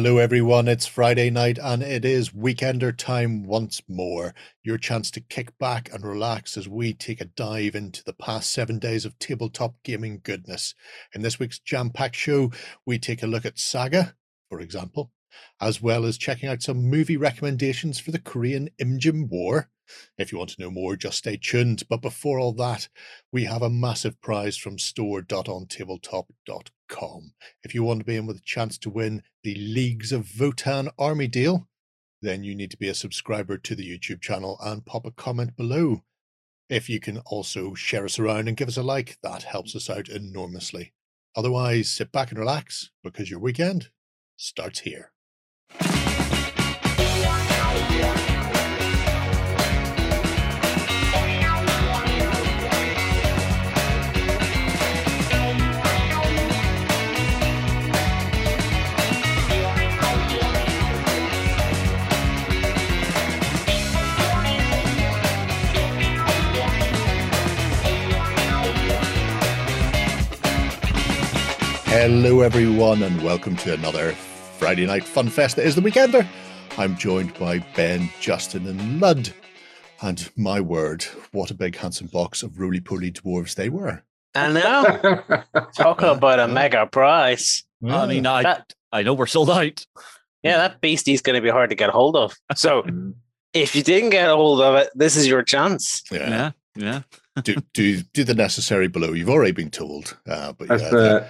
Hello, 0.00 0.18
everyone. 0.18 0.68
It's 0.68 0.86
Friday 0.86 1.28
night 1.28 1.58
and 1.60 1.82
it 1.82 2.04
is 2.04 2.30
weekender 2.30 2.96
time 2.96 3.42
once 3.42 3.82
more. 3.88 4.32
Your 4.62 4.78
chance 4.78 5.10
to 5.10 5.20
kick 5.20 5.58
back 5.58 5.92
and 5.92 6.04
relax 6.04 6.56
as 6.56 6.68
we 6.68 6.94
take 6.94 7.20
a 7.20 7.24
dive 7.24 7.74
into 7.74 8.04
the 8.04 8.12
past 8.12 8.52
seven 8.52 8.78
days 8.78 9.04
of 9.04 9.18
tabletop 9.18 9.74
gaming 9.82 10.20
goodness. 10.22 10.76
In 11.16 11.22
this 11.22 11.40
week's 11.40 11.58
jam 11.58 11.90
packed 11.90 12.14
show, 12.14 12.52
we 12.86 13.00
take 13.00 13.24
a 13.24 13.26
look 13.26 13.44
at 13.44 13.58
Saga, 13.58 14.14
for 14.48 14.60
example, 14.60 15.10
as 15.60 15.82
well 15.82 16.04
as 16.04 16.16
checking 16.16 16.48
out 16.48 16.62
some 16.62 16.88
movie 16.88 17.16
recommendations 17.16 17.98
for 17.98 18.12
the 18.12 18.20
Korean 18.20 18.70
Imjin 18.80 19.28
War. 19.28 19.68
If 20.16 20.30
you 20.30 20.38
want 20.38 20.50
to 20.50 20.62
know 20.62 20.70
more, 20.70 20.94
just 20.94 21.18
stay 21.18 21.36
tuned. 21.36 21.82
But 21.90 22.02
before 22.02 22.38
all 22.38 22.52
that, 22.52 22.88
we 23.32 23.46
have 23.46 23.62
a 23.62 23.68
massive 23.68 24.20
prize 24.20 24.56
from 24.56 24.78
store.ontabletop.com. 24.78 26.77
If 27.62 27.74
you 27.74 27.82
want 27.82 28.00
to 28.00 28.04
be 28.04 28.16
in 28.16 28.26
with 28.26 28.38
a 28.38 28.44
chance 28.44 28.78
to 28.78 28.90
win 28.90 29.22
the 29.42 29.54
Leagues 29.54 30.12
of 30.12 30.24
Votann 30.24 30.90
army 30.98 31.28
deal, 31.28 31.68
then 32.22 32.42
you 32.42 32.54
need 32.54 32.70
to 32.70 32.76
be 32.76 32.88
a 32.88 32.94
subscriber 32.94 33.58
to 33.58 33.74
the 33.74 33.88
YouTube 33.88 34.20
channel 34.20 34.58
and 34.62 34.84
pop 34.84 35.06
a 35.06 35.10
comment 35.10 35.56
below. 35.56 36.02
If 36.68 36.88
you 36.88 37.00
can 37.00 37.18
also 37.18 37.74
share 37.74 38.04
us 38.04 38.18
around 38.18 38.48
and 38.48 38.56
give 38.56 38.68
us 38.68 38.76
a 38.76 38.82
like, 38.82 39.18
that 39.22 39.44
helps 39.44 39.76
us 39.76 39.88
out 39.88 40.08
enormously. 40.08 40.92
Otherwise, 41.36 41.90
sit 41.90 42.10
back 42.10 42.30
and 42.30 42.38
relax 42.38 42.90
because 43.04 43.30
your 43.30 43.40
weekend 43.40 43.90
starts 44.36 44.80
here. 44.80 45.12
Hello, 72.00 72.42
everyone, 72.42 73.02
and 73.02 73.20
welcome 73.24 73.56
to 73.56 73.74
another 73.74 74.12
Friday 74.12 74.86
Night 74.86 75.02
Fun 75.02 75.28
Fest 75.28 75.56
that 75.56 75.66
is 75.66 75.74
the 75.74 75.80
Weekender. 75.80 76.24
I'm 76.78 76.96
joined 76.96 77.36
by 77.40 77.58
Ben, 77.74 78.08
Justin, 78.20 78.68
and 78.68 79.00
Lud. 79.00 79.30
And 80.00 80.30
my 80.36 80.60
word, 80.60 81.02
what 81.32 81.50
a 81.50 81.54
big 81.54 81.74
handsome 81.74 82.06
box 82.06 82.44
of 82.44 82.60
roly 82.60 82.80
poly 82.80 83.10
dwarves 83.10 83.56
they 83.56 83.68
were. 83.68 84.04
I 84.36 84.52
know. 84.52 85.42
Talking 85.76 86.10
about 86.10 86.38
a 86.38 86.46
mega 86.46 86.86
prize. 86.86 87.64
I 87.84 88.06
mean, 88.06 88.26
I 88.26 88.44
That- 88.44 88.74
I 88.92 89.02
know 89.02 89.14
we're 89.14 89.26
sold 89.26 89.50
out. 89.50 89.84
Yeah, 90.44 90.58
that 90.58 90.80
beastie's 90.80 91.20
going 91.20 91.34
to 91.34 91.42
be 91.42 91.50
hard 91.50 91.70
to 91.70 91.76
get 91.76 91.90
hold 91.90 92.14
of. 92.14 92.32
So 92.54 92.86
if 93.52 93.74
you 93.74 93.82
didn't 93.82 94.10
get 94.10 94.30
a 94.30 94.36
hold 94.36 94.60
of 94.60 94.76
it, 94.76 94.90
this 94.94 95.16
is 95.16 95.26
your 95.26 95.42
chance. 95.42 96.04
Yeah. 96.12 96.52
Yeah, 96.76 97.02
yeah. 97.36 97.42
do, 97.42 97.56
do 97.74 98.02
do 98.02 98.22
the 98.22 98.34
necessary 98.34 98.86
below. 98.86 99.14
You've 99.14 99.30
already 99.30 99.50
been 99.50 99.70
told. 99.70 100.16
Uh, 100.28 100.52
but 100.52 100.68
That's 100.68 100.82
yeah, 100.84 100.90
the, 100.90 100.96
there- 100.96 101.28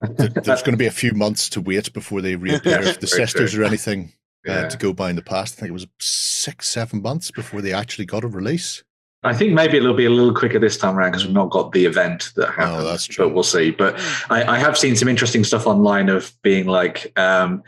there's 0.00 0.62
going 0.62 0.72
to 0.72 0.76
be 0.76 0.86
a 0.86 0.90
few 0.90 1.12
months 1.12 1.48
to 1.50 1.60
wait 1.60 1.92
before 1.92 2.20
they 2.20 2.36
reappear. 2.36 2.80
if 2.82 3.00
the 3.00 3.06
sisters 3.06 3.52
true. 3.52 3.62
or 3.62 3.66
anything 3.66 4.12
uh, 4.48 4.68
to 4.68 4.78
go 4.78 4.92
by 4.92 5.10
in 5.10 5.16
the 5.16 5.22
past, 5.22 5.54
I 5.54 5.60
think 5.60 5.70
it 5.70 5.74
was 5.74 5.86
six, 5.98 6.68
seven 6.68 7.02
months 7.02 7.30
before 7.30 7.60
they 7.60 7.72
actually 7.72 8.06
got 8.06 8.24
a 8.24 8.28
release. 8.28 8.82
I 9.22 9.34
think 9.34 9.52
maybe 9.52 9.76
it'll 9.76 9.92
be 9.92 10.06
a 10.06 10.10
little 10.10 10.34
quicker 10.34 10.58
this 10.58 10.78
time 10.78 10.96
around 10.96 11.10
because 11.10 11.26
we've 11.26 11.34
not 11.34 11.50
got 11.50 11.72
the 11.72 11.84
event 11.84 12.32
that 12.36 12.48
happened. 12.48 12.76
Oh, 12.78 12.84
that's 12.84 13.04
true. 13.04 13.26
But 13.26 13.34
we'll 13.34 13.42
see. 13.42 13.70
But 13.70 14.00
I, 14.30 14.44
I 14.44 14.58
have 14.58 14.78
seen 14.78 14.96
some 14.96 15.08
interesting 15.08 15.44
stuff 15.44 15.66
online 15.66 16.08
of 16.08 16.32
being 16.40 16.66
like, 16.66 17.12
um, 17.18 17.62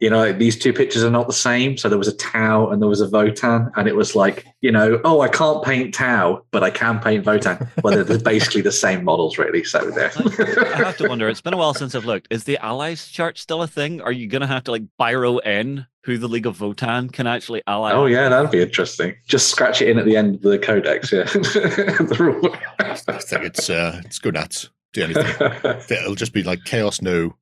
you 0.00 0.10
know, 0.10 0.18
like 0.18 0.38
these 0.38 0.58
two 0.58 0.72
pictures 0.72 1.04
are 1.04 1.10
not 1.10 1.26
the 1.26 1.32
same. 1.32 1.76
So 1.76 1.88
there 1.88 1.98
was 1.98 2.08
a 2.08 2.16
Tau 2.16 2.68
and 2.68 2.82
there 2.82 2.88
was 2.88 3.00
a 3.00 3.08
Votann, 3.08 3.70
and 3.76 3.88
it 3.88 3.94
was 3.94 4.16
like, 4.16 4.44
you 4.60 4.72
know, 4.72 5.00
oh, 5.04 5.20
I 5.20 5.28
can't 5.28 5.62
paint 5.62 5.94
Tau, 5.94 6.42
but 6.50 6.64
I 6.64 6.70
can 6.70 6.98
paint 7.00 7.24
Votann. 7.24 7.68
Well, 7.82 7.94
they're, 7.94 8.04
they're 8.04 8.18
basically 8.18 8.62
the 8.62 8.72
same 8.72 9.04
models, 9.04 9.38
really. 9.38 9.62
So 9.62 9.90
there. 9.90 10.10
I 10.74 10.76
have 10.78 10.96
to 10.98 11.08
wonder. 11.08 11.28
It's 11.28 11.40
been 11.40 11.54
a 11.54 11.56
while 11.56 11.74
since 11.74 11.94
I've 11.94 12.04
looked. 12.04 12.28
Is 12.30 12.44
the 12.44 12.58
allies 12.58 13.08
chart 13.08 13.38
still 13.38 13.62
a 13.62 13.68
thing? 13.68 14.00
Are 14.00 14.12
you 14.12 14.26
going 14.26 14.40
to 14.42 14.48
have 14.48 14.64
to 14.64 14.72
like 14.72 14.82
biro 15.00 15.44
in 15.44 15.86
who 16.04 16.18
the 16.18 16.28
League 16.28 16.46
of 16.46 16.58
Votann 16.58 17.12
can 17.12 17.26
actually 17.26 17.62
ally? 17.66 17.92
Oh 17.92 18.06
yeah, 18.06 18.28
that'd 18.28 18.50
be 18.50 18.62
interesting. 18.62 19.14
Just 19.26 19.48
scratch 19.48 19.80
it 19.80 19.88
in 19.88 19.98
at 19.98 20.04
the 20.04 20.16
end 20.16 20.36
of 20.36 20.42
the 20.42 20.58
codex. 20.58 21.12
Yeah, 21.12 21.22
The 21.24 22.16
rule. 22.18 22.56
I 22.78 22.94
think 22.94 23.44
it's 23.44 23.70
uh, 23.70 24.00
it's 24.04 24.18
go 24.18 24.30
nuts. 24.30 24.70
Do 24.92 25.04
anything. 25.04 25.26
It'll 25.96 26.14
just 26.14 26.32
be 26.32 26.42
like 26.42 26.64
chaos 26.64 27.00
no, 27.00 27.36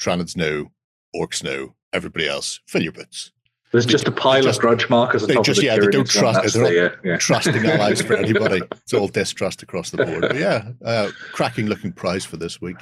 Tyranids 0.00 0.36
no, 0.36 0.70
orcs 1.14 1.42
no, 1.42 1.74
everybody 1.96 2.28
else 2.28 2.60
fill 2.68 2.82
your 2.82 2.92
boots. 2.92 3.32
There's 3.72 3.84
just 3.86 4.06
a 4.06 4.12
pile 4.12 4.42
just- 4.42 4.58
of 4.58 4.62
grudge 4.62 4.88
markers 4.88 5.22
on 5.24 5.28
they 5.28 5.34
top 5.34 5.44
just- 5.44 5.58
of 5.58 5.62
the 5.62 5.66
yeah, 5.66 5.76
they 5.78 5.88
don't 5.88 6.08
trust- 6.08 6.54
they're 6.54 6.62
the, 6.70 6.92
uh, 6.92 6.96
yeah. 7.04 7.16
Trusting 7.18 7.66
allies 7.66 8.00
for 8.00 8.14
anybody. 8.16 8.62
It's 8.72 8.94
all 8.94 9.08
distrust 9.08 9.62
across 9.64 9.90
the 9.90 10.04
board. 10.04 10.20
But 10.22 10.36
yeah, 10.36 10.68
uh, 10.84 11.10
cracking 11.32 11.66
looking 11.66 11.92
prize 11.92 12.24
for 12.24 12.36
this 12.36 12.60
week. 12.60 12.76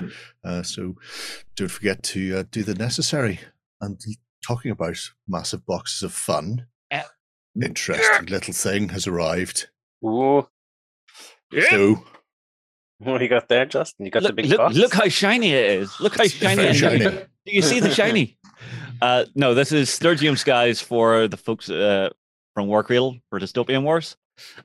Uh, 0.44 0.62
so 0.62 0.94
don't 1.56 1.70
forget 1.70 2.02
to 2.02 2.40
uh, 2.40 2.44
do 2.50 2.62
the 2.62 2.74
necessary. 2.74 3.40
And 3.80 3.98
talking 4.46 4.70
about 4.70 4.98
massive 5.26 5.64
boxes 5.64 6.02
of 6.02 6.12
fun, 6.12 6.66
interesting 7.60 8.26
little 8.26 8.52
thing 8.52 8.90
has 8.90 9.06
arrived. 9.06 9.68
Ooh. 10.04 10.46
So 11.70 12.04
What 12.98 13.22
you 13.22 13.28
got 13.28 13.48
there, 13.48 13.64
Justin? 13.64 14.04
You 14.06 14.10
got 14.12 14.22
the 14.24 14.32
big 14.32 14.46
look, 14.46 14.58
box? 14.58 14.74
look 14.76 14.92
how 14.94 15.08
shiny 15.08 15.52
it 15.52 15.80
is. 15.80 16.00
Look 16.00 16.16
how 16.16 16.24
it's 16.24 16.34
shiny 16.34 16.62
it 16.62 16.70
is. 16.70 16.76
shiny. 16.76 16.98
Do 17.04 17.26
you 17.46 17.62
see 17.62 17.80
the 17.80 17.90
shiny? 17.90 18.36
Uh, 19.04 19.26
no, 19.34 19.52
this 19.52 19.70
is 19.70 19.90
Sturginium 19.90 20.38
Skies 20.38 20.80
for 20.80 21.28
the 21.28 21.36
folks 21.36 21.68
uh, 21.68 22.08
from 22.54 22.68
Warcradle 22.68 23.20
for 23.28 23.38
Dystopian 23.38 23.82
Wars. 23.82 24.16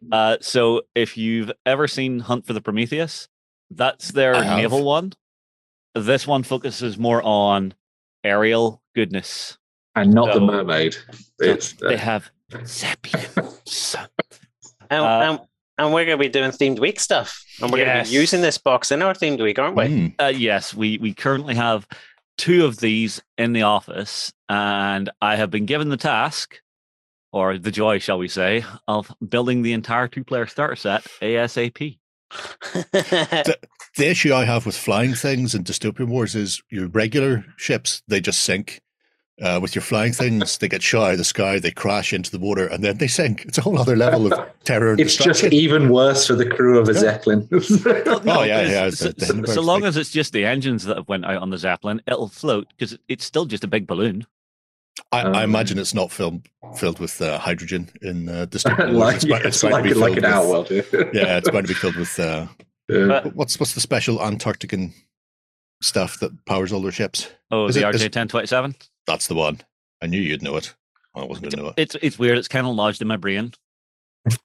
Uh, 0.09 0.37
so 0.39 0.83
if 0.95 1.17
you've 1.17 1.51
ever 1.65 1.89
seen 1.89 2.19
Hunt 2.19 2.47
for 2.47 2.53
the 2.53 2.61
Prometheus, 2.61 3.27
that's 3.69 4.13
their 4.13 4.41
naval 4.41 4.85
one. 4.85 5.11
This 5.93 6.25
one 6.25 6.43
focuses 6.43 6.97
more 6.97 7.21
on 7.21 7.73
aerial 8.23 8.81
goodness. 8.95 9.57
and 9.95 10.13
not 10.13 10.33
the 10.33 10.39
mermaid. 10.39 10.95
It's 11.39 11.73
They 11.73 11.95
uh, 11.95 11.97
have 11.97 12.31
Sepians. 12.49 13.95
And, 14.91 15.03
Uh, 15.03 15.19
and, 15.21 15.39
and 15.77 15.93
we're 15.93 16.05
going 16.05 16.17
to 16.17 16.23
be 16.23 16.29
doing 16.29 16.49
themed 16.51 16.79
week 16.79 16.99
stuff. 17.01 17.43
And 17.61 17.71
we're 17.71 17.85
going 17.85 18.05
to 18.05 18.09
be 18.09 18.15
using 18.15 18.41
this 18.41 18.57
box 18.57 18.89
in 18.89 19.01
our 19.01 19.13
themed 19.13 19.43
week, 19.43 19.59
aren't 19.59 19.75
we? 19.75 19.83
mm, 19.83 20.15
Uh, 20.17 20.31
yes, 20.33 20.73
we 20.73 20.97
we 20.97 21.13
currently 21.13 21.55
have 21.55 21.85
two 22.39 22.65
of 22.65 22.77
these 22.77 23.21
in 23.37 23.51
the 23.51 23.63
office, 23.63 24.31
and 24.47 25.09
I 25.21 25.35
have 25.35 25.51
been 25.51 25.65
given 25.65 25.89
the 25.89 25.97
task, 25.97 26.55
or 27.33 27.57
the 27.57 27.69
joy, 27.69 27.99
shall 27.99 28.17
we 28.17 28.29
say, 28.29 28.63
of 28.87 29.13
building 29.27 29.61
the 29.61 29.73
entire 29.73 30.07
two-player 30.07 30.47
starter 30.47 30.77
set 30.77 31.03
ASAP. 31.21 31.99
the 32.91 33.57
issue 33.97 34.33
I 34.33 34.45
have 34.45 34.65
with 34.65 34.77
flying 34.77 35.15
things 35.15 35.53
in 35.53 35.63
dystopian 35.63 36.07
wars 36.07 36.33
is 36.33 36.61
your 36.69 36.87
regular 36.87 37.43
ships 37.57 38.01
they 38.07 38.21
just 38.21 38.41
sink. 38.41 38.79
Uh, 39.41 39.57
with 39.61 39.73
your 39.73 39.81
flying 39.81 40.11
things, 40.11 40.57
they 40.57 40.67
get 40.67 40.81
shot 40.83 41.03
out 41.07 41.11
of 41.13 41.17
the 41.17 41.23
sky, 41.23 41.57
they 41.59 41.71
crash 41.71 42.11
into 42.11 42.29
the 42.29 42.37
water, 42.39 42.67
and 42.67 42.83
then 42.83 42.97
they 42.97 43.07
sink. 43.07 43.45
It's 43.45 43.57
a 43.57 43.61
whole 43.61 43.79
other 43.79 43.95
level 43.95 44.33
of 44.33 44.37
terror. 44.65 44.91
And 44.91 44.99
it's 44.99 45.15
just 45.15 45.45
even 45.45 45.87
worse 45.89 46.27
for 46.27 46.35
the 46.35 46.45
crew 46.45 46.77
of 46.77 46.89
a 46.89 46.93
Yeah. 46.93 46.99
Zeppelin. 46.99 47.47
Oh, 47.51 48.43
yeah, 48.43 48.63
yeah, 48.63 48.89
So, 48.89 49.07
the- 49.09 49.13
the 49.13 49.25
so- 49.47 49.53
so 49.53 49.61
long 49.61 49.79
thing. 49.79 49.87
as 49.87 49.95
it's 49.97 50.11
just 50.11 50.33
the 50.33 50.43
engines 50.43 50.83
that 50.83 50.97
have 50.97 51.07
went 51.07 51.23
out 51.23 51.41
on 51.41 51.51
the 51.51 51.57
Zeppelin, 51.57 52.01
it'll 52.05 52.27
float 52.27 52.67
because 52.77 52.97
it's 53.07 53.23
still 53.23 53.45
just 53.45 53.63
a 53.63 53.67
big 53.67 53.87
balloon. 53.87 54.25
I, 55.13 55.21
I 55.21 55.43
Um, 55.43 55.49
imagine 55.49 55.79
it's 55.79 55.93
not 55.93 56.11
filled 56.11 56.41
filled 56.75 56.99
with 56.99 57.21
uh, 57.21 57.39
hydrogen 57.39 57.89
in 58.01 58.27
uh, 58.27 58.45
dystopian 58.47 58.91
like, 58.97 59.15
It's, 59.15 59.25
yeah, 59.31 59.37
it's 59.37 59.45
it's 59.45 59.59
to 59.61 59.69
like, 59.69 59.83
be 59.85 59.93
like 59.93 60.15
filled 60.15 60.17
an 60.17 60.23
with- 60.23 60.33
outworld. 60.33 60.69
Yeah. 60.69 60.81
Yeah, 61.13 61.37
it's 61.37 61.49
going 61.49 61.63
to 61.63 61.67
be 61.69 61.73
filled 61.73 61.95
with 61.95 62.19
uh, 62.19 62.47
Yeah. 62.89 63.07
But- 63.23 63.35
what's 63.37 63.57
what's 63.57 63.73
the 63.73 63.79
special 63.79 64.17
Antarctican 64.17 64.91
stuff 65.81 66.19
that 66.19 66.43
powers 66.45 66.73
all 66.73 66.81
their 66.81 66.91
ships? 66.91 67.29
Oh, 67.51 67.67
Is 67.67 67.75
the 67.75 67.87
it- 67.87 67.95
is- 67.95 68.01
RJ 68.03 68.11
ten 68.11 68.27
twenty 68.27 68.47
seven. 68.47 68.75
That's 69.07 69.27
the 69.27 69.35
one. 69.35 69.61
I 70.01 70.07
knew 70.07 70.21
you'd 70.21 70.41
know 70.43 70.55
it. 70.57 70.73
I 71.15 71.23
wasn't 71.23 71.43
going 71.43 71.51
to 71.51 71.57
know 71.57 71.67
it. 71.69 71.73
It's 71.77 71.95
it's 72.01 72.19
weird. 72.19 72.37
It's 72.37 72.47
kind 72.47 72.67
of 72.67 72.75
lodged 72.75 73.01
in 73.01 73.07
my 73.07 73.17
brain. 73.17 73.51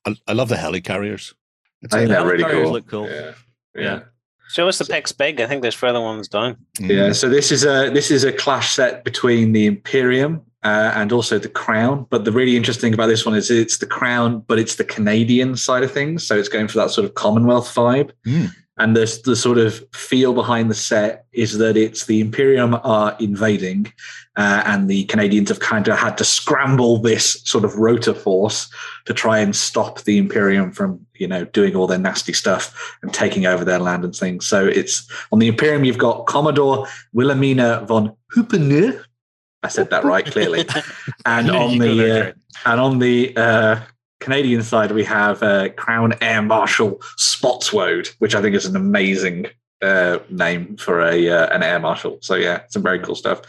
I, 0.06 0.16
I 0.26 0.32
love 0.32 0.48
the 0.48 0.56
helicarriers. 0.56 1.34
It's 1.82 1.94
I 1.94 1.98
think 1.98 2.10
a- 2.10 2.14
they're 2.14 2.26
really 2.26 2.44
cool. 2.44 2.72
look 2.72 2.86
cool. 2.86 3.08
Yeah. 3.08 3.32
Yeah. 3.74 3.82
yeah. 3.82 4.00
Show 4.50 4.68
us 4.68 4.78
the 4.78 4.84
pics 4.84 5.12
big. 5.12 5.40
I 5.40 5.46
think 5.46 5.62
there's 5.62 5.74
further 5.74 6.00
ones 6.00 6.28
down. 6.28 6.56
Yeah, 6.78 7.12
so 7.12 7.28
this 7.28 7.50
is 7.50 7.64
a 7.64 7.90
this 7.90 8.10
is 8.10 8.24
a 8.24 8.32
clash 8.32 8.72
set 8.74 9.02
between 9.04 9.52
the 9.52 9.66
Imperium 9.66 10.42
uh, 10.64 10.92
and 10.94 11.12
also 11.12 11.38
the 11.38 11.48
Crown. 11.48 12.06
But 12.10 12.24
the 12.24 12.32
really 12.32 12.56
interesting 12.56 12.94
about 12.94 13.06
this 13.06 13.24
one 13.24 13.36
is 13.36 13.50
it's 13.50 13.78
the 13.78 13.86
Crown, 13.86 14.40
but 14.46 14.58
it's 14.58 14.76
the 14.76 14.84
Canadian 14.84 15.56
side 15.56 15.82
of 15.82 15.92
things. 15.92 16.26
So 16.26 16.36
it's 16.36 16.48
going 16.48 16.68
for 16.68 16.78
that 16.78 16.90
sort 16.90 17.04
of 17.04 17.14
Commonwealth 17.14 17.72
vibe. 17.74 18.10
Mm. 18.26 18.50
And 18.76 18.96
the 18.96 19.20
the 19.24 19.36
sort 19.36 19.58
of 19.58 19.86
feel 19.92 20.34
behind 20.34 20.68
the 20.68 20.74
set 20.74 21.26
is 21.32 21.58
that 21.58 21.76
it's 21.76 22.06
the 22.06 22.20
Imperium 22.20 22.74
are 22.82 23.16
invading, 23.20 23.92
uh, 24.36 24.64
and 24.66 24.90
the 24.90 25.04
Canadians 25.04 25.48
have 25.50 25.60
kind 25.60 25.86
of 25.86 25.96
had 25.96 26.18
to 26.18 26.24
scramble 26.24 26.98
this 26.98 27.40
sort 27.44 27.64
of 27.64 27.76
rotor 27.76 28.14
force 28.14 28.68
to 29.04 29.14
try 29.14 29.38
and 29.38 29.54
stop 29.54 30.02
the 30.02 30.18
Imperium 30.18 30.72
from, 30.72 31.06
you 31.14 31.28
know, 31.28 31.44
doing 31.44 31.76
all 31.76 31.86
their 31.86 31.98
nasty 31.98 32.32
stuff 32.32 32.96
and 33.02 33.14
taking 33.14 33.46
over 33.46 33.64
their 33.64 33.78
land 33.78 34.04
and 34.04 34.16
things. 34.16 34.44
So 34.44 34.66
it's 34.66 35.08
on 35.30 35.38
the 35.38 35.46
Imperium, 35.46 35.84
you've 35.84 35.98
got 35.98 36.26
Commodore 36.26 36.88
Wilhelmina 37.12 37.84
von 37.86 38.16
Huppener, 38.34 39.04
I 39.64 39.68
said 39.68 39.90
that 39.90 40.04
right 40.04 40.24
clearly. 40.24 40.66
And 41.26 41.50
on 41.50 41.78
the 41.78 42.28
uh, 42.28 42.32
and 42.66 42.80
on 42.80 42.98
the 42.98 43.34
uh, 43.36 43.80
Canadian 44.20 44.62
side, 44.62 44.92
we 44.92 45.04
have 45.04 45.42
uh, 45.42 45.70
Crown 45.70 46.14
Air 46.20 46.42
Marshal 46.42 47.00
Spotswood, 47.16 48.10
which 48.18 48.34
I 48.34 48.42
think 48.42 48.54
is 48.54 48.66
an 48.66 48.76
amazing 48.76 49.46
uh, 49.80 50.18
name 50.30 50.76
for 50.76 51.00
a 51.00 51.28
uh, 51.28 51.54
an 51.54 51.62
air 51.62 51.78
marshal. 51.78 52.18
So 52.20 52.34
yeah, 52.34 52.62
some 52.68 52.82
very 52.82 52.98
cool 52.98 53.14
stuff. 53.14 53.40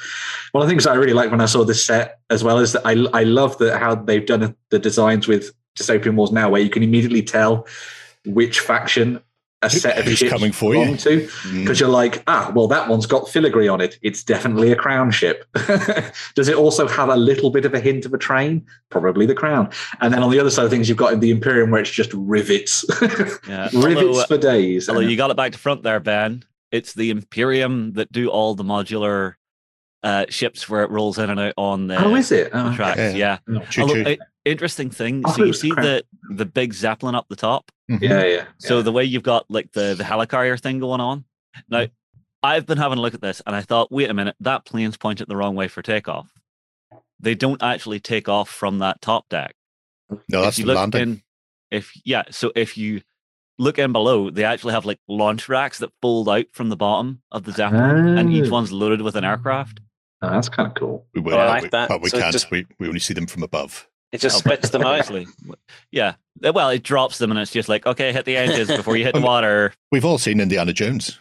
One 0.51 0.61
of 0.61 0.67
the 0.67 0.71
things 0.71 0.87
I 0.87 0.95
really 0.95 1.13
like 1.13 1.31
when 1.31 1.41
I 1.41 1.45
saw 1.45 1.63
this 1.63 1.83
set, 1.83 2.19
as 2.29 2.43
well 2.43 2.59
as 2.59 2.73
that, 2.73 2.85
I 2.85 2.93
I 3.13 3.23
love 3.23 3.57
that 3.57 3.79
how 3.79 3.95
they've 3.95 4.25
done 4.25 4.55
the 4.69 4.79
designs 4.79 5.27
with 5.27 5.51
Dystopian 5.77 6.15
Wars 6.15 6.31
now, 6.31 6.49
where 6.49 6.61
you 6.61 6.69
can 6.69 6.83
immediately 6.83 7.23
tell 7.23 7.67
which 8.25 8.59
faction 8.59 9.21
a 9.65 9.69
set 9.69 9.97
of 9.97 10.07
ships 10.17 10.31
coming 10.31 10.51
for 10.51 10.73
you. 10.75 10.81
belong 10.81 10.97
to 10.97 11.21
Mm. 11.45 11.61
because 11.63 11.79
you're 11.79 11.89
like, 11.89 12.23
ah, 12.27 12.51
well, 12.55 12.67
that 12.67 12.87
one's 12.89 13.05
got 13.05 13.27
filigree 13.29 13.67
on 13.67 13.81
it. 13.81 13.97
It's 14.01 14.23
definitely 14.23 14.71
a 14.71 14.75
crown 14.75 15.11
ship. 15.11 15.45
Does 16.35 16.47
it 16.47 16.55
also 16.55 16.87
have 16.87 17.09
a 17.09 17.15
little 17.15 17.49
bit 17.49 17.65
of 17.65 17.73
a 17.73 17.79
hint 17.79 18.05
of 18.05 18.13
a 18.13 18.17
train? 18.17 18.65
Probably 18.89 19.25
the 19.25 19.35
crown. 19.35 19.69
And 20.01 20.13
then 20.13 20.23
on 20.23 20.31
the 20.31 20.39
other 20.39 20.49
side 20.49 20.65
of 20.65 20.71
things, 20.71 20.87
you've 20.89 20.97
got 20.97 21.13
in 21.13 21.19
the 21.19 21.31
Imperium 21.31 21.71
where 21.71 21.81
it's 21.81 21.89
just 21.91 22.11
rivets, 22.13 22.85
Yeah. 23.47 23.69
rivets 23.73 24.01
Although, 24.01 24.19
uh, 24.21 24.25
for 24.27 24.37
days. 24.37 24.89
Although 24.89 25.01
you 25.01 25.17
got 25.17 25.31
it 25.31 25.37
back 25.37 25.51
to 25.53 25.57
front 25.57 25.83
there, 25.83 25.99
Ben. 25.99 26.43
It's 26.71 26.93
the 26.93 27.09
Imperium 27.09 27.93
that 27.93 28.11
do 28.11 28.29
all 28.29 28.55
the 28.55 28.63
modular 28.63 29.35
uh, 30.03 30.25
ships 30.29 30.69
where 30.69 30.83
it 30.83 30.89
rolls 30.91 31.17
in 31.17 31.29
and 31.29 31.39
out 31.39 31.53
on 31.57 31.87
the, 31.87 32.03
oh, 32.03 32.15
is 32.15 32.31
it? 32.31 32.51
the 32.51 32.57
Oh, 32.59 32.67
okay. 32.67 32.75
tracks. 32.75 33.15
Yeah. 33.15 33.37
Yeah. 33.47 33.59
Choo 33.69 33.81
Although, 33.83 34.03
choo. 34.03 34.17
Interesting 34.45 34.89
thing. 34.89 35.23
I 35.25 35.31
So 35.33 35.43
you 35.43 35.53
see 35.53 35.71
crown. 35.71 35.85
the 35.85 36.05
the 36.31 36.45
big 36.45 36.73
zeppelin 36.73 37.15
up 37.15 37.27
the 37.29 37.35
top. 37.35 37.71
Mhm. 37.89 38.01
Yeah, 38.01 38.23
yeah. 38.25 38.45
So 38.59 38.77
yeah. 38.77 38.83
the 38.83 38.91
way 38.91 39.03
you've 39.03 39.23
got 39.23 39.45
like 39.49 39.71
the 39.73 39.95
the 39.95 40.03
helicarrier 40.03 40.59
thing 40.59 40.79
going 40.79 41.01
on. 41.01 41.25
Now, 41.69 41.87
I've 42.43 42.65
been 42.65 42.77
having 42.77 42.97
a 42.97 43.01
look 43.01 43.13
at 43.13 43.21
this, 43.21 43.41
and 43.47 43.55
I 43.55 43.61
thought, 43.61 43.91
wait 43.91 44.09
a 44.09 44.13
minute, 44.13 44.35
that 44.41 44.65
plane's 44.65 44.97
pointed 44.97 45.27
the 45.27 45.35
wrong 45.35 45.55
way 45.55 45.67
for 45.67 45.81
takeoff. 45.81 46.29
They 47.19 47.33
don't 47.35 47.61
actually 47.63 47.99
take 47.99 48.27
off 48.29 48.49
from 48.49 48.79
that 48.79 49.01
top 49.01 49.27
deck. 49.29 49.55
No, 50.29 50.41
that's 50.43 50.55
if 50.55 50.59
you 50.59 50.65
the 50.65 50.71
look 50.73 50.79
landing. 50.79 51.01
in, 51.01 51.21
if 51.71 51.91
yeah, 52.05 52.23
so 52.29 52.51
if 52.55 52.77
you 52.77 53.01
look 53.57 53.79
in 53.79 53.91
below, 53.93 54.29
they 54.29 54.43
actually 54.43 54.73
have 54.73 54.85
like 54.85 54.99
launch 55.07 55.47
racks 55.49 55.79
that 55.79 55.91
fold 56.01 56.27
out 56.29 56.45
from 56.51 56.69
the 56.69 56.75
bottom 56.75 57.21
of 57.31 57.43
the 57.45 57.51
zeppelin, 57.53 58.17
and 58.17 58.31
each 58.31 58.47
Oh. 58.49 58.51
one's 58.51 58.71
loaded 58.71 59.01
with 59.01 59.15
an 59.15 59.23
aircraft. 59.23 59.79
Oh, 60.21 60.29
that's 60.29 60.49
kind 60.49 60.67
of 60.67 60.75
cool. 60.75 61.05
We 61.13 61.21
will, 61.21 61.33
Oh, 61.35 61.39
I 61.39 61.47
like 61.47 61.63
we- 61.63 61.69
that. 61.69 61.89
but 61.89 62.01
we 62.01 62.09
So 62.09 62.19
can't. 62.19 62.31
just- 62.33 62.51
We, 62.51 62.65
we 62.79 62.87
only 62.87 62.99
see 62.99 63.13
them 63.13 63.27
from 63.27 63.43
above. 63.43 63.87
It 64.15 64.21
just 64.21 64.37
Oh, 64.37 64.39
spits 64.39 64.69
them 64.69 64.81
out. 64.83 65.09
Yeah. 65.91 66.15
Well, 66.41 66.69
it 66.69 66.83
drops 66.83 67.17
them, 67.17 67.31
and 67.31 67.39
it's 67.39 67.51
just 67.51 67.69
like, 67.69 67.85
okay, 67.85 68.11
hit 68.11 68.25
the 68.25 68.35
edges 68.37 68.67
before 68.67 68.97
you 68.97 69.03
hit 69.05 69.13
the 69.13 69.21
water. 69.33 69.73
We've 69.91 70.05
all 70.05 70.17
seen 70.17 70.39
Indiana 70.39 70.73
Jones, 70.73 71.19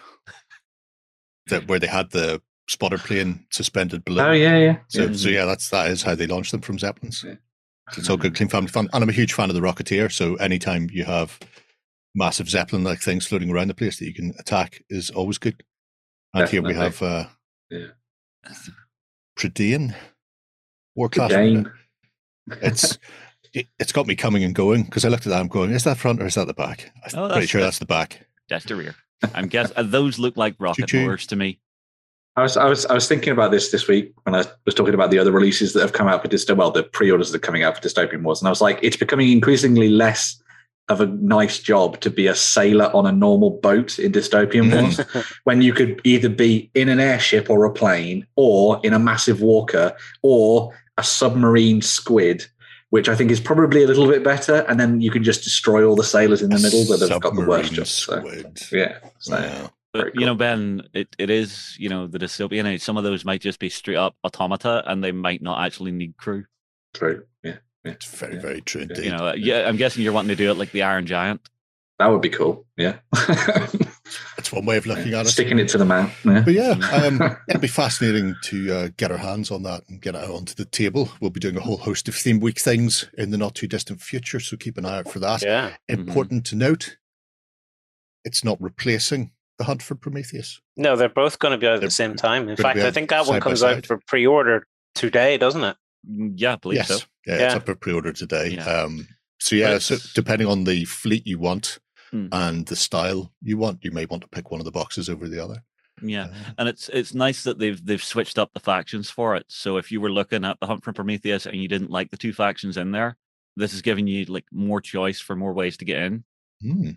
that 1.48 1.68
where 1.68 1.78
they 1.78 1.86
had 1.86 2.10
the 2.10 2.40
spotter 2.68 2.98
plane 2.98 3.44
suspended 3.50 4.04
below. 4.04 4.28
Oh, 4.28 4.32
yeah, 4.32 4.56
yeah. 4.58 4.76
So, 4.88 5.04
yeah. 5.04 5.12
so 5.12 5.28
yeah, 5.28 5.44
that's 5.44 5.68
that 5.70 5.90
is 5.90 6.02
how 6.02 6.14
they 6.14 6.26
launch 6.26 6.50
them 6.50 6.60
from 6.62 6.78
zeppelins. 6.78 7.22
Yeah. 7.26 7.34
It's 7.98 8.08
all 8.08 8.16
good, 8.16 8.34
clean 8.34 8.48
family 8.48 8.70
fun, 8.70 8.88
and 8.94 9.02
I'm 9.02 9.10
a 9.10 9.12
huge 9.12 9.34
fan 9.34 9.50
of 9.50 9.54
the 9.54 9.60
Rocketeer. 9.60 10.10
So 10.10 10.36
anytime 10.36 10.88
you 10.90 11.04
have 11.04 11.38
massive 12.14 12.48
zeppelin-like 12.48 13.00
things 13.00 13.26
floating 13.26 13.50
around 13.50 13.68
the 13.68 13.74
place 13.74 13.98
that 13.98 14.06
you 14.06 14.14
can 14.14 14.32
attack 14.38 14.82
is 14.88 15.10
always 15.10 15.36
good. 15.36 15.62
And 16.32 16.48
here 16.48 16.62
we 16.62 16.72
have 16.74 17.02
uh, 17.02 17.26
Yeah. 17.70 17.88
Predain, 19.38 19.94
war 20.94 21.08
class. 21.08 21.30
Dane. 21.30 21.70
It's 22.62 22.98
it, 23.52 23.66
it's 23.78 23.92
got 23.92 24.06
me 24.06 24.14
coming 24.16 24.44
and 24.44 24.54
going 24.54 24.82
because 24.84 25.04
I 25.04 25.08
looked 25.08 25.26
at 25.26 25.30
that. 25.30 25.40
I'm 25.40 25.48
going, 25.48 25.70
is 25.70 25.84
that 25.84 25.98
front 25.98 26.20
or 26.22 26.26
is 26.26 26.34
that 26.34 26.46
the 26.46 26.54
back? 26.54 26.90
I'm 27.12 27.18
Oh, 27.18 27.28
pretty 27.30 27.46
sure 27.46 27.60
that's 27.60 27.78
the 27.78 27.86
back. 27.86 28.26
That's 28.48 28.64
the 28.64 28.76
rear. 28.76 28.94
I'm 29.34 29.46
guess 29.48 29.72
uh, 29.76 29.82
those 29.82 30.18
look 30.18 30.36
like 30.36 30.54
rocket 30.58 30.88
Choo-choo. 30.88 31.16
to 31.16 31.36
me. 31.36 31.60
I 32.36 32.42
was, 32.42 32.56
I 32.56 32.64
was, 32.68 32.84
I 32.86 32.94
was 32.94 33.06
thinking 33.08 33.32
about 33.32 33.52
this 33.52 33.70
this 33.70 33.86
week 33.86 34.12
when 34.24 34.34
I 34.34 34.44
was 34.66 34.74
talking 34.74 34.92
about 34.92 35.10
the 35.12 35.20
other 35.20 35.30
releases 35.30 35.72
that 35.72 35.80
have 35.82 35.92
come 35.92 36.08
out 36.08 36.20
for 36.20 36.28
Dystopian. 36.28 36.56
Well, 36.56 36.72
the 36.72 36.82
pre-orders 36.82 37.30
that 37.30 37.36
are 37.36 37.46
coming 37.46 37.62
out 37.62 37.76
for 37.76 37.82
Dystopian 37.88 38.22
Wars, 38.22 38.40
and 38.40 38.48
I 38.48 38.50
was 38.50 38.60
like, 38.60 38.80
it's 38.82 38.96
becoming 38.96 39.30
increasingly 39.30 39.88
less 39.88 40.40
of 40.88 41.00
a 41.00 41.06
nice 41.06 41.60
job 41.60 42.00
to 42.00 42.10
be 42.10 42.26
a 42.26 42.34
sailor 42.34 42.90
on 42.94 43.06
a 43.06 43.12
normal 43.12 43.50
boat 43.50 43.98
in 44.00 44.10
Dystopian 44.12 44.68
Mhm. 44.70 45.14
Wars, 45.14 45.24
when 45.44 45.62
you 45.62 45.72
could 45.72 46.00
either 46.04 46.28
be 46.28 46.70
in 46.74 46.88
an 46.88 46.98
airship 47.00 47.48
or 47.48 47.64
a 47.64 47.72
plane, 47.72 48.26
or 48.36 48.80
in 48.82 48.92
a 48.92 48.98
massive 48.98 49.40
walker, 49.40 49.96
or 50.22 50.74
a 50.98 51.02
submarine 51.02 51.82
squid. 51.82 52.46
Which 52.90 53.08
I 53.08 53.16
think 53.16 53.32
is 53.32 53.40
probably 53.40 53.82
a 53.82 53.88
little 53.88 54.06
bit 54.06 54.22
better, 54.22 54.64
and 54.68 54.78
then 54.78 55.00
you 55.00 55.10
can 55.10 55.24
just 55.24 55.42
destroy 55.42 55.84
all 55.84 55.96
the 55.96 56.04
sailors 56.04 56.42
in 56.42 56.50
the 56.50 56.60
middle 56.60 56.84
that 56.96 57.00
have 57.10 57.20
got 57.20 57.34
the 57.34 57.40
worst 57.44 57.70
Submarine 57.70 57.74
jobs. 57.74 57.90
So, 57.90 58.18
squid. 58.20 58.60
yeah, 58.70 58.98
so, 59.18 59.36
Yeah. 59.36 59.66
But 59.92 59.98
Very 60.00 60.12
you 60.14 60.26
know, 60.26 60.34
Ben, 60.36 60.82
it, 60.92 61.08
it 61.18 61.28
is 61.28 61.74
you 61.76 61.88
know 61.88 62.06
the 62.06 62.18
dystopian 62.20 62.66
age. 62.66 62.82
Some 62.82 62.96
of 62.96 63.02
those 63.02 63.24
might 63.24 63.40
just 63.40 63.58
be 63.58 63.68
straight 63.68 63.96
up 63.96 64.14
automata, 64.24 64.84
and 64.86 65.02
they 65.02 65.10
might 65.10 65.42
not 65.42 65.64
actually 65.66 65.90
need 65.90 66.16
crew. 66.18 66.44
true. 66.92 67.24
Yeah, 67.42 67.56
It's 67.84 68.06
very, 68.06 68.34
Yeah. 68.34 68.40
very 68.40 68.60
true 68.60 68.82
indeed. 68.82 69.04
You 69.06 69.10
know, 69.10 69.32
yeah, 69.34 69.66
I'm 69.66 69.76
guessing 69.76 70.04
you're 70.04 70.12
wanting 70.12 70.28
to 70.28 70.36
do 70.36 70.48
it 70.52 70.56
like 70.56 70.70
the 70.70 70.82
Iron 70.82 71.06
Giant. 71.06 71.40
That 71.98 72.06
would 72.08 72.20
be 72.22 72.28
cool. 72.30 72.66
Yeah, 72.76 72.96
That's 74.36 74.52
one 74.52 74.66
way 74.66 74.76
of 74.76 74.86
looking 74.86 75.14
at 75.14 75.26
it. 75.26 75.30
sticking 75.30 75.58
it 75.58 75.68
to 75.68 75.78
the 75.78 75.84
man. 75.84 76.10
Yeah. 76.24 76.40
But 76.44 76.54
yeah, 76.54 76.70
um, 76.92 77.36
it'll 77.48 77.60
be 77.60 77.68
fascinating 77.68 78.34
to 78.44 78.74
uh, 78.74 78.88
get 78.96 79.10
our 79.10 79.16
hands 79.18 79.50
on 79.50 79.62
that 79.62 79.82
and 79.88 80.00
get 80.00 80.14
it 80.14 80.24
out 80.24 80.30
onto 80.30 80.54
the 80.54 80.64
table. 80.64 81.08
We'll 81.20 81.30
be 81.30 81.40
doing 81.40 81.56
a 81.56 81.60
whole 81.60 81.76
host 81.78 82.08
of 82.08 82.14
theme 82.14 82.40
week 82.40 82.58
things 82.60 83.06
in 83.16 83.30
the 83.30 83.38
not 83.38 83.54
too 83.54 83.66
distant 83.68 84.00
future, 84.02 84.40
so 84.40 84.56
keep 84.56 84.76
an 84.76 84.84
eye 84.84 84.98
out 84.98 85.10
for 85.10 85.18
that. 85.20 85.42
yeah. 85.42 85.76
Important 85.88 86.44
to 86.46 86.56
note, 86.56 86.96
it's 88.24 88.44
not 88.44 88.60
replacing 88.60 89.32
the 89.58 89.64
Hunt 89.64 89.82
for 89.82 89.94
Prometheus. 89.94 90.60
No, 90.76 90.96
they're 90.96 91.08
both 91.08 91.38
going 91.38 91.52
to 91.52 91.58
be 91.58 91.66
out 91.66 91.74
at 91.74 91.80
They're 91.80 91.86
the 91.88 91.94
same 91.94 92.14
time. 92.16 92.48
In 92.48 92.56
fact, 92.56 92.78
I 92.80 92.90
think 92.90 93.10
that 93.10 93.26
one 93.26 93.40
comes 93.40 93.62
out 93.62 93.86
for 93.86 94.00
pre-order 94.08 94.66
today, 94.94 95.38
doesn't 95.38 95.62
it? 95.62 95.76
Mm, 96.10 96.32
Yeah, 96.36 96.54
I 96.54 96.56
believe 96.56 96.76
yes, 96.78 96.88
so. 96.88 96.94
yeah, 97.26 97.34
it's 97.34 97.40
Yeah. 97.40 97.56
up 97.56 97.66
for 97.66 97.74
pre-order 97.76 98.12
today. 98.12 98.48
Yeah. 98.48 98.64
Um, 98.64 99.06
so 99.38 99.56
yeah, 99.56 99.78
so 99.78 99.96
depending 100.14 100.48
on 100.48 100.64
the 100.64 100.84
fleet 100.86 101.26
you 101.26 101.38
want 101.38 101.78
Hmm. 102.14 102.28
and 102.30 102.64
the 102.66 102.76
style 102.76 103.32
you 103.42 103.58
want, 103.58 103.82
you 103.84 103.90
may 103.90 104.06
want 104.06 104.22
to 104.22 104.28
pick 104.28 104.52
one 104.52 104.60
of 104.60 104.64
the 104.64 104.70
boxes 104.70 105.08
over 105.08 105.28
the 105.28 105.42
other. 105.42 105.64
Yeah, 106.00 106.26
Uh, 106.26 106.52
and 106.58 106.68
it's 106.68 106.88
it's 106.90 107.12
nice 107.12 107.42
that 107.42 107.58
they've 107.58 107.84
they've 107.84 108.02
switched 108.02 108.38
up 108.38 108.52
the 108.54 108.60
factions 108.60 109.10
for 109.10 109.34
it. 109.34 109.46
So 109.48 109.78
if 109.78 109.90
you 109.90 110.00
were 110.00 110.12
looking 110.12 110.44
at 110.44 110.58
the 110.60 110.66
Hunt 110.68 110.84
for 110.84 110.92
Prometheus 110.92 111.44
and 111.46 111.56
you 111.56 111.66
didn't 111.66 111.90
like 111.90 112.10
the 112.12 112.16
two 112.16 112.32
factions 112.32 112.76
in 112.76 112.92
there, 112.92 113.16
this 113.56 113.72
is 113.74 113.82
giving 113.82 114.06
you 114.06 114.24
like 114.26 114.44
more 114.52 114.80
choice 114.80 115.18
for 115.18 115.34
more 115.34 115.52
ways 115.52 115.76
to 115.78 115.84
get 115.84 116.02
in. 116.02 116.24
Hmm. 116.62 116.90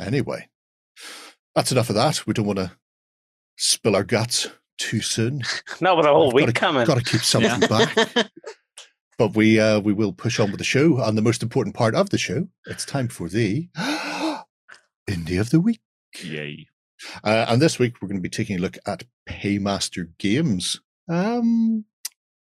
Anyway, 0.00 0.48
that's 1.54 1.72
enough 1.72 1.88
of 1.90 1.96
that. 1.96 2.26
We 2.26 2.32
don't 2.34 2.46
want 2.46 2.58
to 2.60 2.72
spill 3.56 3.96
our 3.96 4.04
guts 4.04 4.48
too 4.78 5.00
soon. 5.00 5.42
Not 5.80 5.96
with 5.96 6.06
a 6.06 6.10
whole 6.12 6.28
I've 6.28 6.34
week 6.34 6.46
gotta- 6.46 6.60
coming. 6.60 6.86
Got 6.86 6.98
to 6.98 7.04
keep 7.04 7.20
something 7.22 7.60
back. 7.68 7.96
But 9.18 9.34
we 9.34 9.58
uh, 9.58 9.80
we 9.80 9.92
will 9.92 10.12
push 10.12 10.38
on 10.38 10.50
with 10.50 10.58
the 10.58 10.64
show. 10.64 11.02
And 11.02 11.16
the 11.16 11.22
most 11.22 11.42
important 11.42 11.74
part 11.74 11.94
of 11.94 12.10
the 12.10 12.18
show, 12.18 12.48
it's 12.66 12.84
time 12.84 13.08
for 13.08 13.28
the 13.28 13.68
Indie 15.08 15.40
of 15.40 15.50
the 15.50 15.60
Week. 15.60 15.80
Yay! 16.22 16.68
Uh, 17.22 17.46
and 17.48 17.60
this 17.60 17.78
week 17.78 18.00
we're 18.00 18.08
going 18.08 18.18
to 18.18 18.22
be 18.22 18.28
taking 18.28 18.56
a 18.56 18.60
look 18.60 18.78
at 18.86 19.04
Paymaster 19.28 20.10
Games. 20.18 20.80
Um, 21.08 21.84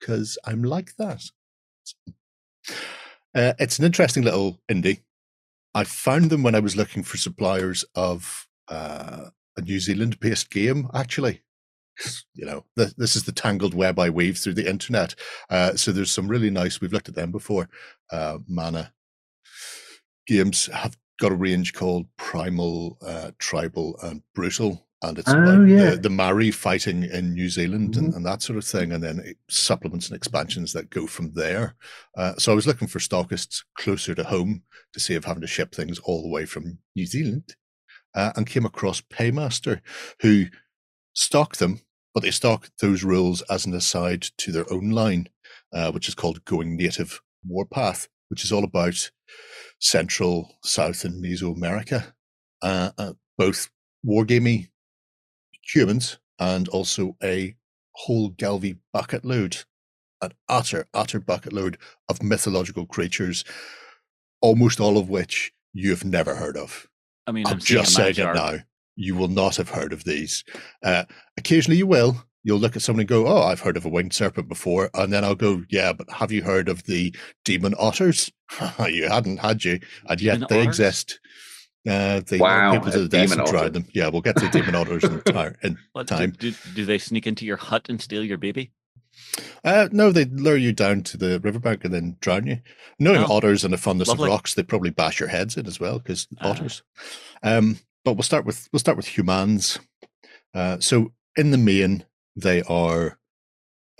because 0.04 0.38
I'm 0.46 0.64
like 0.64 0.96
that. 0.98 1.24
Uh, 3.36 3.54
it's 3.58 3.80
an 3.80 3.86
interesting 3.86 4.24
little 4.24 4.60
indie. 4.70 5.02
I 5.74 5.86
found 5.86 6.30
them 6.30 6.44
when 6.44 6.56
I 6.56 6.60
was 6.60 6.76
looking 6.76 7.04
for 7.04 7.18
suppliers 7.18 7.84
of 7.96 8.48
uh, 8.68 9.30
a 9.58 9.62
New 9.62 9.80
Zealand-based 9.80 10.52
game. 10.52 10.90
Actually, 10.94 11.42
you 12.34 12.46
know, 12.46 12.66
th- 12.78 12.96
this 12.98 13.16
is 13.16 13.24
the 13.24 13.32
tangled 13.32 13.74
web 13.74 14.00
I 14.00 14.10
weave 14.10 14.38
through 14.38 14.56
the 14.56 14.70
internet. 14.70 15.16
Uh, 15.50 15.76
so 15.76 15.92
there's 15.92 16.12
some 16.12 16.28
really 16.28 16.50
nice. 16.50 16.82
We've 16.82 16.94
looked 16.94 17.10
at 17.10 17.16
them 17.16 17.32
before. 17.32 17.70
Uh, 18.12 18.40
Mana 18.48 18.94
games 20.28 20.68
have 20.68 20.98
got 21.20 21.32
a 21.32 21.36
range 21.36 21.74
called 21.74 22.08
Primal, 22.18 22.98
uh, 23.06 23.32
Tribal, 23.40 23.98
and 24.04 24.22
Brutal, 24.34 24.88
and 25.02 25.20
it's 25.20 25.30
Oh, 25.30 25.42
about 25.42 25.68
yeah. 25.68 25.92
the, 25.92 25.98
the 25.98 26.10
Maori 26.10 26.50
fighting 26.52 27.04
in 27.04 27.34
New 27.34 27.50
Zealand 27.50 27.98
and, 27.98 28.14
and 28.14 28.26
that 28.26 28.42
sort 28.42 28.58
of 28.58 28.66
thing, 28.66 28.92
and 28.94 29.04
then 29.04 29.36
supplements 29.50 30.08
and 30.08 30.16
expansions 30.16 30.74
that 30.74 30.90
go 30.90 31.06
from 31.08 31.34
there. 31.34 31.76
Uh, 32.18 32.34
so 32.38 32.52
I 32.52 32.56
was 32.56 32.66
looking 32.68 32.88
for 32.88 33.00
stockists 33.00 33.64
closer 33.78 34.16
to 34.16 34.24
home 34.24 34.64
to 34.94 35.00
save 35.00 35.26
having 35.26 35.42
to 35.42 35.48
ship 35.48 35.74
things 35.76 36.00
all 36.00 36.22
the 36.22 36.30
way 36.30 36.46
from 36.46 36.80
New 36.96 37.06
Zealand, 37.06 37.56
uh, 38.16 38.32
and 38.36 38.48
came 38.48 38.66
across 38.66 39.02
Paymaster, 39.02 39.82
who 40.22 40.46
stock 41.14 41.58
them, 41.58 41.82
but 42.14 42.24
they 42.24 42.32
stock 42.32 42.70
those 42.80 43.04
rules 43.04 43.42
as 43.44 43.66
an 43.66 43.74
aside 43.74 44.22
to 44.38 44.52
their 44.52 44.72
own 44.72 44.90
line, 44.92 45.30
uh, 45.74 45.92
which 45.92 46.08
is 46.08 46.16
called 46.16 46.44
Going 46.46 46.76
Native 46.76 47.22
Warpath, 47.48 48.08
which 48.30 48.44
is 48.44 48.52
all 48.52 48.64
about 48.64 49.12
Central, 49.80 50.56
South, 50.64 51.04
and 51.06 51.24
Mesoamerica, 51.24 52.14
uh, 52.62 52.92
uh, 52.98 53.14
both 53.38 53.70
wargamey 54.06 54.70
humans 55.62 56.18
and 56.40 56.68
also 56.70 57.16
a 57.24 57.56
whole 57.94 58.32
Galvi 58.32 58.78
bucket 58.92 59.24
load, 59.24 59.58
an 60.22 60.32
utter, 60.50 60.88
utter 60.94 61.20
bucket 61.20 61.54
load 61.54 61.78
of 62.10 62.24
mythological 62.24 62.86
creatures, 62.86 63.44
almost 64.42 64.80
all 64.80 64.98
of 64.98 65.10
which 65.10 65.54
you 65.74 65.90
have 65.92 66.06
never 66.06 66.36
heard 66.36 66.58
of. 66.58 66.88
I 67.28 67.32
mean, 67.32 67.48
I'm 67.48 67.54
I'm 67.54 67.60
just 67.60 67.94
saying 67.94 68.16
it 68.18 68.34
now. 68.34 68.58
You 68.96 69.16
will 69.16 69.28
not 69.28 69.56
have 69.58 69.70
heard 69.70 69.94
of 69.94 70.04
these. 70.04 70.44
Uh, 70.84 71.04
occasionally 71.38 71.78
you 71.78 71.88
will, 71.88 72.24
you'll 72.44 72.60
look 72.60 72.76
at 72.76 72.82
someone 72.82 73.02
and 73.02 73.10
go, 73.10 73.26
"Oh, 73.28 73.42
I've 73.44 73.62
heard 73.62 73.78
of 73.78 73.86
a 73.86 73.90
winged 73.90 74.14
serpent 74.14 74.48
before," 74.48 74.90
and 74.94 75.12
then 75.12 75.24
I'll 75.24 75.36
go, 75.36 75.64
"Yeah, 75.70 75.94
but 75.94 76.10
have 76.12 76.32
you 76.32 76.44
heard 76.44 76.70
of 76.70 76.84
the 76.84 77.16
demon 77.44 77.74
otters? 77.80 78.32
you 78.88 79.08
hadn't, 79.10 79.38
had 79.40 79.64
you? 79.64 79.80
And 80.08 80.22
yet 80.22 80.34
Demon 80.36 80.48
they 80.50 80.60
otters? 80.62 80.68
exist. 80.80 81.20
Uh, 81.90 82.22
they 82.28 82.38
Wow, 82.38 82.74
people 82.76 82.92
to 82.92 83.00
a 83.00 83.02
the 83.02 83.10
death 83.10 83.30
demon 83.30 83.40
and 83.42 83.48
tried 83.50 83.74
them. 83.74 83.86
Yeah, 83.94 84.08
we'll 84.10 84.22
get 84.22 84.38
to 84.38 84.46
the 84.46 84.52
demon 84.52 84.76
otters 84.76 85.04
in, 85.04 85.22
tar- 85.22 85.56
in 85.64 85.78
What, 85.92 86.08
time. 86.08 86.32
do, 86.40 86.54
do 86.76 86.86
they 86.86 86.98
sneak 86.98 87.28
into 87.28 87.46
your 87.46 87.58
hut 87.58 87.88
and 87.90 88.00
steal 88.02 88.24
your 88.24 88.38
baby? 88.38 88.72
Uh, 89.66 89.90
no, 89.92 90.12
they 90.12 90.26
lure 90.26 90.56
you 90.56 90.72
down 90.72 91.04
to 91.04 91.18
the 91.18 91.40
riverbank 91.42 91.84
and 91.84 91.94
then 91.94 92.16
drown 92.22 92.48
you. 92.48 92.60
Knowing 93.00 93.24
Oh, 93.28 93.34
otters 93.36 93.64
and 93.66 93.74
the 93.74 93.78
fondness 93.78 94.08
lovely. 94.08 94.30
of 94.30 94.32
rocks, 94.34 94.54
they 94.54 94.64
probably 94.64 94.92
bash 94.92 95.20
your 95.20 95.28
heads 95.30 95.58
in 95.58 95.66
as 95.68 95.80
well 95.80 96.00
because 96.00 96.28
Ah. 96.40 96.52
otters. 96.52 96.84
Um, 97.44 97.80
but 98.04 98.14
we'll 98.14 98.24
start 98.24 98.46
with 98.46 98.68
we'll 98.72 98.80
start 98.80 98.98
with 98.98 99.08
humans. 99.08 99.80
Uh, 100.54 100.80
so 100.80 101.14
in 101.36 101.52
the 101.52 101.58
main, 101.58 102.06
they 102.36 102.62
are 102.64 103.18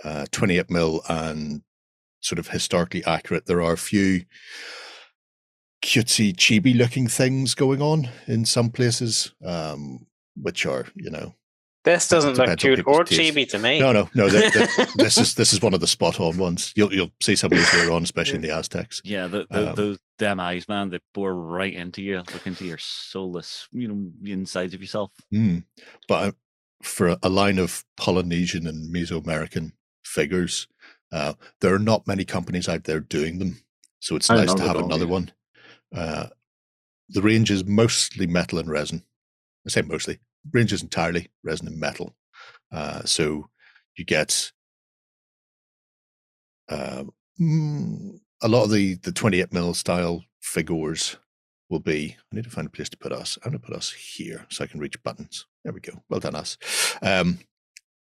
uh, 0.04 0.26
28 0.30 0.70
mil 0.70 1.02
and 1.08 1.62
sort 2.20 2.38
of 2.38 2.48
historically 2.48 3.04
accurate. 3.04 3.46
There 3.46 3.62
are 3.62 3.72
a 3.72 3.78
few 3.78 4.24
cutesy, 5.84 6.34
chibi 6.34 6.76
looking 6.76 7.08
things 7.08 7.54
going 7.54 7.82
on 7.82 8.08
in 8.26 8.44
some 8.44 8.70
places, 8.70 9.34
um, 9.44 10.06
which 10.36 10.66
are 10.66 10.86
you 10.94 11.10
know 11.10 11.34
This 11.84 12.08
doesn't 12.08 12.30
look 12.30 12.46
Depends 12.46 12.64
on 12.64 12.74
cute 12.76 12.86
or 12.86 13.04
taste. 13.04 13.20
chibi 13.20 13.46
to 13.50 13.58
me. 13.58 13.78
no, 13.78 13.92
no, 13.92 14.08
no. 14.14 14.28
th- 14.28 14.52
th- 14.52 14.88
this 14.96 15.18
is 15.18 15.34
this 15.34 15.52
is 15.52 15.60
one 15.60 15.74
of 15.74 15.80
the 15.80 15.86
spot 15.86 16.18
on 16.18 16.38
ones. 16.38 16.72
You'll 16.74 16.92
you'll 16.94 17.10
see 17.20 17.36
some 17.36 17.52
of 17.52 17.58
these 17.58 17.72
later 17.74 17.92
on, 17.92 18.02
especially 18.02 18.36
in 18.36 18.40
the 18.40 18.50
Aztecs. 18.50 19.02
Yeah, 19.04 19.26
the, 19.26 19.46
the, 19.50 19.70
Um, 19.70 19.74
those 19.74 19.98
damn 20.18 20.40
eyes, 20.40 20.66
man, 20.66 20.88
they 20.88 21.00
bore 21.12 21.34
right 21.34 21.74
into 21.74 22.02
you, 22.02 22.16
look 22.16 22.46
into 22.46 22.64
your 22.64 22.78
soulless, 22.78 23.68
you 23.70 23.86
know, 23.88 24.10
the 24.22 24.32
insides 24.32 24.72
of 24.72 24.80
yourself. 24.80 25.10
Mm. 25.32 25.64
But 26.08 26.14
uh, 26.28 26.32
for 26.82 27.08
a, 27.08 27.18
a 27.22 27.28
line 27.28 27.58
of 27.58 27.84
Polynesian 27.98 28.66
and 28.66 28.92
Mesoamerican 28.94 29.72
figures, 30.04 30.66
uh, 31.12 31.34
there 31.60 31.74
are 31.74 31.78
not 31.78 32.06
many 32.06 32.24
companies 32.24 32.66
out 32.68 32.84
there 32.84 33.00
doing 33.00 33.38
them. 33.38 33.62
So 34.00 34.16
it's 34.16 34.30
I 34.30 34.36
nice 34.36 34.54
to 34.54 34.62
have 34.62 34.74
don't, 34.74 34.84
another 34.84 35.04
yeah. 35.04 35.10
one. 35.10 35.32
Uh, 35.94 36.26
the 37.10 37.22
range 37.22 37.50
is 37.50 37.64
mostly 37.64 38.26
metal 38.26 38.58
and 38.58 38.70
resin. 38.70 39.02
I 39.66 39.70
say 39.70 39.82
mostly. 39.82 40.18
Range 40.52 40.72
is 40.72 40.82
entirely 40.82 41.30
resin 41.42 41.68
and 41.68 41.78
metal. 41.78 42.14
Uh, 42.72 43.04
so 43.04 43.48
you 43.96 44.04
get 44.04 44.52
uh, 46.68 47.04
mm, 47.40 48.18
a 48.42 48.48
lot 48.48 48.64
of 48.64 48.70
the 48.70 48.94
the 48.96 49.12
28 49.12 49.52
mil 49.52 49.74
style 49.74 50.22
figures 50.40 51.16
will 51.70 51.80
be. 51.80 52.16
I 52.32 52.36
need 52.36 52.44
to 52.44 52.50
find 52.50 52.66
a 52.66 52.70
place 52.70 52.88
to 52.90 52.98
put 52.98 53.12
us. 53.12 53.38
I'm 53.42 53.50
going 53.50 53.60
to 53.60 53.66
put 53.66 53.76
us 53.76 53.92
here 53.92 54.46
so 54.50 54.64
I 54.64 54.66
can 54.66 54.80
reach 54.80 55.02
buttons. 55.02 55.46
There 55.64 55.72
we 55.72 55.80
go. 55.80 56.02
Well 56.08 56.20
done, 56.20 56.34
us. 56.34 56.58
Um, 57.02 57.38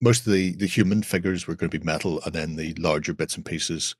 most 0.01 0.25
of 0.25 0.33
the 0.33 0.55
the 0.55 0.67
human 0.67 1.03
figures 1.03 1.47
were 1.47 1.55
going 1.55 1.69
to 1.69 1.79
be 1.79 1.85
metal, 1.85 2.21
and 2.25 2.33
then 2.33 2.55
the 2.55 2.73
larger 2.75 3.13
bits 3.13 3.35
and 3.35 3.45
pieces 3.45 3.95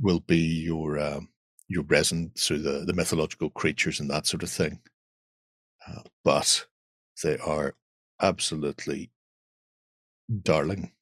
will 0.00 0.20
be 0.20 0.38
your 0.38 0.98
um, 0.98 1.28
your 1.68 1.84
resin, 1.84 2.32
so 2.34 2.56
the 2.56 2.84
the 2.86 2.94
mythological 2.94 3.50
creatures 3.50 4.00
and 4.00 4.10
that 4.10 4.26
sort 4.26 4.42
of 4.42 4.50
thing. 4.50 4.80
Uh, 5.86 6.02
but 6.24 6.66
they 7.22 7.38
are 7.38 7.74
absolutely 8.20 9.10
darling. 10.42 10.92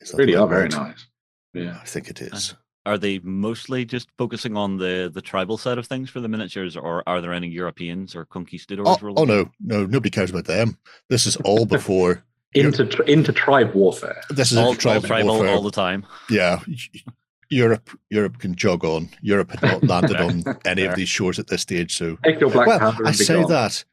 Is 0.00 0.14
really 0.14 0.36
are 0.36 0.46
very 0.46 0.68
nice. 0.68 1.06
Yeah. 1.52 1.78
I 1.80 1.84
think 1.84 2.08
it 2.08 2.20
is. 2.20 2.54
Are 2.86 2.96
they 2.96 3.18
mostly 3.18 3.84
just 3.84 4.08
focusing 4.16 4.56
on 4.56 4.78
the, 4.78 5.10
the 5.12 5.20
tribal 5.20 5.58
side 5.58 5.76
of 5.76 5.86
things 5.86 6.08
for 6.08 6.20
the 6.20 6.28
miniatures, 6.28 6.76
or 6.76 7.06
are 7.06 7.20
there 7.20 7.34
any 7.34 7.48
Europeans 7.48 8.16
or 8.16 8.24
conquistadors? 8.24 8.86
Oh, 8.88 8.98
oh 9.16 9.24
no, 9.24 9.50
no, 9.60 9.84
nobody 9.84 10.08
cares 10.10 10.30
about 10.30 10.46
them. 10.46 10.78
This 11.10 11.26
is 11.26 11.36
all 11.36 11.66
before. 11.66 12.24
Into 12.54 12.82
into 13.04 13.32
tribe 13.32 13.74
warfare. 13.74 14.22
This 14.30 14.50
is? 14.50 14.58
All, 14.58 14.74
tribal, 14.74 15.06
tribal 15.06 15.34
warfare. 15.34 15.54
all 15.54 15.62
the 15.62 15.70
time. 15.70 16.04
yeah, 16.30 16.58
Europe, 17.50 17.90
Europe 18.08 18.38
can 18.38 18.54
jog 18.54 18.84
on. 18.84 19.08
Europe 19.20 19.50
had 19.50 19.62
not 19.62 19.84
landed 19.88 20.16
on 20.16 20.44
any 20.64 20.84
of 20.84 20.94
these 20.94 21.08
shores 21.08 21.38
at 21.38 21.48
this 21.48 21.62
stage. 21.62 21.96
So, 21.96 22.16
Take 22.24 22.40
your 22.40 22.50
black 22.50 22.66
well, 22.66 22.96
I 23.04 23.12
say 23.12 23.34
gone. 23.34 23.50
that. 23.50 23.84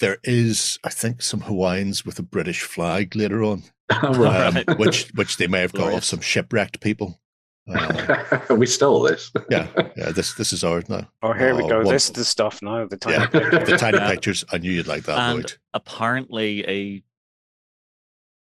There 0.00 0.18
is, 0.24 0.78
I 0.84 0.90
think, 0.90 1.22
some 1.22 1.40
Hawaiians 1.40 2.04
with 2.04 2.18
a 2.18 2.22
British 2.22 2.62
flag 2.62 3.14
later 3.16 3.42
on, 3.42 3.62
right. 4.02 4.68
um, 4.68 4.76
which 4.78 5.08
which 5.10 5.36
they 5.36 5.46
may 5.46 5.60
have 5.60 5.72
got 5.72 5.92
off 5.92 6.04
some 6.04 6.20
shipwrecked 6.20 6.80
people. 6.80 7.20
Uh, 7.68 8.38
we 8.56 8.64
stole 8.66 9.02
this. 9.02 9.30
yeah, 9.50 9.66
yeah. 9.96 10.10
This 10.10 10.34
this 10.34 10.52
is 10.52 10.64
ours 10.64 10.88
now. 10.88 11.06
Oh, 11.22 11.32
here 11.32 11.54
we 11.54 11.64
Oh, 11.64 11.68
go. 11.68 11.76
one- 11.82 11.92
This 11.94 12.06
is 12.06 12.12
the 12.12 12.24
stuff 12.24 12.62
now. 12.62 12.86
The 12.86 12.96
tiny 12.96 13.16
Yeah. 13.18 13.26
picture. 13.26 13.64
The 13.64 13.76
tiny 13.76 13.98
Yeah. 13.98 14.10
pictures. 14.10 14.44
I 14.52 14.58
knew 14.58 14.72
you'd 14.72 14.86
like 14.86 15.02
that, 15.04 15.18
And 15.18 15.38
Lloyd. 15.40 15.52
apparently, 15.74 16.64
a 16.66 17.02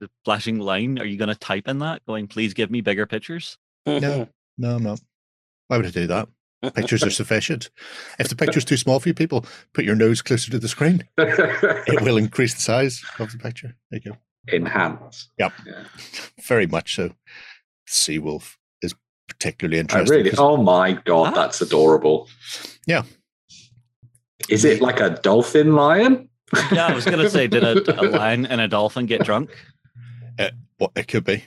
the 0.00 0.10
flashing 0.24 0.58
line. 0.58 0.98
Are 0.98 1.04
you 1.04 1.16
going 1.16 1.28
to 1.28 1.36
type 1.36 1.68
in 1.68 1.78
that, 1.78 2.04
going, 2.06 2.26
"Please 2.26 2.54
give 2.54 2.70
me 2.72 2.80
bigger 2.80 3.06
pictures"? 3.06 3.58
No, 3.86 4.28
no, 4.58 4.76
I'm. 4.76 4.84
Why 5.68 5.76
would 5.76 5.86
I 5.86 5.90
do 5.90 6.06
that? 6.08 6.28
Pictures 6.74 7.02
are 7.02 7.10
sufficient. 7.10 7.70
If 8.18 8.28
the 8.28 8.36
picture's 8.36 8.64
too 8.64 8.76
small 8.76 9.00
for 9.00 9.08
you 9.08 9.14
people, 9.14 9.44
put 9.72 9.84
your 9.84 9.96
nose 9.96 10.22
closer 10.22 10.50
to 10.52 10.58
the 10.58 10.68
screen. 10.68 11.02
It 11.18 12.02
will 12.02 12.16
increase 12.16 12.54
the 12.54 12.60
size 12.60 13.02
of 13.18 13.32
the 13.32 13.38
picture. 13.38 13.74
There 13.90 14.00
you 14.04 14.12
go. 14.12 14.18
Enhance. 14.52 15.28
Yep. 15.38 15.52
Yeah. 15.66 15.84
Very 16.42 16.66
much 16.66 16.94
so. 16.96 17.14
Sea 17.86 18.18
wolf 18.20 18.58
is 18.80 18.94
particularly 19.28 19.78
I 19.78 19.80
interesting. 19.80 20.28
Oh 20.38 20.56
my 20.56 20.92
god, 20.92 21.28
Ah. 21.28 21.42
that's 21.42 21.60
adorable. 21.60 22.28
Yeah. 22.86 23.02
Is 24.48 24.64
it 24.64 24.80
like 24.80 25.00
a 25.00 25.10
dolphin 25.10 25.74
lion? 25.74 26.28
Yeah, 26.72 26.86
I 26.88 26.94
was 26.94 27.04
going 27.04 27.18
to 27.20 27.30
say, 27.30 27.46
did 27.46 27.64
a, 27.64 28.00
a 28.00 28.04
lion 28.10 28.46
and 28.46 28.60
a 28.60 28.68
dolphin 28.68 29.06
get 29.06 29.24
drunk? 29.24 29.50
what 30.78 30.90
it 30.96 31.06
could 31.08 31.24
be. 31.24 31.44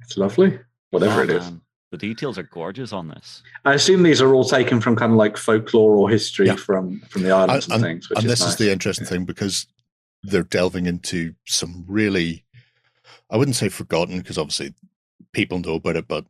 It's 0.00 0.16
lovely. 0.16 0.58
Whatever 0.90 1.20
Oh, 1.20 1.24
it 1.24 1.30
is. 1.30 1.44
man, 1.44 1.60
The 1.92 1.98
details 1.98 2.36
are 2.36 2.42
gorgeous 2.42 2.92
on 2.92 3.08
this. 3.08 3.42
I 3.64 3.74
assume 3.74 4.02
these 4.02 4.20
are 4.20 4.34
all 4.34 4.44
taken 4.44 4.80
from 4.80 4.96
kind 4.96 5.12
of 5.12 5.18
like 5.18 5.36
folklore 5.36 5.94
or 5.96 6.10
history 6.10 6.46
Yeah. 6.46 6.56
from 6.56 7.00
from 7.08 7.22
the 7.22 7.30
islands 7.30 7.66
and, 7.66 7.74
And- 7.74 7.82
things. 7.84 8.10
Which 8.10 8.18
and 8.18 8.26
is 8.26 8.32
this 8.32 8.40
nice. 8.40 8.48
is 8.50 8.56
the 8.56 8.72
interesting 8.72 9.06
thing 9.06 9.24
because 9.24 9.66
they're 10.22 10.42
delving 10.42 10.86
into 10.86 11.34
some 11.46 11.84
really, 11.86 12.44
I 13.30 13.36
wouldn't 13.36 13.56
say 13.56 13.68
forgotten 13.68 14.18
because 14.18 14.36
obviously 14.38 14.74
people 15.32 15.60
know 15.60 15.74
about 15.74 15.96
it, 15.96 16.08
but 16.08 16.24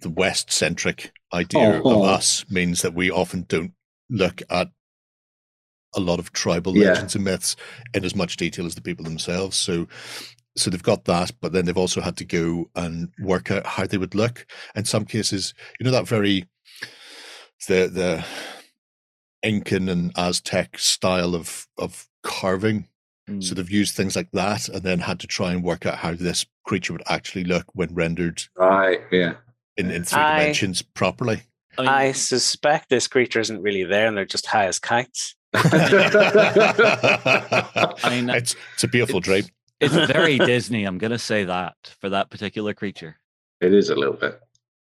the 0.00 0.10
West 0.10 0.52
centric 0.52 1.12
idea 1.32 1.60
Oh. 1.60 1.78
of 1.78 1.86
oh. 1.86 2.02
us 2.04 2.44
means 2.48 2.82
that 2.82 2.94
we 2.94 3.10
often 3.10 3.46
don't 3.48 3.72
look 4.08 4.42
at 4.48 4.70
a 5.94 6.00
lot 6.00 6.18
of 6.18 6.32
tribal 6.32 6.76
Yeah. 6.76 6.88
legends 6.92 7.14
and 7.16 7.24
myths 7.24 7.56
in 7.94 8.04
as 8.04 8.14
much 8.14 8.36
detail 8.36 8.66
as 8.66 8.74
the 8.76 8.80
people 8.82 9.04
themselves. 9.04 9.56
So, 9.56 9.88
so 10.58 10.70
they've 10.70 10.82
got 10.82 11.04
that, 11.04 11.32
but 11.40 11.52
then 11.52 11.64
they've 11.64 11.76
also 11.76 12.00
had 12.00 12.16
to 12.18 12.24
go 12.24 12.70
and 12.74 13.10
work 13.20 13.50
out 13.50 13.66
how 13.66 13.86
they 13.86 13.98
would 13.98 14.14
look. 14.14 14.46
In 14.74 14.84
some 14.84 15.04
cases, 15.04 15.54
you 15.78 15.84
know 15.84 15.90
that 15.92 16.08
very 16.08 16.46
the 17.66 17.88
the 17.88 18.24
Incan 19.42 19.88
and 19.88 20.12
Aztec 20.16 20.78
style 20.78 21.34
of 21.34 21.66
of 21.78 22.08
carving. 22.22 22.88
Mm. 23.28 23.42
So 23.44 23.54
they've 23.54 23.70
used 23.70 23.94
things 23.94 24.16
like 24.16 24.30
that, 24.32 24.68
and 24.68 24.82
then 24.82 25.00
had 25.00 25.20
to 25.20 25.26
try 25.26 25.52
and 25.52 25.62
work 25.62 25.86
out 25.86 25.98
how 25.98 26.14
this 26.14 26.46
creature 26.64 26.92
would 26.92 27.02
actually 27.06 27.44
look 27.44 27.66
when 27.74 27.94
rendered 27.94 28.42
right. 28.56 29.00
Yeah. 29.10 29.34
in, 29.76 29.90
in 29.90 30.04
three 30.04 30.20
I- 30.20 30.38
dimensions 30.38 30.82
properly. 30.82 31.42
I 31.76 31.82
mean, 31.82 31.90
I 31.90 32.12
suspect 32.12 32.88
this 32.88 33.06
creature 33.06 33.38
isn't 33.38 33.62
really 33.62 33.84
there, 33.84 34.08
and 34.08 34.16
they're 34.16 34.24
just 34.24 34.46
high 34.46 34.66
as 34.66 34.80
kites. 34.80 35.36
I 35.54 35.68
mean, 38.10 38.30
it's 38.34 38.56
it's 38.74 38.82
a 38.84 38.88
beautiful 38.88 39.20
dream. 39.20 39.44
It's 39.80 39.94
very 39.94 40.38
Disney. 40.52 40.84
I'm 40.84 40.98
going 40.98 41.10
to 41.12 41.18
say 41.18 41.44
that 41.44 41.74
for 42.00 42.08
that 42.10 42.30
particular 42.30 42.74
creature. 42.74 43.16
it 43.60 43.72
is 43.74 43.90
a 43.90 43.94
little 43.94 44.14
bit. 44.14 44.40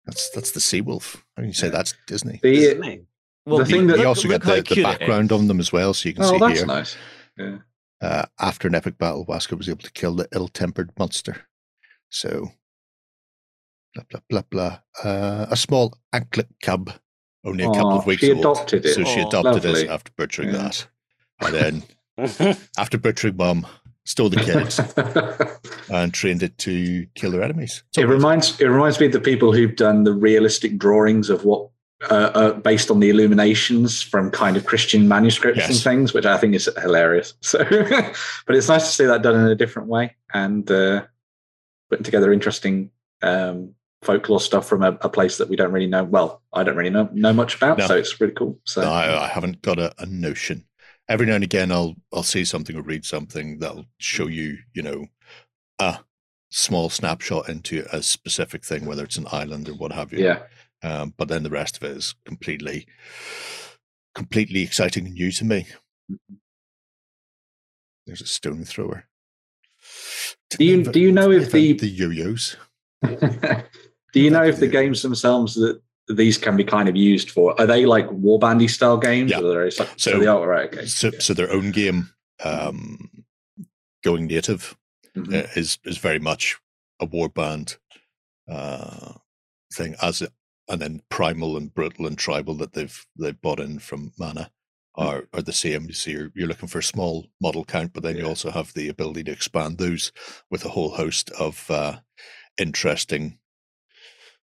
That's 0.07 0.31
that's 0.31 0.51
the 0.51 0.61
sea 0.61 0.81
wolf. 0.83 1.25
I 1.37 1.41
mean, 1.41 1.49
you 1.51 1.55
say 1.55 1.71
that's 1.71 1.95
Disney? 2.07 2.39
The, 2.43 2.55
isn't? 2.57 3.07
Well, 3.47 3.59
The 3.59 3.65
thing 3.67 3.87
look- 3.87 3.97
that- 3.97 4.03
you 4.03 4.09
also 4.09 4.29
look 4.29 4.43
get 4.43 4.49
how 4.49 4.57
the, 4.63 4.75
the 4.75 4.83
background 4.83 5.33
on 5.33 5.49
them 5.49 5.61
as 5.61 5.73
well, 5.73 5.95
so 5.95 6.09
you 6.09 6.15
can 6.15 6.25
oh, 6.25 6.31
see 6.33 6.39
that's 6.39 6.59
here. 6.59 6.67
nice. 6.67 6.97
Yeah. 7.39 7.57
Uh, 8.03 8.25
after 8.39 8.69
an 8.69 8.75
epic 8.75 8.99
battle, 8.99 9.25
Wasco 9.27 9.57
was 9.57 9.69
able 9.69 9.83
to 9.83 9.93
kill 9.93 10.15
the 10.15 10.29
ill-tempered 10.35 10.91
monster. 10.99 11.47
So, 12.11 12.51
blah 13.95 14.05
blah 14.11 14.21
blah 14.29 14.43
blah. 14.51 14.79
Uh, 15.03 15.47
a 15.51 15.57
small 15.57 15.97
anklet 16.13 16.49
cub, 16.63 16.93
only 17.45 17.65
a 17.65 17.69
couple 17.69 17.93
of 17.99 18.07
weeks 18.07 18.23
ago. 18.23 18.33
she 18.35 18.37
old. 18.37 18.57
adopted 18.57 18.85
it. 18.87 18.95
So 18.95 19.05
she 19.05 19.21
adopted 19.21 19.65
Lovely. 19.65 19.83
it 19.85 19.91
after 19.91 20.13
butchering 20.17 20.51
Yeah. 20.51 20.57
that, 20.69 20.87
and 21.41 21.55
then 22.19 22.57
after 22.79 22.99
butchering 22.99 23.37
mum, 23.37 23.67
stole 24.04 24.28
the 24.28 24.37
kids 24.40 24.78
and 25.90 26.12
trained 26.12 26.42
it 26.42 26.56
to 26.58 27.06
kill 27.14 27.30
their 27.30 27.42
enemies. 27.42 27.82
it 27.96 28.04
reminds 28.04 28.61
it 28.61 28.66
reminds 28.66 29.00
me 29.00 29.06
of 29.06 29.12
the 29.12 29.20
people 29.20 29.52
who've 29.52 29.76
done 29.76 30.04
the 30.04 30.12
realistic 30.12 30.76
drawings 30.78 31.30
of 31.30 31.44
what 31.44 31.68
uh, 32.11 32.30
uh, 32.34 32.52
based 32.52 32.90
on 32.90 33.00
the 33.00 33.08
illuminations 33.08 34.02
from 34.02 34.30
kind 34.30 34.56
of 34.58 34.66
Christian 34.66 35.08
manuscripts 35.08 35.66
and 35.66 35.76
things, 35.78 36.12
which 36.12 36.26
I 36.26 36.37
think 36.37 36.54
is 36.54 36.68
hilarious. 36.82 37.34
So, 37.40 37.58
but 37.64 38.56
it's 38.56 38.68
nice 38.68 38.84
to 38.84 38.90
see 38.92 39.04
that 39.06 39.23
done 39.23 39.37
in 39.37 39.46
a 39.46 39.54
different 39.54 39.88
way 39.88 40.14
and 40.34 40.70
uh, 40.70 41.04
putting 41.88 42.04
together 42.04 42.30
interesting 42.32 42.90
um, 43.23 43.75
folklore 44.02 44.40
stuff 44.40 44.66
from 44.68 44.82
a, 44.82 44.99
a 45.00 45.08
place 45.08 45.38
that 45.38 45.49
we 45.49 45.56
don't 45.56 45.73
really 45.73 45.87
know. 45.87 46.04
Well, 46.04 46.42
I 46.52 46.62
don't 46.62 46.76
really 46.76 46.90
know 46.90 47.08
know 47.12 47.32
much 47.32 47.56
about, 47.56 47.78
No. 47.78 47.87
so 47.87 47.96
it's 47.96 48.20
really 48.20 48.34
cool. 48.34 48.58
So 48.64 48.82
No, 48.82 48.90
I, 48.90 49.25
I 49.25 49.28
haven't 49.28 49.62
got 49.62 49.78
a, 49.78 49.94
a 49.99 50.04
notion. 50.04 50.66
Every 51.08 51.26
now 51.26 51.34
and 51.34 51.44
again 51.44 51.70
I'll 51.70 51.94
I'll 52.12 52.23
see 52.23 52.44
something 52.44 52.76
or 52.76 52.82
read 52.82 53.04
something 53.04 53.58
that'll 53.58 53.87
show 53.99 54.26
you, 54.26 54.58
you 54.73 54.82
know, 54.82 55.06
a 55.78 55.99
small 56.50 56.88
snapshot 56.88 57.49
into 57.49 57.84
a 57.92 58.02
specific 58.02 58.64
thing, 58.64 58.87
whether 58.87 59.04
it's 59.04 59.18
an 59.18 59.26
island 59.32 59.68
or 59.68 59.75
what 59.75 59.92
have 59.92 60.12
you. 60.12 60.25
Yeah. 60.25 60.42
Um, 60.82 61.14
but 61.16 61.28
then 61.28 61.42
the 61.42 61.50
rest 61.50 61.76
of 61.76 61.82
it 61.82 61.96
is 61.96 62.14
completely, 62.25 62.87
completely 64.14 64.62
exciting 64.62 65.06
and 65.06 65.14
new 65.14 65.32
to 65.32 65.44
me. 65.44 65.66
There's 68.06 68.20
a 68.20 68.26
stone 68.26 68.64
thrower. 68.64 69.06
Do 70.50 70.64
you 70.64 70.84
do 70.84 71.00
you 71.00 71.11
know 71.11 71.30
if 71.30 71.50
the 71.50 71.73
the 71.73 71.88
yo-yos? 71.88 72.56
do 73.02 74.20
you 74.20 74.30
know 74.30 74.44
if 74.44 74.61
the 74.61 74.68
games 74.68 75.02
themselves 75.02 75.54
that 75.54 75.80
these 76.08 76.37
can 76.38 76.56
be 76.56 76.64
kind 76.64 76.88
of 76.88 76.96
used 76.96 77.30
for 77.30 77.58
are 77.61 77.66
they 77.66 77.87
like 77.87 78.06
warbandy 78.08 78.68
style 78.68 78.99
games 78.99 79.30
Yeah. 79.30 79.40
or 79.40 79.70
so, 79.70 79.84
So- 79.84 80.11
so 80.12 80.18
they 80.20 80.26
are 80.26 80.46
right 80.46 80.73
okay 80.75 80.87
So, 80.87 81.11
so 81.18 81.32
their 81.34 81.50
own 81.50 81.70
game, 81.70 82.11
um, 82.44 83.25
going 84.02 84.26
native, 84.26 84.76
Mhm. 85.16 85.32
uh, 85.44 85.49
is 85.56 85.78
is 85.84 85.99
very 85.99 86.18
much 86.18 86.58
a 87.00 87.06
warband 87.06 87.78
uh, 88.49 89.14
thing. 89.73 89.94
As 90.02 90.20
it, 90.20 90.32
and 90.68 90.80
then 90.82 91.00
primal 91.08 91.56
and 91.56 91.73
brutal 91.73 92.06
and 92.06 92.18
tribal 92.18 92.54
that 92.56 92.73
they've 92.75 93.06
they've 93.18 93.40
bought 93.40 93.61
in 93.61 93.78
from 93.78 94.12
Mana 94.18 94.50
are 94.96 95.28
are 95.32 95.42
the 95.42 95.52
same. 95.52 95.90
See, 95.92 96.11
you're, 96.12 96.30
you're 96.34 96.49
looking 96.49 96.68
for 96.68 96.78
a 96.80 96.82
small 96.82 97.26
model 97.40 97.64
count, 97.64 97.92
but 97.94 98.02
then 98.02 98.16
you 98.16 98.26
also 98.26 98.50
have 98.50 98.73
the 98.75 98.88
ability 98.88 99.25
to 99.25 99.32
expand 99.32 99.78
those 99.78 100.12
with 100.50 100.64
a 100.64 100.68
whole 100.70 100.90
host 100.90 101.30
of 101.30 101.70
uh, 101.70 102.00
interesting 102.58 103.38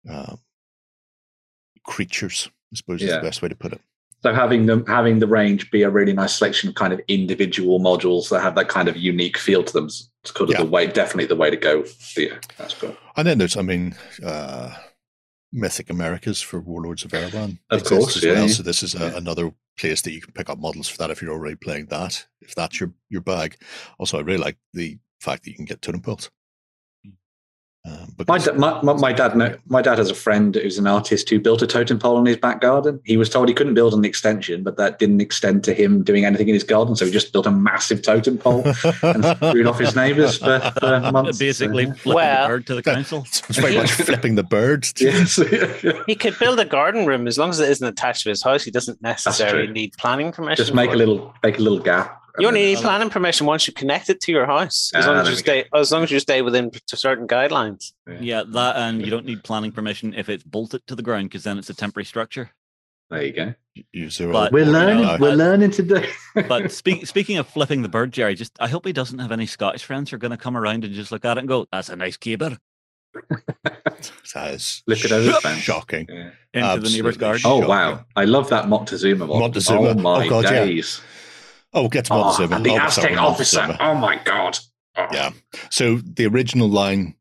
uh, 0.08 0.36
creatures. 1.84 2.48
I 2.72 2.76
suppose 2.76 3.02
is 3.02 3.10
the 3.12 3.20
best 3.20 3.42
way 3.42 3.48
to 3.48 3.54
put 3.54 3.72
it. 3.74 3.80
so 4.22 4.32
having 4.32 4.66
them 4.66 4.86
having 4.86 5.18
the 5.18 5.26
range 5.26 5.70
be 5.70 5.82
a 5.82 5.90
really 5.90 6.12
nice 6.14 6.34
selection 6.36 6.68
of 6.70 6.74
kind 6.74 6.92
of 6.92 7.00
individual 7.08 7.80
modules 7.80 8.30
that 8.30 8.40
have 8.40 8.54
that 8.54 8.68
kind 8.68 8.88
of 8.88 8.96
unique 8.96 9.36
feel 9.36 9.62
to 9.64 9.72
them 9.72 9.86
is 9.86 10.08
kind 10.32 10.48
of 10.48 10.54
Yeah. 10.56 10.62
the 10.64 10.70
way 10.70 10.86
definitely 10.86 11.26
the 11.26 11.36
way 11.36 11.50
to 11.50 11.56
go 11.56 11.84
yeah 12.16 12.38
that's 12.56 12.72
cool 12.74 12.96
And 13.16 13.26
then 13.26 13.36
there's, 13.38 13.56
I 13.58 13.62
mean, 13.62 13.94
uh, 14.24 14.74
Mythic 15.52 15.90
Americas 15.90 16.40
for 16.40 16.60
Warlords 16.60 17.04
of 17.04 17.10
Erehwon. 17.10 17.58
Of 17.68 17.84
course, 17.84 18.16
as 18.16 18.22
yeah, 18.24 18.32
well. 18.32 18.46
yeah. 18.46 18.52
So 18.54 18.62
this 18.62 18.82
is 18.82 18.94
a, 18.94 18.98
Yeah. 19.00 19.16
another 19.18 19.52
place 19.78 20.00
that 20.02 20.12
you 20.12 20.22
can 20.22 20.32
pick 20.32 20.48
up 20.48 20.58
models 20.58 20.88
for 20.88 20.96
that 20.98 21.10
if 21.10 21.20
you're 21.20 21.32
already 21.32 21.56
playing 21.56 21.86
that. 21.86 22.26
If 22.40 22.54
that's 22.54 22.80
your 22.80 22.94
your 23.10 23.20
bag. 23.20 23.56
Also, 23.98 24.16
I 24.18 24.22
really 24.22 24.38
like 24.42 24.56
the 24.72 24.96
fact 25.20 25.44
that 25.44 25.50
you 25.50 25.56
can 25.56 25.66
get 25.66 25.82
totem 25.82 26.00
poles. 26.00 26.30
Um, 27.84 28.14
my, 28.28 28.38
da- 28.38 28.52
my, 28.52 28.80
my, 28.82 28.92
my 28.92 29.12
dad 29.12 29.36
kno- 29.36 29.58
my 29.66 29.82
dad 29.82 29.98
has 29.98 30.08
a 30.08 30.14
friend 30.14 30.54
who's 30.54 30.78
an 30.78 30.86
artist 30.86 31.28
who 31.28 31.40
built 31.40 31.62
a 31.62 31.66
totem 31.66 31.98
pole 31.98 32.16
in 32.20 32.26
his 32.26 32.36
back 32.36 32.60
garden 32.60 33.00
he 33.04 33.16
was 33.16 33.28
told 33.28 33.48
he 33.48 33.54
couldn't 33.54 33.74
build 33.74 33.92
an 33.92 34.04
extension 34.04 34.62
but 34.62 34.76
that 34.76 35.00
didn't 35.00 35.20
extend 35.20 35.64
to 35.64 35.74
him 35.74 36.04
doing 36.04 36.24
anything 36.24 36.46
in 36.46 36.54
his 36.54 36.62
garden 36.62 36.94
so 36.94 37.04
he 37.04 37.10
just 37.10 37.32
built 37.32 37.44
a 37.44 37.50
massive 37.50 38.00
totem 38.00 38.38
pole 38.38 38.62
and 39.02 39.24
screwed 39.24 39.66
off 39.66 39.80
his 39.80 39.96
neighbours 39.96 40.38
for, 40.38 40.60
for 40.78 41.00
months 41.12 41.38
Basically, 41.40 41.86
So, 41.86 41.92
flipping 41.94 42.14
Well- 42.14 42.42
the 42.44 42.48
bird 42.54 42.66
to 42.68 42.74
the 42.76 42.82
council. 42.84 43.22
it's 43.26 43.40
very 43.58 43.76
much 43.78 43.90
flipping 43.90 44.36
the 44.36 44.44
bird. 44.44 44.86
yes 45.00 45.34
He 46.06 46.14
could 46.14 46.38
build 46.38 46.60
a 46.60 46.64
garden 46.64 47.04
room 47.04 47.26
as 47.26 47.36
long 47.36 47.50
as 47.50 47.58
it 47.58 47.68
isn't 47.68 47.86
attached 47.88 48.22
to 48.22 48.28
his 48.28 48.44
house. 48.44 48.62
He 48.62 48.70
doesn't 48.70 49.02
necessarily 49.02 49.66
need 49.72 49.94
planning 49.98 50.30
permission. 50.30 50.64
just 50.64 50.72
make 50.72 50.92
a 50.92 50.96
little 50.96 51.34
make 51.42 51.58
a 51.58 51.62
little 51.62 51.80
gap 51.80 52.21
You 52.38 52.48
only 52.48 52.62
need 52.64 52.78
planning 52.78 53.10
permission 53.10 53.46
once 53.46 53.66
you 53.66 53.72
connect 53.74 54.08
it 54.10 54.20
to 54.22 54.32
your 54.32 54.46
house, 54.46 54.90
as 54.94 55.06
Ah, 55.06 55.10
long 55.10 55.20
as 55.20 55.26
you 55.28 55.32
we 55.32 55.36
stay 55.38 55.64
as 55.74 55.92
long 55.92 56.02
as 56.02 56.10
you 56.10 56.18
stay 56.20 56.40
within 56.42 56.70
certain 56.86 57.26
guidelines. 57.26 57.92
Yeah, 58.20 58.42
that 58.46 58.76
and 58.76 59.04
you 59.04 59.10
don't 59.10 59.26
need 59.26 59.44
planning 59.44 59.72
permission 59.72 60.14
if 60.14 60.28
it's 60.28 60.42
bolted 60.44 60.86
to 60.86 60.94
the 60.96 61.02
ground 61.02 61.28
because 61.28 61.44
then 61.44 61.58
it's 61.58 61.68
a 61.70 61.74
temporary 61.74 62.04
structure. 62.06 62.50
there 63.10 63.22
you 63.24 63.32
go 63.32 63.54
You 63.92 64.08
zero 64.08 64.32
But- 64.32 64.52
we're 64.52 64.64
board 64.64 64.72
learning 64.72 65.02
now. 65.02 65.16
we're 65.18 65.34
learning 65.34 65.70
today 65.72 66.08
But 66.48 66.72
speak, 66.72 67.06
speaking 67.06 67.36
of 67.36 67.46
flipping 67.46 67.82
the 67.82 67.88
bird, 67.90 68.10
Jerry, 68.12 68.34
just 68.34 68.52
I 68.58 68.68
hope 68.68 68.86
he 68.86 68.92
doesn't 68.94 69.18
have 69.18 69.32
any 69.32 69.44
Scottish 69.46 69.84
friends 69.84 70.08
who 70.10 70.16
are 70.16 70.18
going 70.18 70.30
to 70.30 70.36
come 70.38 70.56
around 70.56 70.84
and 70.84 70.94
just 70.94 71.12
look 71.12 71.24
at 71.26 71.36
it 71.36 71.40
and 71.40 71.48
go, 71.48 71.66
"That's 71.70 71.90
a 71.90 71.96
nice 71.96 72.16
caber." 72.16 72.56
That 74.34 74.54
is 74.54 74.82
Look 74.86 75.04
at 75.04 75.12
over 75.12 75.26
the 75.26 75.32
fence. 75.40 75.60
shocking. 75.60 76.06
Yeah. 76.08 76.30
into 76.54 76.80
the 76.80 76.88
neighbour's 76.90 77.16
Absolutely 77.16 77.18
garden. 77.18 77.42
oh 77.44 77.60
Shocking. 77.60 77.68
wow 77.68 78.04
i 78.16 78.24
love 78.24 78.48
that 78.50 78.68
montezuma 78.68 79.26
mod. 79.26 79.38
Montezuma. 79.38 79.88
oh 79.90 79.94
my 79.94 80.26
Oh, 80.26 80.30
God, 80.30 80.44
yeah. 80.44 80.82
Days 81.72 81.78
Oh, 81.78 81.80
we'll 81.82 81.88
get 81.90 82.04
to 82.06 82.14
Oh, 82.14 82.24
Montezuma. 82.24 82.56
and 82.56 82.66
the 82.66 82.70
Oh, 82.70 82.88
sorry, 82.88 83.12
aztec 83.12 83.18
officer 83.18 83.58
Montezuma. 83.66 83.90
oh 83.90 83.94
my 83.94 84.22
god 84.24 84.58
Oh. 84.96 85.06
Yeah. 85.10 85.30
So 85.70 85.96
the 86.04 86.26
original 86.26 86.68
line 86.68 87.14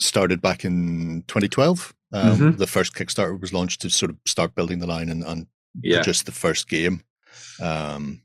started 0.00 0.42
back 0.42 0.64
in 0.64 1.22
2012. 1.28 1.94
Um, 2.12 2.36
Mhm. 2.38 2.58
The 2.58 2.66
first 2.66 2.94
Kickstarter 2.94 3.40
was 3.40 3.52
launched 3.52 3.80
to 3.82 3.90
sort 3.90 4.10
of 4.10 4.16
start 4.26 4.56
building 4.56 4.80
the 4.80 4.88
line 4.88 5.08
and, 5.08 5.22
and 5.24 5.46
yeah 5.80 5.98
produce 5.98 6.22
the 6.22 6.32
first 6.32 6.68
game. 6.68 7.04
Um, 7.60 8.22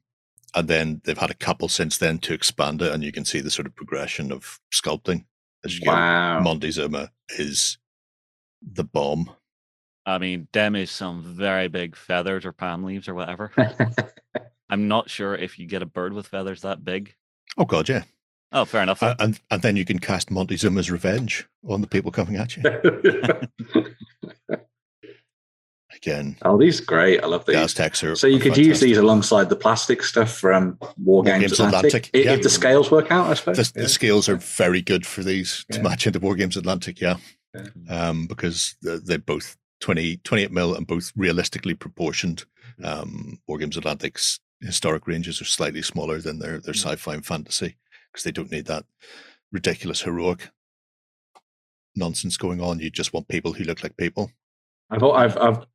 and 0.56 0.68
then 0.68 1.02
they've 1.04 1.18
had 1.18 1.30
a 1.30 1.36
couple 1.36 1.70
since 1.70 2.00
then 2.00 2.18
to 2.20 2.34
expand 2.34 2.82
it, 2.82 2.92
and 2.92 3.04
you 3.04 3.12
can 3.12 3.24
see 3.24 3.40
the 3.40 3.52
sort 3.52 3.68
of 3.68 3.76
progression 3.76 4.32
of 4.32 4.60
sculpting 4.74 5.26
as 5.64 5.78
you 5.80 5.84
wow 5.86 6.40
go. 6.40 6.44
Montezuma 6.46 7.12
is 7.38 7.78
the 8.62 8.84
bomb. 8.84 9.30
I 10.08 10.18
mean, 10.18 10.48
them 10.54 10.76
is 10.76 10.90
some 10.90 11.22
very 11.22 11.68
big 11.68 11.96
feathers 11.96 12.46
or 12.46 12.52
palm 12.54 12.84
leaves 12.84 13.08
or 13.08 13.14
whatever. 13.14 13.52
I'm 14.70 14.88
not 14.88 15.10
sure 15.10 15.34
if 15.36 15.58
you 15.60 15.66
get 15.68 15.82
a 15.82 15.86
bird 15.86 16.14
with 16.14 16.28
feathers 16.28 16.62
that 16.62 16.84
big. 16.84 17.16
Oh 17.58 17.66
god, 17.66 17.88
yeah. 17.90 18.04
Oh, 18.52 18.64
fair 18.66 18.82
enough. 18.84 19.04
Uh, 19.04 19.16
and 19.20 19.40
and 19.52 19.62
then 19.62 19.76
you 19.76 19.86
can 19.86 20.00
cast 20.00 20.30
Montezuma's 20.30 20.90
revenge 20.90 21.48
on 21.68 21.82
the 21.82 21.88
people 21.88 22.12
coming 22.12 22.36
at 22.38 22.56
you. 22.58 22.64
Again, 25.96 26.36
oh, 26.44 26.58
these 26.58 26.82
are 26.82 26.86
great. 26.86 27.24
I 27.24 27.28
love 27.28 27.46
the 27.46 27.54
these. 27.54 27.62
Aztecs 27.62 28.04
are. 28.04 28.16
So 28.16 28.28
you 28.28 28.38
are 28.38 28.42
could 28.42 28.58
use 28.58 28.82
these 28.82 28.98
alongside 28.98 29.50
the 29.50 29.56
plastic 29.56 30.04
stuff 30.04 30.32
from 30.32 30.78
War, 30.98 31.24
Games, 31.24 31.40
Games 31.40 31.54
Atlantic. 31.54 31.78
Atlantic, 31.86 32.12
I- 32.14 32.18
yeah. 32.20 32.34
If 32.34 32.44
the 32.44 32.50
scales 32.50 32.92
work 32.92 33.10
out, 33.10 33.28
I 33.28 33.34
suppose. 33.34 33.72
The, 33.72 33.82
the 33.84 33.90
scales 33.90 34.28
are 34.30 34.36
very 34.36 34.82
good 34.82 35.06
for 35.08 35.24
these 35.24 35.66
to 35.72 35.78
Yeah. 35.78 35.84
match 35.84 36.06
into 36.06 36.20
War 36.20 36.36
Games 36.36 36.58
Atlantic, 36.58 37.00
yeah. 37.02 37.18
Yeah. 37.56 37.70
Um, 38.10 38.28
because 38.28 38.76
they're, 38.82 39.00
they're 39.00 39.18
both 39.18 39.58
20, 39.80 40.18
28 40.18 40.52
mil 40.52 40.76
and 40.76 40.86
both 40.86 41.12
realistically 41.16 41.74
proportioned. 41.74 42.46
Um, 42.84 43.40
War 43.48 43.58
Games 43.58 43.78
Atlantic's 43.78 44.40
historic 44.62 45.08
ranges 45.08 45.42
are 45.42 45.46
slightly 45.46 45.82
smaller 45.82 46.20
than 46.20 46.40
their, 46.40 46.60
their 46.60 46.74
Mm. 46.74 46.84
sci-fi 46.84 47.14
and 47.16 47.26
fantasy 47.26 47.78
because 48.12 48.24
they 48.24 48.32
don't 48.32 48.52
need 48.52 48.66
that 48.66 48.86
ridiculous 49.52 50.02
heroic 50.02 50.50
nonsense 51.96 52.38
going 52.38 52.62
on. 52.62 52.80
You 52.80 52.90
just 52.90 53.14
want 53.14 53.28
people 53.28 53.54
who 53.54 53.64
look 53.64 53.84
like 53.84 53.96
people. 53.98 54.32
I've, 54.90 55.04
I've, 55.04 55.38
I've, 55.38 55.66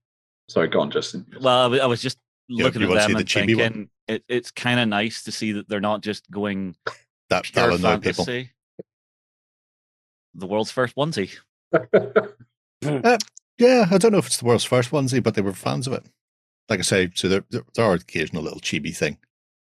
sorry, 0.49 0.69
go 0.69 0.81
on, 0.81 0.91
Justin. 0.91 1.27
well, 1.41 1.81
I 1.81 1.87
was 1.87 2.01
just 2.03 2.19
looking 2.49 2.83
you 2.83 2.97
at 2.97 3.09
them 3.09 3.27
see 3.27 3.41
the 3.41 3.41
and 3.41 3.57
one? 3.59 3.73
thinking 3.73 3.91
it, 4.09 4.25
it's 4.29 4.51
kind 4.51 4.81
of 4.81 4.89
nice 4.89 5.23
to 5.25 5.33
see 5.33 5.53
that 5.53 5.69
they're 5.69 5.81
not 5.81 6.03
just 6.03 6.31
going 6.31 6.75
That 7.31 7.45
pure 7.45 7.71
that'll 7.71 7.77
annoy 7.77 8.01
people. 8.01 8.25
fantasy. 8.25 8.51
The 10.35 10.47
world's 10.47 10.71
first 10.71 10.97
onesie. 10.97 11.37
Yeah, 13.59 13.87
I 13.93 13.99
don't 13.99 14.11
know 14.13 14.19
if 14.19 14.27
it's 14.27 14.39
the 14.39 14.45
world's 14.47 14.65
first 14.65 14.91
onesie, 14.91 15.23
but 15.23 15.35
they 15.35 15.43
were 15.43 15.53
fans 15.53 15.87
of 15.87 15.93
it. 15.93 16.05
Like 16.73 16.79
I 16.81 16.83
say, 16.85 17.11
so 17.15 17.29
there 17.29 17.45
there, 17.51 17.65
there 17.75 17.85
are 17.85 17.93
occasional 17.93 18.43
little 18.43 18.59
chibi 18.61 18.97
thing, 18.97 19.19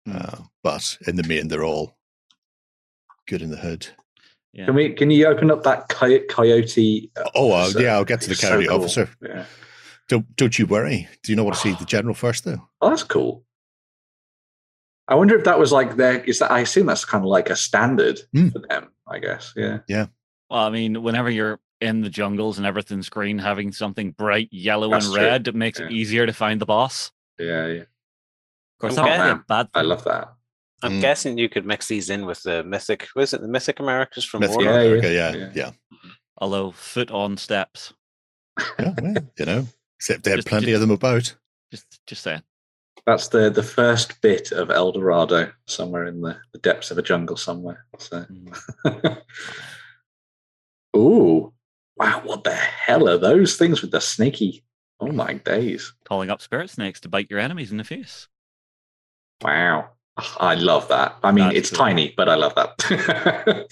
Hmm. 0.05 0.15
uh, 0.15 0.37
but 0.63 0.97
in 1.05 1.17
the 1.17 1.23
main, 1.27 1.49
they're 1.49 1.65
all 1.65 1.97
good 3.27 3.41
in 3.41 3.51
the 3.51 3.57
hood. 3.57 3.87
Yeah. 4.53 4.67
Can 4.67 4.75
we? 4.75 4.93
Can 4.93 5.11
you 5.11 5.25
open 5.27 5.51
up 5.51 5.63
that 5.63 5.89
coyote? 5.89 7.11
uh, 7.17 7.29
Oh, 7.35 7.51
uh, 7.51 7.69
yeah, 7.77 7.95
I'll 7.95 8.05
get 8.05 8.21
to 8.21 8.27
the 8.27 8.31
It's 8.31 8.39
so 8.41 8.47
coyote 8.51 8.67
cool. 8.67 8.77
officer. 8.79 9.09
Yeah. 9.21 9.43
Don't 10.07 10.33
don't 10.37 10.57
you 10.57 10.65
worry. 10.67 11.09
Do 11.21 11.33
you 11.33 11.35
not 11.35 11.43
want 11.43 11.55
to 11.57 11.61
see 11.61 11.73
the 11.73 11.83
general 11.95 12.15
first, 12.15 12.45
though? 12.45 12.65
Oh, 12.79 12.89
that's 12.91 13.03
cool. 13.03 13.43
I 15.09 15.15
wonder 15.15 15.35
if 15.37 15.43
that 15.43 15.59
was 15.59 15.73
like 15.73 15.97
their. 15.97 16.23
Is 16.23 16.39
that? 16.39 16.49
I 16.51 16.61
assume 16.61 16.85
that's 16.85 17.03
kind 17.03 17.25
of 17.25 17.27
like 17.29 17.49
a 17.49 17.57
standard 17.57 18.21
Hmm. 18.31 18.49
for 18.49 18.59
them. 18.69 18.87
I 19.05 19.19
guess. 19.19 19.51
Yeah. 19.57 19.79
Yeah. 19.89 20.05
Well, 20.49 20.63
I 20.63 20.69
mean, 20.69 21.01
whenever 21.03 21.29
you're 21.29 21.59
in 21.81 22.01
the 22.01 22.09
jungles 22.09 22.57
and 22.57 22.65
everything's 22.65 23.09
green, 23.09 23.37
having 23.39 23.71
something 23.71 24.11
bright 24.11 24.49
yellow 24.51 24.89
That's 24.91 25.05
and 25.07 25.15
true. 25.15 25.23
red 25.23 25.47
it 25.47 25.55
makes 25.55 25.79
it 25.79 25.91
easier 25.91 26.25
to 26.25 26.33
find 26.33 26.59
the 26.61 26.65
boss. 26.65 27.11
Yeah. 27.39 27.67
Yeah. 27.67 27.81
Of 27.81 28.79
course, 28.79 28.97
I'm 28.97 29.05
that 29.05 29.19
would 29.27 29.33
be 29.35 29.41
a 29.41 29.45
bad 29.47 29.67
I 29.73 29.81
love 29.81 30.03
that. 30.05 30.33
I'm 30.83 30.93
Mm. 30.93 31.01
guessing 31.01 31.37
you 31.37 31.49
could 31.49 31.65
mix 31.65 31.87
these 31.87 32.09
in 32.09 32.25
with 32.25 32.43
the 32.43 32.63
mythic. 32.63 33.07
Was 33.15 33.33
it 33.33 33.41
the 33.41 33.47
mythic 33.47 33.79
Americas 33.79 34.25
from 34.25 34.41
Mythic 34.41 34.57
Warlord? 34.57 35.03
Yeah, 35.03 35.09
yeah, 35.09 35.29
America, 35.29 35.39
yeah, 35.39 35.49
yeah. 35.55 35.71
yeah, 36.03 36.09
Although 36.37 36.71
foot 36.71 37.11
on 37.11 37.37
steps. 37.37 37.93
yeah. 38.79 38.93
well, 39.01 39.15
you 39.39 39.45
know, 39.45 39.67
except 39.97 40.23
they 40.23 40.31
had 40.31 40.37
Just- 40.37 40.47
plenty 40.47 40.67
just- 40.67 40.75
of 40.75 40.81
them 40.81 40.91
about. 40.91 41.33
Just 41.71 41.99
just 42.05 42.21
saying. 42.23 42.43
That's 43.05 43.27
the 43.29 43.49
the 43.49 43.63
first 43.63 44.19
bit 44.21 44.51
of 44.51 44.69
El 44.71 44.91
Dorado, 44.91 45.51
somewhere 45.65 46.05
in 46.05 46.21
the, 46.21 46.37
the 46.53 46.59
depths 46.59 46.91
of 46.91 46.97
a 46.97 47.01
jungle 47.01 47.37
somewhere. 47.37 47.85
So. 47.99 48.25
Mm. 48.25 49.21
Ooh, 50.95 51.53
wow! 51.97 52.21
What 52.23 52.43
the 52.43 52.53
hell 52.53 53.09
are 53.09 53.17
those 53.17 53.55
things 53.57 53.81
with 53.81 53.91
the 53.91 54.01
snaky? 54.01 54.63
Oh 54.99 55.11
my 55.11 55.33
days! 55.33 55.93
Calling 56.05 56.29
up 56.29 56.41
spirit 56.41 56.69
snakes 56.69 56.99
to 57.01 57.09
bite 57.09 57.29
your 57.29 57.39
enemies 57.39 57.71
in 57.71 57.77
the 57.77 57.83
face. 57.83 58.27
Wow, 59.41 59.89
I 60.39 60.55
love 60.55 60.87
that. 60.87 61.17
I 61.23 61.31
mean, 61.31 61.45
That's 61.45 61.57
it's 61.57 61.69
cool. 61.71 61.79
tiny, 61.85 62.13
but 62.15 62.29
I 62.29 62.35
love 62.35 62.55
that. 62.55 63.67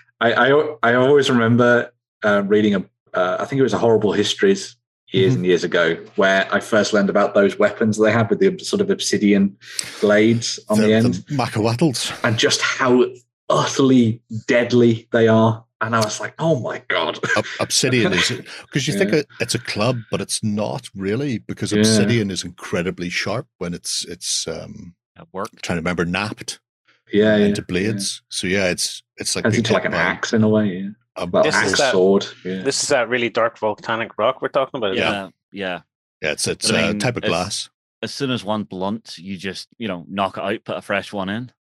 I, 0.20 0.32
I 0.32 0.76
I 0.82 0.94
always 0.94 1.28
remember 1.30 1.92
uh, 2.24 2.42
reading 2.46 2.74
a. 2.74 2.84
Uh, 3.14 3.38
I 3.40 3.44
think 3.46 3.58
it 3.58 3.62
was 3.62 3.72
a 3.72 3.78
horrible 3.78 4.12
histories 4.12 4.76
years 5.08 5.34
and 5.34 5.44
years 5.46 5.64
ago, 5.64 5.96
where 6.16 6.46
I 6.52 6.60
first 6.60 6.92
learned 6.92 7.08
about 7.08 7.34
those 7.34 7.58
weapons 7.58 7.98
they 7.98 8.12
had 8.12 8.28
with 8.28 8.40
the 8.40 8.58
sort 8.62 8.82
of 8.82 8.90
obsidian 8.90 9.56
blades 10.00 10.60
on 10.68 10.78
the, 10.78 10.92
end, 10.92 11.14
Macuahuitls. 11.30 12.12
and 12.22 12.38
just 12.38 12.60
how 12.60 13.04
utterly 13.48 14.20
deadly 14.46 15.08
they 15.12 15.26
are. 15.26 15.64
And 15.80 15.94
I 15.94 16.00
was 16.00 16.18
like, 16.20 16.34
oh 16.40 16.58
my 16.58 16.82
god. 16.88 17.18
Obsidian 17.60 18.12
is 18.12 18.28
because 18.62 18.88
you 18.88 18.94
think 18.98 19.12
Yeah. 19.12 19.18
it, 19.20 19.26
it's 19.40 19.54
a 19.54 19.60
club, 19.60 19.98
but 20.10 20.20
it's 20.20 20.42
not 20.42 20.88
really 20.96 21.38
because 21.38 21.72
Yeah. 21.72 21.78
obsidian 21.80 22.30
is 22.30 22.42
incredibly 22.44 23.10
sharp 23.10 23.46
when 23.58 23.74
it's 23.74 24.04
it's 24.06 24.48
um 24.48 24.94
It 25.16 25.26
worked. 25.32 25.62
trying 25.62 25.76
to 25.76 25.80
remember 25.80 26.04
knapped 26.04 26.58
Yeah, 27.12 27.36
yeah. 27.36 27.46
into 27.46 27.62
blades. 27.62 28.22
So 28.28 28.46
yeah, 28.48 28.66
it's 28.70 29.02
it's 29.18 29.36
like 29.36 29.44
Turns 29.44 29.56
being 29.60 29.72
like 29.72 29.84
an 29.84 29.92
by 29.92 29.98
axe 29.98 30.32
in 30.32 30.42
a 30.42 30.48
way. 30.48 30.66
Yeah. 30.66 30.88
a 31.16 31.26
Well, 31.26 31.44
This 31.44 31.54
is 31.62 31.78
that- 31.78 31.92
sword. 31.92 32.26
Yeah. 32.44 32.62
This 32.62 32.82
is 32.82 32.88
that 32.88 33.08
really 33.08 33.28
dark 33.30 33.56
volcanic 33.58 34.18
rock 34.18 34.42
we're 34.42 34.48
talking 34.48 34.78
about. 34.78 34.96
Yeah, 34.96 35.26
it? 35.26 35.34
yeah. 35.52 35.80
Yeah, 36.22 36.32
it's 36.32 36.48
it's 36.48 36.70
I 36.72 36.80
a 36.80 36.86
mean, 36.88 36.98
type 36.98 37.16
of 37.16 37.22
glass. 37.22 37.70
As 38.02 38.12
soon 38.12 38.30
as 38.32 38.44
one 38.44 38.64
blunt, 38.64 39.16
you 39.18 39.36
just 39.36 39.68
you 39.78 39.86
know 39.86 40.04
knock 40.08 40.36
it 40.38 40.42
out, 40.42 40.64
put 40.64 40.76
a 40.76 40.82
fresh 40.82 41.12
one 41.12 41.28
in. 41.28 41.52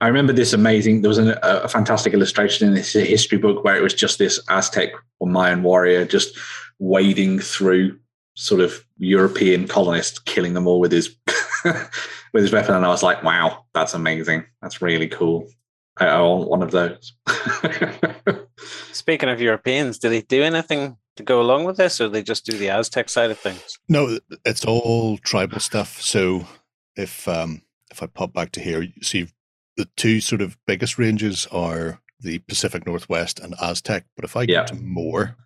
I 0.00 0.08
remember 0.08 0.32
this 0.32 0.52
amazing. 0.52 1.02
There 1.02 1.08
was 1.08 1.18
an, 1.18 1.30
a, 1.42 1.60
a 1.64 1.68
fantastic 1.68 2.14
illustration 2.14 2.66
in 2.66 2.74
this 2.74 2.92
history 2.92 3.38
book 3.38 3.64
where 3.64 3.76
it 3.76 3.82
was 3.82 3.94
just 3.94 4.18
this 4.18 4.40
Aztec 4.48 4.90
or 5.18 5.28
Mayan 5.28 5.62
warrior 5.62 6.06
just 6.06 6.38
wading 6.78 7.38
through 7.40 7.98
sort 8.34 8.62
of 8.62 8.84
European 8.96 9.68
colonists, 9.68 10.18
killing 10.18 10.54
them 10.54 10.66
all 10.66 10.80
with 10.80 10.92
his 10.92 11.14
with 11.64 12.42
his 12.42 12.52
weapon. 12.52 12.74
And 12.74 12.86
I 12.86 12.88
was 12.88 13.02
like, 13.02 13.22
"Wow, 13.22 13.66
that's 13.74 13.92
amazing. 13.92 14.44
That's 14.62 14.80
really 14.80 15.08
cool. 15.08 15.46
I, 15.98 16.06
I 16.06 16.20
want 16.22 16.48
one 16.48 16.62
of 16.62 16.70
those." 16.70 17.12
Speaking 18.92 19.28
of 19.28 19.40
Europeans, 19.40 19.98
did 19.98 20.10
they 20.10 20.22
do 20.22 20.42
anything 20.42 20.96
to 21.16 21.22
go 21.22 21.42
along 21.42 21.64
with 21.64 21.76
this, 21.76 22.00
or 22.00 22.08
they 22.08 22.22
just 22.22 22.46
do 22.46 22.56
the 22.56 22.70
Aztec 22.70 23.10
side 23.10 23.30
of 23.30 23.38
things? 23.38 23.78
No, 23.88 24.18
it's 24.46 24.64
all 24.64 25.18
tribal 25.18 25.60
stuff. 25.60 26.00
So 26.00 26.46
if 26.96 27.28
um 27.28 27.60
if 27.90 28.02
I 28.02 28.06
pop 28.06 28.32
back 28.32 28.52
to 28.52 28.60
here, 28.60 28.80
you 28.80 29.02
see 29.02 29.28
the 29.76 29.88
two 29.96 30.20
sort 30.20 30.40
of 30.42 30.56
biggest 30.66 30.98
ranges 30.98 31.46
are 31.50 32.00
the 32.20 32.38
Pacific 32.40 32.86
Northwest 32.86 33.40
and 33.40 33.54
Aztec. 33.62 34.04
But 34.16 34.24
if 34.24 34.36
I 34.36 34.42
Yeah. 34.42 34.60
go 34.62 34.66
to 34.66 34.74
more, 34.76 35.36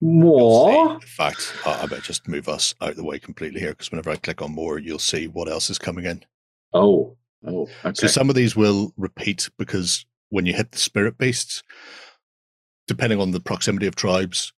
More. 0.00 0.88
see- 0.88 0.94
in 0.94 1.00
fact, 1.00 1.52
I 1.66 1.82
I 1.82 1.86
better 1.86 2.00
just 2.02 2.28
move 2.28 2.48
us 2.48 2.74
out 2.80 2.90
of 2.90 2.96
the 2.96 3.04
way 3.04 3.18
completely 3.18 3.60
here 3.60 3.70
because 3.70 3.90
whenever 3.90 4.10
I 4.10 4.16
click 4.16 4.40
on 4.40 4.52
more, 4.52 4.78
you'll 4.78 4.98
see 4.98 5.26
what 5.26 5.48
else 5.50 5.70
is 5.70 5.78
coming 5.78 6.04
in. 6.04 6.24
Oh. 6.72 7.16
Oh. 7.46 7.68
Okay. 7.84 7.94
So 7.94 8.06
some 8.06 8.28
of 8.28 8.34
these 8.36 8.56
will 8.56 8.92
repeat 8.96 9.48
because 9.58 10.04
when 10.30 10.46
you 10.46 10.54
hit 10.54 10.72
the 10.72 10.78
spirit 10.78 11.18
beasts, 11.18 11.62
depending 12.86 13.20
on 13.20 13.30
the 13.32 13.40
proximity 13.40 13.86
of 13.86 13.94
tribes 13.96 14.52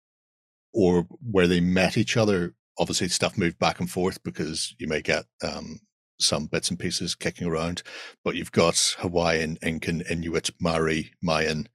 or 0.73 1.03
where 1.21 1.47
they 1.47 1.61
met 1.61 1.97
each 1.97 2.17
other, 2.17 2.55
obviously 2.79 3.09
stuff 3.09 3.37
moved 3.37 3.59
back 3.59 3.81
and 3.81 3.91
forth 3.91 4.23
because 4.23 4.75
you 4.79 4.87
may 4.87 5.01
get 5.03 5.25
um, 5.43 5.81
some 6.23 6.47
bits 6.47 6.71
and 6.71 6.79
pieces 6.79 7.15
kicking 7.15 7.47
around. 7.47 7.83
But 8.25 8.35
you've 8.37 8.53
got 8.53 8.97
Hawaiian, 8.99 9.59
Incan, 9.63 10.03
Inuit, 10.03 10.51
Maori, 10.61 11.13
Mayan. 11.23 11.69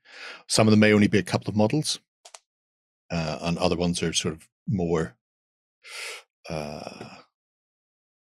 Some 0.48 0.68
of 0.68 0.72
them 0.72 0.80
may 0.80 0.94
only 0.94 1.08
be 1.08 1.20
a 1.20 1.24
couple 1.24 1.50
of 1.50 1.56
models, 1.56 2.00
uh, 3.12 3.40
and 3.42 3.58
other 3.58 3.76
ones 3.76 4.02
are 4.04 4.14
sort 4.14 4.34
of 4.34 4.48
more. 4.68 5.16
Uh, 6.50 7.16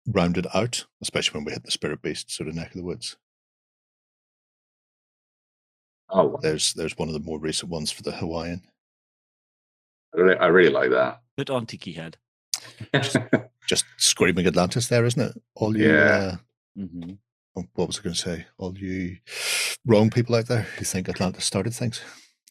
rounded 0.07 0.47
out, 0.55 0.87
especially 1.03 1.39
when 1.39 1.45
we 1.45 1.53
hit 1.53 1.65
the 1.65 1.71
spirit 1.71 2.03
beast 2.03 2.31
sort 2.31 2.49
of 2.49 2.55
neck 2.55 2.69
of 2.69 2.77
the 2.77 2.85
woods. 2.85 3.17
oh, 6.11 6.39
There's 6.43 6.73
there's 6.75 6.97
one 6.99 7.09
of 7.09 7.15
the 7.15 7.21
more 7.21 7.39
recent 7.39 7.71
ones 7.71 7.91
for 7.91 8.03
the 8.03 8.13
Hawaiian. 8.13 8.63
I 10.15 10.21
really, 10.21 10.37
I 10.39 10.47
really 10.47 10.73
like 10.73 10.91
that. 10.91 11.23
Put 11.37 11.51
on 11.51 11.67
Tiki 11.67 11.93
Head. 11.93 12.17
Just 13.67 13.85
screaming 13.99 14.47
Atlantis 14.47 14.89
there, 14.89 15.05
isn't 15.05 15.21
it? 15.21 15.43
All 15.55 15.77
you 15.77 15.93
Yeah. 15.93 16.37
uh, 16.79 16.87
oh, 17.57 17.65
what 17.75 17.87
was 17.89 17.99
I 17.99 18.03
going 18.03 18.15
to 18.15 18.21
say? 18.21 18.47
All 18.59 18.77
you 18.77 19.19
wrong 19.87 20.11
people 20.11 20.35
out 20.35 20.47
there 20.47 20.63
who 20.63 20.85
think 20.85 21.09
Atlantis 21.09 21.45
started 21.45 21.73
things. 21.75 22.01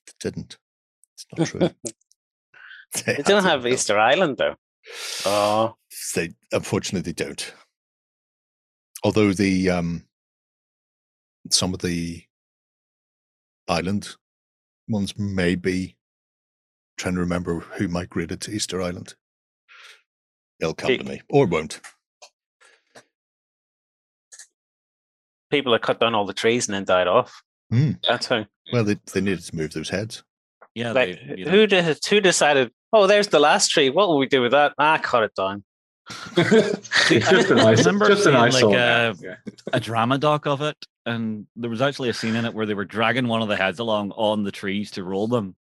It 0.07 0.15
didn't. 0.19 0.57
It's 1.15 1.25
not 1.37 1.47
true. 1.47 1.69
They 3.05 3.13
had 3.15 3.25
don't 3.25 3.43
have 3.43 3.61
build- 3.63 3.73
Easter 3.75 3.99
Island 3.99 4.37
though. 4.37 4.55
Oh, 5.25 5.75
They 6.15 6.31
unfortunately 6.51 7.11
they 7.11 7.23
don't. 7.23 7.53
Although 9.03 9.31
the 9.33 9.69
um 9.69 10.05
some 11.51 11.73
of 11.75 11.81
the 11.81 12.23
island 13.67 14.15
ones 14.87 15.17
may 15.19 15.53
be 15.53 15.97
trying 16.97 17.13
to 17.13 17.19
remember 17.19 17.59
who 17.59 17.87
migrated 17.87 18.41
to 18.41 18.51
Easter 18.51 18.81
Island. 18.81 19.13
It'll 20.59 20.73
come 20.73 20.97
to 20.97 21.03
me. 21.03 21.21
Or 21.29 21.45
it 21.45 21.49
won't. 21.49 21.79
people 25.49 25.71
that 25.73 25.81
cut 25.81 25.99
down 25.99 26.15
all 26.15 26.25
the 26.25 26.33
trees 26.33 26.67
and 26.67 26.75
then 26.75 26.85
died 26.85 27.07
off. 27.07 27.41
Hmm. 27.71 27.91
That's 28.07 28.27
how. 28.27 28.45
Well 28.71 28.83
they, 28.83 28.97
they 29.13 29.21
needed 29.21 29.41
to 29.43 29.55
move 29.55 29.73
those 29.73 29.89
heads. 29.89 30.23
Yeah, 30.75 30.91
Like, 30.91 31.19
they, 31.27 31.35
you 31.37 31.45
know, 31.45 31.51
who 31.51 31.67
did, 31.67 32.05
who 32.05 32.21
decided? 32.21 32.71
Oh, 32.93 33.07
there's 33.07 33.27
the 33.27 33.39
last 33.39 33.69
tree. 33.69 33.89
What 33.89 34.07
will 34.07 34.17
we 34.17 34.27
do 34.27 34.41
with 34.41 34.51
that? 34.51 34.73
Ah, 34.77 34.99
cut 35.01 35.23
it 35.23 35.35
down. 35.35 35.63
just 36.35 37.51
an 37.51 37.59
ice, 37.59 37.85
remember 37.85 38.07
just 38.07 38.25
an 38.25 38.33
seeing, 38.33 38.35
ice 38.35 38.53
like, 38.53 38.61
sword 38.61 38.75
uh. 38.75 39.13
Yeah. 39.21 39.35
a 39.73 39.79
drama 39.79 40.17
doc 40.17 40.47
of 40.47 40.61
it, 40.61 40.75
and 41.05 41.45
there 41.55 41.69
was 41.69 41.81
actually 41.81 42.09
a 42.09 42.13
scene 42.13 42.35
in 42.35 42.45
it 42.45 42.53
where 42.53 42.65
they 42.65 42.73
were 42.73 42.85
dragging 42.85 43.27
one 43.27 43.43
of 43.43 43.47
the 43.47 43.55
heads 43.55 43.77
along 43.77 44.11
on 44.11 44.43
the 44.43 44.51
trees 44.51 44.89
to 44.91 45.03
roll 45.03 45.27
them, 45.27 45.55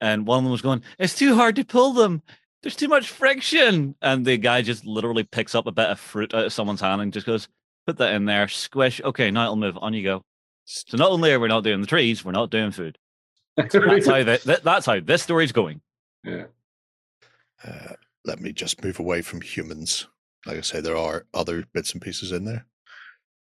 and 0.00 0.26
one 0.26 0.38
of 0.38 0.44
them 0.44 0.52
was 0.52 0.62
going, 0.62 0.82
"It's 0.98 1.14
too 1.14 1.34
hard 1.34 1.56
to 1.56 1.64
pull 1.64 1.92
them. 1.92 2.22
There's 2.62 2.76
too 2.76 2.88
much 2.88 3.10
friction." 3.10 3.94
And 4.02 4.24
the 4.26 4.36
guy 4.38 4.62
just 4.62 4.84
literally 4.86 5.24
picks 5.24 5.54
up 5.54 5.66
a 5.66 5.72
bit 5.72 5.90
of 5.90 6.00
fruit 6.00 6.34
out 6.34 6.46
of 6.46 6.52
someone's 6.52 6.80
hand 6.80 7.00
and 7.02 7.12
just 7.12 7.26
goes, 7.26 7.48
"Put 7.86 7.98
that 7.98 8.12
in 8.14 8.24
there, 8.24 8.48
squish. 8.48 9.00
Okay, 9.02 9.30
now 9.30 9.44
it'll 9.44 9.56
move. 9.56 9.78
On 9.80 9.92
you 9.94 10.02
go." 10.02 10.22
So 10.64 10.96
not 10.96 11.10
only 11.10 11.32
are 11.32 11.38
we 11.40 11.48
not 11.48 11.62
doing 11.64 11.80
the 11.80 11.86
trees, 11.86 12.24
we're 12.24 12.32
not 12.32 12.50
doing 12.50 12.72
food. 12.72 12.98
That's 13.56 13.74
how 14.06 14.22
that, 14.24 14.42
that- 14.42 14.64
that's 14.64 14.84
how 14.86 15.00
this 15.00 15.22
story's 15.22 15.52
going. 15.52 15.80
yeah. 16.24 16.46
Uh, 17.64 17.94
let 18.24 18.40
me 18.40 18.52
just 18.52 18.82
move 18.84 18.98
away 18.98 19.22
from 19.22 19.40
humans. 19.40 20.06
Like 20.44 20.58
I 20.58 20.60
say, 20.60 20.80
there 20.80 20.96
are 20.96 21.26
other 21.32 21.64
bits 21.72 21.92
and 21.92 22.02
pieces 22.02 22.32
in 22.32 22.44
there. 22.44 22.66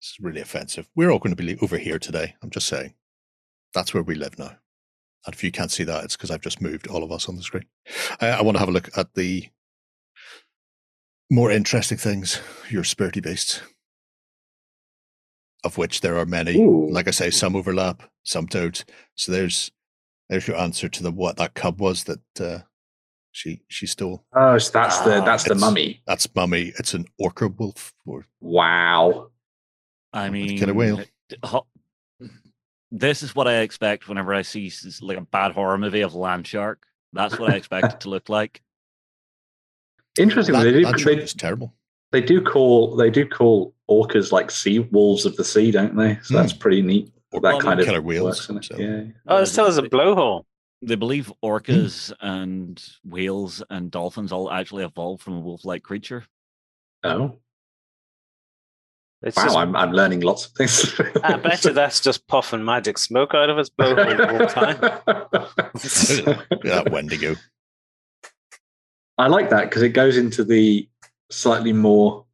It's 0.00 0.16
really 0.20 0.40
offensive. 0.40 0.88
We're 0.94 1.10
all 1.10 1.18
going 1.18 1.34
to 1.34 1.42
be 1.42 1.58
over 1.60 1.78
here 1.78 1.98
today. 1.98 2.34
I'm 2.42 2.50
just 2.50 2.68
saying. 2.68 2.94
That's 3.72 3.92
where 3.94 4.02
we 4.02 4.14
live 4.14 4.38
now. 4.38 4.56
And 5.26 5.34
if 5.34 5.42
you 5.42 5.50
can't 5.50 5.70
see 5.70 5.84
that, 5.84 6.04
it's 6.04 6.16
because 6.16 6.30
I've 6.30 6.40
just 6.42 6.60
moved 6.60 6.86
all 6.86 7.02
of 7.02 7.10
us 7.12 7.28
on 7.28 7.36
the 7.36 7.42
screen. 7.42 7.64
I, 8.20 8.28
I 8.28 8.42
want 8.42 8.56
to 8.56 8.58
have 8.60 8.68
a 8.68 8.72
look 8.72 8.90
at 8.96 9.14
the 9.14 9.48
more 11.30 11.50
interesting 11.50 11.98
things, 11.98 12.40
your 12.68 12.82
spirity 12.82 13.22
beasts, 13.22 13.60
of 15.64 15.78
which 15.78 16.02
there 16.02 16.18
are 16.18 16.26
many. 16.26 16.58
Ooh. 16.60 16.88
Like 16.90 17.08
I 17.08 17.10
say, 17.12 17.30
some 17.30 17.56
overlap, 17.56 18.02
some 18.22 18.46
don't. 18.46 18.84
So 19.14 19.32
there's 19.32 19.70
there's 20.28 20.46
your 20.46 20.58
answer 20.58 20.88
to 20.88 21.02
the 21.02 21.10
what 21.10 21.36
that 21.36 21.54
cub 21.54 21.80
was 21.80 22.04
that 22.04 22.20
uh, 22.40 22.58
she 23.32 23.62
she 23.68 23.86
stole. 23.86 24.24
Oh, 24.34 24.58
so 24.58 24.72
that's 24.72 25.00
the 25.00 25.22
Ah, 25.22 25.24
that's 25.24 25.44
the 25.44 25.54
mummy. 25.54 26.02
That's 26.06 26.28
mummy. 26.34 26.72
It's 26.78 26.92
an 26.92 27.06
orca 27.18 27.48
wolf. 27.48 27.94
Or 28.06 28.26
Wow. 28.40 29.28
I 30.12 30.24
With 30.24 30.32
mean, 30.32 30.58
killer 30.58 30.74
whale. 30.74 31.00
d- 31.30 31.36
ho- 31.42 31.66
This 32.96 33.24
is 33.24 33.34
what 33.34 33.48
I 33.48 33.56
expect 33.56 34.08
whenever 34.08 34.32
I 34.32 34.42
see 34.42 34.72
like 35.00 35.18
a 35.18 35.22
bad 35.22 35.50
horror 35.50 35.76
movie 35.76 36.02
of 36.02 36.14
land 36.14 36.46
shark. 36.46 36.86
That's 37.12 37.36
what 37.40 37.52
I 37.52 37.56
expect 37.56 37.92
it 37.92 38.00
to 38.00 38.08
look 38.08 38.28
like. 38.28 38.62
Interesting. 40.16 40.52
that, 40.52 40.62
they, 40.62 40.70
do, 40.70 40.84
that 40.84 41.00
shark 41.00 41.16
they, 41.16 41.22
is 41.22 41.34
terrible. 41.34 41.74
they 42.12 42.20
do 42.20 42.40
call 42.40 42.94
they 42.94 43.10
do 43.10 43.26
call 43.26 43.74
orcas 43.90 44.30
like 44.30 44.48
sea 44.48 44.78
wolves 44.78 45.26
of 45.26 45.34
the 45.34 45.42
sea, 45.42 45.72
don't 45.72 45.96
they? 45.96 46.20
So 46.22 46.34
that's 46.34 46.52
hmm. 46.52 46.58
pretty 46.58 46.82
neat. 46.82 47.12
Or 47.32 47.40
that 47.40 47.60
kind 47.60 47.80
of 47.80 47.86
killer 47.86 48.00
whales, 48.00 48.48
works, 48.48 48.68
so- 48.68 48.76
Yeah. 48.76 49.06
Oh, 49.26 49.38
it 49.38 49.46
still 49.46 49.64
has 49.64 49.76
a 49.76 49.82
blowhole. 49.82 50.44
They 50.80 50.94
believe 50.94 51.26
hmm. 51.26 51.46
orcas 51.46 52.12
and 52.20 52.80
whales 53.04 53.60
and 53.70 53.90
dolphins 53.90 54.30
all 54.30 54.52
actually 54.52 54.84
evolved 54.84 55.20
from 55.20 55.34
a 55.34 55.40
wolf-like 55.40 55.82
creature. 55.82 56.24
Oh, 57.02 57.38
It's 59.24 59.36
wow! 59.36 59.44
just, 59.44 59.56
I'm 59.56 59.74
I'm 59.74 59.92
learning 59.92 60.20
lots 60.20 60.46
of 60.46 60.52
things. 60.52 61.00
I 61.22 61.36
bet 61.38 61.64
you 61.64 61.72
that's 61.72 62.00
just 62.00 62.26
puffing 62.28 62.64
magic 62.64 62.98
smoke 62.98 63.32
out 63.34 63.48
of 63.48 63.58
its 63.58 63.70
blowhole 63.70 64.16
the 64.16 64.26
whole 64.26 64.46
time. 64.48 64.78
That 66.64 66.90
Wendigo. 66.90 67.34
I 69.16 69.28
like 69.28 69.50
that 69.50 69.64
because 69.70 69.82
it 69.82 69.90
goes 69.90 70.16
into 70.16 70.44
the 70.44 70.88
slightly 71.30 71.72
more 71.72 72.24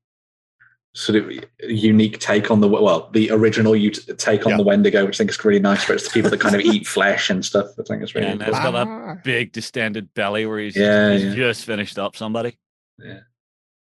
sort 0.95 1.17
of 1.23 1.31
unique 1.69 2.19
take 2.19 2.51
on 2.51 2.61
the 2.61 2.67
well, 2.69 3.09
the 3.13 3.31
original 3.31 3.77
you 3.77 3.91
take 3.93 4.45
on 4.45 4.51
Yeah. 4.53 4.57
the 4.57 4.63
Wendigo, 4.65 5.07
which 5.07 5.17
I 5.17 5.19
think 5.19 5.31
is 5.31 5.45
really 5.45 5.61
nice. 5.61 5.89
Where 5.89 5.95
it's 5.95 6.05
the 6.09 6.11
people 6.13 6.31
that 6.31 6.41
kind 6.41 6.55
of 6.57 6.63
eat 6.63 6.87
flesh 6.97 7.31
and 7.31 7.45
stuff. 7.45 7.69
I 7.79 7.83
think 7.85 8.03
it's 8.03 8.15
really 8.17 8.27
Yeah, 8.27 8.33
and 8.33 8.41
cool. 8.41 8.49
it's 8.51 8.59
got 8.59 8.73
that 8.73 9.23
big 9.23 9.53
distended 9.53 10.13
belly 10.15 10.47
where 10.47 10.59
he's, 10.59 10.75
Yeah, 10.75 11.13
he's 11.13 11.25
yeah. 11.27 11.35
just 11.35 11.65
finished 11.65 11.99
up 12.01 12.17
somebody. 12.17 12.59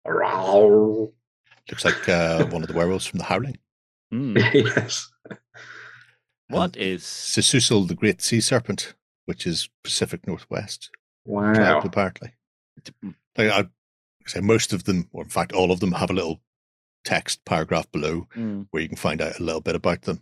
Rawr. 0.07 1.13
Looks 1.69 1.85
like 1.85 2.09
uh, 2.09 2.47
one 2.47 2.63
of 2.63 2.69
the 2.69 2.75
werewolves 2.75 3.07
from 3.07 3.19
the 3.19 3.25
Howling. 3.25 3.59
Hmm. 4.11 4.37
yes. 4.55 5.11
What 6.49 6.77
is 6.77 7.03
Sisiutl, 7.05 7.87
the 7.87 7.95
great 7.95 8.21
sea 8.21 8.41
serpent, 8.41 8.95
which 9.27 9.47
is 9.47 9.69
Pacific 9.85 10.27
Northwest. 10.27 10.91
Wow. 11.25 11.55
tribe, 11.55 11.85
apparently. 11.85 12.33
Like 13.37 13.51
I 13.53 13.67
say, 14.27 14.41
most 14.41 14.73
of 14.73 14.85
them, 14.85 15.09
or 15.13 15.23
in 15.23 15.29
fact, 15.29 15.53
all 15.53 15.71
of 15.71 15.81
them, 15.81 15.93
have 15.93 16.11
a 16.11 16.15
little 16.15 16.41
text 17.05 17.45
paragraph 17.45 17.91
below 17.93 18.27
Mm. 18.37 18.67
where 18.71 18.83
you 18.83 18.89
can 18.89 18.97
find 18.97 19.21
out 19.23 19.39
a 19.39 19.43
little 19.43 19.61
bit 19.61 19.75
about 19.77 20.03
them. 20.03 20.21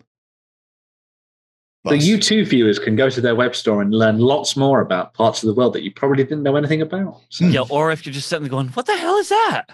The 1.88 1.98
YouTube 1.98 2.46
viewers 2.46 2.78
can 2.78 2.96
go 2.96 3.10
to 3.10 3.20
their 3.20 3.34
web 3.34 3.54
store 3.54 3.82
and 3.82 3.92
learn 3.92 4.18
lots 4.18 4.56
more 4.56 4.80
about 4.80 5.14
parts 5.14 5.42
of 5.42 5.46
the 5.46 5.54
world 5.54 5.72
that 5.74 5.82
you 5.82 5.92
probably 5.92 6.24
didn't 6.24 6.42
know 6.42 6.56
anything 6.56 6.82
about. 6.82 7.20
So-. 7.30 7.46
Yeah, 7.46 7.64
or 7.68 7.90
if 7.92 8.04
you're 8.06 8.12
just 8.12 8.28
sitting 8.28 8.44
there 8.44 8.50
going, 8.50 8.68
"What 8.68 8.86
the 8.86 8.96
hell 8.96 9.16
is 9.16 9.28
that?" 9.28 9.64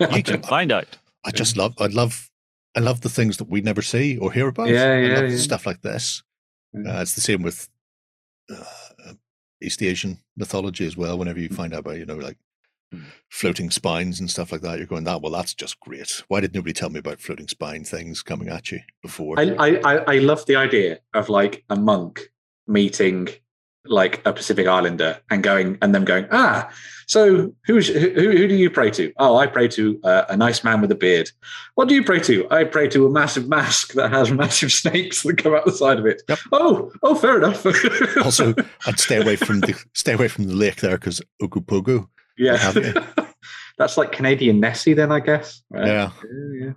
You 0.12 0.22
can 0.22 0.42
find 0.42 0.70
out. 0.72 0.86
I 1.24 1.30
just 1.32 1.56
love, 1.56 1.74
I 1.78 1.86
love, 1.86 2.30
I 2.76 2.80
love 2.80 3.00
the 3.00 3.08
things 3.08 3.36
that 3.38 3.48
we 3.48 3.60
never 3.60 3.82
see 3.82 4.16
or 4.18 4.32
hear 4.32 4.48
about. 4.48 4.68
Yeah, 4.68 4.84
I 4.84 4.98
yeah, 5.00 5.20
love 5.20 5.30
yeah. 5.30 5.36
stuff 5.36 5.66
like 5.66 5.82
this. 5.82 6.22
Uh, 6.74 7.00
it's 7.00 7.14
the 7.14 7.20
same 7.20 7.42
with 7.42 7.68
uh, 8.54 9.12
East 9.60 9.82
Asian 9.82 10.18
mythology 10.36 10.86
as 10.86 10.96
well. 10.96 11.18
Whenever 11.18 11.40
you 11.40 11.48
find 11.48 11.74
out 11.74 11.80
about, 11.80 11.98
you 11.98 12.06
know, 12.06 12.16
like 12.16 12.38
Mm. 12.38 12.47
Floating 13.28 13.70
spines 13.70 14.20
and 14.20 14.30
stuff 14.30 14.52
like 14.52 14.62
that, 14.62 14.78
you're 14.78 14.86
going, 14.86 15.04
"That 15.04 15.22
well, 15.22 15.32
that's 15.32 15.54
just 15.54 15.80
great." 15.80 16.22
Why 16.28 16.40
did 16.40 16.54
nobody 16.54 16.72
tell 16.72 16.90
me 16.90 16.98
about 16.98 17.20
floating 17.20 17.48
spine 17.48 17.84
things 17.84 18.22
coming 18.22 18.48
at 18.48 18.70
you 18.72 18.80
before? 19.02 19.38
I, 19.38 19.54
I, 19.58 19.68
I, 19.84 19.96
I 20.14 20.18
love 20.18 20.46
the 20.46 20.56
idea 20.56 21.00
of 21.14 21.28
like 21.28 21.64
a 21.70 21.76
monk 21.76 22.30
meeting 22.66 23.28
like 23.90 24.20
a 24.26 24.32
Pacific 24.32 24.66
Islander 24.66 25.20
and 25.30 25.42
going 25.42 25.78
and 25.82 25.94
them 25.94 26.04
going, 26.04 26.26
ah, 26.30 26.70
so 27.06 27.54
who's, 27.64 27.88
who, 27.88 28.10
who 28.10 28.48
do 28.48 28.54
you 28.54 28.70
pray 28.70 28.90
to? 28.92 29.12
Oh, 29.18 29.36
I 29.36 29.46
pray 29.46 29.68
to 29.68 29.98
uh, 30.04 30.24
a 30.28 30.36
nice 30.36 30.62
man 30.62 30.80
with 30.80 30.92
a 30.92 30.94
beard. 30.94 31.30
What 31.74 31.88
do 31.88 31.94
you 31.94 32.04
pray 32.04 32.20
to? 32.20 32.46
I 32.50 32.64
pray 32.64 32.88
to 32.88 33.06
a 33.06 33.10
massive 33.10 33.48
mask 33.48 33.94
that 33.94 34.10
has 34.10 34.30
massive 34.32 34.72
snakes 34.72 35.22
that 35.22 35.38
come 35.38 35.54
out 35.54 35.64
the 35.64 35.72
side 35.72 35.98
of 35.98 36.06
it. 36.06 36.22
Yep. 36.28 36.38
Oh, 36.52 36.92
oh, 37.02 37.14
fair 37.14 37.38
enough. 37.38 37.64
also, 38.24 38.54
I'd 38.86 39.00
stay 39.00 39.20
away 39.20 39.36
from 39.36 39.60
the 39.60 39.82
stay 39.94 40.12
away 40.12 40.28
from 40.28 40.44
the 40.44 40.54
lake 40.54 40.76
there 40.76 40.98
because 40.98 41.22
Ogopogo. 41.42 42.08
Yeah, 42.38 42.56
have 42.56 42.76
you? 42.76 42.94
that's 43.78 43.96
like 43.96 44.12
Canadian 44.12 44.60
Nessie, 44.60 44.94
then 44.94 45.12
I 45.12 45.20
guess. 45.20 45.62
Right? 45.70 45.86
Yeah, 45.86 46.10
Yeah, 46.24 46.64
yeah. 46.66 46.70
I 46.70 46.74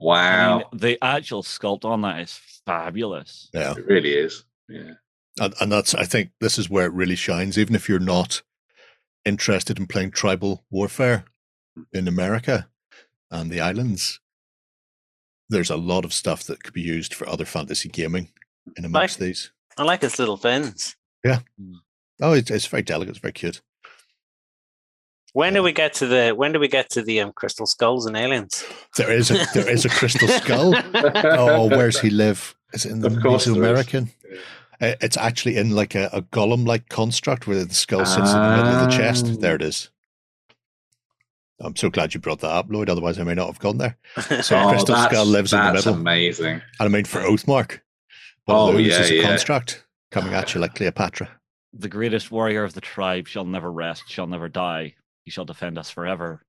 Wow, 0.00 0.58
mean, 0.58 0.66
the 0.74 0.98
actual 1.04 1.42
sculpt 1.42 1.84
on 1.84 2.02
that 2.02 2.20
is 2.20 2.38
fabulous. 2.66 3.50
yeah. 3.52 3.72
it 3.76 3.84
really 3.86 4.12
is. 4.14 4.44
Yeah. 4.68 4.92
and, 5.40 5.54
and 5.60 5.72
that's 5.72 5.94
i 5.94 6.04
think 6.04 6.30
this 6.40 6.58
is 6.58 6.68
where 6.68 6.84
it 6.84 6.92
really 6.92 7.14
shines 7.16 7.56
even 7.58 7.74
if 7.74 7.88
you're 7.88 7.98
not 7.98 8.42
interested 9.24 9.78
in 9.78 9.86
playing 9.86 10.10
tribal 10.10 10.62
warfare 10.70 11.24
in 11.94 12.06
america 12.06 12.68
and 13.30 13.50
the 13.50 13.58
islands 13.60 14.20
there's 15.48 15.70
a 15.70 15.76
lot 15.76 16.04
of 16.04 16.12
stuff 16.12 16.44
that 16.44 16.62
could 16.62 16.74
be 16.74 16.82
used 16.82 17.14
for 17.14 17.26
other 17.26 17.46
fantasy 17.46 17.88
gaming 17.88 18.28
in 18.76 18.84
amongst 18.84 19.18
these 19.18 19.50
I 19.78 19.84
like 19.84 20.02
its 20.02 20.18
little 20.18 20.36
fins. 20.36 20.96
Yeah. 21.24 21.38
Hmm. 21.58 21.76
Oh 22.20 22.32
it's, 22.34 22.50
it's 22.50 22.66
very 22.66 22.82
delicate 22.82 23.10
it's 23.12 23.20
very 23.20 23.32
cute 23.32 23.62
When 25.34 25.52
do 25.54 25.62
we 25.62 25.72
get 25.72 25.92
to 25.94 26.06
the 26.06 26.30
when 26.30 26.52
do 26.52 26.58
we 26.58 26.68
get 26.68 26.90
to 26.90 27.02
the 27.02 27.20
um, 27.20 27.32
crystal 27.32 27.66
skulls 27.66 28.06
and 28.06 28.16
aliens? 28.16 28.64
there 28.96 29.12
is 29.12 29.30
a 29.30 29.46
there 29.54 29.68
is 29.68 29.84
a 29.84 29.88
crystal 29.88 30.28
skull 30.40 30.74
oh 30.94 31.68
where's 31.68 32.00
he 32.00 32.10
live 32.10 32.54
is 32.72 32.84
it 32.86 32.92
in 32.92 33.00
the 33.00 33.08
Of 33.08 33.22
course 33.22 33.46
mesoamerican 33.46 34.08
Uh, 34.80 34.94
it's 35.00 35.16
actually 35.16 35.56
in 35.56 35.70
like 35.70 35.94
a, 35.94 36.08
a 36.12 36.22
golem 36.22 36.66
like 36.66 36.88
construct 36.88 37.46
where 37.46 37.64
the 37.64 37.74
skull 37.74 38.04
sits 38.06 38.30
in 38.32 38.40
the 38.40 38.50
middle 38.56 38.72
of 38.74 38.80
the 38.88 38.94
Ah. 38.94 38.98
chest 38.98 39.40
there 39.40 39.54
it 39.56 39.62
is 39.62 39.90
i'm 41.60 41.74
so 41.76 41.90
glad 41.90 42.14
you 42.14 42.20
brought 42.20 42.40
that 42.40 42.50
up 42.50 42.66
lloyd 42.70 42.88
otherwise 42.88 43.18
i 43.18 43.24
may 43.24 43.34
not 43.34 43.46
have 43.48 43.58
gone 43.58 43.78
there 43.78 43.96
So 44.42 44.56
Oh, 44.60 44.68
Crystal 44.70 44.96
Skull 44.96 45.26
lives 45.26 45.52
in 45.52 45.58
the 45.58 45.64
middle. 45.64 45.74
that's 45.74 45.86
amazing. 45.86 46.54
And 46.78 46.86
I 46.86 46.88
mean, 46.88 47.04
for 47.04 47.20
Oathmark, 47.20 47.80
one 48.46 48.56
Oh, 48.56 48.68
of 48.68 48.74
those 48.76 48.86
yeah, 48.86 49.00
is 49.00 49.10
a 49.10 49.14
yeah. 49.16 49.22
construct 49.28 49.84
coming 50.10 50.32
at 50.32 50.54
you 50.54 50.60
like 50.60 50.74
Cleopatra. 50.74 51.28
The 51.74 51.88
greatest 51.88 52.30
warrior 52.30 52.64
of 52.64 52.72
the 52.74 52.80
tribe 52.80 53.26
shall 53.28 53.44
never 53.44 53.70
rest, 53.70 54.04
shall 54.08 54.26
never 54.26 54.48
die. 54.48 54.94
He 55.28 55.30
shall 55.30 55.44
defend 55.44 55.76
us 55.76 55.90
forever. 55.90 56.40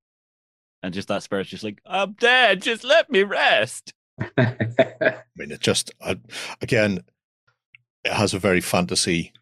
And 0.82 0.94
just 0.94 1.10
that 1.10 1.22
spirit's 1.22 1.50
just 1.50 1.66
like, 1.66 1.82
I'm 1.86 2.14
dead. 2.14 2.62
Just 2.62 2.86
let 2.86 3.12
me 3.12 3.24
rest. 3.24 3.92
I 4.38 4.56
mean, 5.36 5.52
it 5.52 5.60
just, 5.60 5.92
I, 6.00 6.18
again, 6.62 7.02
it 8.06 8.14
has 8.14 8.34
a 8.34 8.40
very 8.40 8.62
fantasy 8.62 9.34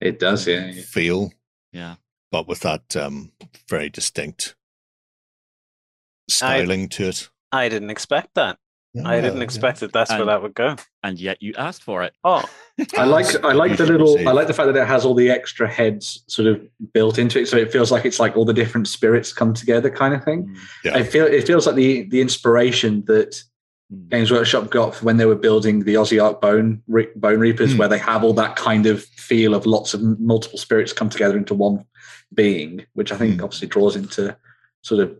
it 0.00 0.18
does, 0.18 0.46
yeah. 0.46 0.68
yeah. 0.68 0.80
feel, 0.80 1.34
Yeah. 1.74 1.96
but 2.32 2.48
with 2.48 2.60
that 2.60 2.96
um, 2.96 3.32
very 3.68 3.90
distinct 3.90 4.56
styling 6.30 6.88
to 6.88 7.08
it. 7.08 7.28
I 7.52 7.68
didn't 7.68 7.90
expect 7.90 8.30
that. 8.36 8.56
I 9.04 9.20
didn't 9.20 9.36
yeah. 9.36 9.42
expect 9.44 9.80
that. 9.80 9.92
That's 9.92 10.10
where 10.10 10.24
that 10.24 10.42
would 10.42 10.54
go. 10.54 10.74
And 11.04 11.18
yet 11.18 11.40
you 11.40 11.54
asked 11.56 11.82
for 11.84 12.02
it. 12.02 12.12
Oh, 12.24 12.42
I 12.98 13.04
like 13.04 13.44
I 13.44 13.52
like 13.52 13.76
the 13.76 13.86
little. 13.86 14.18
I 14.28 14.32
like 14.32 14.48
the 14.48 14.52
fact 14.54 14.66
that 14.72 14.76
it 14.80 14.86
has 14.86 15.04
all 15.04 15.14
the 15.14 15.30
extra 15.30 15.68
heads 15.68 16.24
sort 16.26 16.48
of 16.48 16.60
built 16.92 17.18
into 17.18 17.38
it, 17.38 17.46
so 17.46 17.56
it 17.56 17.70
feels 17.70 17.92
like 17.92 18.04
it's 18.04 18.18
like 18.18 18.36
all 18.36 18.44
the 18.44 18.52
different 18.52 18.88
spirits 18.88 19.32
come 19.32 19.54
together, 19.54 19.90
kind 19.90 20.12
of 20.14 20.24
thing. 20.24 20.46
Mm, 20.46 20.56
Yeah. 20.84 20.96
I 20.96 21.02
feel 21.04 21.24
it 21.26 21.46
feels 21.46 21.66
like 21.66 21.76
the 21.76 22.02
the 22.08 22.20
inspiration 22.20 23.04
that 23.06 23.40
mm. 23.92 24.08
Games 24.08 24.32
Workshop 24.32 24.70
got 24.70 24.96
for 24.96 25.04
when 25.04 25.18
they 25.18 25.26
were 25.26 25.36
building 25.36 25.84
the 25.84 25.94
Ossiarch 25.94 26.40
Bone 26.40 26.82
Re- 26.88 27.10
Bone 27.14 27.38
Reapers, 27.38 27.72
Hmm. 27.72 27.78
where 27.78 27.88
they 27.88 27.98
have 27.98 28.24
all 28.24 28.34
that 28.34 28.56
kind 28.56 28.86
of 28.86 29.04
feel 29.04 29.54
of 29.54 29.66
lots 29.66 29.94
of 29.94 30.02
multiple 30.18 30.58
spirits 30.58 30.92
come 30.92 31.08
together 31.10 31.36
into 31.36 31.54
one 31.54 31.84
being, 32.34 32.86
which 32.94 33.12
I 33.12 33.16
think 33.16 33.36
Hmm. 33.36 33.44
obviously 33.44 33.68
draws 33.68 33.94
into 33.94 34.36
sort 34.82 35.00
of 35.02 35.16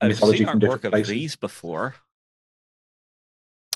I've 0.00 0.08
mythology 0.08 0.38
seen 0.38 0.46
from 0.48 0.58
different 0.58 0.82
artwork 0.82 0.86
of 0.86 0.90
places. 0.92 1.10
these 1.10 1.36
before. 1.36 1.94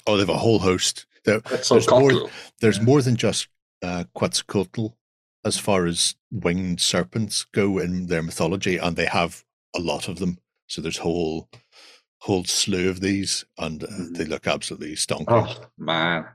Oh, 0.07 0.15
they 0.17 0.21
have 0.23 0.29
a 0.29 0.39
whole 0.39 0.59
host. 0.61 1.07
There, 1.25 1.41
There's 1.41 1.89
more- 1.89 2.31
there's 2.61 2.79
Yeah. 2.79 2.83
more 2.85 3.03
than 3.03 3.17
just 3.17 3.49
uh, 3.83 4.05
Quetzalcoatl 4.15 4.89
as 5.45 5.59
far 5.59 5.87
as 5.87 6.15
winged 6.31 6.81
serpents 6.81 7.45
go 7.53 7.79
in 7.79 8.07
their 8.07 8.23
mythology, 8.23 8.77
and 8.77 8.97
they 8.97 9.07
have 9.07 9.45
a 9.75 9.81
lot 9.81 10.09
of 10.09 10.19
them. 10.19 10.39
So 10.69 10.81
there's 10.81 10.99
whole 10.99 11.49
whole 12.21 12.45
slew 12.45 12.89
of 12.89 13.01
these, 13.01 13.45
and 13.59 13.83
uh, 13.83 13.87
Mhm. 13.89 14.17
they 14.17 14.25
look 14.25 14.47
absolutely 14.47 14.95
stonking. 14.95 15.25
Oh 15.29 15.71
man, 15.77 16.27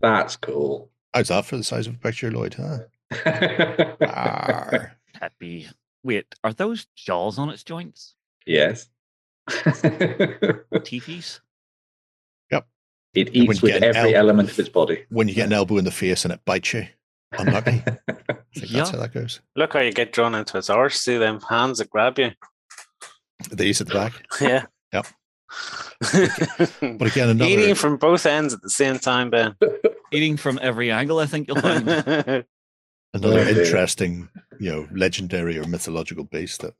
that's 0.00 0.36
cool. 0.36 0.90
How's 1.14 1.28
that 1.28 1.44
for 1.46 1.56
the 1.58 1.64
size 1.64 1.86
of 1.86 1.94
a 1.94 1.98
picture, 1.98 2.30
Lloyd? 2.30 2.54
Huh? 2.54 2.78
Arr. 4.00 4.96
That'd 5.20 5.38
be. 5.38 5.68
Wait, 6.02 6.34
are 6.44 6.52
those 6.52 6.86
jaws 6.94 7.38
on 7.38 7.50
its 7.50 7.62
joints? 7.64 8.14
yes. 8.46 8.88
Teethies? 9.48 11.40
It 13.14 13.34
eats 13.34 13.62
with 13.62 13.82
every 13.82 14.14
el- 14.14 14.20
element 14.20 14.50
of 14.50 14.58
its 14.58 14.68
body. 14.68 15.04
when 15.08 15.28
you 15.28 15.34
get 15.34 15.46
an 15.46 15.52
elbow 15.52 15.78
in 15.78 15.84
the 15.84 15.90
face 15.90 16.24
and 16.24 16.32
it 16.32 16.40
bites 16.44 16.72
you, 16.74 16.86
unlucky. 17.32 17.82
I 18.08 18.14
think 18.60 18.72
Yeah. 18.72 18.78
that's 18.78 18.90
how 18.90 18.98
that 18.98 19.12
goes. 19.14 19.40
look 19.56 19.72
how 19.72 19.80
you 19.80 19.92
get 19.92 20.12
drawn 20.12 20.34
into 20.34 20.58
its 20.58 20.70
arse. 20.70 21.00
See 21.00 21.16
them 21.18 21.40
hands 21.48 21.78
that 21.78 21.90
grab 21.90 22.18
you. 22.18 22.30
These 23.52 23.80
at 23.80 23.86
the 23.88 23.94
back. 23.94 24.12
Yeah. 24.40 24.66
Yep. 24.92 25.06
But 26.80 27.08
again, 27.10 27.28
another 27.30 27.50
Eating 27.50 27.74
from 27.74 27.96
both 27.96 28.26
ends 28.26 28.52
at 28.54 28.62
the 28.62 28.70
same 28.70 28.98
time, 28.98 29.30
Ben. 29.30 29.56
Eating 30.12 30.36
from 30.36 30.58
every 30.62 30.90
angle, 30.90 31.18
I 31.18 31.26
think 31.26 31.48
you'll 31.48 31.60
find. 31.60 31.88
another 33.14 33.38
interesting, 33.40 34.28
you 34.60 34.70
know, 34.70 34.88
legendary 34.92 35.58
or 35.58 35.64
mythological 35.64 36.24
beast 36.24 36.60
that 36.62 36.74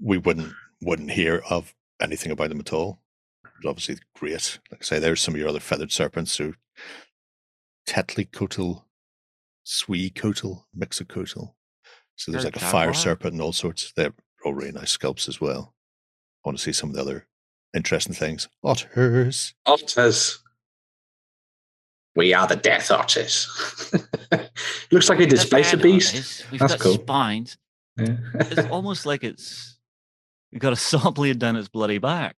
we 0.00 0.16
wouldn't 0.18 0.52
wouldn't 0.80 1.10
hear 1.10 1.42
of 1.50 1.74
anything 2.00 2.32
about 2.32 2.48
them 2.48 2.60
at 2.60 2.72
all. 2.72 3.00
But 3.62 3.68
obviously 3.70 3.96
great. 4.16 4.58
Like 4.70 4.80
I 4.82 4.84
say, 4.84 4.98
there's 4.98 5.20
some 5.22 5.34
of 5.34 5.40
your 5.40 5.48
other 5.48 5.60
feathered 5.60 5.92
serpents. 5.92 6.32
So 6.32 6.54
Tetleycoatl, 7.88 8.82
Xiuhcoatl, 9.66 10.64
Mixcoatl. 10.76 11.52
So 12.16 12.30
there's 12.32 12.44
Or 12.44 12.48
like 12.48 12.56
a 12.56 12.60
fire 12.60 12.86
jaguar. 12.88 12.94
serpent 12.94 13.32
and 13.34 13.42
all 13.42 13.52
sorts. 13.52 13.92
They're 13.96 14.12
all 14.44 14.54
really 14.54 14.72
nice 14.72 14.96
sculpts 14.96 15.28
as 15.28 15.40
well. 15.40 15.74
I 16.44 16.48
want 16.48 16.58
to 16.58 16.64
see 16.64 16.72
some 16.72 16.90
of 16.90 16.96
the 16.96 17.02
other 17.02 17.26
interesting 17.74 18.14
things. 18.14 18.48
Otters. 18.64 19.54
Otters. 19.66 20.38
We 22.14 22.34
are 22.34 22.46
the 22.46 22.56
Death 22.56 22.90
Otters. 22.90 23.48
Looks 24.90 25.08
like 25.08 25.20
a 25.20 25.26
displacer 25.26 25.78
beast. 25.78 26.14
eyes, 26.14 26.44
We've 26.50 26.60
That's 26.60 26.74
got 26.74 26.80
cool. 26.82 26.94
spines. 26.94 27.56
Yeah. 27.96 28.16
It's 28.34 28.68
almost 28.70 29.06
like 29.06 29.24
it's 29.24 29.78
got 30.58 30.72
a 30.74 30.76
saw 30.76 31.10
blade 31.10 31.38
down 31.38 31.56
its 31.56 31.68
bloody 31.68 31.98
back. 31.98 32.36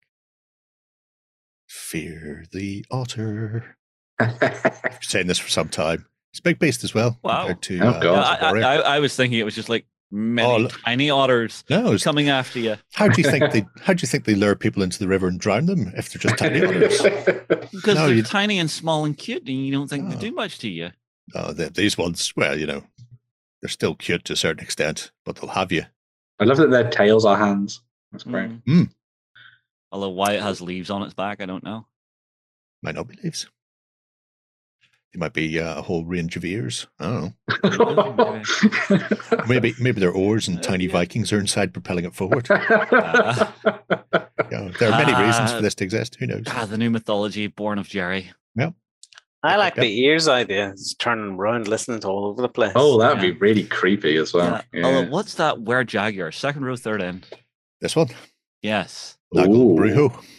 Fear 1.74 2.46
the 2.52 2.86
otter. 2.92 3.76
I've 4.20 5.00
saying 5.02 5.26
this 5.26 5.40
for 5.40 5.50
some 5.50 5.70
time. 5.70 6.06
It's 6.32 6.40
a 6.40 6.44
big 6.44 6.60
beast 6.60 6.84
as 6.84 6.94
well. 6.94 7.18
Wow. 7.24 7.52
To, 7.60 7.80
Oh, 7.80 7.88
uh, 7.90 8.00
God. 8.00 8.40
Yeah, 8.42 8.48
I, 8.48 8.52
I, 8.52 8.76
I, 8.76 8.96
I 8.96 9.00
was 9.00 9.16
thinking 9.16 9.40
it 9.40 9.44
was 9.44 9.56
just 9.56 9.70
like 9.70 9.86
many 10.12 10.48
Oh, 10.66 10.68
tiny 10.68 11.10
otters 11.10 11.64
no, 11.72 11.80
it's- 11.88 12.04
coming 12.04 12.30
after 12.30 12.60
you. 12.60 12.76
how 12.94 13.08
do 13.08 13.20
you 13.20 13.28
think 13.30 13.52
they? 13.52 13.66
How 13.82 13.94
do 13.94 14.02
you 14.02 14.08
think 14.08 14.26
they 14.26 14.36
lure 14.36 14.56
people 14.56 14.84
into 14.84 15.00
the 15.00 15.08
river 15.08 15.28
and 15.28 15.40
drown 15.40 15.66
them 15.66 15.92
if 15.98 16.12
they're 16.14 16.20
just 16.20 16.38
tiny 16.38 16.64
otters? 16.64 17.02
Because 17.72 17.96
No, 17.96 18.06
they're 18.06 18.16
you- 18.18 18.24
tiny 18.24 18.60
and 18.60 18.70
small 18.70 19.04
and 19.04 19.18
cute, 19.18 19.42
and 19.48 19.66
you 19.66 19.72
don't 19.72 19.88
think 19.90 20.06
Oh. 20.06 20.10
they 20.12 20.30
do 20.30 20.32
much 20.32 20.60
to 20.60 20.70
you. 20.70 20.92
Uh, 21.34 21.54
the- 21.54 21.72
these 21.72 21.98
ones, 21.98 22.32
well, 22.36 22.58
you 22.58 22.68
know, 22.68 22.84
they're 23.62 23.70
still 23.70 23.96
cute 23.96 24.26
to 24.26 24.34
a 24.34 24.36
certain 24.38 24.64
extent, 24.64 25.12
but 25.26 25.38
they'll 25.38 25.50
have 25.50 25.72
you. 25.72 25.86
I 26.40 26.44
love 26.44 26.58
that 26.58 26.70
their 26.70 26.88
tails 26.90 27.26
are 27.26 27.36
hands. 27.38 27.82
That's 28.12 28.26
great. 28.26 28.52
Mm. 28.52 28.62
Mm. 28.68 28.90
Although 29.94 30.10
why 30.10 30.34
it 30.34 30.42
has 30.42 30.60
leaves 30.60 30.90
on 30.90 31.04
its 31.04 31.14
back, 31.14 31.40
I 31.40 31.46
don't 31.46 31.64
know. 31.64 31.86
Might 32.82 32.96
not 32.96 33.08
be 33.08 33.16
leaves. 33.24 33.48
It 35.14 35.20
might 35.20 35.34
be 35.34 35.60
uh, 35.60 35.78
a 35.78 35.82
whole 35.84 36.04
range 36.04 36.36
of 36.36 36.44
ears. 36.44 36.88
I 37.00 37.06
don't 37.06 37.34
Oh, 37.80 38.16
know. 38.18 38.42
Maybe 39.48 39.76
maybe 39.80 40.00
they're 40.00 40.12
oars 40.12 40.48
and 40.48 40.58
Uh, 40.58 40.62
tiny. 40.64 40.88
Vikings 40.88 41.32
are 41.32 41.40
inside 41.40 41.72
propelling 41.74 42.06
it 42.06 42.16
forward. 42.16 42.48
Uh, 42.50 43.52
Yeah, 44.52 44.70
there 44.80 44.92
are 44.92 45.06
many 45.06 45.14
reasons 45.26 45.52
Uh, 45.52 45.56
for 45.58 45.62
this 45.62 45.76
to 45.76 45.84
exist. 45.84 46.16
Who 46.20 46.28
knows? 46.28 46.44
ah, 46.48 46.66
the 46.66 46.78
new 46.78 46.90
mythology 46.90 47.48
born 47.48 47.78
of 47.80 47.88
Jerry. 47.88 48.32
Yeah. 48.56 48.72
I 49.44 49.56
like 49.58 49.76
Yep. 49.76 49.84
the 49.84 50.00
ears 50.02 50.28
idea. 50.28 50.70
It's 50.70 50.94
turning 50.96 51.36
around, 51.36 51.68
listening 51.68 52.00
to 52.02 52.08
all 52.08 52.26
over 52.26 52.42
the 52.42 52.50
place. 52.50 52.72
oh, 52.76 53.00
that'd 53.00 53.18
Yeah. 53.24 53.32
be 53.32 53.38
really 53.40 53.64
creepy 53.66 54.18
as 54.18 54.34
well. 54.34 54.62
Yeah. 54.74 54.84
Although, 54.86 55.10
what's 55.10 55.36
that? 55.36 55.62
Where 55.62 55.84
Jaguar? 55.84 56.32
Second 56.32 56.66
row, 56.66 56.76
third 56.76 57.02
end. 57.02 57.28
This 57.82 57.96
one, 57.96 58.10
Yes. 58.62 59.18
Nagual 59.34 59.78
Brujo. 59.78 60.24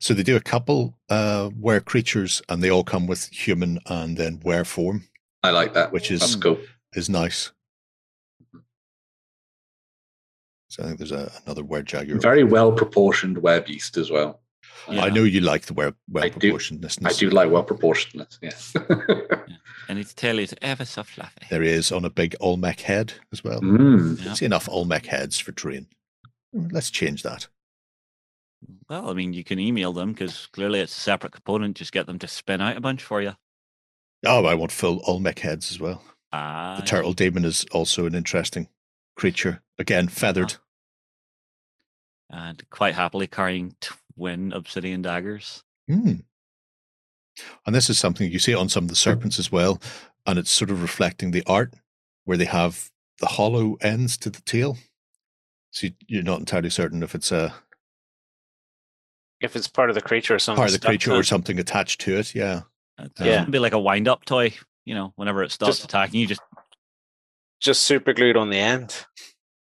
So 0.00 0.14
they 0.14 0.22
do 0.22 0.36
a 0.36 0.40
couple 0.40 0.96
uh, 1.10 1.50
were 1.58 1.80
creatures, 1.80 2.40
and 2.48 2.62
they 2.62 2.70
all 2.70 2.84
come 2.84 3.08
with 3.08 3.28
human 3.32 3.80
and 3.86 4.16
then 4.16 4.38
were 4.44 4.62
form, 4.62 5.02
I 5.42 5.50
like 5.50 5.74
that. 5.74 5.90
which 5.90 6.12
is 6.12 6.36
cool. 6.36 6.56
is 6.94 7.08
nice. 7.08 7.50
So 10.68 10.82
I 10.82 10.86
think 10.86 10.98
there's 10.98 11.10
a, 11.10 11.32
another 11.46 11.64
were 11.64 11.82
jaguar. 11.82 12.20
Very 12.20 12.44
well 12.44 12.70
proportioned 12.70 13.38
web 13.38 13.66
beast 13.66 13.96
as 13.96 14.08
well. 14.08 14.40
Yeah. 14.88 15.02
I 15.04 15.08
know 15.10 15.24
you 15.24 15.40
like 15.40 15.62
the 15.66 15.74
were 15.74 15.94
well 16.08 16.24
I 16.24 16.28
do- 16.28 16.52
proportionedness. 16.52 17.04
I 17.04 17.12
do 17.14 17.30
like 17.30 17.50
well 17.50 17.64
proportionedness. 17.64 18.38
Yeah. 18.40 19.38
And 19.88 19.98
its 19.98 20.14
tail 20.14 20.38
is 20.38 20.54
ever 20.62 20.84
so 20.84 21.02
fluffy. 21.02 21.46
There 21.50 21.62
is 21.62 21.90
on 21.90 22.04
a 22.04 22.10
big 22.10 22.36
Olmec 22.40 22.80
head 22.82 23.14
as 23.32 23.42
well. 23.42 23.60
Mm. 23.62 24.24
Yeah. 24.24 24.34
See 24.34 24.44
enough 24.44 24.68
Olmec 24.68 25.06
heads 25.06 25.38
for 25.40 25.50
terrain. 25.52 25.86
Let's 26.72 26.90
change 26.90 27.22
that. 27.22 27.48
Well, 28.88 29.10
I 29.10 29.12
mean, 29.12 29.32
you 29.32 29.44
can 29.44 29.58
email 29.58 29.92
them 29.92 30.12
because 30.12 30.46
clearly 30.46 30.80
it's 30.80 30.96
a 30.96 31.00
separate 31.00 31.32
component. 31.32 31.76
Just 31.76 31.92
get 31.92 32.06
them 32.06 32.18
to 32.18 32.26
spin 32.28 32.60
out 32.60 32.76
a 32.76 32.80
bunch 32.80 33.02
for 33.02 33.22
you. 33.22 33.34
Oh, 34.26 34.44
I 34.46 34.54
want 34.54 34.72
full 34.72 35.00
Olmec 35.06 35.38
heads 35.38 35.70
as 35.70 35.78
well. 35.78 36.02
Ah, 36.32 36.76
The 36.80 36.86
turtle 36.86 37.12
demon 37.12 37.44
is 37.44 37.64
also 37.72 38.06
an 38.06 38.14
interesting 38.14 38.68
creature. 39.16 39.62
Again, 39.78 40.08
feathered. 40.08 40.54
and 42.30 42.68
quite 42.70 42.94
happily 42.94 43.26
carrying 43.26 43.74
twin 43.80 44.52
obsidian 44.52 45.02
daggers. 45.02 45.62
Mm. 45.88 46.24
And 47.64 47.74
this 47.74 47.88
is 47.88 47.98
something 47.98 48.30
you 48.30 48.38
see 48.40 48.54
on 48.54 48.68
some 48.68 48.84
of 48.84 48.90
the 48.90 48.96
serpents 48.96 49.38
as 49.38 49.50
well. 49.52 49.80
And 50.26 50.38
it's 50.38 50.50
sort 50.50 50.70
of 50.70 50.82
reflecting 50.82 51.30
the 51.30 51.44
art 51.46 51.74
where 52.24 52.36
they 52.36 52.44
have 52.44 52.90
the 53.20 53.26
hollow 53.26 53.76
ends 53.80 54.16
to 54.18 54.30
the 54.30 54.42
tail. 54.42 54.76
So 55.70 55.86
you- 55.88 55.94
you're 56.06 56.22
not 56.22 56.40
entirely 56.40 56.70
certain 56.70 57.02
if 57.02 57.14
it's 57.14 57.30
a 57.32 57.54
if 59.40 59.54
it's 59.54 59.68
part 59.68 59.88
of 59.88 59.94
the 59.94 60.02
creature 60.02 60.34
or 60.34 60.38
something. 60.38 60.60
part 60.62 60.74
of 60.74 60.80
the 60.80 60.86
creature 60.86 61.12
or 61.12 61.22
something 61.22 61.58
attached 61.60 62.00
to 62.02 62.16
it. 62.16 62.34
Yeah. 62.34 62.62
Uh, 62.98 63.04
it's 63.04 63.20
Yeah. 63.20 63.36
gonna 63.40 63.50
be 63.50 63.58
like 63.60 63.72
a 63.72 63.78
wind 63.78 64.08
up 64.08 64.24
toy. 64.24 64.52
You 64.84 64.94
know, 64.94 65.12
whenever 65.16 65.42
it 65.42 65.52
stops 65.52 65.76
Just- 65.76 65.84
attacking, 65.84 66.20
you 66.20 66.26
just 66.26 66.40
just 67.60 67.82
super 67.82 68.12
glued 68.12 68.36
on 68.36 68.50
the 68.50 68.58
end. 68.58 69.06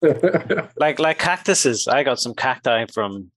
Like 0.77 0.99
like 1.01 1.19
cactuses. 1.19 1.89
I 1.89 2.05
got 2.05 2.21
some 2.21 2.35
cacti 2.35 2.87
from 2.87 3.31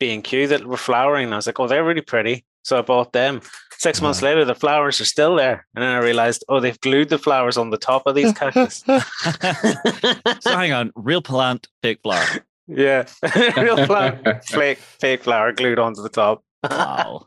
B 0.00 0.12
and 0.12 0.24
Q 0.24 0.48
that 0.48 0.64
were 0.66 0.76
flowering, 0.76 1.26
and 1.26 1.34
I 1.34 1.36
was 1.36 1.46
like, 1.46 1.60
oh, 1.60 1.68
they're 1.68 1.84
really 1.84 2.00
pretty. 2.00 2.44
So 2.62 2.78
I 2.78 2.82
bought 2.82 3.12
them. 3.12 3.40
6 3.78 4.02
months 4.02 4.22
later, 4.22 4.44
the 4.44 4.54
flowers 4.56 5.00
are 5.00 5.04
still 5.04 5.36
there, 5.36 5.64
and 5.74 5.82
then 5.82 5.90
I 5.90 5.98
realized, 5.98 6.44
oh, 6.48 6.58
they've 6.60 6.80
glued 6.80 7.08
the 7.10 7.18
flowers 7.18 7.56
on 7.56 7.70
the 7.70 7.78
top 7.78 8.06
of 8.06 8.14
these 8.16 8.32
cactus. 8.38 8.82
so 10.40 10.50
hang 10.50 10.72
on, 10.72 10.92
real 10.96 11.22
plant, 11.22 11.68
fake 11.82 12.00
flower. 12.02 12.26
yeah, 12.66 13.06
real 13.56 13.86
flower, 13.86 14.40
fake 14.44 14.78
fake 14.78 15.22
flower 15.22 15.52
glued 15.52 15.78
onto 15.78 16.02
the 16.02 16.08
top. 16.08 16.42
Wow. 16.68 17.26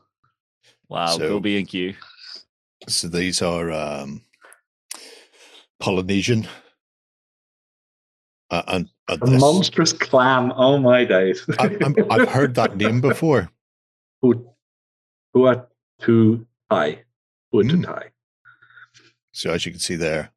Wow, 0.89 1.17
So- 1.17 1.30
go 1.30 1.39
B 1.39 1.58
and 1.58 1.67
Q. 1.67 1.94
So 2.89 3.08
these 3.08 3.41
are 3.41 3.72
um, 3.72 4.24
Polynesian. 5.80 6.48
Uh, 8.50 8.63
and, 8.67 8.89
and 9.08 9.22
A 9.22 9.26
this, 9.26 9.39
monstrous 9.39 9.94
clam. 9.94 10.52
Oh 10.56 10.78
my 10.80 11.06
days. 11.06 11.46
I, 11.60 11.78
I'm, 11.82 11.96
I've 12.10 12.28
heard 12.28 12.56
that 12.56 12.76
name 12.76 13.00
before. 13.00 13.50
Hua 15.34 15.65
tu 16.00 16.46
tai. 16.70 17.04
Hua 17.52 17.63
tu 17.63 17.78
Mm. 17.78 17.86
tai. 17.86 18.10
So 19.32 19.52
as 19.52 19.65
you 19.65 19.72
can 19.72 19.80
see 19.80 19.96
there, 19.96 20.32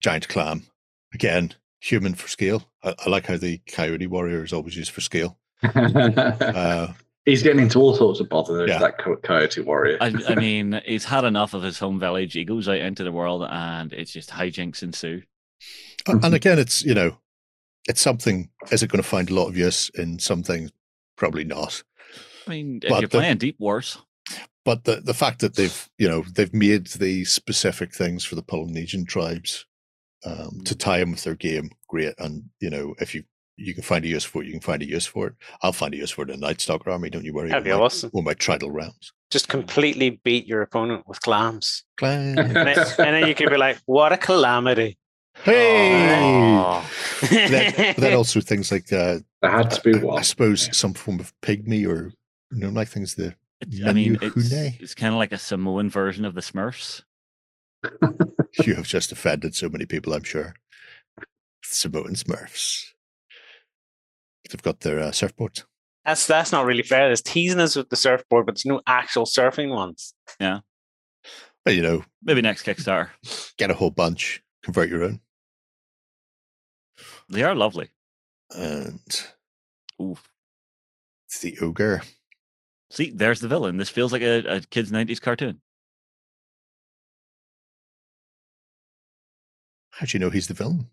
giant 0.00 0.28
clam. 0.28 0.64
Again, 1.12 1.54
human 1.80 2.14
for 2.14 2.28
scale. 2.28 2.68
I, 2.82 2.94
I 3.06 3.08
like 3.08 3.26
how 3.26 3.36
the 3.36 3.58
coyote 3.68 4.06
warrior 4.06 4.42
is 4.42 4.52
always 4.52 4.76
used 4.76 4.90
for 4.92 5.00
scale. 5.00 5.38
Uh, 5.62 6.92
He's 7.24 7.42
getting 7.42 7.62
into 7.62 7.78
all 7.78 7.94
sorts 7.96 8.20
of 8.20 8.28
bother. 8.28 8.54
There's 8.58 8.68
Yeah. 8.68 8.80
that 8.80 8.98
co- 8.98 9.16
coyote 9.16 9.62
warrior. 9.62 9.96
I, 9.98 10.12
I 10.28 10.34
mean, 10.46 10.78
he's 10.84 11.06
had 11.06 11.24
enough 11.24 11.54
of 11.54 11.62
his 11.62 11.78
home 11.78 11.98
village. 11.98 12.34
He 12.34 12.44
goes 12.44 12.68
out 12.68 12.76
into 12.76 13.02
the 13.02 13.12
world, 13.12 13.46
and 13.48 13.90
it's 13.94 14.12
just 14.12 14.28
hijinks 14.28 14.82
ensue. 14.82 15.22
and 16.06 16.34
again, 16.34 16.58
it's 16.58 16.82
you 16.84 16.92
know, 16.92 17.16
it's 17.88 18.02
something. 18.02 18.50
Is 18.70 18.82
it 18.82 18.88
going 18.90 19.02
to 19.02 19.08
find 19.08 19.30
a 19.30 19.34
lot 19.34 19.48
of 19.48 19.56
use 19.56 19.88
in 19.94 20.18
some 20.18 20.42
things? 20.42 20.70
Probably 21.16 21.44
not. 21.44 21.82
I 22.46 22.50
mean, 22.50 22.80
if 22.82 22.90
But 22.90 23.00
you're 23.00 23.08
the- 23.08 23.18
playing 23.18 23.38
Deep 23.38 23.56
Wars, 23.58 23.98
But 24.64 24.84
the 24.84 24.96
the 25.00 25.14
fact 25.14 25.40
that 25.40 25.54
they've 25.56 25.88
you 25.98 26.08
know 26.08 26.24
they've 26.34 26.54
made 26.54 26.86
the 26.88 27.24
specific 27.24 27.94
things 27.94 28.24
for 28.24 28.34
the 28.34 28.42
Polynesian 28.42 29.04
tribes 29.06 29.66
um, 30.24 30.62
to 30.64 30.74
tie 30.74 31.00
in 31.00 31.10
with 31.10 31.22
their 31.24 31.34
game, 31.36 31.70
great. 31.88 32.14
And 32.18 32.44
you 32.60 32.70
know 32.70 32.94
if 32.98 33.14
you 33.14 33.24
you 33.56 33.72
can 33.74 33.82
find 33.84 34.04
a 34.04 34.08
use 34.08 34.24
for 34.24 34.42
it, 34.42 34.46
you 34.46 34.52
can 34.52 34.60
find 34.60 34.82
a 34.82 34.86
use 34.86 35.06
for 35.06 35.28
it. 35.28 35.34
I'll 35.62 35.72
find 35.72 35.94
a 35.94 35.96
use 35.98 36.10
for 36.10 36.22
it 36.22 36.30
in 36.30 36.40
Night 36.40 36.60
Stalker 36.60 36.90
Army. 36.90 37.08
Don't 37.10 37.24
you 37.24 37.32
worry. 37.34 37.50
That'd 37.50 37.64
be 37.64 37.70
with 37.70 37.78
my- 37.78 37.84
awesome. 37.84 38.10
With 38.12 38.24
my 38.24 38.34
Trident 38.34 38.72
Realms. 38.72 39.12
Just 39.30 39.48
completely 39.48 40.20
beat 40.24 40.46
your 40.46 40.62
opponent 40.62 41.06
with 41.08 41.20
clams, 41.20 41.84
Clang. 41.96 42.38
and 42.38 42.54
then, 42.54 42.78
and 42.78 43.14
then 43.14 43.26
you 43.28 43.34
could 43.34 43.50
be 43.50 43.56
like, 43.56 43.78
"What 43.86 44.12
a 44.12 44.16
calamity!" 44.16 44.96
hey. 45.42 46.14
Oh, 46.22 46.88
then, 47.30 47.72
but 47.76 47.96
then 47.96 48.14
also 48.20 48.40
things 48.40 48.70
like 48.72 48.92
uh, 48.92 49.18
there 49.42 49.50
had 49.50 49.70
to 49.72 49.80
be 49.82 50.08
I, 50.08 50.14
I 50.14 50.22
suppose 50.22 50.74
some 50.76 50.94
form 50.94 51.20
of 51.20 51.32
pygmy 51.42 51.86
or 51.86 52.12
you 52.54 52.60
know 52.60 52.70
like 52.70 52.88
things 52.88 53.14
the 53.14 53.34
I 53.86 53.92
mean, 53.92 54.18
it's, 54.20 54.52
it's 54.52 54.94
kind 54.94 55.14
of 55.14 55.18
like 55.18 55.32
a 55.32 55.38
Samoan 55.38 55.88
version 55.88 56.24
of 56.24 56.34
the 56.34 56.40
Smurfs. 56.42 57.02
you 58.64 58.74
have 58.74 58.86
just 58.86 59.10
offended 59.12 59.54
so 59.54 59.68
many 59.70 59.86
people. 59.86 60.12
I'm 60.12 60.22
sure. 60.24 60.54
Samoan 61.62 62.14
Smurfs. 62.14 62.92
They've 64.50 64.60
got 64.62 64.80
their 64.80 65.00
uh, 65.00 65.10
surfboards. 65.12 65.64
That's 66.04 66.26
that's 66.26 66.52
not 66.52 66.66
really 66.66 66.82
fair. 66.82 67.06
There's 67.08 67.22
teasing 67.22 67.60
us 67.60 67.76
with 67.76 67.88
the 67.88 67.96
surfboard, 67.96 68.44
but 68.44 68.56
there's 68.56 68.66
no 68.66 68.82
actual 68.86 69.24
surfing 69.24 69.70
ones. 69.70 70.12
Well, 70.38 70.62
you 71.74 71.80
know, 71.80 72.04
Maybe 72.22 72.42
next 72.42 72.66
Kickstarter. 72.66 73.08
get 73.56 73.70
a 73.70 73.74
whole 73.74 73.90
bunch, 73.90 74.42
convert 74.62 74.90
your 74.90 75.02
own, 75.04 75.20
They 77.30 77.42
are 77.42 77.54
lovely. 77.54 77.88
and 78.54 79.00
Oof. 80.02 80.28
it's 81.26 81.38
the 81.40 81.56
ogre. 81.60 82.02
See, 82.94 83.10
there's 83.10 83.40
the 83.40 83.48
villain. 83.48 83.76
This 83.76 83.88
feels 83.90 84.12
like 84.12 84.22
a, 84.22 84.38
a 84.46 84.60
kid's 84.60 84.92
90s 84.92 85.20
cartoon. 85.20 85.60
How 89.90 90.06
do 90.06 90.16
you 90.16 90.20
know 90.20 90.30
he's 90.30 90.46
the 90.46 90.54
villain? 90.54 90.88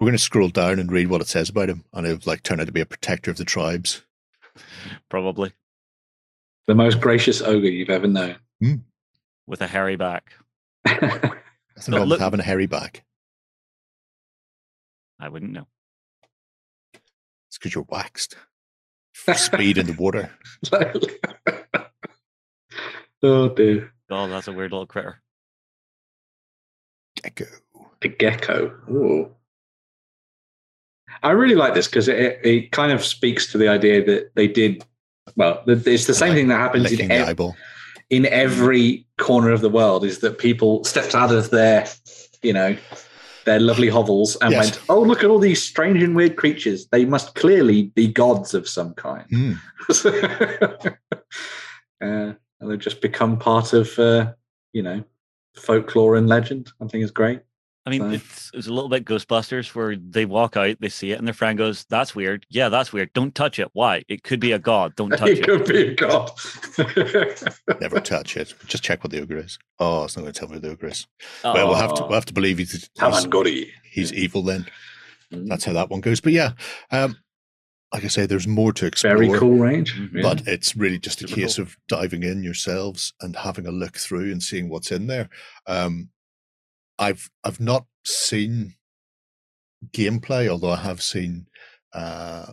We're 0.00 0.06
going 0.06 0.16
to 0.16 0.22
scroll 0.22 0.48
down 0.48 0.80
and 0.80 0.90
read 0.90 1.06
what 1.08 1.20
it 1.20 1.28
says 1.28 1.48
about 1.48 1.68
him, 1.68 1.84
and 1.92 2.04
it'll 2.04 2.28
like 2.28 2.42
turn 2.42 2.58
out 2.58 2.66
to 2.66 2.72
be 2.72 2.80
a 2.80 2.86
protector 2.86 3.30
of 3.30 3.36
the 3.36 3.44
tribes. 3.44 4.02
Probably 5.08 5.52
The 6.66 6.74
most 6.74 7.00
gracious 7.00 7.40
ogre 7.42 7.68
you've 7.68 7.90
ever 7.90 8.08
known. 8.08 8.36
Hmm. 8.60 8.74
with 9.46 9.60
a 9.62 9.68
hairy 9.68 9.94
back. 9.94 10.32
Nothing 10.84 11.12
No, 11.90 11.98
wrong 11.98 12.08
look- 12.08 12.16
with 12.16 12.20
having 12.24 12.40
a 12.40 12.44
hairy 12.44 12.66
back. 12.66 13.04
I 15.20 15.28
wouldn't 15.28 15.52
know. 15.52 15.68
It's 17.46 17.56
because 17.58 17.72
you're 17.72 17.86
waxed. 17.88 18.36
For 19.24 19.34
speed 19.34 19.78
in 19.78 19.86
the 19.86 19.92
water. 19.92 20.30
oh 23.22 23.48
dear. 23.50 23.92
Oh, 24.10 24.28
that's 24.28 24.48
a 24.48 24.52
weird 24.52 24.72
little 24.72 24.86
critter. 24.86 25.20
Gecko. 27.22 27.46
A 28.02 28.08
gecko. 28.08 28.66
Ooh. 28.90 29.30
I 31.22 31.30
really 31.32 31.56
like 31.56 31.74
this 31.74 31.88
because 31.88 32.08
it, 32.08 32.38
it 32.44 32.72
kind 32.72 32.92
of 32.92 33.04
speaks 33.04 33.50
to 33.52 33.58
the 33.58 33.68
idea 33.68 34.04
that 34.04 34.34
they 34.34 34.46
did. 34.46 34.84
Well, 35.36 35.62
it's 35.66 36.06
the 36.06 36.14
same 36.14 36.30
Like 36.30 36.36
thing 36.36 36.48
that 36.48 36.58
happens 36.60 36.92
in, 36.92 37.08
the 37.08 37.14
ev- 37.14 37.40
in 38.08 38.26
every 38.26 39.06
corner 39.18 39.50
of 39.50 39.60
the 39.60 39.68
world. 39.68 40.04
Is 40.04 40.20
that 40.20 40.38
people 40.38 40.84
stepped 40.84 41.14
out 41.14 41.32
of 41.32 41.50
their, 41.50 41.86
you 42.42 42.52
know, 42.52 42.76
their 43.48 43.58
lovely 43.60 43.88
hovels 43.88 44.36
and 44.42 44.52
Yes. 44.52 44.64
went, 44.64 44.80
"Oh, 44.88 45.00
look 45.00 45.24
at 45.24 45.30
all 45.30 45.38
these 45.38 45.62
strange 45.62 46.02
and 46.02 46.14
weird 46.14 46.36
creatures. 46.36 46.86
They 46.88 47.04
must 47.04 47.34
clearly 47.34 47.84
be 47.94 48.06
gods 48.06 48.54
of 48.54 48.68
some 48.68 48.94
kind." 48.94 49.24
Hmm. 49.30 49.52
uh, 52.02 52.32
and 52.60 52.70
they've 52.70 52.78
just 52.78 53.00
become 53.00 53.38
part 53.38 53.72
of, 53.72 53.98
uh, 53.98 54.32
you 54.72 54.82
know, 54.82 55.02
folklore 55.54 56.16
and 56.16 56.28
legend. 56.28 56.70
I 56.80 56.86
think 56.86 57.04
is 57.04 57.10
great. 57.10 57.40
I 57.88 57.90
mean, 57.90 58.02
So- 58.02 58.10
it's, 58.10 58.50
it's 58.52 58.66
a 58.66 58.72
little 58.72 58.90
bit 58.90 59.04
Ghostbusters 59.06 59.74
where 59.74 59.96
they 59.96 60.26
walk 60.26 60.56
out, 60.58 60.76
they 60.80 60.90
see 60.90 61.12
it, 61.12 61.18
and 61.18 61.26
their 61.26 61.32
friend 61.34 61.56
goes, 61.56 61.86
"That's 61.88 62.14
weird." 62.14 62.44
Yeah, 62.50 62.68
that's 62.68 62.92
weird. 62.92 63.10
Don't 63.14 63.34
touch 63.34 63.58
it. 63.58 63.68
Why? 63.72 64.04
It 64.08 64.22
could 64.22 64.40
be 64.40 64.52
a 64.52 64.58
god. 64.58 64.94
Don't 64.96 65.10
touch 65.16 65.30
it 65.30 65.38
it. 65.38 65.44
could 65.44 65.64
be 65.64 65.88
a 65.88 65.94
god. 65.94 66.30
Never 67.80 68.00
touch 68.00 68.36
it. 68.36 68.52
Just 68.66 68.82
check 68.84 69.02
what 69.02 69.10
the 69.10 69.20
ogre 69.22 69.38
is. 69.38 69.58
Oh, 69.78 70.04
it's 70.04 70.16
not 70.16 70.22
going 70.22 70.32
to 70.34 70.38
tell 70.38 70.48
me 70.48 70.56
what 70.56 70.62
the 70.62 70.70
ogre 70.70 70.88
is. 70.88 71.06
Well, 71.42 71.68
we'll 71.68 71.74
have 71.76 71.94
to 71.94 72.02
Oh. 72.04 72.06
we'll 72.08 72.14
have 72.14 72.26
to 72.26 72.34
believe 72.34 72.58
he's 72.58 72.88
he's, 72.98 73.66
he's 73.90 74.12
evil 74.12 74.42
then. 74.42 74.66
Mm. 75.32 75.48
That's 75.48 75.64
how 75.64 75.72
that 75.72 75.90
one 75.90 76.00
goes. 76.00 76.20
But 76.20 76.32
yeah, 76.32 76.52
um, 76.90 77.16
like 77.92 78.04
I 78.04 78.08
say, 78.08 78.26
there's 78.26 78.46
more 78.46 78.72
to 78.74 78.86
explore. 78.86 79.16
Very 79.16 79.38
cool 79.38 79.54
range. 79.56 79.94
Mhm. 79.98 80.14
Yeah. 80.16 80.22
But 80.22 80.46
it's 80.46 80.76
really 80.76 80.98
just 80.98 81.22
a 81.22 81.28
Super 81.28 81.40
case 81.40 81.56
cool. 81.56 81.62
of 81.64 81.76
diving 81.88 82.22
in 82.22 82.42
yourselves 82.42 83.14
and 83.22 83.34
having 83.36 83.66
a 83.66 83.70
look 83.70 83.96
through 83.96 84.30
and 84.30 84.42
seeing 84.42 84.68
what's 84.68 84.92
in 84.92 85.06
there. 85.06 85.28
Um, 85.66 86.10
I've 86.98 87.30
I've 87.44 87.60
not 87.60 87.86
seen 88.04 88.74
gameplay, 89.92 90.48
although 90.48 90.72
I 90.72 90.76
have 90.76 91.02
seen 91.02 91.46
uh, 91.92 92.52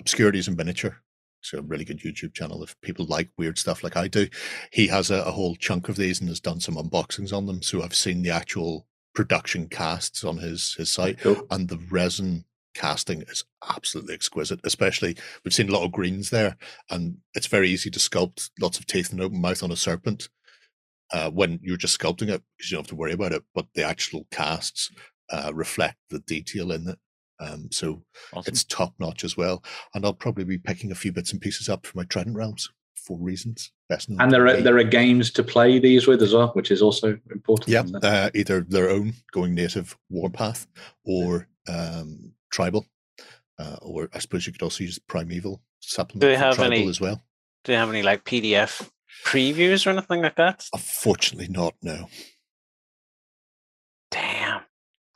obscurities 0.00 0.48
in 0.48 0.56
miniature. 0.56 0.96
It's 1.42 1.54
a 1.54 1.62
really 1.62 1.84
good 1.86 2.00
YouTube 2.00 2.34
channel 2.34 2.62
if 2.62 2.78
people 2.82 3.06
like 3.06 3.30
weird 3.38 3.58
stuff 3.58 3.82
like 3.82 3.96
I 3.96 4.08
do. 4.08 4.28
He 4.72 4.86
has 4.88 5.10
a, 5.10 5.22
a 5.22 5.30
whole 5.30 5.56
chunk 5.56 5.88
of 5.88 5.96
these 5.96 6.20
and 6.20 6.28
has 6.28 6.40
done 6.40 6.60
some 6.60 6.74
unboxings 6.74 7.32
on 7.32 7.46
them. 7.46 7.62
So 7.62 7.82
I've 7.82 7.94
seen 7.94 8.22
the 8.22 8.30
actual 8.30 8.86
production 9.14 9.66
casts 9.68 10.22
on 10.22 10.36
his 10.38 10.74
his 10.74 10.90
site 10.90 11.18
Cool. 11.20 11.46
and 11.50 11.68
the 11.68 11.80
resin 11.90 12.44
casting 12.74 13.22
is 13.22 13.44
absolutely 13.68 14.14
exquisite. 14.14 14.60
Especially 14.64 15.16
we've 15.44 15.54
seen 15.54 15.70
a 15.70 15.72
lot 15.72 15.84
of 15.84 15.92
greens 15.92 16.28
there, 16.30 16.56
and 16.90 17.16
it's 17.34 17.46
very 17.46 17.70
easy 17.70 17.90
to 17.90 17.98
sculpt 17.98 18.50
lots 18.60 18.78
of 18.78 18.86
teeth 18.86 19.10
and 19.10 19.20
open 19.20 19.40
mouth 19.40 19.62
on 19.62 19.72
a 19.72 19.76
serpent 19.76 20.28
uh, 21.12 21.30
when 21.30 21.58
you're 21.62 21.76
just 21.76 21.98
sculpting 21.98 22.28
it 22.28 22.42
because 22.56 22.70
you 22.70 22.76
don't 22.76 22.84
have 22.84 22.88
to 22.88 22.94
worry 22.96 23.12
about 23.12 23.32
it. 23.32 23.42
But 23.54 23.66
the 23.74 23.84
actual 23.84 24.26
casts 24.30 24.90
uh, 25.30 25.50
reflect 25.54 25.96
the 26.10 26.20
detail 26.20 26.72
in 26.72 26.88
it. 26.88 26.98
Um, 27.40 27.68
so 27.70 28.02
Awesome. 28.32 28.50
it's 28.52 28.64
top 28.64 28.94
notch 28.98 29.24
as 29.24 29.36
well. 29.36 29.64
And 29.94 30.04
I'll 30.04 30.12
probably 30.12 30.44
be 30.44 30.58
picking 30.58 30.92
a 30.92 30.94
few 30.94 31.10
bits 31.12 31.32
and 31.32 31.40
pieces 31.40 31.68
up 31.68 31.86
for 31.86 31.96
my 31.96 32.04
Trident 32.04 32.36
Realms 32.36 32.68
for 32.94 33.16
reasons. 33.18 33.72
Best 33.88 34.10
known 34.10 34.20
And 34.20 34.30
there 34.30 34.46
are 34.46 34.60
there 34.60 34.76
are 34.76 34.84
games 34.84 35.30
to 35.32 35.42
play 35.42 35.78
these 35.78 36.06
with 36.06 36.22
as 36.22 36.34
well, 36.34 36.48
which 36.48 36.70
is 36.70 36.82
also 36.82 37.18
important. 37.32 37.68
Yep, 37.68 37.86
uh, 38.02 38.30
either 38.34 38.60
their 38.60 38.90
own 38.90 39.14
going 39.32 39.54
native 39.54 39.96
warpath 40.10 40.66
or 41.04 41.48
um, 41.66 42.32
tribal, 42.52 42.86
uh, 43.58 43.76
or 43.82 44.08
I 44.12 44.18
suppose 44.18 44.46
you 44.46 44.52
could 44.52 44.62
also 44.62 44.84
use 44.84 44.98
primeval 44.98 45.62
supplement 45.80 46.20
Do 46.20 46.28
they 46.28 46.34
for 46.34 46.40
have 46.40 46.54
tribal 46.56 46.72
any- 46.76 46.88
as 46.88 47.00
well. 47.00 47.20
Do 47.64 47.72
you 47.72 47.78
have 47.78 47.88
any 47.88 48.02
like 48.02 48.24
PDF 48.24 48.88
previews 49.24 49.86
or 49.86 49.90
anything 49.90 50.22
like 50.22 50.36
that? 50.36 50.66
Unfortunately, 50.72 51.48
not. 51.48 51.74
No, 51.82 52.08
Damn. 54.10 54.62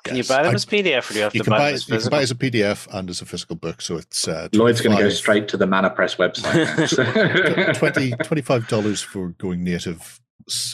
Can 0.05 0.17
Yes, 0.17 0.29
you 0.29 0.35
buy 0.35 0.43
them 0.43 0.53
I- 0.53 0.55
as 0.55 0.67
PDF 0.67 1.11
or 1.11 1.15
do 1.15 1.19
you 1.19 1.23
have 1.25 1.35
you 1.35 1.41
to 1.41 1.45
can 1.45 1.51
buy 1.51 1.59
buy 1.59 1.65
them 1.67 1.75
as 1.75 1.89
you 1.89 1.99
can 1.99 2.11
buy 2.11 2.19
it 2.21 2.23
as 2.25 2.31
a 2.31 2.35
PDF 2.35 2.87
and 2.93 3.09
as 3.09 3.23
a 3.23 3.27
physical 3.27 3.57
book. 3.57 3.81
So 3.81 3.97
it's 3.97 4.29
uh, 4.29 4.49
Lloyd's 4.53 4.83
going 4.83 4.95
to 4.97 5.03
go 5.03 5.09
straight 5.09 5.49
to 5.49 5.57
the 5.57 5.67
Mana 5.67 5.89
Press 5.89 6.17
website. 6.17 7.75
20 7.79 8.11
25 8.23 8.69
dollars 8.69 9.01
for 9.01 9.31
going 9.31 9.65
native 9.65 10.21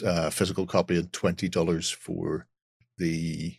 uh, 0.05 0.29
physical 0.29 0.65
copy 0.65 0.97
and 0.97 1.13
twenty 1.13 1.47
dollars 1.47 1.89
for 1.89 2.45
the 2.97 3.55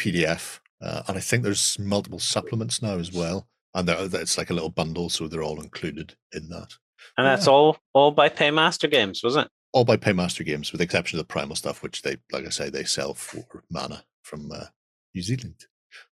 PDF. 0.00 0.60
Uh, 0.80 1.02
and 1.08 1.16
I 1.18 1.20
think 1.20 1.42
there's 1.42 1.78
multiple 1.78 2.18
supplements 2.18 2.80
now 2.80 2.98
as 2.98 3.12
well, 3.12 3.46
and 3.74 3.88
it's 3.88 4.38
like 4.38 4.48
a 4.50 4.54
little 4.54 4.70
bundle, 4.70 5.08
so 5.10 5.28
they're 5.28 5.42
all 5.42 5.60
included 5.60 6.14
in 6.32 6.48
that. 6.48 6.72
And 7.16 7.26
that's 7.26 7.46
Yeah. 7.46 7.52
all 7.52 7.78
all 7.92 8.10
by 8.10 8.28
Paymaster 8.28 8.90
Games, 8.90 9.22
was 9.22 9.36
it? 9.36 9.48
All 9.72 9.84
by 9.84 9.96
Paymaster 9.96 10.44
Games, 10.44 10.70
with 10.72 10.78
the 10.78 10.84
exception 10.84 11.18
of 11.18 11.26
the 11.26 11.32
primal 11.32 11.56
stuff, 11.56 11.82
which 11.82 12.02
they, 12.02 12.16
like 12.32 12.46
I 12.46 12.50
say, 12.50 12.70
they 12.70 12.84
sell 12.84 13.12
for 13.14 13.64
mana 13.70 14.04
from 14.22 14.52
uh, 14.52 14.66
New 15.14 15.22
Zealand. 15.22 15.66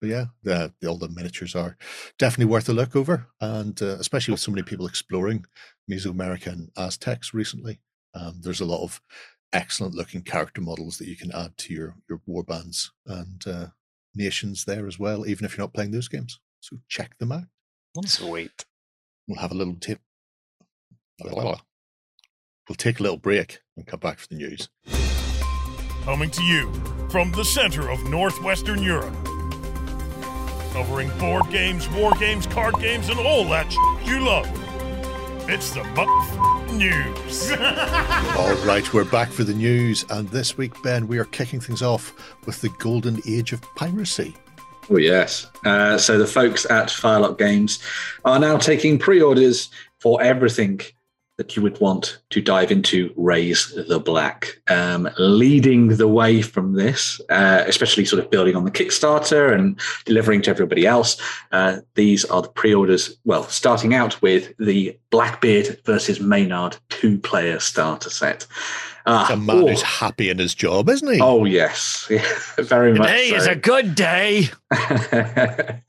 But 0.01 0.09
yeah, 0.09 0.25
the, 0.43 0.73
the 0.81 0.87
all 0.87 0.97
the 0.97 1.09
miniatures 1.09 1.55
are 1.55 1.77
definitely 2.19 2.51
worth 2.51 2.67
a 2.69 2.73
look 2.73 2.95
over, 2.95 3.27
and 3.41 3.81
uh, 3.81 3.97
especially 3.99 4.31
with 4.33 4.41
so 4.41 4.51
many 4.51 4.63
people 4.63 4.85
exploring 4.87 5.45
Mesoamerica 5.89 6.47
and 6.47 6.69
Aztecs 6.77 7.33
recently, 7.33 7.79
um, 8.13 8.39
there's 8.41 8.61
a 8.61 8.65
lot 8.65 8.83
of 8.83 9.01
excellent 9.53 9.95
looking 9.95 10.21
character 10.21 10.59
models 10.61 10.97
that 10.97 11.07
you 11.07 11.15
can 11.15 11.31
add 11.31 11.57
to 11.57 11.73
your 11.73 11.95
your 12.09 12.21
war 12.25 12.43
bands 12.43 12.91
and 13.05 13.45
uh, 13.47 13.67
nations 14.13 14.65
there 14.65 14.87
as 14.87 14.97
well, 14.99 15.25
even 15.27 15.45
if 15.45 15.57
you're 15.57 15.63
not 15.63 15.73
playing 15.73 15.91
those 15.91 16.07
games. 16.09 16.39
So 16.61 16.77
check 16.89 17.17
them 17.19 17.31
out. 17.31 17.45
Sweet. 18.05 18.65
We'll 19.27 19.39
have 19.39 19.51
a 19.51 19.55
little 19.55 19.75
tip. 19.75 19.99
We'll 21.21 22.75
take 22.75 22.99
a 22.99 23.03
little 23.03 23.17
break 23.17 23.59
and 23.77 23.85
come 23.85 23.99
back 23.99 24.19
for 24.19 24.27
the 24.27 24.35
news. 24.35 24.69
Coming 26.03 26.31
to 26.31 26.43
you 26.43 26.71
from 27.09 27.31
the 27.31 27.45
center 27.45 27.89
of 27.89 28.03
Northwestern 28.09 28.81
Europe. 28.81 29.13
Covering 30.73 31.09
board 31.17 31.49
games, 31.49 31.89
war 31.89 32.11
games, 32.19 32.45
card 32.47 32.75
games, 32.79 33.09
and 33.09 33.19
all 33.19 33.45
that 33.45 33.71
sh- 33.71 33.77
you 34.07 34.19
love. 34.19 34.47
It's 35.47 35.71
the 35.71 35.83
Mutt 35.83 36.73
News. 36.73 37.51
All 38.37 38.55
right, 38.65 38.91
we're 38.93 39.05
back 39.05 39.29
for 39.29 39.43
the 39.43 39.53
news, 39.53 40.03
and 40.09 40.27
this 40.29 40.57
week, 40.57 40.73
Ben, 40.81 41.07
we 41.07 41.19
are 41.19 41.25
kicking 41.25 41.59
things 41.59 41.83
off 41.83 42.35
with 42.47 42.61
the 42.61 42.69
golden 42.79 43.21
age 43.27 43.53
of 43.53 43.61
piracy. 43.75 44.35
Oh, 44.89 44.97
yes. 44.97 45.47
Uh, 45.63 45.97
so 45.97 46.17
the 46.17 46.27
folks 46.27 46.65
at 46.69 46.89
Firelock 46.89 47.37
Games 47.37 47.79
are 48.25 48.39
now 48.39 48.57
taking 48.57 48.97
pre 48.99 49.21
orders 49.21 49.69
for 49.99 50.21
everything 50.21 50.81
that 51.37 51.55
you 51.55 51.61
would 51.61 51.79
want 51.81 52.19
to 52.29 52.41
dive 52.41 52.71
into 52.71 53.11
Raise 53.17 53.73
the 53.87 53.99
Black. 53.99 54.59
Um, 54.69 55.09
leading 55.17 55.89
the 55.89 56.07
way 56.07 56.41
from 56.41 56.73
this, 56.73 57.19
uh, 57.29 57.63
especially 57.67 58.05
sort 58.05 58.23
of 58.23 58.31
building 58.31 58.55
on 58.55 58.63
the 58.63 58.71
Kickstarter 58.71 59.53
and 59.53 59.79
delivering 60.05 60.41
to 60.43 60.49
everybody 60.49 60.87
else, 60.87 61.17
uh, 61.51 61.79
these 61.95 62.23
are 62.25 62.41
the 62.41 62.49
pre 62.49 62.73
orders. 62.73 63.17
Well, 63.25 63.43
starting 63.43 63.93
out 63.93 64.21
with 64.21 64.53
the 64.57 64.97
Blackbeard 65.09 65.79
versus 65.85 66.19
Maynard 66.19 66.77
two 66.89 67.17
player 67.17 67.59
starter 67.59 68.09
set. 68.09 68.47
Ah, 69.07 69.27
A 69.31 69.37
man 69.37 69.57
oh, 69.57 69.67
who's 69.67 69.83
happy 69.83 70.29
in 70.29 70.39
his 70.39 70.55
job, 70.55 70.89
isn't 70.89 71.13
he? 71.13 71.21
oh, 71.21 71.45
yes. 71.45 72.07
Yeah, 72.09 72.25
Very 72.57 72.93
much. 72.93 73.07
Today 73.07 73.35
is 73.35 73.45
a 73.45 73.55
good 73.55 73.93
day. 73.93 74.49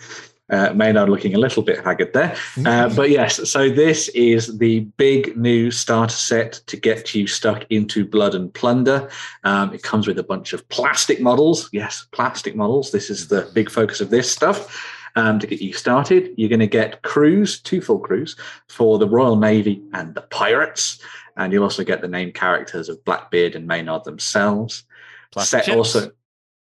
uh, 0.51 0.72
Maynard 0.74 1.09
looking 1.09 1.34
a 1.34 1.38
little 1.38 1.62
bit 1.62 1.84
haggard 1.84 2.12
there. 2.12 2.36
Uh, 2.64 2.88
but 2.94 3.11
yes, 3.11 3.49
so 3.49 3.68
this 3.68 4.09
is 4.11 4.59
the 4.59 4.80
big 4.97 5.36
new 5.36 5.70
starter 5.70 6.14
set 6.14 6.55
to 6.66 6.76
get 6.76 7.14
you 7.14 7.26
stuck 7.26 7.64
into 7.70 8.07
Blood 8.07 8.34
and 8.34 8.53
Plunder. 8.53 9.11
Um, 9.44 9.72
it 9.74 9.82
comes 9.82 10.07
with 10.07 10.18
a 10.18 10.22
bunch 10.22 10.53
of 10.53 10.68
plastic 10.68 11.20
models. 11.20 11.68
Yes, 11.72 12.07
plastic 12.12 12.55
models. 12.55 12.92
This 12.92 13.11
is 13.11 13.28
the 13.28 13.51
big 13.55 13.70
focus 13.70 14.01
of 14.01 14.11
this 14.11 14.30
stuff. 14.30 14.92
Um, 15.16 15.38
to 15.38 15.47
get 15.47 15.62
you 15.62 15.72
started, 15.72 16.34
you're 16.36 16.51
going 16.51 16.61
to 16.61 16.66
get 16.66 17.01
crews, 17.03 17.59
two 17.59 17.80
full 17.80 17.99
crews 17.99 18.36
for 18.68 18.99
the 18.99 19.09
Royal 19.09 19.36
Navy 19.36 19.82
and 19.94 20.14
the 20.14 20.20
Pirates. 20.20 21.01
And 21.38 21.53
you'll 21.53 21.62
also 21.62 21.84
get 21.84 22.03
the 22.03 22.09
name 22.09 22.32
characters 22.32 22.90
of 22.90 23.03
Blackbeard 23.05 23.55
and 23.55 23.66
Maynard 23.66 24.05
themselves 24.05 24.84
Plastic 25.30 25.64
set 25.64 25.76
also 25.76 26.11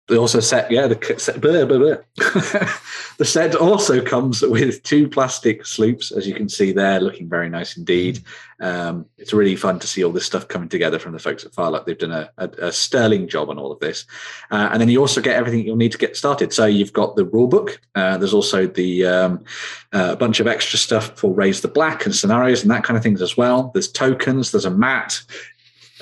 they 0.07 0.17
also 0.17 0.39
set 0.39 0.69
yeah 0.71 0.87
the 0.87 1.15
set, 1.17 1.41
blah, 1.41 1.65
blah, 1.65 1.77
blah. 1.77 1.95
the 3.17 3.25
set 3.25 3.55
also 3.55 4.03
comes 4.03 4.41
with 4.41 4.83
two 4.83 5.07
plastic 5.07 5.65
sloops 5.65 6.11
as 6.11 6.27
you 6.27 6.33
can 6.33 6.49
see 6.49 6.71
there 6.71 6.99
looking 6.99 7.27
very 7.27 7.49
nice 7.49 7.77
indeed 7.77 8.23
um, 8.59 9.05
it's 9.17 9.33
really 9.33 9.55
fun 9.55 9.79
to 9.79 9.87
see 9.87 10.03
all 10.03 10.11
this 10.11 10.25
stuff 10.25 10.47
coming 10.47 10.69
together 10.69 10.97
from 10.97 11.11
the 11.11 11.19
folks 11.19 11.43
at 11.43 11.53
Firelock. 11.53 11.85
They've 11.85 11.97
done 11.97 12.11
a, 12.11 12.31
a, 12.37 12.49
a 12.67 12.71
sterling 12.71 13.27
job 13.27 13.49
on 13.49 13.59
all 13.59 13.71
of 13.71 13.79
this. 13.79 14.05
Uh, 14.49 14.69
and 14.71 14.79
then 14.79 14.89
you 14.89 15.01
also 15.01 15.21
get 15.21 15.35
everything 15.35 15.65
you'll 15.65 15.75
need 15.75 15.91
to 15.91 15.97
get 15.97 16.15
started. 16.15 16.53
So 16.53 16.65
you've 16.65 16.93
got 16.93 17.15
the 17.15 17.25
rule 17.25 17.47
book. 17.47 17.81
Uh, 17.95 18.17
there's 18.17 18.33
also 18.33 18.65
the 18.65 19.05
um, 19.05 19.43
uh, 19.91 20.15
bunch 20.15 20.39
of 20.39 20.47
extra 20.47 20.79
stuff 20.79 21.17
for 21.17 21.33
Raise 21.33 21.61
the 21.61 21.67
Black 21.67 22.05
and 22.05 22.15
scenarios 22.15 22.61
and 22.61 22.71
that 22.71 22.83
kind 22.83 22.95
of 22.97 23.03
things 23.03 23.21
as 23.21 23.35
well. 23.35 23.71
There's 23.73 23.91
tokens. 23.91 24.51
There's 24.51 24.65
a 24.65 24.71
mat. 24.71 25.21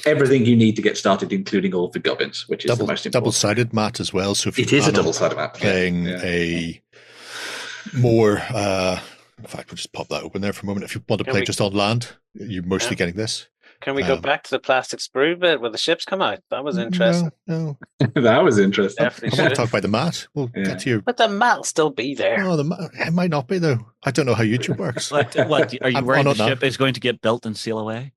Everything 0.05 0.45
you 0.45 0.55
need 0.55 0.75
to 0.75 0.81
get 0.81 0.97
started, 0.97 1.31
including 1.31 1.73
all 1.73 1.85
of 1.85 1.93
the 1.93 1.99
gubbins, 1.99 2.47
which 2.49 2.65
is 2.65 2.69
double 2.69 2.85
the 2.85 2.91
most 2.91 3.05
important. 3.05 3.23
double 3.23 3.31
sided 3.31 3.73
mat 3.73 3.99
as 3.99 4.11
well. 4.13 4.35
So 4.35 4.49
if 4.49 4.59
It 4.59 4.73
is 4.73 4.87
a 4.87 4.91
double 4.91 5.13
sided 5.13 5.35
map. 5.35 5.53
playing 5.55 6.05
Yeah. 6.05 6.21
a 6.23 6.81
more, 7.93 8.39
uh, 8.49 8.99
in 9.39 9.45
fact, 9.45 9.69
we'll 9.71 9.75
just 9.77 9.93
pop 9.93 10.07
that 10.09 10.23
open 10.23 10.41
there 10.41 10.53
for 10.53 10.63
a 10.63 10.65
moment. 10.65 10.83
If 10.85 10.95
you 10.95 11.01
want 11.07 11.19
to 11.19 11.23
Can 11.25 11.31
play 11.31 11.41
we- 11.41 11.45
just 11.45 11.61
on 11.61 11.73
land, 11.73 12.09
you're 12.33 12.63
mostly 12.63 12.91
Yeah. 12.91 12.95
getting 12.95 13.15
this. 13.15 13.47
Can 13.83 13.95
we 13.95 14.03
go 14.03 14.13
Um, 14.15 14.21
back 14.21 14.43
to 14.43 14.49
the 14.51 14.59
plastic 14.59 14.99
sprue 14.99 15.37
bit 15.37 15.59
where 15.59 15.69
the 15.69 15.77
ships 15.77 16.05
come 16.05 16.21
out? 16.21 16.39
That 16.51 16.63
was 16.63 16.77
interesting. 16.77 17.31
No, 17.47 17.77
no. 17.99 18.07
that 18.21 18.43
was 18.43 18.57
interesting. 18.57 19.03
Definitely 19.03 19.37
I 19.37 19.41
want 19.41 19.55
to 19.55 19.55
talk 19.61 19.69
about 19.69 19.81
the 19.81 19.87
mat. 19.89 20.27
We'll 20.33 20.49
Yeah. 20.55 20.63
get 20.63 20.79
to 20.79 20.89
your. 20.89 21.01
But 21.01 21.17
the 21.17 21.27
mat 21.27 21.57
will 21.57 21.63
still 21.65 21.89
be 21.89 22.15
there. 22.15 22.41
Oh, 22.43 22.55
the 22.55 22.63
mat. 22.63 22.79
It 22.93 23.11
might 23.13 23.29
not 23.29 23.47
be 23.47 23.57
though. 23.57 23.85
I 24.03 24.11
don't 24.11 24.25
know 24.25 24.35
how 24.35 24.43
YouTube 24.43 24.77
works. 24.77 25.11
What, 25.11 25.35
what 25.47 25.73
are 25.83 25.89
you 25.89 25.97
I'm 25.97 26.05
worried 26.05 26.27
on 26.27 26.37
the 26.37 26.47
ship 26.47 26.63
is 26.63 26.77
going 26.77 26.93
to 26.93 26.99
get 26.99 27.21
built 27.21 27.45
and 27.45 27.57
sail 27.57 27.77
away? 27.79 28.13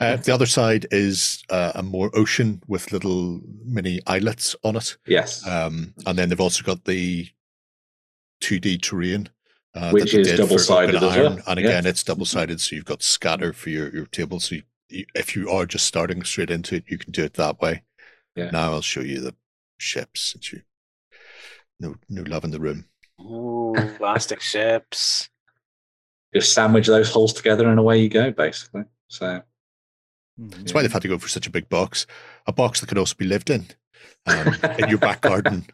Uh, 0.00 0.16
the 0.16 0.32
other 0.32 0.46
side 0.46 0.86
is 0.90 1.42
uh, 1.50 1.72
a 1.74 1.82
more 1.82 2.10
ocean 2.14 2.62
with 2.66 2.90
little 2.92 3.40
mini 3.64 4.00
islets 4.06 4.56
on 4.64 4.76
it. 4.76 4.96
Yes. 5.06 5.46
Um, 5.46 5.92
and 6.06 6.18
then 6.18 6.28
they've 6.30 6.40
also 6.40 6.62
got 6.64 6.84
the 6.84 7.28
2D 8.42 8.80
terrain. 8.82 9.28
Uh, 9.72 9.90
Which 9.92 10.14
is 10.14 10.36
double-sided 10.36 10.96
as 10.96 11.00
well. 11.00 11.12
Iron. 11.12 11.42
And 11.46 11.60
Yeah. 11.60 11.66
again, 11.68 11.86
it's 11.86 12.02
double 12.02 12.24
sided. 12.26 12.60
So 12.60 12.74
you've 12.74 12.84
got 12.86 13.02
scatter 13.04 13.52
for 13.52 13.70
your, 13.70 13.88
your 13.94 14.06
table. 14.06 14.40
So 14.40 14.56
you, 14.56 14.62
you, 14.62 14.62
if 14.90 15.36
you 15.36 15.50
are 15.50 15.66
just 15.66 15.86
starting 15.86 16.22
straight 16.24 16.50
into 16.50 16.76
it, 16.76 16.84
you 16.88 16.98
can 16.98 17.12
do 17.12 17.24
it 17.24 17.34
that 17.34 17.60
way. 17.60 17.82
Yeah. 18.36 18.50
Now 18.50 18.72
I'll 18.72 18.82
show 18.82 19.00
you 19.00 19.20
the 19.20 19.34
ships 19.78 20.20
since 20.20 20.52
you 20.52 20.62
no 21.78 21.96
no 22.08 22.22
love 22.22 22.44
in 22.44 22.50
the 22.50 22.60
room. 22.60 22.86
Ooh, 23.20 23.74
plastic 23.98 24.40
ships. 24.40 25.28
Just 26.34 26.52
sandwich 26.54 26.86
those 26.86 27.10
holes 27.10 27.32
together 27.32 27.68
and 27.68 27.78
away 27.78 28.00
you 28.00 28.08
go, 28.08 28.30
basically. 28.30 28.84
So 29.08 29.42
That's 30.38 30.72
why 30.72 30.82
they've 30.82 30.92
had 30.92 31.02
to 31.02 31.08
go 31.08 31.18
for 31.18 31.28
such 31.28 31.48
a 31.48 31.50
big 31.50 31.68
box, 31.68 32.06
a 32.46 32.52
box 32.52 32.80
that 32.80 32.86
could 32.86 32.98
also 32.98 33.16
be 33.16 33.24
lived 33.24 33.50
in, 33.50 33.66
um, 34.26 34.54
in 34.78 34.88
your 34.88 34.98
back 34.98 35.20
garden. 35.22 35.66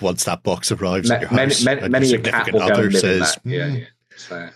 Once 0.00 0.24
that 0.24 0.42
box 0.42 0.70
arrives 0.72 1.10
at 1.10 1.20
your 1.20 1.30
house, 1.30 1.64
many, 1.64 1.80
and 1.80 1.92
many 1.92 2.08
your 2.08 2.20
a 2.20 2.22
cat 2.22 2.52
will 2.52 2.60
go 2.60 2.66
other 2.66 2.84
and 2.84 2.92
live 2.92 2.94
in 2.94 3.00
says, 3.00 3.34
that. 3.34 3.40
Yeah, 3.44 3.68
"Hmm, 3.68 3.76
yeah. 3.76 3.84
So 4.18 4.48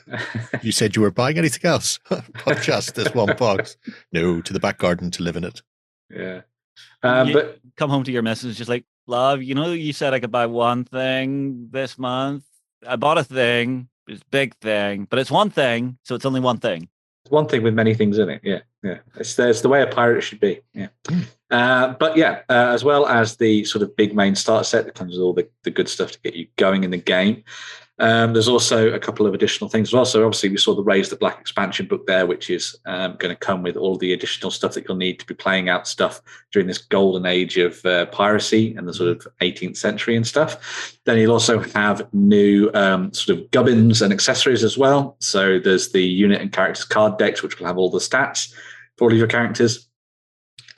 "You 0.63 0.73
said 0.73 0.97
you 0.97 1.03
were 1.03 1.11
buying 1.11 1.39
anything 1.39 1.69
else, 1.69 1.99
not 2.11 2.61
just 2.63 2.95
this 2.95 3.15
one 3.15 3.37
box." 3.39 3.77
No, 4.13 4.41
to 4.43 4.53
the 4.53 4.61
back 4.61 4.79
garden 4.79 5.11
to 5.13 5.23
live 5.23 5.37
in 5.37 5.45
it. 5.45 5.63
yeah. 6.11 6.43
Um, 7.03 7.33
but 7.33 7.59
Come 7.77 7.91
home 7.91 8.05
to 8.05 8.13
your 8.13 8.23
message 8.23 8.57
just 8.57 8.71
like, 8.71 8.85
love, 9.07 9.43
you 9.43 9.55
know, 9.55 9.73
you 9.73 9.93
said 9.93 10.15
I 10.15 10.21
could 10.21 10.31
buy 10.31 10.47
one 10.47 10.85
thing 10.85 11.69
this 11.71 11.99
month. 11.99 12.45
I 12.87 12.97
bought 12.97 13.19
a 13.19 13.25
thing, 13.25 13.89
it's 14.07 14.23
a 14.23 14.27
big 14.31 14.55
thing, 14.57 15.07
but 15.09 15.19
it's 15.19 15.31
one 15.31 15.51
thing, 15.51 15.99
so 16.05 16.15
it's 16.15 16.25
only 16.25 16.41
one 16.41 16.59
thing. 16.59 16.89
It's 17.25 17.31
one 17.31 17.47
thing 17.47 17.63
with 17.63 17.75
many 17.75 17.95
things 17.95 18.19
in 18.19 18.29
it. 18.31 18.41
Yeah, 18.43 18.61
yeah. 18.83 18.99
It's, 19.17 19.39
it's 19.39 19.61
the 19.61 19.69
way 19.69 19.83
a 19.83 19.87
pirate 19.87 20.23
should 20.23 20.41
be. 20.41 20.61
Yeah. 20.75 20.89
Uh, 21.51 21.95
but 21.95 22.17
yeah, 22.17 22.41
uh, 22.49 22.73
as 22.73 22.83
well 22.85 23.07
as 23.07 23.37
the 23.37 23.65
sort 23.65 23.83
of 23.83 23.95
big 23.97 24.15
main 24.15 24.35
start 24.35 24.67
set 24.67 24.85
that 24.87 24.95
comes 24.95 25.13
with 25.13 25.23
all 25.23 25.33
the, 25.33 25.49
the 25.63 25.71
good 25.71 25.89
stuff 25.89 26.13
to 26.13 26.21
get 26.21 26.35
you 26.35 26.47
going 26.57 26.83
in 26.85 26.91
the 26.91 26.97
game. 26.97 27.45
Um, 28.03 28.33
there's 28.33 28.49
also 28.49 28.93
a 28.93 28.99
couple 28.99 29.29
of 29.29 29.33
additional 29.33 29.71
things 29.71 29.91
as 29.91 29.93
well. 29.93 30.05
So 30.05 30.25
obviously 30.25 30.49
we 30.49 30.57
saw 30.57 30.75
the 30.75 30.83
Raise 30.83 31.09
the 31.09 31.15
Black 31.15 31.41
expansion 31.41 31.87
book 31.87 32.05
there, 32.09 32.27
which 32.27 32.51
is 32.51 32.77
um, 32.85 33.15
going 33.21 33.33
to 33.33 33.39
come 33.39 33.63
with 33.63 33.77
all 33.77 33.97
the 33.97 34.13
additional 34.13 34.51
stuff 34.51 34.75
that 34.75 34.89
you'll 34.89 34.97
need 34.97 35.21
to 35.21 35.27
be 35.27 35.35
playing 35.35 35.69
out 35.69 35.87
stuff 35.87 36.21
during 36.51 36.67
this 36.67 36.79
golden 36.79 37.27
age 37.27 37.59
of 37.59 37.85
uh, 37.87 38.07
piracy 38.07 38.75
and 38.75 38.89
the 38.89 38.93
sort 38.93 39.11
of 39.11 39.29
18th 39.41 39.77
century 39.77 40.17
and 40.17 40.27
stuff. 40.27 40.99
Then 41.05 41.17
you'll 41.19 41.33
also 41.33 41.61
have 41.61 42.13
new 42.13 42.73
um, 42.75 43.13
sort 43.13 43.39
of 43.39 43.49
gubbins 43.53 44.03
and 44.03 44.13
accessories 44.13 44.65
as 44.65 44.77
well. 44.77 45.17
So 45.21 45.61
there's 45.61 45.93
the 45.93 46.03
unit 46.03 46.41
and 46.41 46.53
characters 46.53 46.85
card 46.85 47.19
decks, 47.19 47.41
which 47.41 47.61
will 47.61 47.69
have 47.69 47.79
all 47.79 47.89
the 47.91 48.01
stats 48.01 48.53
for 48.97 49.05
all 49.05 49.13
of 49.13 49.19
your 49.19 49.29
characters. 49.29 49.89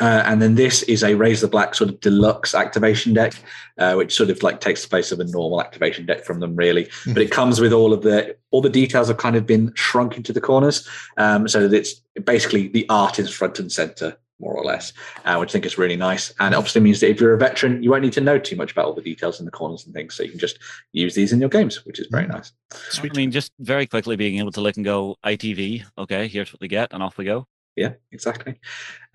Uh, 0.01 0.23
and 0.27 0.43
then 0.43 0.55
this 0.55 0.83
is 0.85 1.03
a 1.03 1.15
Raise 1.15 1.41
the 1.41 1.49
Black 1.49 1.75
sort 1.75 1.91
of 1.91 2.01
deluxe 2.01 2.55
activation 2.55 3.15
deck, 3.15 3.35
uh, 3.79 3.95
which 3.95 4.15
sort 4.15 4.31
of 4.31 4.43
like 4.43 4.61
takes 4.61 4.83
the 4.83 4.89
place 4.89 5.13
of 5.13 5.21
a 5.21 5.25
normal 5.25 5.61
activation 5.61 6.07
deck 6.07 6.25
from 6.25 6.41
them, 6.41 6.57
really. 6.57 6.89
But 7.07 7.19
it 7.19 7.31
comes 7.31 7.61
with 7.61 7.73
all 7.73 7.93
of 7.93 8.03
the 8.03 8.37
all 8.51 8.61
the 8.61 8.71
details 8.71 9.09
have 9.09 9.17
kind 9.19 9.37
of 9.37 9.47
been 9.47 9.73
shrunk 9.75 10.17
into 10.17 10.33
the 10.33 10.41
corners, 10.41 10.89
um, 11.17 11.49
so 11.49 11.69
that 11.69 11.77
it's 11.77 11.95
basically 12.25 12.69
the 12.69 12.87
art 12.89 13.19
is 13.19 13.31
front 13.31 13.59
and 13.59 13.71
center, 13.71 14.17
more 14.41 14.55
or 14.55 14.65
less, 14.65 14.93
uh, 15.25 15.37
which 15.37 15.51
I 15.51 15.53
think 15.53 15.67
is 15.67 15.79
really 15.79 15.97
nice. 15.97 16.33
And 16.41 16.55
it 16.55 16.57
obviously 16.57 16.81
means 16.81 17.01
that 17.01 17.11
if 17.11 17.21
you're 17.21 17.35
a 17.35 17.39
veteran, 17.39 17.83
you 17.83 17.91
won't 17.91 18.03
need 18.03 18.13
to 18.15 18.21
know 18.21 18.39
too 18.39 18.57
much 18.57 18.73
about 18.73 18.87
all 18.87 18.95
the 18.95 19.03
details 19.03 19.39
in 19.39 19.45
the 19.45 19.51
corners 19.51 19.85
and 19.85 19.95
things, 19.95 20.15
so 20.15 20.23
you 20.23 20.31
can 20.31 20.39
just 20.39 20.59
use 20.93 21.15
these 21.15 21.33
in 21.33 21.41
your 21.41 21.49
games, 21.49 21.85
which 21.85 21.99
is 21.99 22.09
very 22.11 22.27
nice. 22.27 22.53
Sweet. 22.91 23.13
I 23.13 23.17
mean, 23.17 23.31
just 23.31 23.53
very 23.61 23.87
quickly 23.87 24.17
being 24.17 24.39
able 24.39 24.53
to 24.53 24.61
look 24.61 24.77
and 24.77 24.85
go, 24.85 25.17
ITV, 25.25 25.85
okay, 25.99 26.29
here's 26.29 26.53
what 26.53 26.61
we 26.61 26.69
get, 26.69 26.93
and 26.93 27.03
off 27.03 27.19
we 27.19 27.25
go. 27.25 27.47
Yeah, 27.77 27.95
exactly. 28.13 28.61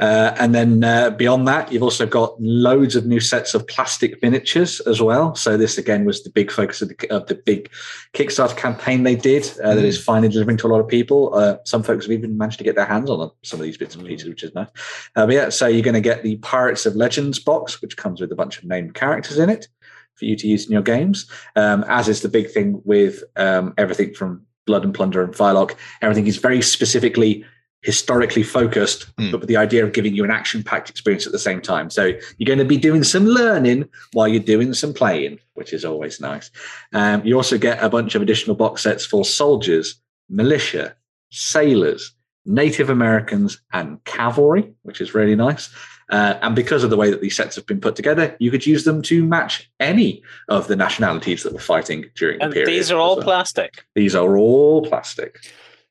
Uh, 0.01 0.35
and 0.37 0.53
then 0.53 0.83
uh, 0.83 1.11
beyond 1.11 1.47
that, 1.47 1.71
you've 1.71 1.83
also 1.83 2.05
got 2.05 2.35
loads 2.41 2.97
of 2.97 3.05
new 3.05 3.21
sets 3.21 3.53
of 3.53 3.65
plastic 3.67 4.21
miniatures 4.21 4.81
as 4.81 5.01
well. 5.01 5.33
So 5.33 5.55
this 5.55 5.77
again 5.77 6.03
was 6.03 6.23
the 6.23 6.29
big 6.29 6.51
focus 6.51 6.81
of 6.81 6.89
the, 6.89 7.09
of 7.09 7.27
the 7.27 7.35
big 7.35 7.69
Kickstarter 8.13 8.57
campaign 8.57 9.03
they 9.03 9.15
did. 9.15 9.49
Uh, 9.63 9.75
That 9.75 9.85
is 9.85 10.03
finally 10.03 10.27
delivering 10.27 10.57
to 10.57 10.67
a 10.67 10.71
lot 10.73 10.81
of 10.81 10.89
people. 10.89 11.33
Uh, 11.33 11.57
some 11.63 11.83
folks 11.83 12.05
have 12.05 12.11
even 12.11 12.37
managed 12.37 12.57
to 12.57 12.65
get 12.65 12.75
their 12.75 12.85
hands 12.85 13.09
on 13.09 13.31
some 13.43 13.61
of 13.61 13.63
these 13.63 13.77
bits 13.77 13.95
and 13.95 14.05
pieces, 14.05 14.27
which 14.27 14.43
is 14.43 14.53
nice. 14.53 14.67
Uh, 15.15 15.25
but 15.25 15.35
yeah, 15.35 15.49
so 15.49 15.65
you're 15.65 15.81
going 15.81 15.93
to 15.93 16.01
get 16.01 16.23
the 16.23 16.35
Pirates 16.37 16.85
of 16.85 16.97
Legends 16.97 17.39
box, 17.39 17.81
which 17.81 17.95
comes 17.95 18.19
with 18.19 18.31
a 18.31 18.35
bunch 18.35 18.57
of 18.57 18.65
named 18.65 18.93
characters 18.93 19.39
in 19.39 19.49
it 19.49 19.69
for 20.15 20.25
you 20.25 20.35
to 20.35 20.47
use 20.47 20.65
in 20.65 20.73
your 20.73 20.81
games. 20.81 21.29
Um, 21.55 21.85
as 21.87 22.09
is 22.09 22.21
the 22.21 22.29
big 22.29 22.51
thing 22.51 22.81
with 22.83 23.23
um, 23.37 23.73
everything 23.77 24.13
from 24.13 24.45
Blood 24.65 24.83
and 24.83 24.93
Plunder 24.93 25.23
and 25.23 25.33
Firelock. 25.33 25.77
Everything 26.01 26.27
is 26.27 26.37
very 26.37 26.61
specifically 26.61 27.45
historically 27.81 28.43
focused, 28.43 29.05
Mm. 29.17 29.31
but 29.31 29.39
with 29.39 29.47
the 29.49 29.55
idea 29.57 29.83
of 29.85 29.93
giving 29.93 30.13
you 30.13 30.23
an 30.25 30.31
action 30.31 30.63
packed 30.63 30.89
experience 30.89 31.25
at 31.25 31.31
the 31.31 31.39
same 31.39 31.61
time. 31.61 31.89
So 31.89 32.05
you're 32.37 32.45
going 32.47 32.59
to 32.59 32.65
be 32.65 32.77
doing 32.77 33.03
some 33.03 33.25
learning 33.25 33.87
while 34.13 34.27
you're 34.27 34.41
doing 34.43 34.73
some 34.73 34.93
playing, 34.93 35.39
which 35.53 35.71
is 35.71 35.85
always 35.85 36.19
nice. 36.19 36.51
Um, 36.93 37.25
you 37.25 37.35
also 37.35 37.57
get 37.57 37.81
a 37.81 37.89
bunch 37.89 38.15
of 38.15 38.21
additional 38.21 38.55
box 38.55 38.81
sets 38.83 39.05
for 39.05 39.23
soldiers, 39.23 39.95
militia, 40.29 40.95
sailors, 41.31 42.13
Native 42.45 42.89
Americans, 42.89 43.61
and 43.71 44.03
cavalry, 44.05 44.73
which 44.83 45.01
is 45.01 45.13
really 45.13 45.35
nice. 45.35 45.69
Uh, 46.09 46.33
and 46.41 46.55
because 46.55 46.83
of 46.83 46.89
the 46.89 46.97
way 46.97 47.11
that 47.11 47.21
these 47.21 47.35
sets 47.35 47.55
have 47.55 47.65
been 47.67 47.79
put 47.79 47.95
together, 47.95 48.35
you 48.39 48.49
could 48.49 48.65
use 48.65 48.83
them 48.83 49.01
to 49.03 49.23
match 49.23 49.69
any 49.79 50.23
of 50.47 50.67
the 50.67 50.75
nationalities 50.75 51.43
that 51.43 51.53
were 51.53 51.59
fighting 51.59 52.05
during 52.15 52.41
And 52.41 52.51
the 52.51 52.55
period. 52.55 52.69
these 52.69 52.91
are 52.91 52.97
all 52.99 53.17
well. 53.17 53.23
plastic. 53.25 53.85
These 53.93 54.15
are 54.15 54.35
all 54.37 54.81
plastic. 54.83 55.37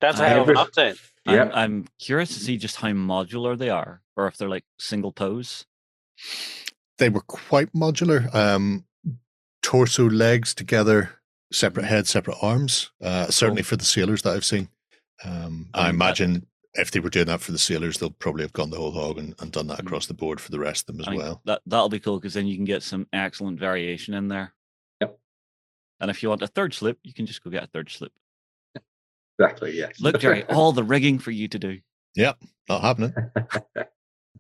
That's 0.01 0.19
a 0.19 0.29
hell 0.29 0.43
of 0.43 0.49
an 0.49 0.57
update. 0.57 0.99
Yeah. 1.29 1.43
I'm, 1.45 1.53
I'm 1.55 1.85
curious 1.99 2.31
to 2.35 2.41
see 2.41 2.57
just 2.57 2.77
how 2.77 2.89
modular 2.89 3.57
they 3.57 3.71
are, 3.71 4.03
or 4.17 4.27
if 4.27 4.37
they're 4.37 4.49
like 4.49 4.65
single 4.79 5.13
pose. 5.13 5.67
They 6.99 7.09
were 7.09 7.21
quite 7.21 7.73
modular. 7.73 8.33
Um, 8.35 8.85
torso, 9.63 10.09
legs 10.09 10.55
together, 10.55 11.11
separate 11.53 11.87
head, 11.87 12.07
separate 12.07 12.37
arms. 12.43 12.91
Uh, 13.03 13.27
certainly 13.29 13.63
for 13.63 13.77
the 13.77 13.85
sailors 13.85 14.23
that 14.23 14.35
I've 14.35 14.45
seen. 14.45 14.69
Um, 15.25 15.69
I 15.75 15.85
that- 15.85 15.91
imagine 15.95 16.47
if 16.75 16.91
they 16.91 17.01
were 17.01 17.11
doing 17.11 17.27
that 17.27 17.41
for 17.41 17.53
the 17.53 17.59
sailors, 17.59 17.99
they'll 17.99 18.11
probably 18.11 18.43
have 18.43 18.53
gone 18.53 18.71
the 18.71 18.77
whole 18.77 18.93
hog 18.93 19.19
and, 19.19 19.35
and 19.41 19.51
done 19.51 19.67
that 19.69 19.79
Mm. 19.79 19.87
across 19.87 20.07
the 20.07 20.15
board 20.15 20.41
for 20.41 20.51
the 20.51 20.61
rest 20.61 20.89
of 20.89 20.97
them 20.97 21.01
as 21.01 21.09
I 21.09 21.17
well. 21.17 21.43
That 21.45 21.63
that'll 21.67 21.89
be 21.89 21.99
cool 22.01 22.19
because 22.19 22.35
then 22.35 22.47
you 22.47 22.57
can 22.57 22.65
get 22.65 22.83
some 22.83 23.07
excellent 23.13 23.59
variation 23.59 24.15
in 24.15 24.29
there. 24.29 24.55
Yep. 25.01 25.19
And 26.01 26.11
if 26.11 26.23
you 26.23 26.29
want 26.29 26.43
a 26.43 26.47
third 26.47 26.75
slip, 26.75 26.99
you 27.03 27.13
can 27.13 27.27
just 27.27 27.43
go 27.43 27.51
get 27.51 27.65
a 27.65 27.69
third 27.69 27.91
slip. 27.91 28.13
Exactly. 29.39 29.79
Yeah. 29.79 29.89
Look, 30.01 30.19
Jerry, 30.21 30.45
all 30.49 30.73
the 30.73 30.83
rigging 30.85 31.19
for 31.19 31.31
you 31.31 31.49
to 31.49 31.59
do. 31.59 31.79
Yep, 32.17 32.39
not 32.69 32.81
happening. 32.81 33.15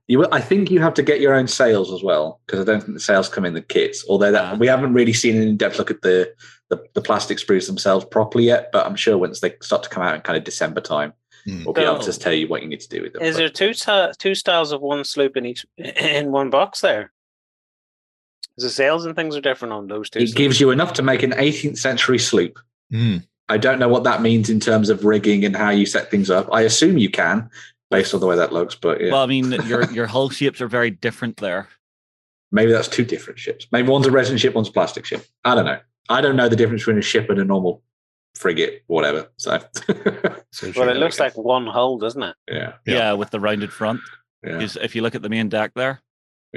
You 0.08 0.20
will, 0.20 0.28
I 0.32 0.40
think 0.40 0.70
you 0.70 0.80
have 0.80 0.94
to 0.94 1.02
get 1.02 1.20
your 1.20 1.34
own 1.34 1.46
sails 1.46 1.92
as 1.92 2.02
well 2.02 2.40
because 2.46 2.60
I 2.60 2.64
don't 2.64 2.80
think 2.82 2.94
the 2.94 3.00
sails 3.00 3.28
come 3.28 3.44
in 3.44 3.52
the 3.54 3.60
kits. 3.62 4.04
Although 4.08 4.32
that 4.32 4.54
Ah. 4.54 4.56
we 4.56 4.66
haven't 4.66 4.94
really 4.94 5.12
seen 5.12 5.36
an 5.36 5.42
in-depth 5.42 5.78
look 5.78 5.90
at 5.90 6.00
the, 6.02 6.32
the 6.70 6.82
the 6.94 7.02
plastic 7.02 7.38
sprues 7.38 7.66
themselves 7.66 8.04
properly 8.06 8.44
yet. 8.44 8.70
But 8.72 8.86
I'm 8.86 8.96
sure 8.96 9.18
once 9.18 9.40
they 9.40 9.54
start 9.62 9.82
to 9.82 9.88
come 9.90 10.02
out 10.02 10.14
in 10.14 10.22
kind 10.22 10.36
of 10.38 10.44
December 10.44 10.80
time, 10.80 11.12
Hmm. 11.44 11.62
we'll 11.64 11.74
be 11.74 11.82
able 11.82 11.98
to 12.00 12.12
So- 12.12 12.20
tell 12.20 12.32
you 12.32 12.48
what 12.48 12.62
you 12.62 12.68
need 12.68 12.80
to 12.80 12.88
do 12.88 13.02
with 13.02 13.12
them. 13.12 13.22
Is 13.22 13.34
But 13.36 13.38
there 13.38 13.48
two 13.50 13.74
sta- 13.74 14.12
two 14.18 14.34
styles 14.34 14.72
of 14.72 14.80
one 14.80 15.04
sloop 15.04 15.36
in 15.36 15.44
each 15.46 15.64
in 15.76 16.32
one 16.32 16.48
box 16.50 16.80
there? 16.80 17.12
The 18.56 18.70
sails 18.70 19.04
and 19.04 19.14
things 19.14 19.36
are 19.36 19.40
different 19.40 19.72
on 19.74 19.86
those 19.86 20.10
two. 20.10 20.18
it 20.20 20.34
gives 20.34 20.58
you 20.58 20.70
enough 20.70 20.94
to 20.94 21.02
make 21.02 21.22
an 21.22 21.32
18th 21.32 21.78
century 21.78 22.18
sloop. 22.18 22.58
Hmm. 22.90 23.18
I 23.48 23.56
don't 23.58 23.78
know 23.78 23.88
what 23.88 24.04
that 24.04 24.20
means 24.22 24.50
in 24.50 24.60
terms 24.60 24.90
of 24.90 25.04
rigging 25.04 25.44
and 25.44 25.56
how 25.56 25.70
you 25.70 25.86
set 25.86 26.10
things 26.10 26.30
up. 26.30 26.48
I 26.52 26.62
assume 26.62 26.98
you 26.98 27.10
can, 27.10 27.48
based 27.90 28.12
on 28.14 28.20
the 28.20 28.26
way 28.26 28.36
that 28.36 28.52
looks. 28.52 28.74
But 28.74 29.00
yeah, 29.00 29.12
Well, 29.12 29.22
I 29.22 29.26
mean, 29.26 29.52
your 29.66 29.90
your 29.92 30.06
hull 30.06 30.28
shapes 30.30 30.60
are 30.60 30.68
very 30.68 30.90
different 30.90 31.38
there. 31.38 31.68
maybe 32.52 32.72
that's 32.72 32.88
two 32.88 33.04
different 33.04 33.38
ships. 33.38 33.66
Maybe 33.72 33.88
one's 33.88 34.06
a 34.06 34.10
resin 34.10 34.36
ship, 34.38 34.54
one's 34.54 34.68
a 34.68 34.72
plastic 34.72 35.04
ship. 35.04 35.24
I 35.44 35.54
don't 35.54 35.64
know. 35.66 35.80
I 36.08 36.20
don't 36.20 36.36
know 36.36 36.48
the 36.48 36.56
difference 36.56 36.82
between 36.82 36.98
a 36.98 37.02
ship 37.02 37.28
and 37.30 37.38
a 37.38 37.44
normal 37.44 37.82
frigate, 38.34 38.82
whatever. 38.86 39.30
So 39.36 39.58
So 40.52 40.72
well, 40.76 40.88
it 40.88 40.96
looks 40.96 41.20
like 41.20 41.36
one 41.36 41.66
hull, 41.66 41.98
doesn't 41.98 42.22
it? 42.22 42.36
yeah, 42.50 42.72
Yeah. 42.86 42.94
Yeah, 42.94 43.12
with 43.12 43.30
the 43.30 43.40
rounded 43.40 43.72
front. 43.72 44.00
yeah, 44.42 44.66
if 44.80 44.94
you 44.94 45.02
look 45.02 45.14
at 45.14 45.22
the 45.22 45.28
main 45.28 45.48
deck 45.48 45.72
there, 45.74 46.00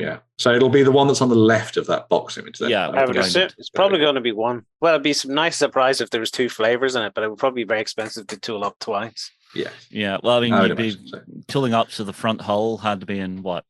yeah. 0.01 0.17
So 0.37 0.53
it'll 0.53 0.69
be 0.69 0.83
the 0.83 0.91
one 0.91 1.07
that's 1.07 1.21
on 1.21 1.29
the 1.29 1.35
left 1.35 1.77
of 1.77 1.85
that 1.87 2.09
box 2.09 2.37
image. 2.37 2.57
Then. 2.59 2.69
Yeah, 2.71 2.89
I 2.89 3.05
would 3.05 3.15
assume 3.17 3.49
it's 3.57 3.69
probably 3.69 3.99
going 3.99 4.15
to 4.15 4.21
be 4.21 4.31
one. 4.31 4.65
Well, 4.79 4.93
it'd 4.95 5.03
be 5.03 5.13
some 5.13 5.33
nice 5.33 5.55
surprise 5.55 6.01
if 6.01 6.09
there 6.09 6.19
was 6.19 6.31
two 6.31 6.49
flavors 6.49 6.95
in 6.95 7.03
it, 7.03 7.13
but 7.13 7.23
it 7.23 7.29
would 7.29 7.39
probably 7.39 7.63
be 7.63 7.67
very 7.67 7.81
expensive 7.81 8.27
to 8.27 8.37
tool 8.39 8.63
up 8.63 8.77
twice. 8.79 9.31
yeah. 9.55 9.69
yeah. 9.89 10.17
Well, 10.23 10.37
I 10.37 10.41
mean, 10.41 10.53
I 10.53 10.61
would 10.61 10.69
you'd 10.69 10.77
be 10.77 11.07
so. 11.07 11.21
tooling 11.47 11.73
up, 11.73 11.91
so 11.91 12.03
the 12.03 12.13
front 12.13 12.41
hull 12.41 12.77
had 12.77 12.99
to 13.01 13.05
be 13.05 13.19
in 13.19 13.43
what? 13.43 13.65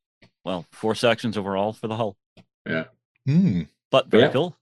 Well, 0.46 0.66
four 0.72 0.96
sections 0.96 1.38
overall 1.38 1.74
for 1.74 1.88
the 1.88 1.96
hull, 1.96 2.16
Yeah. 2.68 2.86
Hmm. 3.28 3.64
but 3.92 4.08
very 4.08 4.24
Yeah. 4.24 4.32
cool. 4.32 4.56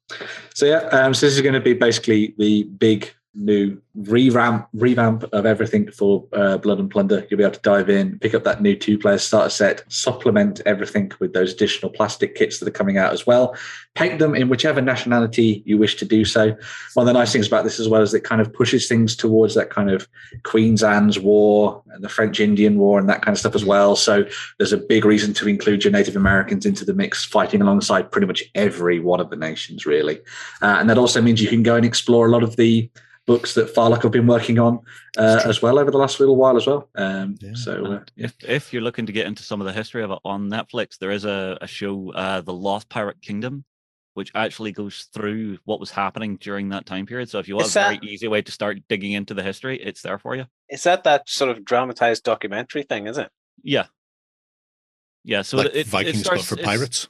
So 0.56 0.66
yeah, 0.66 0.80
um, 0.92 1.14
so 1.14 1.26
this 1.28 1.36
is 1.36 1.42
going 1.42 1.54
to 1.54 1.60
be 1.62 1.74
basically 1.74 2.34
the 2.38 2.64
big 2.64 3.14
new 3.36 3.80
revamp 3.96 4.68
revamp 4.74 5.24
of 5.34 5.46
everything 5.46 5.92
for 5.92 6.26
uh, 6.34 6.58
Blood 6.58 6.80
and 6.80 6.90
Plunder. 6.90 7.26
You'll 7.30 7.38
be 7.38 7.44
able 7.44 7.54
to 7.54 7.62
dive 7.62 7.90
in, 7.90 8.18
pick 8.20 8.34
up 8.34 8.44
that 8.44 8.62
new 8.62 8.76
two 8.76 8.98
player 8.98 9.18
starter 9.18 9.50
set, 9.50 9.84
supplement 9.88 10.62
everything 10.66 11.12
with 11.20 11.34
those 11.34 11.54
additional 11.54 11.92
plastic 11.92 12.36
kits 12.36 12.60
that 12.60 12.68
are 12.68 12.72
coming 12.72 12.98
out 12.98 13.14
as 13.14 13.28
well. 13.28 13.56
Paint 13.96 14.20
them 14.20 14.36
in 14.36 14.50
whichever 14.50 14.82
nationality 14.82 15.62
you 15.66 15.78
wish 15.78 15.96
to 15.98 16.06
do 16.06 16.26
so. 16.26 16.56
One 16.94 17.08
of 17.08 17.14
the 17.14 17.20
nice 17.20 17.32
things 17.32 17.48
about 17.48 17.64
this 17.64 17.80
as 17.80 17.88
well 17.88 18.02
is 18.02 18.14
it 18.14 18.24
kind 18.24 18.42
of 18.42 18.52
pushes 18.52 18.88
things 18.88 19.16
towards 19.16 19.54
that 19.56 19.70
kind 19.70 19.92
of 19.92 20.08
Queen's 20.44 20.84
Anne's 20.84 21.20
War 21.20 21.84
and 21.92 22.04
the 22.04 22.10
French 22.10 22.40
Indian 22.40 22.78
War 22.80 23.00
and 23.00 23.10
that 23.10 23.22
kind 23.22 23.34
of 23.34 23.40
stuff 23.40 23.56
as 23.56 23.66
well. 23.66 23.96
So 23.96 24.26
there's 24.58 24.74
a 24.74 24.78
big 24.78 25.06
reason 25.06 25.34
to 25.36 25.48
include 25.48 25.84
your 25.84 25.92
Native 25.92 26.16
Americans 26.16 26.66
into 26.66 26.86
the 26.86 26.94
mix, 26.94 27.26
fighting 27.26 27.62
alongside 27.62 28.12
pretty 28.12 28.28
much 28.28 28.44
every 28.56 29.00
one 29.00 29.20
of 29.20 29.30
the 29.30 29.36
nations, 29.36 29.86
really. 29.86 30.20
Uh, 30.62 30.78
and 30.80 30.90
that 30.90 30.98
also 30.98 31.22
means 31.22 31.42
you 31.42 31.50
can 31.50 31.64
go 31.64 31.76
and 31.76 31.86
explore 31.86 32.26
a 32.26 32.32
lot 32.32 32.44
of 32.44 32.56
the 32.56 32.90
books 33.30 33.54
that 33.54 33.70
Firelock 33.70 34.02
have 34.02 34.12
been 34.12 34.26
working 34.26 34.58
on 34.58 34.80
uh, 35.16 35.42
as 35.46 35.62
well 35.62 35.78
over 35.78 35.92
the 35.92 36.00
last 36.00 36.20
little 36.20 36.36
while 36.36 36.58
as 36.58 36.66
well. 36.66 36.90
Um, 36.96 37.36
Yeah. 37.40 37.54
So 37.54 37.86
uh, 37.86 37.92
And 37.92 38.12
if 38.18 38.34
if 38.44 38.74
you're 38.74 38.82
looking 38.82 39.06
to 39.06 39.12
get 39.12 39.28
into 39.28 39.44
some 39.44 39.62
of 39.62 39.68
the 39.68 39.74
history 39.74 40.02
of 40.04 40.10
it 40.10 40.18
on 40.26 40.50
Netflix, 40.50 40.98
there 40.98 41.12
is 41.12 41.26
a, 41.26 41.56
a 41.62 41.68
show, 41.68 42.12
uh, 42.14 42.42
The 42.42 42.54
Lost 42.54 42.90
Pirate 42.90 43.22
Kingdom, 43.22 43.66
which 44.16 44.32
actually 44.34 44.72
goes 44.72 45.08
through 45.14 45.60
what 45.66 45.80
was 45.80 45.92
happening 45.92 46.38
during 46.38 46.70
that 46.70 46.88
time 46.88 47.06
period. 47.06 47.30
So 47.30 47.38
if 47.38 47.48
you 47.48 47.56
want 47.56 47.68
Is 47.68 47.76
a 47.76 47.82
very 47.82 48.00
easy 48.02 48.28
way 48.28 48.42
to 48.42 48.52
start 48.52 48.80
digging 48.90 49.12
into 49.12 49.36
the 49.36 49.44
history, 49.44 49.80
it's 49.80 50.02
there 50.02 50.18
for 50.18 50.36
you. 50.36 50.48
Is 50.68 50.82
that 50.84 51.04
that 51.04 51.30
sort 51.30 51.52
of 51.52 51.64
dramatized 51.64 52.24
documentary 52.24 52.82
thing? 52.82 53.06
Is 53.06 53.20
it? 53.20 53.30
Yeah. 53.62 53.86
Yeah, 55.24 55.44
so 55.44 55.58
like 55.58 55.68
it, 55.68 55.76
it 55.76 55.88
Vikings, 55.88 56.22
starts, 56.22 56.50
but 56.50 56.58
for 56.60 56.64
pirates. 56.66 57.08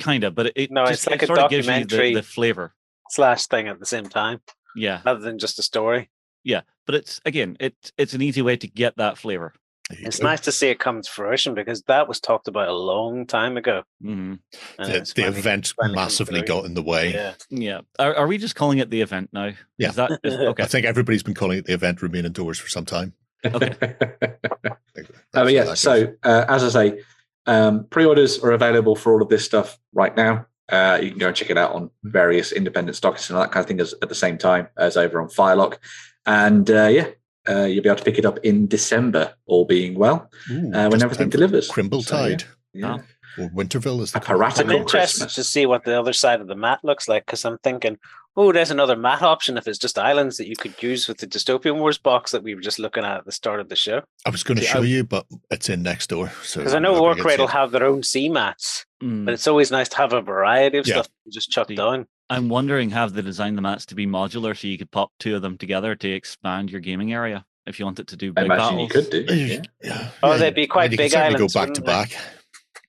kind 0.00 0.24
of, 0.24 0.34
but 0.34 0.52
it 0.54 0.70
No, 0.70 0.84
just, 0.84 1.04
it's 1.04 1.06
like 1.06 1.22
it 1.22 1.24
a 1.24 1.26
sort 1.28 1.38
of 1.38 1.48
gives 1.50 1.66
you 1.66 1.72
the, 1.72 1.80
documentary. 1.80 2.14
the 2.14 2.22
flavor. 2.22 2.74
Slash 3.08 3.46
thing 3.46 3.68
at 3.68 3.78
the 3.80 3.86
same 3.86 4.06
time, 4.06 4.40
Yeah, 4.76 5.00
rather 5.04 5.20
than 5.20 5.38
just 5.38 5.58
a 5.58 5.62
story. 5.62 6.10
yeah, 6.42 6.62
but 6.86 6.94
it's 6.96 7.20
again, 7.24 7.56
it's 7.60 7.92
it's 7.96 8.14
an 8.14 8.22
easy 8.22 8.42
way 8.42 8.56
to 8.56 8.66
get 8.68 8.96
that 8.96 9.18
flavor. 9.18 9.52
It's 9.90 10.18
go. 10.18 10.26
nice 10.28 10.40
to 10.40 10.52
see 10.52 10.68
it 10.70 10.78
come 10.78 11.02
to 11.02 11.10
fruition 11.10 11.52
because 11.54 11.82
that 11.82 12.08
was 12.08 12.18
talked 12.18 12.48
about 12.48 12.68
a 12.68 12.72
long 12.72 13.26
time 13.26 13.58
ago. 13.58 13.82
hmm 14.00 14.34
The, 14.78 14.96
it's 14.96 15.12
the 15.12 15.22
finally- 15.24 15.38
event 15.40 15.74
finally 15.76 15.94
massively 15.96 16.38
through. 16.40 16.46
got 16.48 16.64
in 16.64 16.72
the 16.74 16.82
way. 16.82 17.12
Yeah. 17.12 17.34
Yeah, 17.50 17.80
are, 17.98 18.14
are 18.14 18.26
we 18.26 18.38
just 18.38 18.54
calling 18.56 18.78
it 18.78 18.88
the 18.88 19.02
event 19.02 19.28
now? 19.34 19.52
Yeah. 19.76 19.90
is 19.90 19.96
that 19.96 20.20
is, 20.24 20.34
okay? 20.52 20.62
I 20.62 20.66
think 20.66 20.86
everybody's 20.86 21.22
been 21.22 21.34
calling 21.34 21.58
it 21.58 21.66
the 21.66 21.74
event 21.74 22.00
remain 22.00 22.24
indoors 22.24 22.58
for 22.58 22.68
some 22.70 22.86
time. 22.86 23.12
Okay. 23.44 23.72
I 23.72 23.86
think 24.94 25.10
Uh, 25.10 25.10
that's 25.10 25.10
but 25.32 25.42
how 25.42 25.46
yeah, 25.48 25.74
so 25.74 26.14
uh, 26.22 26.44
as 26.48 26.64
I 26.64 26.68
say, 26.70 27.00
um, 27.46 27.86
pre-orders 27.90 28.38
are 28.42 28.52
available 28.52 28.96
for 28.96 29.12
all 29.12 29.20
of 29.22 29.28
this 29.28 29.44
stuff 29.44 29.78
right 29.92 30.16
now. 30.16 30.46
Uh, 30.70 30.98
you 31.02 31.10
can 31.10 31.18
go 31.18 31.28
and 31.28 31.36
check 31.36 31.50
it 31.50 31.58
out 31.58 31.72
on 31.72 31.90
various 32.02 32.52
independent 32.52 32.96
stocks 32.96 33.28
and 33.28 33.36
all 33.36 33.42
that 33.42 33.52
kind 33.52 33.62
of 33.62 33.68
thing 33.68 33.80
as, 33.80 33.94
at 34.02 34.08
the 34.08 34.14
same 34.14 34.38
time 34.38 34.68
as 34.76 34.96
over 34.96 35.20
on 35.20 35.28
Firelock. 35.28 35.78
And 36.26 36.70
uh, 36.70 36.86
yeah, 36.86 37.08
uh, 37.48 37.64
you'll 37.64 37.82
be 37.82 37.88
able 37.88 37.98
to 37.98 38.04
pick 38.04 38.18
it 38.18 38.24
up 38.24 38.38
in 38.38 38.66
December, 38.66 39.34
all 39.46 39.66
being 39.66 39.94
well, 39.94 40.30
Ooh, 40.50 40.72
uh, 40.72 40.88
when 40.88 41.02
everything 41.02 41.28
delivers. 41.28 41.68
Crimble 41.68 42.02
So, 42.02 42.16
yeah. 42.16 42.36
Tide 42.36 42.44
Yeah. 42.72 42.98
Or 43.38 43.48
Winterville 43.50 44.00
is 44.02 44.10
A 44.10 44.12
the 44.14 44.18
I'm 44.20 44.24
piratical 44.24 44.70
interested 44.72 45.20
Christmas. 45.20 45.34
to 45.34 45.44
see 45.44 45.66
what 45.66 45.84
the 45.84 45.98
other 45.98 46.12
side 46.12 46.40
of 46.40 46.46
the 46.46 46.54
mat 46.56 46.80
looks 46.82 47.08
like 47.08 47.26
because 47.26 47.44
I'm 47.44 47.58
thinking, 47.58 47.98
oh, 48.36 48.52
there's 48.52 48.70
another 48.70 48.96
mat 48.96 49.22
option 49.22 49.56
if 49.56 49.66
it's 49.68 49.78
just 49.78 49.98
islands 49.98 50.36
that 50.38 50.48
you 50.48 50.56
could 50.56 50.80
use 50.82 51.06
with 51.08 51.18
the 51.18 51.26
Dystopian 51.26 51.78
Wars 51.78 51.98
box 51.98 52.32
that 52.32 52.42
we 52.42 52.54
were 52.54 52.60
just 52.60 52.78
looking 52.78 53.04
at 53.04 53.18
at 53.18 53.24
the 53.24 53.32
start 53.32 53.60
of 53.60 53.68
the 53.68 53.76
show. 53.76 54.02
I 54.26 54.30
was 54.30 54.42
going 54.42 54.58
to 54.58 54.64
show 54.64 54.80
I- 54.80 54.86
you, 54.86 55.04
but 55.04 55.26
it's 55.50 55.68
in 55.68 55.82
next 55.82 56.08
door. 56.08 56.32
So 56.42 56.60
Because 56.60 56.74
I 56.74 56.76
I'm 56.76 56.82
know 56.82 56.92
not 56.94 57.00
gonna 57.00 57.14
get 57.16 57.24
Warcradle 57.24 57.36
to 57.36 57.40
will 57.42 57.46
have 57.48 57.70
their 57.70 57.84
own 57.84 58.02
sea 58.02 58.28
mats, 58.28 58.84
Mm. 59.02 59.24
but 59.24 59.34
it's 59.34 59.46
always 59.46 59.70
nice 59.70 59.88
to 59.90 59.96
have 59.98 60.12
a 60.12 60.20
variety 60.22 60.78
of 60.78 60.86
Yeah. 60.86 60.94
stuff 60.94 61.06
to 61.06 61.30
just 61.32 61.50
chuck 61.50 61.68
The- 61.68 61.76
down. 61.76 62.06
I'm 62.30 62.48
wondering, 62.48 62.90
have 62.90 63.12
they 63.12 63.20
designed 63.22 63.58
the 63.58 63.62
mats 63.62 63.84
to 63.86 63.94
be 63.94 64.06
modular 64.06 64.58
so 64.58 64.66
you 64.66 64.78
could 64.78 64.90
pop 64.90 65.10
two 65.20 65.36
of 65.36 65.42
them 65.42 65.58
together 65.58 65.94
to 65.94 66.08
expand 66.10 66.70
your 66.70 66.80
gaming 66.80 67.12
area 67.12 67.44
if 67.66 67.78
you 67.78 67.84
wanted 67.84 68.08
to 68.08 68.16
do 68.16 68.30
I 68.36 68.42
big 68.42 68.44
imagine 68.46 68.78
you 68.78 68.88
could 68.88 69.10
do. 69.10 69.26
Yeah. 69.28 69.60
Yeah. 69.82 70.08
Oh, 70.22 70.32
yeah, 70.32 70.36
they'd 70.38 70.54
be 70.54 70.66
quite 70.66 70.84
and 70.84 70.92
you 70.92 70.96
can 70.98 71.04
big 71.04 71.12
certainly 71.12 71.34
islands, 71.36 71.52
Go 71.54 71.60
back 71.60 71.74
to 71.74 71.80
they? 71.82 71.86
back 71.86 72.16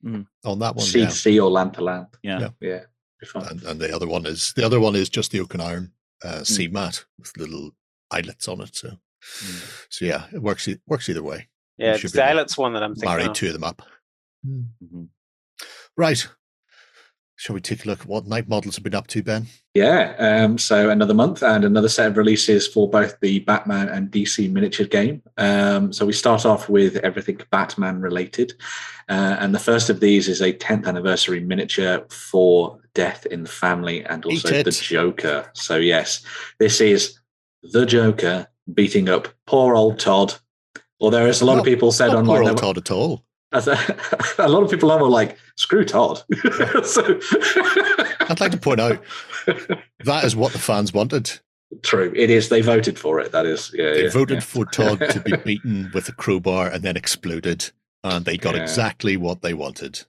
Mm. 0.06 0.28
on 0.44 0.60
that 0.60 0.76
one. 0.76 0.86
Sea 0.86 1.00
yeah. 1.00 1.06
to 1.08 1.12
sea 1.12 1.40
or 1.40 1.50
land 1.50 1.74
to 1.76 1.84
land. 1.84 2.08
Yeah. 2.22 2.40
Yeah. 2.40 2.50
Yeah. 2.62 3.42
And, 3.50 3.64
and 3.64 3.80
the 3.82 3.96
other 3.96 4.08
one 4.08 4.26
is 4.26 4.54
the 4.54 4.66
other 4.66 4.80
one 4.80 4.96
is 4.96 5.10
just 5.10 5.32
the 5.32 5.40
oak 5.40 5.54
and 5.54 5.64
iron 5.64 5.92
Hmm. 6.22 6.28
uh, 6.30 6.44
sea 6.44 6.68
mat 6.68 7.04
with 7.20 7.36
little 7.38 7.72
eyelets 8.12 8.48
on 8.48 8.62
it. 8.62 8.76
So, 8.76 8.90
Mm. 8.90 9.86
so 9.90 10.06
yeah, 10.06 10.26
it 10.32 10.42
works. 10.42 10.68
e- 10.68 10.78
Works 10.88 11.10
either 11.10 11.24
way. 11.24 11.48
Yeah, 11.78 11.96
it's 11.96 12.12
the 12.12 12.24
Islets 12.24 12.58
one 12.58 12.74
that 12.74 12.84
I'm 12.84 12.94
thinking 12.94 13.10
Married 13.10 13.28
of. 13.32 13.34
two 13.34 13.48
of 13.48 13.54
them 13.54 13.64
up. 13.64 13.82
Mhm. 14.48 15.10
Right. 15.98 16.28
Shall 17.38 17.54
we 17.54 17.60
take 17.62 17.84
a 17.84 17.88
look 17.90 18.02
at 18.02 18.08
what 18.08 18.28
Knight 18.28 18.48
Models 18.48 18.76
have 18.76 18.84
been 18.84 18.96
up 18.96 19.08
to, 19.08 19.22
Ben? 19.22 19.48
Yeah, 19.74 20.16
um, 20.20 20.58
so 20.58 20.90
another 20.90 21.14
month 21.14 21.44
and 21.44 21.66
another 21.66 21.90
set 21.90 22.08
of 22.08 22.18
releases 22.18 22.66
for 22.66 22.90
both 22.90 23.20
the 23.20 23.40
Batman 23.40 23.90
and 23.90 24.10
DC 24.10 24.50
miniature 24.50 24.88
game. 24.88 25.22
Um, 25.38 25.92
so 25.92 26.06
we 26.06 26.14
start 26.14 26.46
off 26.46 26.70
with 26.70 26.96
everything 26.98 27.42
Batman 27.52 28.00
related. 28.00 28.54
Uh, 29.10 29.36
and 29.40 29.54
the 29.54 29.60
first 29.60 29.90
of 29.90 30.00
these 30.00 30.30
is 30.30 30.42
a 30.42 30.54
10th 30.54 30.88
anniversary 30.88 31.42
miniature 31.42 32.06
for 32.10 32.80
Death 32.94 33.26
in 33.26 33.44
the 33.44 33.50
Family 33.50 34.06
and 34.06 34.26
also 34.26 34.64
the. 34.64 34.72
Joker. 34.72 35.50
So, 35.54 35.76
yes, 35.76 36.24
this 36.58 36.80
is 36.80 37.20
the 37.62 37.86
Joker 37.86 38.48
beating 38.74 39.10
up 39.10 39.28
poor 39.46 39.76
old 39.76 40.00
Todd. 40.00 40.34
Although, 41.02 41.26
as 41.26 41.42
a 41.42 41.46
lot 41.46 41.56
Not- 41.56 41.60
of 41.60 41.66
people 41.66 41.92
said 41.92 42.12
online, 42.12 42.44
poor 42.44 42.50
old 42.50 42.58
Todd 42.58 42.78
at 42.78 42.92
all. 42.92 43.26
As 43.56 43.68
a, 43.68 43.78
a 44.38 44.50
lot 44.50 44.64
of 44.64 44.70
people 44.70 44.90
were 44.90 45.10
like, 45.10 45.38
screw 45.56 45.86
Todd. 45.86 46.18
so, 46.84 47.04
I'd 48.30 48.40
like 48.40 48.52
to 48.52 48.58
point 48.58 48.82
out 48.82 49.02
that 50.04 50.24
is 50.24 50.36
what 50.36 50.52
the 50.52 50.60
fans 50.60 50.94
wanted. 50.94 51.40
True, 51.82 52.14
it 52.16 52.30
is. 52.30 52.50
They 52.50 52.62
voted 52.62 53.00
for 53.00 53.20
it. 53.20 53.32
That 53.32 53.46
is, 53.46 53.72
yeah. 53.74 53.92
They 53.92 54.04
yeah, 54.04 54.10
voted 54.10 54.38
yeah. 54.38 54.42
for 54.42 54.66
Todd 54.66 55.00
to 55.10 55.20
be 55.20 55.36
beaten 55.38 55.90
with 55.94 56.08
a 56.08 56.14
crowbar 56.14 56.70
and 56.70 56.84
then 56.84 56.96
exploded, 56.96 57.72
and 58.04 58.26
they 58.26 58.38
got 58.38 58.56
exactly 58.56 59.18
what 59.18 59.42
they 59.42 59.54
wanted. 59.54 60.06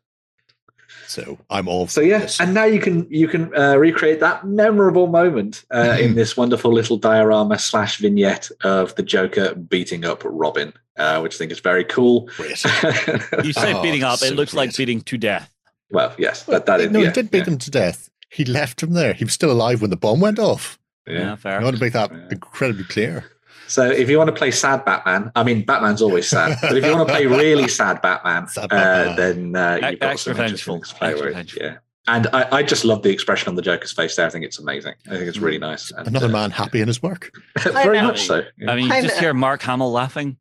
So 1.07 1.39
I'm 1.51 1.69
all 1.69 1.87
So 1.87 2.01
this. 2.01 2.41
and 2.41 2.53
now 2.53 2.65
you 2.65 2.81
can 2.81 3.07
you 3.11 3.29
can 3.29 3.57
uh, 3.57 3.77
recreate 3.77 4.21
that 4.21 4.47
memorable 4.47 5.07
moment 5.07 5.65
uh, 5.73 5.97
in 6.01 6.15
this 6.15 6.37
wonderful 6.37 6.73
little 6.73 6.97
diorama 6.97 7.59
slash 7.59 7.99
vignette 7.99 8.51
of 8.65 8.95
the 8.97 9.03
Joker 9.03 9.55
beating 9.55 10.05
up 10.05 10.23
Robin, 10.25 10.73
uh, 10.99 11.21
which 11.21 11.35
I 11.35 11.39
think 11.39 11.53
is 11.53 11.61
very 11.61 11.85
cool. 11.85 12.29
You 12.39 13.53
say 13.53 13.75
Oh, 13.75 13.83
beating 13.83 14.03
up, 14.03 14.19
so 14.19 14.27
it 14.27 14.35
looks 14.37 14.55
like 14.55 14.75
beating 14.77 15.01
to 15.03 15.19
death. 15.19 15.53
well, 15.91 16.15
yes, 16.19 16.43
that 16.45 16.67
that 16.67 16.81
is 16.81 16.91
no, 16.91 17.01
yeah, 17.01 17.07
he 17.07 17.13
did 17.13 17.31
beat 17.31 17.39
yeah, 17.39 17.45
him 17.53 17.59
to 17.59 17.71
death. 17.71 18.09
He 18.31 18.45
left 18.45 18.83
him 18.83 18.93
there. 18.93 19.13
He 19.13 19.25
was 19.25 19.33
still 19.33 19.51
alive 19.51 19.81
when 19.81 19.91
the 19.91 19.97
bomb 19.97 20.21
went 20.21 20.39
off. 20.39 20.79
Yeah, 21.07 21.19
yeah. 21.19 21.37
fair. 21.37 21.61
I 21.61 21.65
want 21.65 21.77
to 21.77 21.83
make 21.83 21.93
that 21.93 22.11
Yeah. 22.11 22.29
incredibly 22.31 22.85
clear. 22.85 23.25
So 23.69 23.89
if 23.91 24.09
you 24.09 24.17
want 24.19 24.29
to 24.29 24.33
play 24.35 24.51
sad 24.53 24.85
Batman, 24.85 25.31
I 25.35 25.43
mean 25.43 25.65
Batman's 25.65 26.01
always 26.03 26.29
sad, 26.29 26.57
but 26.63 26.77
if 26.77 26.85
you 26.85 26.93
want 26.95 27.09
to 27.09 27.13
play 27.15 27.27
really 27.27 27.69
sad 27.69 28.01
Batman, 28.01 28.47
Sad 28.57 28.73
uh, 28.73 29.15
then 29.17 29.57
uh, 29.57 29.79
Ex- 29.83 29.91
you've 29.91 30.01
got 30.01 30.11
extra 30.11 30.35
some 30.35 30.45
interesting 30.45 30.75
vengeful, 30.75 30.81
to 30.93 30.95
play 30.99 31.09
extra 31.11 31.27
with. 31.27 31.35
vengeful. 31.37 31.63
Yeah. 31.63 31.77
And 32.09 32.29
I, 32.33 32.59
I 32.59 32.63
just 32.63 32.85
love 32.85 33.03
the 33.03 33.11
expression 33.11 33.49
on 33.49 33.57
the 33.57 33.63
Joker's 33.63 33.91
face 33.93 34.15
there. 34.15 34.27
I 34.27 34.31
think 34.31 34.45
it's 34.45 34.61
amazing. 34.61 34.95
I 35.09 35.11
think 35.11 35.23
it's 35.27 35.39
really 35.39 35.59
nice. 35.59 35.91
And, 35.91 36.07
Another 36.07 36.27
uh, 36.27 36.31
man 36.31 36.53
happy 36.53 36.81
in 36.81 36.87
his 36.87 37.03
work. 37.03 37.33
very 37.59 38.01
much 38.01 38.23
so. 38.29 38.43
yeah. 38.57 38.71
I 38.71 38.77
mean, 38.77 38.87
you 38.87 39.03
just 39.03 39.19
hear 39.19 39.35
Mark 39.35 39.63
Hamill 39.63 39.91
laughing. 39.91 40.37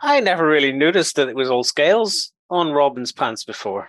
I 0.00 0.20
never 0.20 0.46
really 0.46 0.72
noticed 0.72 1.16
that 1.16 1.28
it 1.28 1.36
was 1.36 1.50
all 1.50 1.64
scales 1.64 2.32
on 2.50 2.72
Robin's 2.72 3.10
pants 3.12 3.44
before. 3.44 3.88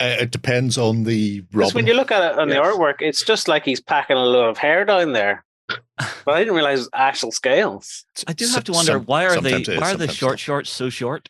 Uh, 0.00 0.16
it 0.20 0.30
depends 0.30 0.76
on 0.76 1.04
the 1.04 1.40
Because 1.52 1.74
when 1.74 1.86
you 1.86 1.94
look 1.94 2.10
at 2.10 2.32
it 2.32 2.38
on 2.38 2.48
Yes. 2.48 2.56
the 2.58 2.62
artwork, 2.62 2.94
it's 3.00 3.24
just 3.24 3.46
like 3.48 3.64
he's 3.64 3.80
packing 3.80 4.16
a 4.16 4.24
load 4.24 4.48
of 4.48 4.58
hair 4.58 4.84
down 4.84 5.12
there. 5.12 5.44
But 6.24 6.34
I 6.34 6.38
didn't 6.40 6.54
realize 6.54 6.78
it 6.78 6.82
was 6.82 6.90
actual 6.94 7.30
scales. 7.30 8.04
I 8.26 8.32
do 8.32 8.46
have 8.48 8.64
to 8.64 8.72
wonder 8.72 8.92
some- 8.92 9.04
why 9.04 9.26
are 9.26 9.40
they 9.40 9.50
sometimes 9.52 9.68
it 9.68 9.74
is, 9.74 9.80
why 9.80 9.92
are 9.92 9.96
the 9.96 10.08
short 10.08 10.32
not. 10.32 10.38
shorts 10.40 10.70
so 10.70 10.90
short? 10.90 11.28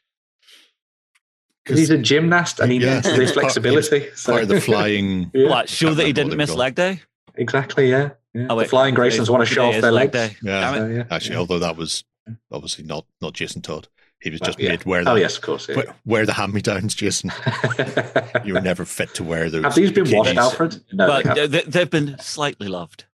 Because 1.64 1.78
he's 1.78 1.90
a 1.90 1.98
gymnast 1.98 2.60
and 2.60 2.72
he 2.72 2.78
Yeah. 2.78 2.94
needs 2.94 3.06
this 3.06 3.32
Part- 3.32 3.34
flexibility. 3.34 4.08
so- 4.14 4.32
part 4.32 4.42
of 4.44 4.48
the 4.48 4.60
flying. 4.70 5.30
Yeah, 5.34 5.48
What 5.50 5.68
show 5.68 5.92
that 5.94 6.06
he 6.06 6.12
didn't 6.12 6.36
miss 6.36 6.50
leg 6.54 6.74
day? 6.74 7.02
exactly. 7.36 7.90
Yeah. 7.90 8.10
yeah. 8.32 8.46
Oh, 8.50 8.58
the 8.58 8.64
Flying 8.66 8.94
today- 8.94 9.08
Graysons 9.16 9.28
want 9.28 9.46
to 9.46 9.52
show 9.54 9.66
off 9.66 9.80
their 9.80 9.92
leg 9.92 10.14
legs. 10.14 10.34
day. 10.34 10.36
Yeah, 10.42 10.74
So, 10.74 10.86
yeah. 10.86 11.04
actually, 11.10 11.36
although 11.36 11.58
that 11.58 11.76
was 11.76 12.04
obviously 12.52 12.84
not 12.84 13.06
not 13.20 13.32
Jason 13.34 13.62
Todd. 13.62 13.88
He 14.20 14.30
was 14.30 14.40
Well, 14.40 14.48
just 14.48 14.58
yeah. 14.60 14.70
made 14.70 14.84
wear 14.84 15.04
the 15.04 15.10
Oh 15.10 15.14
yes, 15.16 15.36
of 15.36 15.42
course. 15.42 15.68
Yeah. 15.68 15.76
wear, 15.76 15.94
wear 16.06 16.26
the 16.26 16.32
hand 16.32 16.54
me 16.54 16.62
downs, 16.62 16.94
Jason. 16.94 17.30
You 18.44 18.54
were 18.54 18.60
never 18.60 18.84
fit 18.84 19.14
to 19.14 19.24
wear 19.24 19.48
those. 19.50 19.64
have 19.64 19.74
these 19.74 19.92
been 19.92 20.04
washed, 20.10 20.32
bikinis. 20.32 20.36
Alfred? 20.36 20.80
No, 20.92 21.06
but 21.06 21.22
they 21.24 21.28
haven't. 21.28 21.50
they, 21.52 21.62
they've 21.62 21.90
been 21.90 22.16
slightly 22.18 22.68
loved. 22.68 23.04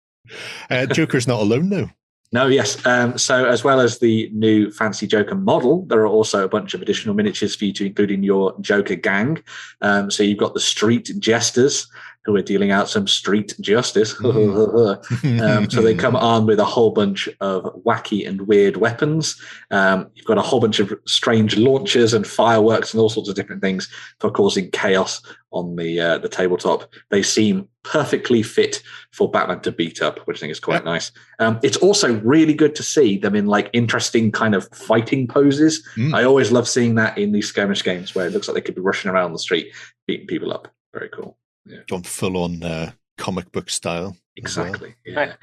Uh, 0.69 0.85
Joker's 0.85 1.27
not 1.27 1.39
alone 1.41 1.69
though. 1.69 1.89
No, 2.33 2.47
yes. 2.47 2.85
Um, 2.85 3.17
so, 3.17 3.45
as 3.45 3.65
well 3.65 3.81
as 3.81 3.99
the 3.99 4.29
new 4.33 4.71
Fancy 4.71 5.05
Joker 5.05 5.35
model, 5.35 5.83
there 5.87 5.99
are 5.99 6.07
also 6.07 6.45
a 6.45 6.47
bunch 6.47 6.73
of 6.73 6.81
additional 6.81 7.13
miniatures 7.13 7.55
for 7.57 7.65
you 7.65 7.73
to 7.73 7.85
include 7.85 8.09
in 8.09 8.23
your 8.23 8.57
Joker 8.61 8.95
gang. 8.95 9.43
Um, 9.81 10.09
so, 10.09 10.23
you've 10.23 10.37
got 10.37 10.53
the 10.53 10.61
Street 10.61 11.11
Jesters, 11.19 11.87
who 12.25 12.35
are 12.35 12.41
dealing 12.41 12.71
out 12.71 12.89
some 12.89 13.07
street 13.07 13.53
justice. 13.61 14.13
um, 14.23 15.69
so, 15.69 15.81
they 15.81 15.95
come 15.95 16.15
armed 16.15 16.47
with 16.47 16.59
a 16.59 16.65
whole 16.65 16.91
bunch 16.91 17.27
of 17.39 17.63
wacky 17.83 18.27
and 18.27 18.47
weird 18.47 18.77
weapons. 18.77 19.41
Um, 19.71 20.09
you've 20.13 20.25
got 20.25 20.37
a 20.37 20.41
whole 20.43 20.59
bunch 20.59 20.79
of 20.79 20.93
strange 21.07 21.57
launchers 21.57 22.13
and 22.13 22.25
fireworks 22.27 22.93
and 22.93 23.01
all 23.01 23.09
sorts 23.09 23.29
of 23.29 23.35
different 23.35 23.61
things 23.61 23.89
for 24.19 24.29
causing 24.29 24.69
chaos 24.71 25.21
on 25.51 25.75
the 25.75 25.99
uh, 25.99 26.17
the 26.19 26.29
tabletop. 26.29 26.89
They 27.09 27.23
seem 27.23 27.67
perfectly 27.83 28.43
fit 28.43 28.83
for 29.11 29.29
Batman 29.29 29.59
to 29.61 29.71
beat 29.71 30.01
up, 30.01 30.19
which 30.27 30.37
I 30.37 30.41
think 30.41 30.51
is 30.51 30.59
quite 30.59 30.75
Yep. 30.75 30.85
nice. 30.85 31.11
Um, 31.39 31.59
it's 31.63 31.77
also 31.77 32.19
really 32.21 32.53
good 32.53 32.75
to 32.75 32.83
see 32.83 33.17
them 33.17 33.35
in 33.35 33.47
like 33.47 33.69
interesting 33.73 34.31
kind 34.31 34.53
of 34.55 34.69
fighting 34.69 35.27
poses. 35.27 35.85
Mm. 35.97 36.13
I 36.13 36.23
always 36.23 36.51
love 36.51 36.67
seeing 36.67 36.95
that 36.95 37.17
in 37.17 37.31
these 37.31 37.47
skirmish 37.47 37.83
games 37.83 38.13
where 38.13 38.27
it 38.27 38.33
looks 38.33 38.47
like 38.47 38.55
they 38.55 38.61
could 38.61 38.75
be 38.75 38.81
rushing 38.81 39.09
around 39.11 39.33
the 39.33 39.39
street 39.39 39.73
beating 40.07 40.27
people 40.27 40.53
up. 40.53 40.67
Very 40.93 41.09
cool. 41.09 41.37
Gone 41.87 42.03
full 42.03 42.37
on 42.37 42.63
uh, 42.63 42.91
comic 43.17 43.51
book 43.51 43.69
style. 43.69 44.17
as 44.43 44.57
well. 44.57 44.67
Exactly. 44.67 44.95
Yeah. 45.05 45.19
Right. 45.19 45.33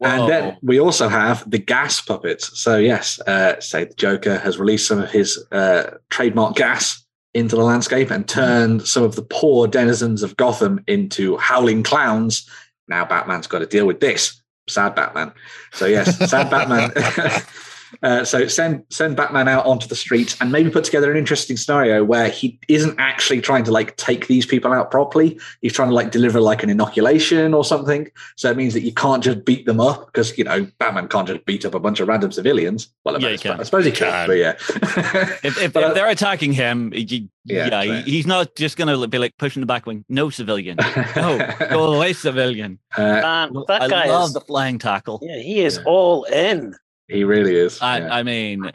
And 0.00 0.28
then 0.28 0.56
we 0.62 0.78
also 0.78 1.08
have 1.08 1.48
the 1.50 1.58
gas 1.58 2.00
puppets. 2.00 2.60
So 2.60 2.76
yes, 2.76 3.20
uh, 3.20 3.60
say 3.60 3.84
the 3.84 3.94
Joker 3.94 4.38
has 4.38 4.58
released 4.58 4.86
some 4.86 5.00
of 5.00 5.10
his 5.10 5.44
uh, 5.50 5.90
trademark 6.08 6.54
gas 6.54 7.04
into 7.34 7.56
the 7.56 7.64
landscape 7.64 8.10
and 8.10 8.28
turned 8.28 8.86
some 8.86 9.02
of 9.02 9.16
the 9.16 9.22
poor 9.22 9.66
denizens 9.66 10.22
of 10.22 10.36
Gotham 10.36 10.82
into 10.86 11.36
howling 11.38 11.82
clowns. 11.82 12.48
Now 12.86 13.04
Batman's 13.04 13.48
got 13.48 13.58
to 13.58 13.66
deal 13.66 13.86
with 13.86 14.00
this 14.00 14.40
sad 14.68 14.94
Batman. 14.94 15.32
So 15.72 15.86
yes, 15.86 16.16
sad 16.30 16.48
Batman. 16.48 16.92
Uh, 18.02 18.24
so 18.24 18.46
send 18.48 18.84
send 18.90 19.16
Batman 19.16 19.48
out 19.48 19.66
onto 19.66 19.86
the 19.86 19.94
streets 19.96 20.36
and 20.40 20.52
maybe 20.52 20.70
put 20.70 20.84
together 20.84 21.10
an 21.10 21.16
interesting 21.16 21.56
scenario 21.56 22.04
where 22.04 22.28
he 22.28 22.58
isn't 22.68 22.94
actually 22.98 23.40
trying 23.40 23.64
to 23.64 23.70
like 23.72 23.96
take 23.96 24.26
these 24.26 24.46
people 24.46 24.72
out 24.72 24.90
properly. 24.90 25.38
He's 25.62 25.72
trying 25.72 25.88
to 25.88 25.94
like 25.94 26.10
deliver 26.10 26.40
like 26.40 26.62
an 26.62 26.70
inoculation 26.70 27.54
or 27.54 27.64
something. 27.64 28.08
So 28.36 28.50
it 28.50 28.56
means 28.56 28.74
that 28.74 28.82
you 28.82 28.92
can't 28.92 29.22
just 29.22 29.44
beat 29.44 29.66
them 29.66 29.80
up 29.80 30.06
because 30.06 30.36
you 30.36 30.44
know 30.44 30.66
Batman 30.78 31.08
can't 31.08 31.26
just 31.28 31.44
beat 31.44 31.64
up 31.64 31.74
a 31.74 31.80
bunch 31.80 32.00
of 32.00 32.08
random 32.08 32.32
civilians. 32.32 32.88
Well, 33.04 33.16
I, 33.16 33.18
Yeah, 33.18 33.36
suppose, 33.36 33.42
he 33.42 33.48
can. 33.48 33.60
I 33.60 33.62
suppose 33.64 33.84
he 33.84 33.90
can, 33.92 34.10
Can. 34.12 34.26
but 34.28 34.36
yeah. 34.38 34.52
If, 35.44 35.58
if, 35.62 35.72
But 35.72 35.84
if 35.84 35.94
they're 35.94 36.08
attacking 36.10 36.52
him, 36.52 36.92
he, 36.92 37.28
Yeah, 37.44 37.66
yeah, 37.82 38.02
he, 38.02 38.10
he's 38.10 38.26
not 38.26 38.54
just 38.56 38.76
going 38.76 38.88
to 38.88 39.06
be 39.08 39.18
like 39.18 39.36
pushing 39.38 39.60
the 39.60 39.66
back 39.66 39.86
wing. 39.86 40.04
No 40.08 40.30
civilian. 40.30 40.76
No, 41.16 41.38
go 41.70 41.94
away, 41.94 42.12
civilian. 42.12 42.78
uh, 42.96 43.02
Man, 43.02 43.52
that 43.68 43.82
I 43.82 43.88
guy 43.88 44.06
love 44.06 44.28
is. 44.28 44.34
the 44.34 44.40
flying 44.40 44.78
tackle. 44.78 45.20
Yeah, 45.22 45.38
he 45.40 45.60
is 45.60 45.76
Yeah. 45.78 45.82
all 45.86 46.24
in. 46.24 46.74
He 47.08 47.24
really 47.24 47.56
is. 47.56 47.80
I, 47.80 47.98
yeah. 47.98 48.14
I 48.14 48.22
mean, 48.22 48.70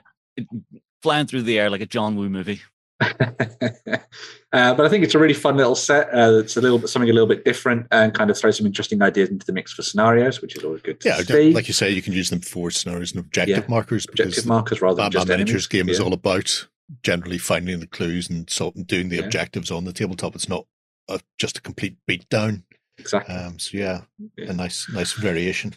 flying 1.02 1.28
through 1.28 1.44
the 1.44 1.60
air 1.60 1.70
like 1.70 1.82
a 1.82 1.86
John 1.86 2.16
Woo 2.16 2.30
movie. 2.30 2.62
uh, 3.02 4.74
but 4.74 4.82
I 4.86 4.90
think 4.90 5.04
it's 5.04 5.16
a 5.16 5.20
really 5.20 5.34
fun 5.34 5.58
little 5.58 5.76
set. 5.76 6.08
Uh, 6.14 6.40
it's 6.40 6.56
a 6.58 6.62
little 6.62 6.80
bit 6.80 6.90
something 6.90 7.10
a 7.10 7.14
little 7.14 7.28
bit 7.28 7.44
different 7.44 7.88
and 7.92 8.14
kind 8.14 8.30
of 8.30 8.38
throws 8.38 8.58
some 8.58 8.66
interesting 8.66 9.02
ideas 9.02 9.30
into 9.30 9.46
the 9.46 9.52
mix 9.54 9.74
for 9.74 9.82
scenarios, 9.82 10.42
which 10.42 10.56
is 10.56 10.64
always 10.64 10.82
good 10.82 11.00
to 11.02 11.10
Yeah, 11.10 11.18
see. 11.22 11.54
like 11.54 11.68
you 11.68 11.74
say, 11.74 11.90
you 11.90 12.02
can 12.02 12.14
use 12.14 12.30
them 12.30 12.42
for 12.42 12.72
scenarios 12.72 13.12
and 13.12 13.20
objective 13.20 13.58
Yeah. 13.58 13.70
markers 13.70 14.06
because 14.06 14.28
Objective 14.28 14.46
markers 14.48 14.82
rather 14.82 14.96
than 14.96 15.06
Batman 15.06 15.12
just 15.12 15.28
Miniatures 15.28 15.50
enemies. 15.50 15.68
game 15.68 15.90
is 15.90 16.00
all 16.00 16.14
about 16.14 16.68
generally 17.02 17.38
finding 17.38 17.80
the 17.80 17.88
clues 17.88 18.30
and 18.30 18.50
sort 18.50 18.76
of 18.76 18.88
doing 18.88 19.10
the 19.10 19.18
Yeah. 19.18 19.24
objectives 19.24 19.72
on 19.72 19.86
the 19.86 19.94
tabletop. 19.94 20.36
It's 20.36 20.50
not 20.50 20.66
a, 21.10 21.20
just 21.40 21.58
a 21.58 21.62
complete 21.62 21.98
beatdown. 22.10 22.64
exactly. 22.98 23.36
Um, 23.36 23.58
so 23.60 23.78
yeah, 23.78 24.02
Yeah. 24.38 24.52
a 24.52 24.54
nice, 24.54 24.88
nice 24.94 25.14
variation. 25.14 25.74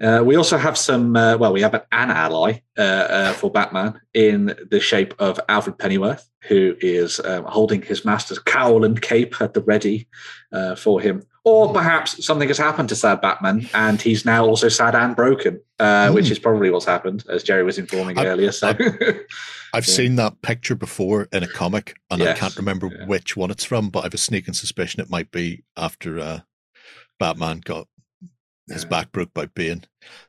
Uh, 0.00 0.22
we 0.24 0.36
also 0.36 0.56
have 0.56 0.78
some. 0.78 1.14
Uh, 1.14 1.36
well, 1.36 1.52
we 1.52 1.60
have 1.60 1.74
an, 1.74 1.82
an 1.92 2.10
ally 2.10 2.60
uh, 2.78 2.82
uh, 2.82 3.32
for 3.34 3.50
Batman 3.50 4.00
in 4.14 4.56
the 4.70 4.80
shape 4.80 5.14
of 5.18 5.38
Alfred 5.48 5.78
Pennyworth, 5.78 6.28
who 6.48 6.74
is 6.80 7.20
um, 7.20 7.44
holding 7.44 7.82
his 7.82 8.04
master's 8.04 8.38
cowl 8.38 8.84
and 8.84 9.00
cape 9.02 9.40
at 9.40 9.52
the 9.52 9.60
ready 9.60 10.08
uh, 10.52 10.74
for 10.74 11.00
him. 11.00 11.22
Or 11.44 11.72
perhaps 11.72 12.24
something 12.24 12.48
has 12.48 12.58
happened 12.58 12.90
to 12.90 12.96
sad 12.96 13.20
Batman, 13.22 13.68
and 13.72 14.00
he's 14.00 14.26
now 14.26 14.44
also 14.44 14.68
sad 14.68 14.94
and 14.94 15.16
broken, 15.16 15.60
uh, 15.78 16.10
which 16.12 16.30
is 16.30 16.38
probably 16.38 16.70
what's 16.70 16.84
happened, 16.84 17.24
as 17.30 17.42
Jerry 17.42 17.62
was 17.62 17.78
informing 17.78 18.18
I- 18.18 18.26
earlier. 18.26 18.52
So, 18.52 18.68
I've 19.72 19.86
Yeah. 19.86 19.94
seen 19.94 20.16
that 20.16 20.42
picture 20.42 20.74
before 20.74 21.28
in 21.32 21.42
a 21.42 21.46
comic, 21.46 21.94
and 22.10 22.22
I 22.22 22.34
can't 22.34 22.56
remember 22.56 22.90
yeah. 22.92 23.06
which 23.06 23.36
one 23.36 23.50
it's 23.50 23.64
from, 23.64 23.88
but 23.88 24.00
I 24.00 24.02
have 24.04 24.14
a 24.14 24.18
sneaking 24.18 24.54
suspicion 24.54 25.00
it 25.00 25.08
might 25.08 25.30
be 25.30 25.62
after 25.76 26.18
uh, 26.18 26.40
Batman 27.18 27.60
got 27.64 27.86
his 28.70 28.84
back 28.84 29.12
broke 29.12 29.32
by 29.34 29.46
Bane. 29.46 29.84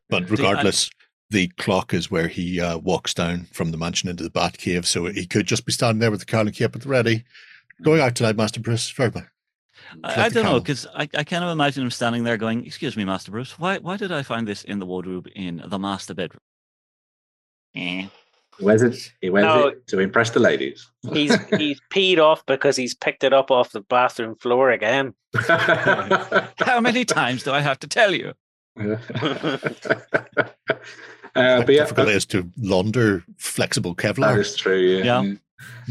But 0.10 0.24
Yeah. 0.24 0.28
See, 0.28 0.44
I- 0.44 0.50
regardless, 0.50 0.90
the 1.30 1.48
clock 1.58 1.94
is 1.94 2.12
where 2.12 2.28
he 2.28 2.60
uh, 2.60 2.78
walks 2.80 3.14
down 3.14 3.48
from 3.54 3.72
the 3.72 3.78
mansion 3.78 4.10
into 4.10 4.24
the 4.24 4.30
Bat 4.30 4.58
Cave, 4.58 4.86
so 4.86 5.06
he 5.06 5.26
could 5.26 5.48
just 5.48 5.66
be 5.66 5.72
standing 5.72 6.00
there 6.00 6.12
with 6.12 6.26
the 6.26 6.40
and 6.40 6.54
cape 6.54 6.76
at 6.76 6.82
the 6.82 6.90
ready. 6.90 7.24
Going 7.82 8.02
out 8.02 8.16
tonight, 8.16 8.36
Master 8.36 8.60
Bruce. 8.60 8.90
Very 8.92 9.12
much. 9.12 9.24
I, 10.04 10.26
I 10.26 10.30
don't 10.30 10.44
know 10.44 10.60
because 10.60 10.86
I, 10.94 11.10
I 11.16 11.24
kind 11.24 11.44
of 11.44 11.50
imagine 11.50 11.84
him 11.84 11.92
standing 11.92 12.24
there 12.24 12.38
going, 12.38 12.66
"Excuse 12.66 12.96
me, 12.96 13.06
Master 13.06 13.32
Bruce, 13.32 13.58
why 13.58 13.80
why 13.80 13.98
did 13.98 14.12
I 14.12 14.24
find 14.24 14.48
this 14.48 14.64
in 14.64 14.80
the 14.80 14.86
wardrobe 14.86 15.28
in 15.36 15.64
the 15.66 15.80
master 15.80 16.14
bedroom?" 16.14 16.42
Eh. 17.76 18.08
He 18.62 18.66
wears 18.66 18.82
it. 18.82 19.12
He 19.22 19.30
wears 19.30 19.44
No. 19.46 19.68
it 19.68 19.88
to 19.88 20.00
impress 20.00 20.30
the 20.30 20.40
ladies. 20.40 20.90
He's 21.12 21.36
he's 21.58 21.82
peed 21.92 22.20
off 22.20 22.46
because 22.46 22.76
he's 22.78 22.94
picked 22.96 23.24
it 23.24 23.34
up 23.34 23.52
off 23.52 23.72
the 23.72 23.82
bathroom 23.82 24.36
floor 24.36 24.70
again. 24.72 25.14
How 25.48 26.80
many 26.80 27.04
times 27.06 27.44
do 27.44 27.52
I 27.52 27.60
have 27.62 27.80
to 27.80 27.88
tell 27.88 28.14
you? 28.14 28.34
uh, 28.80 28.96
How 31.36 31.64
but 31.64 31.70
yeah, 31.74 31.82
difficult 31.82 32.08
it 32.10 32.16
is 32.16 32.26
to 32.28 32.50
launder 32.58 33.24
flexible 33.38 33.96
Kevlar. 33.96 34.38
is 34.40 34.56
true. 34.56 34.78
Yeah. 34.80 35.22
Yeah. 35.24 35.34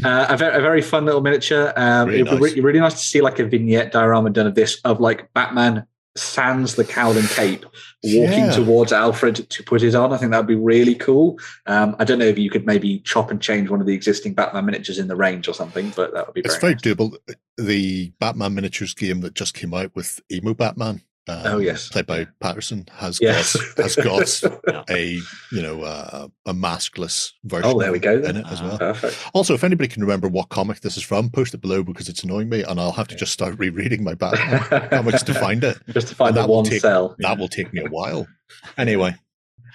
Uh, 0.03 0.25
a, 0.29 0.37
very, 0.37 0.57
a 0.57 0.61
very 0.61 0.81
fun 0.81 1.05
little 1.05 1.21
miniature. 1.21 1.71
Um, 1.77 2.07
Really 2.09 2.21
it'd 2.21 2.31
be 2.33 2.39
nice. 2.45 2.55
re- 2.55 2.61
really 2.61 2.79
nice 2.79 2.93
to 2.93 2.99
see 2.99 3.21
like 3.21 3.39
a 3.39 3.45
vignette 3.45 3.91
diorama 3.93 4.29
done 4.29 4.47
of 4.47 4.55
this 4.55 4.79
of 4.83 4.99
like 4.99 5.31
Batman 5.33 5.85
sans 6.17 6.75
the 6.75 6.83
cowl 6.83 7.17
and 7.17 7.27
cape 7.29 7.65
walking 8.03 8.45
Yeah. 8.45 8.51
towards 8.51 8.91
Alfred 8.91 9.49
to 9.49 9.63
put 9.63 9.81
it 9.81 9.95
on. 9.95 10.11
I 10.11 10.17
think 10.17 10.31
that 10.31 10.39
would 10.39 10.47
be 10.47 10.55
really 10.55 10.95
cool. 10.95 11.39
Um, 11.67 11.95
I 11.99 12.03
don't 12.03 12.19
know 12.19 12.25
if 12.25 12.37
you 12.37 12.49
could 12.49 12.65
maybe 12.65 12.99
chop 12.99 13.31
and 13.31 13.41
change 13.41 13.69
one 13.69 13.79
of 13.79 13.87
the 13.87 13.93
existing 13.93 14.33
Batman 14.33 14.65
miniatures 14.65 14.99
in 14.99 15.07
the 15.07 15.15
range 15.15 15.47
or 15.47 15.53
something, 15.53 15.91
but 15.95 16.13
that 16.13 16.27
would 16.27 16.33
be 16.33 16.41
It's 16.41 16.57
very, 16.57 16.73
very 16.75 16.95
nice. 16.97 17.09
doable. 17.13 17.17
The 17.57 18.11
Batman 18.19 18.55
miniatures 18.55 18.93
game 18.93 19.21
that 19.21 19.35
just 19.35 19.53
came 19.53 19.73
out 19.73 19.95
with 19.95 20.19
Emo 20.31 20.53
Batman, 20.53 21.01
um, 21.31 21.41
Oh, 21.45 21.57
yes. 21.59 21.89
played 21.89 22.05
by 22.07 22.27
Patterson, 22.39 22.87
has 22.91 23.19
Yes. 23.21 23.55
got 23.75 23.83
has 23.83 23.95
got 24.43 24.89
a 24.89 25.19
you 25.51 25.61
know 25.61 25.81
uh, 25.83 26.27
a 26.45 26.53
maskless 26.53 27.31
version. 27.43 27.71
oh, 27.73 27.79
there 27.79 27.91
we 27.91 27.99
go. 27.99 28.15
in 28.15 28.21
Then. 28.21 28.37
it 28.37 28.45
as 28.49 28.61
well. 28.61 28.77
Perfect. 28.77 29.17
Also, 29.33 29.53
if 29.53 29.63
anybody 29.63 29.87
can 29.87 30.01
remember 30.01 30.27
what 30.27 30.49
comic 30.49 30.81
this 30.81 30.97
is 30.97 31.03
from, 31.03 31.29
post 31.29 31.53
it 31.53 31.61
below 31.61 31.83
because 31.83 32.09
it's 32.09 32.23
annoying 32.23 32.49
me, 32.49 32.63
and 32.63 32.79
I'll 32.79 32.91
have 32.91 33.07
to 33.09 33.15
just 33.15 33.31
start 33.31 33.57
rereading 33.57 34.03
my 34.03 34.13
Batman 34.21 34.89
comics 34.89 35.23
to 35.23 35.33
find 35.33 35.63
it. 35.63 35.77
Just 35.89 36.07
to 36.09 36.15
find 36.15 36.29
And 36.29 36.37
the 36.37 36.41
that 36.41 36.47
will 36.49 36.55
one 36.57 36.65
take- 36.65 36.81
cell. 36.81 37.15
That 37.19 37.37
will 37.37 37.47
take 37.49 37.73
me 37.73 37.81
a 37.81 37.89
while. 37.89 38.27
Anyway, 38.77 39.15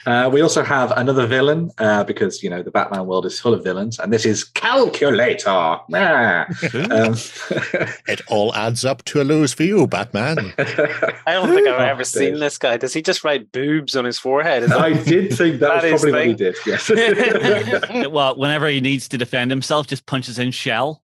Uh, 0.05 0.29
we 0.33 0.41
also 0.43 0.63
have 0.63 0.91
another 0.93 1.27
villain 1.27 1.71
uh, 1.79 2.05
because 2.05 2.43
you 2.43 2.51
know 2.51 2.63
the 2.63 2.71
Batman 2.71 3.07
world 3.07 3.25
is 3.27 3.39
full 3.41 3.55
of 3.55 3.65
villains, 3.65 3.99
and 3.99 4.13
this 4.13 4.27
is 4.27 4.45
Calculator. 4.45 5.49
Ah. 5.49 6.47
Um, 6.91 7.15
it 8.09 8.21
all 8.29 8.55
adds 8.55 8.85
up 8.85 9.03
to 9.05 9.23
a 9.23 9.25
lose 9.25 9.55
for 9.55 9.63
you, 9.63 9.87
Batman. 9.87 10.53
I 10.59 11.33
don't 11.33 11.49
think 11.55 11.67
I've 11.69 11.81
Oh, 11.81 11.85
ever 11.85 12.05
seen 12.05 12.39
this 12.41 12.59
guy. 12.59 12.77
Does 12.77 12.93
he 12.93 13.01
just 13.03 13.25
write 13.25 13.51
boobs 13.53 13.97
on 13.97 14.05
his 14.05 14.19
forehead? 14.19 14.65
Is 14.65 14.71
that- 14.71 14.81
I 14.81 14.93
did 14.93 15.33
think 15.33 15.61
that, 15.61 15.81
That 15.83 15.93
was 15.93 15.93
is 15.93 16.01
probably 16.03 16.13
what 16.13 16.27
he 16.27 16.35
did. 16.35 16.57
Yes. 16.67 18.11
well, 18.11 18.37
whenever 18.37 18.69
he 18.69 18.81
needs 18.81 19.09
to 19.09 19.19
defend 19.19 19.51
himself, 19.51 19.87
just 19.87 20.07
punches 20.07 20.39
in 20.39 20.51
shell. 20.51 21.03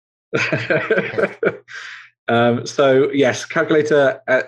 um, 2.28 2.66
so 2.66 3.11
yes, 3.12 3.45
calculator. 3.45 4.20
Uh, 4.26 4.43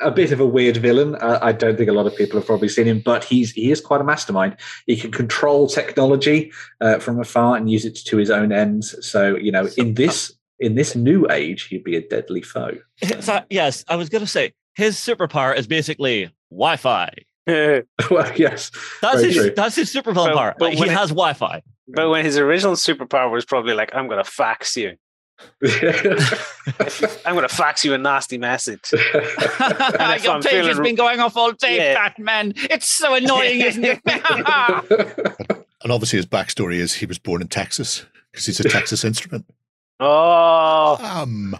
a 0.00 0.10
bit 0.10 0.32
of 0.32 0.40
a 0.40 0.46
weird 0.46 0.76
villain. 0.76 1.14
Uh, 1.16 1.38
I 1.42 1.52
don't 1.52 1.76
think 1.76 1.88
a 1.88 1.92
lot 1.92 2.06
of 2.06 2.16
people 2.16 2.38
have 2.38 2.46
probably 2.46 2.68
seen 2.68 2.86
him, 2.86 3.00
but 3.04 3.24
he's 3.24 3.52
he 3.52 3.70
is 3.70 3.80
quite 3.80 4.00
a 4.00 4.04
mastermind. 4.04 4.56
He 4.86 4.96
can 4.96 5.10
control 5.10 5.66
technology 5.66 6.52
uh, 6.80 6.98
from 6.98 7.20
afar 7.20 7.56
and 7.56 7.70
use 7.70 7.84
it 7.84 7.94
to 8.06 8.16
his 8.16 8.30
own 8.30 8.52
ends. 8.52 8.94
So 9.06 9.36
you 9.36 9.50
know, 9.52 9.68
in 9.76 9.94
this 9.94 10.32
in 10.60 10.74
this 10.74 10.96
new 10.96 11.26
age, 11.30 11.64
he'd 11.68 11.84
be 11.84 11.96
a 11.96 12.00
deadly 12.06 12.42
foe. 12.42 12.78
So, 13.20 13.40
yes, 13.50 13.84
I 13.88 13.96
was 13.96 14.08
going 14.08 14.22
to 14.24 14.26
say 14.26 14.52
his 14.74 14.96
superpower 14.96 15.56
is 15.56 15.66
basically 15.66 16.30
Wi-Fi. 16.50 17.10
well, 17.46 17.82
yes, 18.36 18.70
That's 19.02 19.22
his. 19.22 19.34
true. 19.36 19.52
That's 19.54 19.76
his 19.76 19.92
superpower. 19.94 20.14
But- 20.14 20.34
power. 20.34 20.54
but 20.58 20.74
he 20.74 20.84
it- 20.84 20.90
has 20.90 21.10
Wi-Fi. 21.10 21.62
But 21.88 22.08
when 22.10 22.24
his 22.24 22.36
original 22.36 22.74
superpower 22.74 23.30
was 23.30 23.44
probably 23.44 23.72
like, 23.74 23.94
I'm 23.94 24.08
going 24.08 24.22
to 24.22 24.28
fax 24.28 24.76
you. 24.76 24.96
I'm 27.24 27.34
going 27.34 27.46
to 27.48 27.54
fax 27.54 27.84
you 27.84 27.94
a 27.94 27.98
nasty 27.98 28.38
message. 28.38 28.90
Your 28.92 29.00
I'm 29.60 30.18
page 30.18 30.24
has 30.24 30.46
feeling- 30.46 30.82
been 30.82 30.94
going 30.94 31.20
off 31.20 31.36
all 31.36 31.52
day, 31.52 31.76
Yeah. 31.76 31.94
Batman. 31.94 32.52
It's 32.56 32.86
so 32.86 33.14
annoying, 33.14 33.60
isn't 33.60 33.84
it? 33.84 34.00
And 35.82 35.92
obviously, 35.92 36.16
his 36.16 36.26
backstory 36.26 36.76
is 36.76 36.94
he 36.94 37.06
was 37.06 37.18
born 37.18 37.42
in 37.42 37.48
Texas 37.48 38.04
because 38.32 38.46
he's 38.46 38.60
a 38.60 38.64
Texas 38.68 39.04
instrument. 39.04 39.46
Oh, 40.00 40.98
Um, 41.00 41.56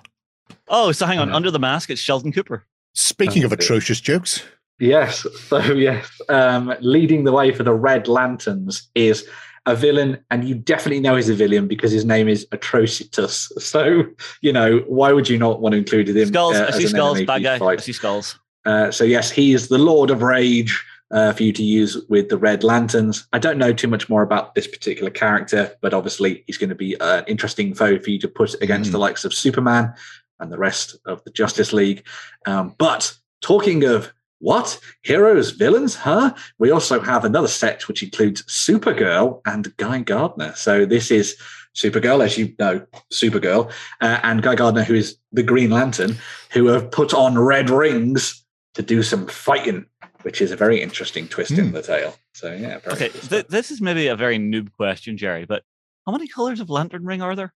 oh, 0.69 0.93
so 0.93 1.07
hang 1.07 1.19
on. 1.19 1.33
Under 1.33 1.51
the 1.51 1.59
mask, 1.59 1.91
it's 1.91 2.01
Sheldon 2.01 2.33
Cooper. 2.33 2.65
speaking 2.95 3.45
of 3.45 3.53
atrocious 3.53 4.01
jokes, 4.01 4.43
Yes. 4.79 5.27
So 5.49 5.59
yes, 5.59 6.07
um, 6.29 6.75
leading 6.81 7.25
the 7.25 7.33
way 7.33 7.51
for 7.51 7.63
the 7.63 7.73
Red 7.73 8.09
Lanterns 8.09 8.91
is 8.95 9.27
a 9.67 9.75
villain, 9.75 10.19
and 10.31 10.49
you 10.49 10.55
definitely 10.55 11.01
know 11.01 11.17
he's 11.17 11.29
a 11.29 11.35
villain 11.35 11.67
because 11.69 11.91
his 11.93 12.05
name 12.05 12.29
is 12.29 12.47
Atrocitus. 12.53 13.49
So 13.61 14.05
you 14.41 14.53
know 14.53 14.79
why 14.87 15.13
would 15.13 15.29
you 15.29 15.39
not 15.39 15.61
want 15.61 15.73
to 15.73 15.79
include 15.79 16.09
him? 16.09 16.27
Skulls. 16.29 16.57
uh, 16.57 16.67
I 16.69 16.79
see 16.79 16.87
skulls. 16.87 17.23
Bad 17.23 17.39
you 17.43 17.45
guy. 17.45 17.65
I 17.65 17.77
see 17.77 17.93
skulls. 17.93 18.39
Uh, 18.65 18.91
so 18.91 19.05
yes, 19.05 19.31
he 19.31 19.53
is 19.55 19.69
the 19.69 19.79
Lord 19.79 20.11
of 20.11 20.23
Rage 20.23 20.85
uh, 21.13 21.33
for 21.33 21.43
you 21.45 21.53
to 21.53 21.63
use 21.63 21.97
with 22.09 22.29
the 22.29 22.37
Red 22.39 22.65
Lanterns. 22.65 23.27
I 23.33 23.39
don't 23.39 23.59
know 23.59 23.73
too 23.73 23.87
much 23.89 24.09
more 24.09 24.23
about 24.23 24.55
this 24.55 24.67
particular 24.67 25.11
character, 25.11 25.73
but 25.81 25.95
obviously 25.95 26.43
he's 26.47 26.59
going 26.59 26.71
to 26.71 26.75
be 26.75 26.97
an 27.01 27.25
interesting 27.29 27.75
foe 27.75 27.99
for 28.01 28.11
you 28.11 28.19
to 28.19 28.29
put 28.29 28.55
against 28.63 28.89
Mm. 28.91 28.93
the 28.93 28.99
likes 28.99 29.25
of 29.25 29.33
Superman 29.33 29.95
and 30.41 30.51
the 30.53 30.59
rest 30.59 30.97
of 31.07 31.23
the 31.25 31.31
Justice 31.31 31.73
League. 31.73 32.05
Um, 32.47 32.75
but 32.79 33.15
talking 33.41 33.85
of 33.85 34.13
what 34.39 34.79
heroes, 35.03 35.51
villains, 35.53 35.95
huh? 35.95 36.35
We 36.59 36.71
also 36.71 37.01
have 37.01 37.25
another 37.25 37.49
set 37.49 37.89
which 37.89 38.03
includes 38.03 38.43
Supergirl 38.45 39.41
and 39.47 39.75
Guy 39.77 40.01
Gardner. 40.01 40.53
So 40.57 40.85
this 40.87 41.11
is 41.11 41.37
Supergirl, 41.75 42.25
as 42.25 42.39
you 42.39 42.55
know, 42.59 42.85
Supergirl, 43.13 43.71
uh, 44.01 44.21
and 44.23 44.43
Guy 44.43 44.55
Gardner, 44.55 44.83
who 44.85 44.95
is 44.95 45.17
the 45.33 45.43
Green 45.43 45.71
Lantern, 45.71 46.17
who 46.53 46.67
have 46.67 46.91
put 46.91 47.13
on 47.15 47.39
red 47.39 47.71
rings 47.71 48.45
to 48.75 48.83
do 48.83 49.03
some 49.03 49.27
fighting, 49.27 49.87
which 50.23 50.41
is 50.41 50.51
a 50.53 50.57
very 50.57 50.81
interesting 50.83 51.29
twist 51.29 51.53
in 51.53 51.67
Hmm. 51.69 51.73
the 51.73 51.83
tale. 51.83 52.15
So 52.35 52.53
yeah, 52.53 52.79
Okay, 52.87 53.09
th- 53.09 53.47
this 53.49 53.71
is 53.71 53.81
maybe 53.81 54.07
a 54.09 54.17
very 54.17 54.39
noob 54.39 54.73
question, 54.73 55.17
Jerry, 55.17 55.45
but 55.47 55.63
how 56.07 56.13
many 56.13 56.29
colors 56.29 56.61
of 56.61 56.69
lantern 56.71 57.05
ring 57.05 57.23
are 57.23 57.35
there? 57.35 57.53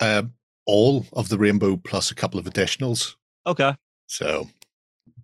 um, 0.00 0.32
all 0.66 1.06
of 1.12 1.28
the 1.28 1.38
rainbow 1.38 1.76
plus 1.76 2.10
a 2.10 2.14
couple 2.14 2.38
of 2.40 2.46
additionals. 2.46 3.14
Okay. 3.46 3.74
So 4.06 4.48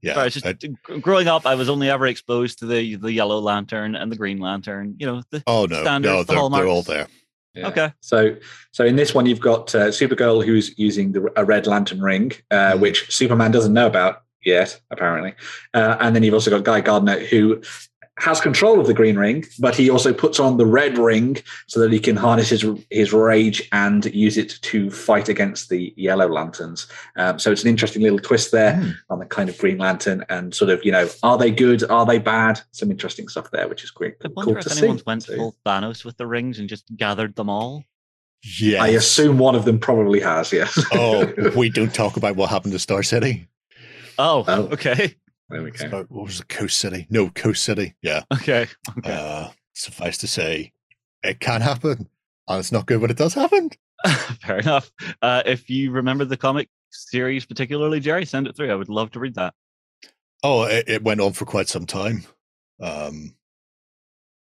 Yeah, 0.03 0.15
Sorry, 0.15 0.27
it's 0.29 0.35
just 0.35 0.47
I- 0.47 0.53
g- 0.53 0.75
growing 1.01 1.29
up, 1.29 1.47
I 1.47 1.55
was 1.55 1.69
only 1.69 1.91
ever 1.91 2.07
exposed 2.07 2.59
to 2.61 2.67
the 2.67 2.97
the 2.97 3.13
yellow 3.13 3.39
lantern 3.41 3.95
and 3.95 4.11
the 4.13 4.17
green 4.17 4.39
lantern. 4.39 4.95
You 4.99 5.07
know, 5.07 5.23
the, 5.31 5.43
oh 5.47 5.67
no, 5.67 5.83
standards, 5.83 6.13
no, 6.13 6.23
the 6.23 6.33
they're, 6.49 6.61
they're 6.61 6.69
all 6.69 6.83
there. 6.83 7.07
Yeah. 7.55 7.69
okay. 7.69 7.93
So, 8.01 8.37
so 8.71 8.85
in 8.85 8.95
this 8.97 9.15
one, 9.15 9.27
you've 9.27 9.41
got 9.41 9.75
uh, 9.75 9.89
Supergirl 9.89 10.45
who's 10.45 10.79
using 10.79 11.11
the, 11.13 11.33
a 11.35 11.45
red 11.45 11.67
lantern 11.67 12.01
ring, 12.01 12.31
uh, 12.53 12.73
Mhm. 12.75 12.81
which 12.81 13.11
Superman 13.13 13.51
doesn't 13.51 13.73
know 13.73 13.87
about 13.89 14.23
yet, 14.45 14.81
apparently. 14.93 15.35
Uh, 15.75 15.97
and 15.99 16.15
then 16.15 16.23
you've 16.23 16.35
also 16.35 16.51
got 16.51 16.63
Guy 16.63 16.81
Gardner 16.83 17.19
who 17.19 17.61
has 18.19 18.41
control 18.41 18.81
of 18.81 18.87
the 18.87 18.95
green 18.95 19.17
ring, 19.17 19.45
but 19.59 19.75
he 19.75 19.89
also 19.91 20.13
puts 20.13 20.41
on 20.41 20.57
the 20.57 20.67
red 20.67 20.99
ring 20.99 21.37
so 21.67 21.81
that 21.81 21.93
he 21.93 21.99
can 22.01 22.17
harness 22.17 22.51
his 22.51 22.65
his 22.91 23.13
rage 23.13 23.69
and 23.73 24.05
use 24.15 24.37
it 24.37 24.59
to 24.63 24.91
fight 24.91 25.29
against 25.29 25.69
the 25.69 25.93
yellow 25.97 26.29
lanterns. 26.29 26.87
Um, 27.17 27.39
so 27.39 27.53
it's 27.53 27.63
an 27.63 27.69
interesting 27.69 28.03
little 28.03 28.19
twist 28.19 28.51
there 28.53 28.77
Hmm. 28.77 28.91
on 29.11 29.19
the 29.21 29.27
kind 29.27 29.49
of 29.49 29.57
Green 29.59 29.79
Lantern 29.79 30.25
and 30.29 30.55
sort 30.55 30.71
of 30.71 30.85
you 30.85 30.93
know, 30.93 31.09
are 31.23 31.39
they 31.39 31.51
good? 31.51 31.89
Are 31.91 32.05
they 32.07 32.19
bad? 32.19 32.61
Some 32.73 32.91
interesting 32.91 33.29
stuff 33.29 33.51
there, 33.51 33.69
which 33.69 33.85
is 33.85 33.91
great. 33.91 34.15
I 34.25 34.29
Cool 34.29 34.35
wonder 34.37 34.61
to 34.61 34.67
if 34.69 34.73
see. 34.73 34.79
anyone's 34.81 35.07
went 35.07 35.23
So- 35.23 35.37
full 35.37 35.57
Thanos 35.65 36.05
with 36.05 36.17
the 36.17 36.27
rings 36.27 36.59
and 36.59 36.69
just 36.69 36.85
gathered 36.97 37.37
them 37.37 37.49
all. 37.49 37.85
Yeah. 38.59 38.83
I 38.83 38.89
assume 38.89 39.39
one 39.39 39.57
of 39.57 39.65
them 39.65 39.79
probably 39.81 40.21
has, 40.21 40.53
yes. 40.53 40.79
oh, 40.93 41.33
we 41.57 41.71
don't 41.71 41.93
talk 41.93 42.17
about 42.17 42.37
what 42.37 42.51
happened 42.51 42.73
to 42.73 42.79
Star 42.79 43.03
City. 43.03 43.49
Oh, 44.19 44.45
Oh. 44.47 44.63
okay, 44.73 45.15
there 45.51 45.63
we 45.63 45.71
go. 45.71 45.87
Star- 45.89 46.05
what 46.09 46.25
was 46.27 46.41
it? 46.41 46.49
Coast 46.49 46.79
City? 46.79 47.07
No, 47.11 47.31
Coast 47.31 47.65
City. 47.65 47.95
Yeah. 48.03 48.25
okay, 48.33 48.67
okay. 48.99 49.13
Uh, 49.13 49.49
suffice 49.75 50.19
to 50.19 50.27
say, 50.27 50.73
it 51.23 51.41
can 51.41 51.61
happen, 51.61 52.09
and 52.49 52.59
it's 52.61 52.73
not 52.73 52.87
good 52.87 53.01
when 53.01 53.11
it 53.11 53.17
does 53.17 53.35
happen. 53.35 53.71
Fair 54.43 54.59
enough. 54.59 54.91
Uh, 55.23 55.43
if 55.47 55.69
you 55.69 55.91
remember 55.91 56.25
the 56.25 56.37
comic 56.37 56.69
series 56.91 57.45
particularly, 57.45 58.01
Jerry, 58.01 58.25
send 58.25 58.47
it 58.47 58.57
through. 58.57 58.71
I 58.71 58.75
would 58.77 58.89
love 58.89 59.11
to 59.13 59.21
read 59.21 59.35
that. 59.35 59.55
Oh, 60.43 60.63
it, 60.65 60.85
it 60.89 61.03
went 61.03 61.21
on 61.21 61.33
for 61.33 61.45
quite 61.45 61.69
some 61.69 61.85
time. 61.87 62.25
Um, 62.81 63.35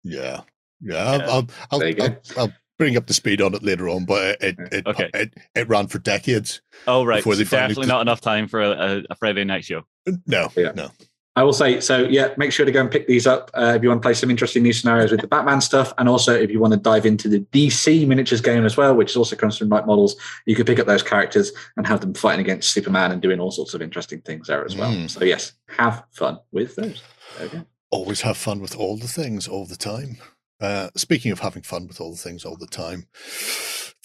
yeah, 0.05 0.43
yeah. 0.80 0.97
I'll, 1.05 1.18
Yeah. 1.18 1.26
I'll, 1.30 1.49
I'll, 1.72 1.78
There 1.80 1.88
you 1.88 1.95
go. 1.95 2.05
I'll, 2.05 2.18
I'll 2.45 2.53
bring 2.82 2.96
up 2.96 3.06
the 3.06 3.14
speed 3.14 3.40
on 3.40 3.54
it 3.54 3.62
later 3.62 3.88
on, 3.88 4.04
but 4.04 4.42
it 4.42 4.56
it 4.58 4.72
it, 4.72 4.86
Okay. 4.88 5.08
it, 5.14 5.34
it 5.54 5.68
ran 5.68 5.86
for 5.86 5.98
decades. 6.00 6.60
Oh, 6.88 7.04
right. 7.04 7.18
Before 7.18 7.36
they 7.36 7.44
so 7.44 7.56
definitely 7.56 7.86
not 7.86 8.00
enough 8.02 8.20
time 8.20 8.48
for 8.48 8.60
a, 8.60 8.70
a, 8.70 9.02
a 9.10 9.14
Friday 9.14 9.44
night 9.44 9.64
show. 9.64 9.82
No, 10.26 10.50
Yeah. 10.56 10.72
no. 10.74 10.90
I 11.34 11.44
will 11.44 11.54
say 11.54 11.80
so. 11.80 12.00
Yeah, 12.00 12.34
make 12.36 12.52
sure 12.52 12.66
to 12.66 12.72
go 12.72 12.80
and 12.82 12.90
pick 12.90 13.06
these 13.06 13.26
up 13.26 13.50
uh, 13.54 13.72
if 13.76 13.82
you 13.82 13.88
want 13.88 14.02
to 14.02 14.06
play 14.06 14.12
some 14.12 14.30
interesting 14.30 14.62
new 14.62 14.72
scenarios 14.74 15.10
with 15.12 15.22
the 15.22 15.26
Batman 15.28 15.62
stuff, 15.62 15.94
and 15.96 16.06
also 16.06 16.34
if 16.34 16.50
you 16.50 16.60
want 16.60 16.74
to 16.74 16.78
dive 16.78 17.06
into 17.06 17.26
the 17.26 17.38
DC 17.52 18.06
miniatures 18.06 18.42
game 18.42 18.66
as 18.66 18.76
well, 18.76 18.94
which 18.94 19.16
also 19.16 19.34
comes 19.34 19.56
from 19.56 19.70
Knight 19.70 19.86
Models. 19.86 20.14
You 20.44 20.54
could 20.54 20.66
pick 20.66 20.78
up 20.78 20.86
those 20.86 21.02
characters 21.02 21.50
and 21.78 21.86
have 21.86 22.00
them 22.02 22.12
fighting 22.12 22.40
against 22.44 22.70
Superman 22.74 23.12
and 23.12 23.22
doing 23.22 23.40
all 23.40 23.50
sorts 23.50 23.72
of 23.72 23.80
interesting 23.80 24.20
things 24.20 24.48
there 24.48 24.62
as 24.62 24.76
well. 24.76 24.92
Mm. 24.92 25.08
So 25.08 25.24
yes, 25.24 25.54
have 25.68 26.04
fun 26.10 26.38
with 26.50 26.74
those. 26.76 27.00
There 27.38 27.48
we 27.48 27.58
go. 27.60 27.64
Always 27.90 28.20
have 28.22 28.36
fun 28.36 28.60
with 28.60 28.76
all 28.76 28.98
the 28.98 29.08
things 29.08 29.48
all 29.48 29.64
the 29.64 29.76
time. 29.76 30.18
Uh, 30.62 30.90
speaking 30.96 31.32
of 31.32 31.40
having 31.40 31.62
fun 31.62 31.88
with 31.88 32.00
all 32.00 32.12
the 32.12 32.16
things 32.16 32.44
all 32.44 32.56
the 32.56 32.66
time, 32.68 33.06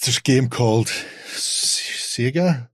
there's 0.03 0.17
a 0.17 0.21
game 0.21 0.49
called 0.49 0.87
S- 0.87 1.79
Sega. 2.17 2.69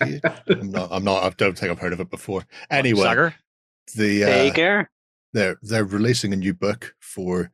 I'm 0.00 0.70
not. 0.70 0.88
I'm 0.90 1.04
not. 1.04 1.22
I 1.22 1.30
don't 1.30 1.58
think 1.58 1.72
I've 1.72 1.78
heard 1.78 1.94
of 1.94 2.00
it 2.00 2.10
before. 2.10 2.44
Anyway, 2.70 3.02
Sagar? 3.02 3.34
the 3.96 4.24
uh, 4.24 4.28
Sega. 4.28 4.86
they're 5.32 5.56
they're 5.62 5.84
releasing 5.84 6.32
a 6.34 6.36
new 6.36 6.52
book 6.52 6.94
for 7.00 7.50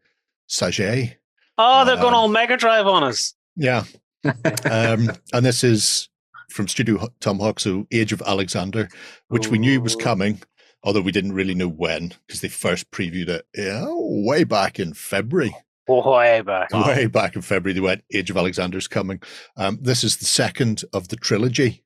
SAGA. 0.49 1.15
Oh, 1.57 1.85
they're 1.85 1.97
going 1.97 2.09
um, 2.09 2.15
all 2.15 2.29
Mega 2.29 2.57
Drive 2.57 2.87
on 2.87 3.05
us. 3.05 3.35
Yeah, 3.55 3.85
um, 4.25 5.11
and 5.33 5.47
this 5.47 5.63
is 5.63 6.09
from 6.51 6.67
Studio 6.67 7.01
H- 7.01 7.11
Tomahawk, 7.21 7.61
so 7.61 7.87
Age 7.93 8.13
of 8.13 8.23
Alexander, 8.23 8.89
which 9.29 9.49
we 9.49 9.59
knew 9.59 9.81
was 9.81 9.95
coming, 9.95 10.43
although 10.83 11.01
we 11.01 11.13
didn't 11.13 11.33
really 11.33 11.55
know 11.55 11.69
when 11.69 12.15
because 12.27 12.41
they 12.41 12.49
first 12.49 12.91
previewed 12.91 13.29
it 13.29 13.47
yeah, 13.55 13.87
way 13.89 14.45
back 14.45 14.79
in 14.79 14.95
February. 14.95 15.55
Way 15.89 16.41
back. 16.43 16.73
Way 16.73 17.07
back 17.07 17.35
in 17.35 17.43
February, 17.43 17.75
they 17.75 17.81
went 17.81 18.05
Age 18.15 18.31
of 18.31 18.37
Alexander's 18.37 18.87
coming. 18.87 19.21
Um, 19.57 19.79
this 19.81 20.05
is 20.05 20.19
the 20.19 20.25
second 20.25 20.85
of 20.93 21.09
the 21.09 21.17
trilogy, 21.17 21.83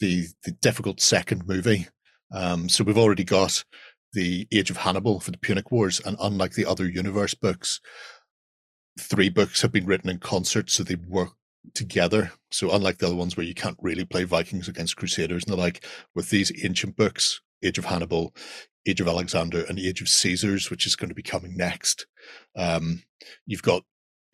the 0.00 0.26
the 0.44 0.52
difficult 0.52 1.00
second 1.00 1.46
movie. 1.46 1.88
Um, 2.32 2.68
so 2.68 2.84
we've 2.84 2.98
already 2.98 3.24
got 3.24 3.64
the 4.12 4.46
Age 4.52 4.70
of 4.70 4.76
Hannibal 4.76 5.20
for 5.20 5.30
the 5.30 5.38
Punic 5.38 5.70
Wars, 5.70 6.00
and 6.04 6.16
unlike 6.20 6.52
the 6.52 6.66
other 6.66 6.86
universe 6.86 7.32
books, 7.32 7.80
three 8.98 9.30
books 9.30 9.62
have 9.62 9.72
been 9.72 9.86
written 9.86 10.10
in 10.10 10.18
concert, 10.18 10.70
so 10.70 10.82
they 10.82 10.96
work 10.96 11.30
together. 11.74 12.32
So 12.50 12.70
unlike 12.70 12.98
the 12.98 13.06
other 13.06 13.16
ones 13.16 13.36
where 13.36 13.46
you 13.46 13.54
can't 13.54 13.78
really 13.80 14.04
play 14.04 14.24
Vikings 14.24 14.68
against 14.68 14.96
Crusaders 14.96 15.44
and 15.44 15.52
the 15.52 15.56
like, 15.56 15.84
with 16.14 16.30
these 16.30 16.52
ancient 16.64 16.96
books, 16.96 17.40
Age 17.62 17.78
of 17.78 17.86
Hannibal, 17.86 18.34
Age 18.86 19.00
of 19.00 19.08
Alexander, 19.08 19.64
and 19.68 19.78
Age 19.78 20.00
of 20.00 20.08
Caesars, 20.08 20.70
which 20.70 20.86
is 20.86 20.96
going 20.96 21.08
to 21.08 21.14
be 21.14 21.22
coming 21.22 21.56
next, 21.56 22.06
um, 22.56 23.02
you've 23.46 23.62
got 23.62 23.84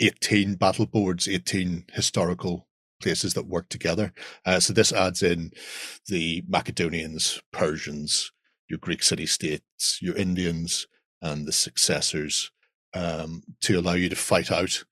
18 0.01 0.55
battle 0.55 0.87
boards, 0.87 1.29
18 1.29 1.87
historical 1.93 2.69
places 3.01 3.35
that 3.35 3.47
work 3.47 3.69
together. 3.69 4.13
Uh, 4.45 4.61
so 4.61 4.73
this 4.73 4.93
adds 4.93 5.23
in 5.23 5.51
the 6.09 6.43
Macedonians, 6.49 7.41
Persians, 7.53 8.33
your 8.69 8.79
Greek 8.79 9.03
city 9.03 9.27
states, 9.27 9.99
your 10.01 10.17
Indians, 10.17 10.87
and 11.23 11.47
the 11.47 11.53
successors 11.53 12.51
um, 12.95 13.43
to 13.61 13.79
allow 13.79 13.93
you 13.93 14.09
to 14.09 14.17
fight 14.17 14.51
out 14.51 14.85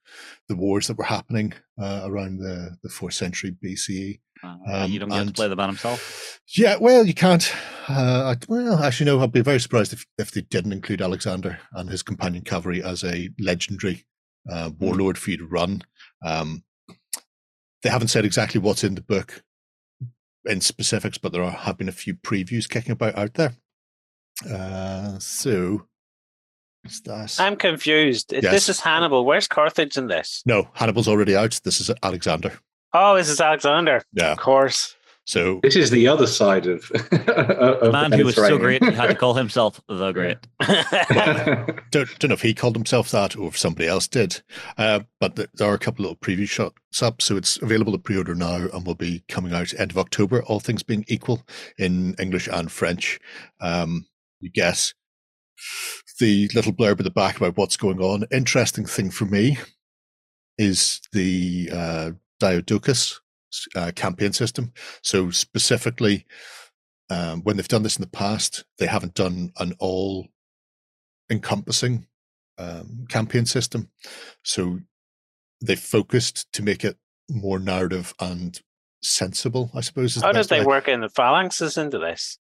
the 0.47 0.55
wars 0.55 0.87
that 0.87 0.97
were 0.97 1.05
happening 1.05 1.53
uh, 1.81 2.01
around 2.03 2.37
the, 2.37 2.77
the 2.83 2.89
fourth 2.89 3.13
century 3.13 3.55
BCE. 3.63 4.19
Uh, 4.45 4.57
Um, 4.83 4.91
you 4.91 4.99
don't 4.99 5.09
get 5.09 5.27
to 5.27 5.33
play 5.33 5.47
the 5.47 5.55
man 5.55 5.69
himself. 5.69 6.39
Yeah, 6.55 6.77
well, 6.79 7.05
you 7.05 7.13
can't. 7.13 7.51
Uh, 7.89 8.35
I- 8.35 8.45
well, 8.47 8.83
actually, 8.83 9.07
no. 9.07 9.19
I'd 9.21 9.31
be 9.31 9.41
very 9.41 9.59
surprised 9.59 9.93
if, 9.93 10.05
if 10.17 10.31
they 10.31 10.41
didn't 10.41 10.73
include 10.73 11.01
Alexander 11.01 11.59
and 11.73 11.89
his 11.89 12.03
companion 12.03 12.43
cavalry 12.43 12.83
as 12.83 13.03
a 13.03 13.29
legendary 13.39 14.05
uh, 14.51 14.69
warlord 14.79 15.17
for 15.17 15.31
you 15.31 15.37
to 15.37 15.45
run. 15.45 15.81
Um, 16.23 16.63
they 17.83 17.89
haven't 17.89 18.07
said 18.09 18.25
exactly 18.25 18.59
what's 18.61 18.83
in 18.83 18.95
the 18.95 19.01
book 19.01 19.43
in 20.45 20.61
specifics, 20.61 21.17
but 21.17 21.31
there 21.31 21.43
are, 21.43 21.51
have 21.51 21.77
been 21.77 21.89
a 21.89 21.91
few 21.93 22.13
previews 22.15 22.69
kicking 22.69 22.91
about 22.91 23.17
out 23.17 23.33
there. 23.35 23.53
Uh, 24.49 25.17
so, 25.19 25.87
what's? 26.83 27.39
I'm 27.39 27.55
confused. 27.55 28.33
Yes. 28.33 28.43
This 28.51 28.69
is 28.69 28.79
Hannibal. 28.81 29.25
Where's 29.25 29.47
Carthage 29.47 29.97
in 29.97 30.07
this? 30.07 30.43
no, 30.45 30.69
Hannibal's 30.73 31.07
already 31.07 31.35
out. 31.35 31.59
This 31.63 31.79
is 31.79 31.89
Alexander. 32.03 32.51
Oh, 32.97 33.15
this 33.15 33.27
is 33.29 33.41
Alexander. 33.41 34.01
Yeah. 34.13 34.31
Of 34.31 34.39
course. 34.39 34.95
So 35.25 35.59
This 35.63 35.75
is 35.75 35.89
the 35.89 36.07
other 36.07 36.27
side 36.27 36.67
of, 36.67 36.89
of 36.91 37.01
The 37.09 37.79
the 37.81 37.91
man 37.91 38.11
who 38.11 38.25
was 38.25 38.35
so 38.35 38.57
great, 38.59 38.83
he 38.83 38.91
had 38.91 39.07
to 39.07 39.15
call 39.15 39.33
himself 39.33 39.81
the 39.87 40.11
Great. 40.11 40.37
don't, 41.91 42.19
don't 42.19 42.29
know 42.29 42.33
if 42.33 42.43
he 42.43 42.53
called 42.53 42.75
himself 42.75 43.09
that 43.11 43.35
or 43.35 43.47
if 43.47 43.57
somebody 43.57 43.87
else 43.87 44.07
did. 44.07 44.41
Uh, 44.77 44.99
but 45.19 45.35
th- 45.35 45.49
there 45.55 45.67
are 45.67 45.73
a 45.73 45.79
couple 45.79 46.05
of 46.05 46.11
little 46.11 46.15
preview 46.17 46.47
shots 46.47 47.01
up, 47.01 47.23
so 47.23 47.35
it's 47.35 47.57
available 47.57 47.91
to 47.91 47.97
pre-order 47.97 48.35
now 48.35 48.67
and 48.71 48.85
will 48.85 48.95
be 48.95 49.23
coming 49.27 49.51
out 49.51 49.73
end 49.77 49.91
of 49.91 49.97
October. 49.97 50.43
All 50.43 50.59
things 50.59 50.83
being 50.83 51.03
equal 51.07 51.41
in 51.79 52.13
English 52.19 52.47
and 52.47 52.71
French. 52.71 53.19
Um, 53.59 54.05
you 54.39 54.51
guess 54.51 54.93
the 56.19 56.49
little 56.53 56.71
blurb 56.73 56.99
at 56.99 57.03
the 57.03 57.09
back 57.09 57.37
about 57.37 57.57
what's 57.57 57.77
going 57.77 57.99
on. 57.99 58.25
Interesting 58.31 58.85
thing 58.85 59.09
for 59.09 59.25
me 59.25 59.57
is 60.57 61.01
the 61.11 61.69
uh, 61.73 62.11
Diodocus 62.39 63.21
uh, 63.75 63.91
campaign 63.95 64.33
system. 64.33 64.73
So 65.01 65.29
specifically, 65.31 66.25
um, 67.09 67.41
when 67.43 67.57
they've 67.57 67.67
done 67.67 67.83
this 67.83 67.97
in 67.97 68.01
the 68.01 68.09
past, 68.09 68.65
they 68.79 68.87
haven't 68.87 69.13
done 69.13 69.51
an 69.57 69.73
all 69.79 70.27
encompassing 71.29 72.07
um, 72.57 73.05
campaign 73.09 73.45
system. 73.45 73.89
So 74.43 74.79
they 75.61 75.75
focused 75.75 76.51
to 76.53 76.63
make 76.63 76.83
it 76.83 76.97
more 77.29 77.59
narrative 77.59 78.13
and 78.19 78.59
sensible, 79.01 79.71
I 79.73 79.81
suppose. 79.81 80.21
How 80.21 80.31
did 80.31 80.49
they 80.49 80.59
way. 80.59 80.65
work 80.65 80.87
in 80.87 81.01
the 81.01 81.09
phalanxes 81.09 81.77
into 81.77 81.99
this? 81.99 82.39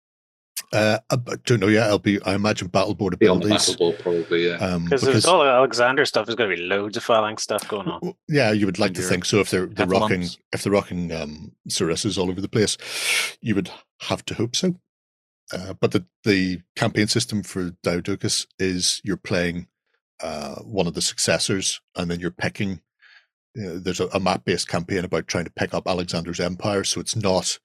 Uh, 0.72 0.98
I 1.10 1.16
b- 1.16 1.32
don't 1.44 1.60
know 1.60 1.68
yet. 1.68 1.88
I'll 1.88 1.98
be, 1.98 2.20
I 2.22 2.34
imagine 2.34 2.68
battle 2.68 2.94
board 2.94 3.18
Beyond 3.18 3.42
the 3.42 3.46
abilities. 3.46 3.70
battle 3.76 3.92
ball, 3.92 4.00
probably, 4.00 4.48
yeah. 4.48 4.54
Um, 4.56 4.84
Because 4.84 5.02
there's 5.02 5.24
all 5.26 5.40
the 5.44 5.50
Alexander 5.50 6.04
stuff. 6.04 6.26
There's 6.26 6.36
going 6.36 6.50
to 6.50 6.56
be 6.56 6.62
loads 6.62 6.96
of 6.96 7.04
phalanx 7.04 7.42
stuff 7.42 7.66
going 7.68 7.88
on. 7.88 8.14
Yeah, 8.28 8.50
you 8.52 8.66
would 8.66 8.78
like 8.78 8.88
And 8.88 8.96
to 8.96 9.02
think 9.02 9.24
so. 9.24 9.38
If 9.40 9.50
they're, 9.50 9.66
they're 9.66 9.86
rocking, 9.86 10.26
if 10.52 10.62
they're 10.62 10.72
rocking 10.72 11.12
um, 11.12 11.52
sarissas 11.68 12.18
all 12.18 12.30
over 12.30 12.40
the 12.40 12.48
place, 12.48 12.76
you 13.40 13.54
would 13.54 13.70
have 14.00 14.24
to 14.26 14.34
hope 14.34 14.56
so. 14.56 14.74
Uh, 15.52 15.74
but 15.74 15.90
the 15.92 16.04
the 16.24 16.62
campaign 16.74 17.06
system 17.06 17.42
for 17.42 17.70
Diodocus 17.82 18.46
is 18.58 19.00
you're 19.04 19.16
playing 19.18 19.68
uh, 20.22 20.54
one 20.62 20.86
of 20.86 20.94
the 20.94 21.02
successors, 21.02 21.80
and 21.96 22.10
then 22.10 22.18
you're 22.18 22.30
picking. 22.30 22.80
Uh, 23.56 23.78
there's 23.78 24.00
a, 24.00 24.06
a 24.08 24.18
map 24.18 24.44
based 24.44 24.66
campaign 24.68 25.04
about 25.04 25.28
trying 25.28 25.44
to 25.44 25.52
pick 25.52 25.74
up 25.74 25.86
Alexander's 25.86 26.40
empire, 26.40 26.82
so 26.82 26.98
it's 26.98 27.14
not 27.14 27.58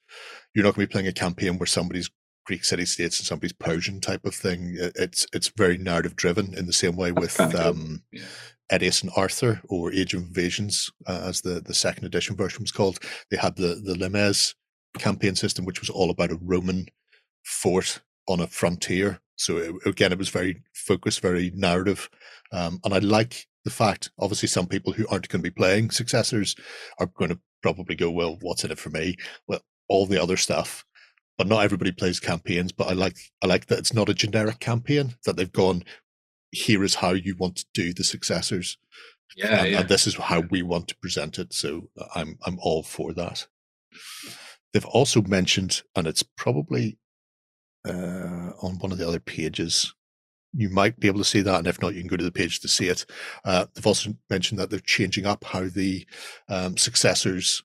you're 0.54 0.66
not 0.66 0.76
going 0.76 0.86
to 0.86 0.90
be 0.90 0.92
playing 0.92 1.08
a 1.08 1.14
campaign 1.14 1.58
where 1.58 1.66
somebody's 1.66 2.10
Greek 2.50 2.66
city 2.66 2.84
states 2.84 3.20
and 3.20 3.28
somebody's 3.28 3.54
Persian 3.54 4.02
type 4.02 4.26
of 4.26 4.34
thing. 4.34 4.76
It's 4.96 5.28
it's 5.34 5.50
very 5.56 5.78
narrative 5.78 6.16
driven 6.16 6.56
in 6.56 6.66
the 6.66 6.74
same 6.74 6.96
way 6.96 7.12
with 7.12 7.40
um, 7.56 8.02
Yeah. 8.12 8.24
Aetius 8.72 9.04
and 9.04 9.12
Arthur, 9.16 9.62
or 9.70 9.94
Age 9.94 10.16
of 10.16 10.22
Invasions, 10.24 10.92
uh, 11.06 11.22
as 11.26 11.42
the, 11.42 11.62
the 11.62 11.76
second 11.76 12.06
edition 12.06 12.36
version 12.36 12.64
was 12.64 12.72
called. 12.72 12.98
They 13.30 13.38
had 13.38 13.56
the 13.56 13.76
the 13.76 13.96
Limes 13.96 14.56
campaign 14.98 15.36
system, 15.36 15.64
which 15.64 15.80
was 15.80 15.92
all 15.92 16.10
about 16.10 16.32
a 16.32 16.40
Roman 16.42 16.88
fort 17.44 18.02
on 18.28 18.40
a 18.40 18.48
frontier. 18.48 19.20
So 19.36 19.58
it, 19.58 19.76
again, 19.86 20.12
it 20.12 20.18
was 20.18 20.30
very 20.30 20.64
focused, 20.74 21.22
very 21.22 21.52
narrative, 21.54 22.10
um, 22.52 22.80
and 22.84 22.96
I 22.96 22.98
like 22.98 23.46
the 23.64 23.70
fact. 23.72 24.10
Obviously, 24.18 24.48
some 24.50 24.66
people 24.66 24.94
who 24.94 25.08
aren't 25.08 25.30
going 25.30 25.44
to 25.44 25.52
be 25.52 25.62
playing 25.62 25.92
successors 25.92 26.56
are 26.98 27.06
going 27.06 27.30
to 27.30 27.40
probably 27.62 27.96
go, 27.96 28.10
"Well, 28.10 28.40
what's 28.42 28.64
in 28.64 28.72
it 28.72 28.80
for 28.80 28.90
me?" 28.90 29.18
Well, 29.48 29.62
all 29.88 30.06
the 30.08 30.22
other 30.22 30.38
stuff. 30.38 30.86
But 31.40 31.48
not 31.48 31.64
everybody 31.64 31.94
plays 31.94 32.20
campaigns. 32.20 32.74
But 32.74 32.90
I 32.90 32.94
like 32.94 33.18
I 33.42 33.48
like 33.48 33.68
that 33.68 33.80
it's 33.80 33.94
not 33.94 34.10
a 34.10 34.14
generic 34.14 34.60
campaign. 34.60 35.16
That 35.26 35.38
they've 35.38 35.52
gone, 35.52 35.84
here 36.52 36.84
is 36.84 36.96
how 36.96 37.14
you 37.14 37.36
want 37.38 37.56
to 37.56 37.66
do 37.74 37.94
the 37.94 38.04
successors. 38.04 38.78
Yeah, 39.38 39.62
and, 39.62 39.72
yeah. 39.72 39.80
and 39.80 39.90
this 39.90 40.06
is 40.06 40.16
how 40.16 40.42
we 40.42 40.62
want 40.64 40.90
to 40.90 40.98
present 40.98 41.40
it. 41.40 41.54
So 41.54 41.90
uh, 41.98 42.08
I'm 42.14 42.38
I'm 42.46 42.60
all 42.62 42.84
for 42.84 43.14
that. 43.14 43.48
They've 44.74 44.86
also 44.86 45.22
mentioned, 45.22 45.82
and 45.96 46.08
it's 46.08 46.24
probably 46.24 46.98
uh, 47.88 48.52
on 48.62 48.78
one 48.80 48.92
of 48.92 48.98
the 48.98 49.08
other 49.08 49.22
pages. 49.22 49.96
You 50.54 50.70
might 50.70 51.00
be 51.00 51.08
able 51.08 51.20
to 51.20 51.26
see 51.26 51.42
that, 51.42 51.60
and 51.60 51.68
if 51.68 51.82
not, 51.82 51.94
you 51.94 52.02
can 52.02 52.10
go 52.10 52.18
to 52.18 52.24
the 52.24 52.32
page 52.32 52.60
to 52.60 52.68
see 52.68 52.88
it. 52.88 53.06
Uh, 53.46 53.68
they've 53.74 53.88
also 53.88 54.14
mentioned 54.30 54.60
that 54.60 54.72
they're 54.72 54.80
changing 54.80 55.26
up 55.26 55.46
how 55.46 55.70
the 55.70 56.06
um, 56.50 56.76
successors 56.76 57.64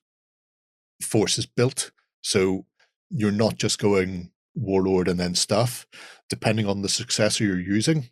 force 1.03 1.39
is 1.39 1.47
built. 1.47 1.91
So 2.21 2.67
you're 3.15 3.31
not 3.31 3.57
just 3.57 3.79
going 3.79 4.31
warlord 4.55 5.09
and 5.09 5.19
then 5.19 5.35
stuff. 5.35 5.87
Depending 6.29 6.67
on 6.67 6.83
the 6.83 6.89
successor 6.89 7.45
you're 7.45 7.61
using, 7.61 8.11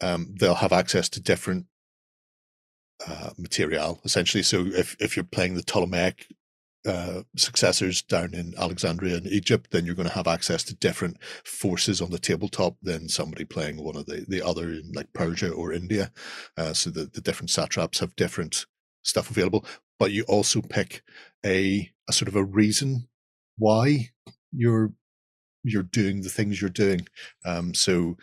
um, 0.00 0.34
they'll 0.38 0.54
have 0.54 0.72
access 0.72 1.08
to 1.10 1.22
different 1.22 1.66
uh, 3.06 3.30
material 3.38 4.00
essentially. 4.04 4.42
So 4.42 4.66
if 4.66 4.96
if 5.00 5.16
you're 5.16 5.24
playing 5.24 5.54
the 5.54 5.62
Ptolemaic 5.62 6.26
uh, 6.86 7.22
successors 7.36 8.02
down 8.02 8.34
in 8.34 8.54
Alexandria 8.58 9.16
and 9.16 9.26
Egypt, 9.26 9.70
then 9.70 9.86
you're 9.86 9.94
going 9.94 10.08
to 10.08 10.14
have 10.14 10.26
access 10.26 10.62
to 10.64 10.74
different 10.76 11.16
forces 11.44 12.00
on 12.00 12.10
the 12.10 12.18
tabletop 12.18 12.76
than 12.82 13.08
somebody 13.08 13.44
playing 13.44 13.82
one 13.82 13.96
of 13.96 14.06
the 14.06 14.24
the 14.28 14.42
other 14.42 14.70
in 14.70 14.92
like 14.94 15.12
Persia 15.12 15.50
or 15.50 15.72
India. 15.72 16.10
Uh, 16.56 16.72
so 16.72 16.90
the 16.90 17.06
the 17.06 17.20
different 17.20 17.50
satraps 17.50 18.00
have 18.00 18.16
different 18.16 18.66
stuff 19.02 19.30
available, 19.30 19.64
but 19.98 20.12
you 20.12 20.24
also 20.24 20.60
pick 20.60 21.02
a 21.44 21.90
a 22.08 22.12
sort 22.12 22.28
of 22.28 22.36
a 22.36 22.44
reason 22.44 23.08
why 23.58 24.10
you're 24.52 24.92
you're 25.62 25.82
doing 25.82 26.20
the 26.20 26.28
things 26.28 26.60
you're 26.60 26.70
doing. 26.70 27.06
Um, 27.44 27.74
so 27.74 28.16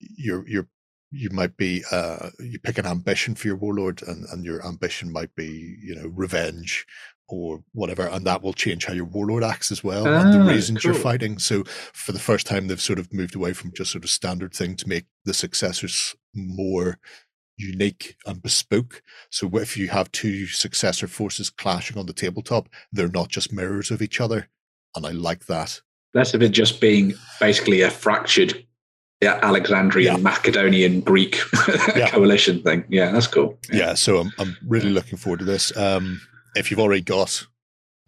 you're 0.00 0.46
you're 0.48 0.68
you 1.10 1.30
might 1.30 1.56
be 1.56 1.82
uh 1.90 2.30
you 2.38 2.58
pick 2.58 2.78
an 2.78 2.86
ambition 2.86 3.34
for 3.34 3.48
your 3.48 3.56
warlord 3.56 4.02
and 4.06 4.26
and 4.26 4.44
your 4.44 4.64
ambition 4.66 5.10
might 5.10 5.34
be 5.34 5.76
you 5.82 5.94
know 5.94 6.08
revenge 6.08 6.86
or 7.30 7.62
whatever 7.72 8.06
and 8.08 8.26
that 8.26 8.42
will 8.42 8.52
change 8.52 8.84
how 8.84 8.92
your 8.92 9.04
warlord 9.06 9.42
acts 9.42 9.70
as 9.72 9.82
well 9.82 10.06
and 10.06 10.32
the 10.32 10.38
Ah, 10.40 10.46
reasons 10.48 10.84
you're 10.84 10.94
fighting. 10.94 11.38
So 11.38 11.64
for 11.92 12.12
the 12.12 12.18
first 12.18 12.46
time 12.46 12.66
they've 12.68 12.80
sort 12.80 12.98
of 12.98 13.12
moved 13.12 13.34
away 13.34 13.52
from 13.54 13.72
just 13.74 13.90
sort 13.90 14.04
of 14.04 14.10
standard 14.10 14.54
thing 14.54 14.76
to 14.76 14.88
make 14.88 15.06
the 15.24 15.34
successors 15.34 16.14
more 16.34 16.98
unique 17.56 18.16
and 18.26 18.42
bespoke. 18.42 19.02
So 19.30 19.48
if 19.58 19.76
you 19.76 19.88
have 19.88 20.12
two 20.12 20.46
successor 20.46 21.06
forces 21.08 21.50
clashing 21.50 21.98
on 21.98 22.06
the 22.06 22.12
tabletop 22.12 22.68
they're 22.92 23.08
not 23.08 23.28
just 23.28 23.52
mirrors 23.52 23.90
of 23.90 24.00
each 24.02 24.20
other 24.20 24.48
and 24.96 25.06
i 25.06 25.10
like 25.10 25.46
that 25.46 25.80
Less 26.14 26.32
of 26.34 26.42
it 26.42 26.48
just 26.50 26.80
being 26.80 27.12
basically 27.38 27.82
a 27.82 27.90
fractured 27.90 28.64
yeah, 29.20 29.38
Alexandrian, 29.42 30.14
Yeah. 30.16 30.22
Macedonian, 30.22 31.00
Greek 31.00 31.38
Yeah. 31.96 32.08
coalition 32.08 32.62
thing. 32.62 32.84
Yeah, 32.88 33.10
that's 33.10 33.26
cool. 33.26 33.58
yeah 33.72 33.94
so 33.94 34.18
i'm, 34.18 34.32
I'm 34.38 34.56
really 34.66 34.90
looking 34.90 35.18
forward 35.18 35.40
to 35.40 35.44
this 35.44 35.76
um 35.76 36.20
if 36.56 36.70
you've 36.70 36.80
already 36.80 37.02
got 37.02 37.46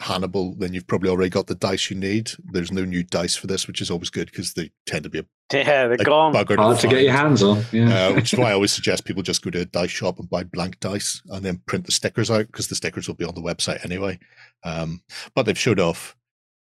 hannibal 0.01 0.55
then 0.55 0.73
you've 0.73 0.87
probably 0.87 1.11
already 1.11 1.29
got 1.29 1.47
the 1.47 1.55
dice 1.55 1.91
you 1.91 1.97
need 1.97 2.31
there's 2.53 2.73
no 2.73 2.85
new 2.87 3.03
dice 3.03 3.37
for 3.37 3.47
this 3.49 3.67
which 3.67 3.83
is 3.83 3.91
always 3.91 4.09
good 4.09 4.31
because 4.31 4.55
they 4.55 4.71
tend 4.87 5.03
to 5.05 5.11
be 5.11 5.19
a 5.19 5.25
Yeah, 5.53 5.89
they're 5.89 5.99
gone. 5.99 6.33
Hard 6.35 6.79
to 6.79 6.89
get 6.89 7.03
your 7.03 7.13
hands 7.13 7.43
on. 7.43 7.63
Yeah. 7.71 8.07
uh, 8.09 8.15
which 8.15 8.33
is 8.33 8.39
why 8.39 8.51
I 8.51 8.55
always 8.55 8.73
suggest 8.79 9.05
people 9.05 9.23
just 9.23 9.43
go 9.43 9.51
to 9.51 9.61
a 9.61 9.65
dice 9.67 9.91
shop 9.91 10.19
and 10.19 10.31
buy 10.31 10.45
blank 10.45 10.81
dice 10.81 11.21
and 11.29 11.45
then 11.45 11.61
print 11.67 11.85
the 11.85 11.93
stickers 11.93 12.31
out 12.31 12.47
because 12.47 12.69
the 12.69 12.77
stickers 12.77 13.09
will 13.09 13.17
be 13.17 13.27
on 13.27 13.35
the 13.35 13.43
website 13.43 13.85
anyway. 13.85 14.19
Um, 14.65 15.03
but 15.35 15.45
they've 15.45 15.59
showed 15.59 15.81
off 15.81 16.17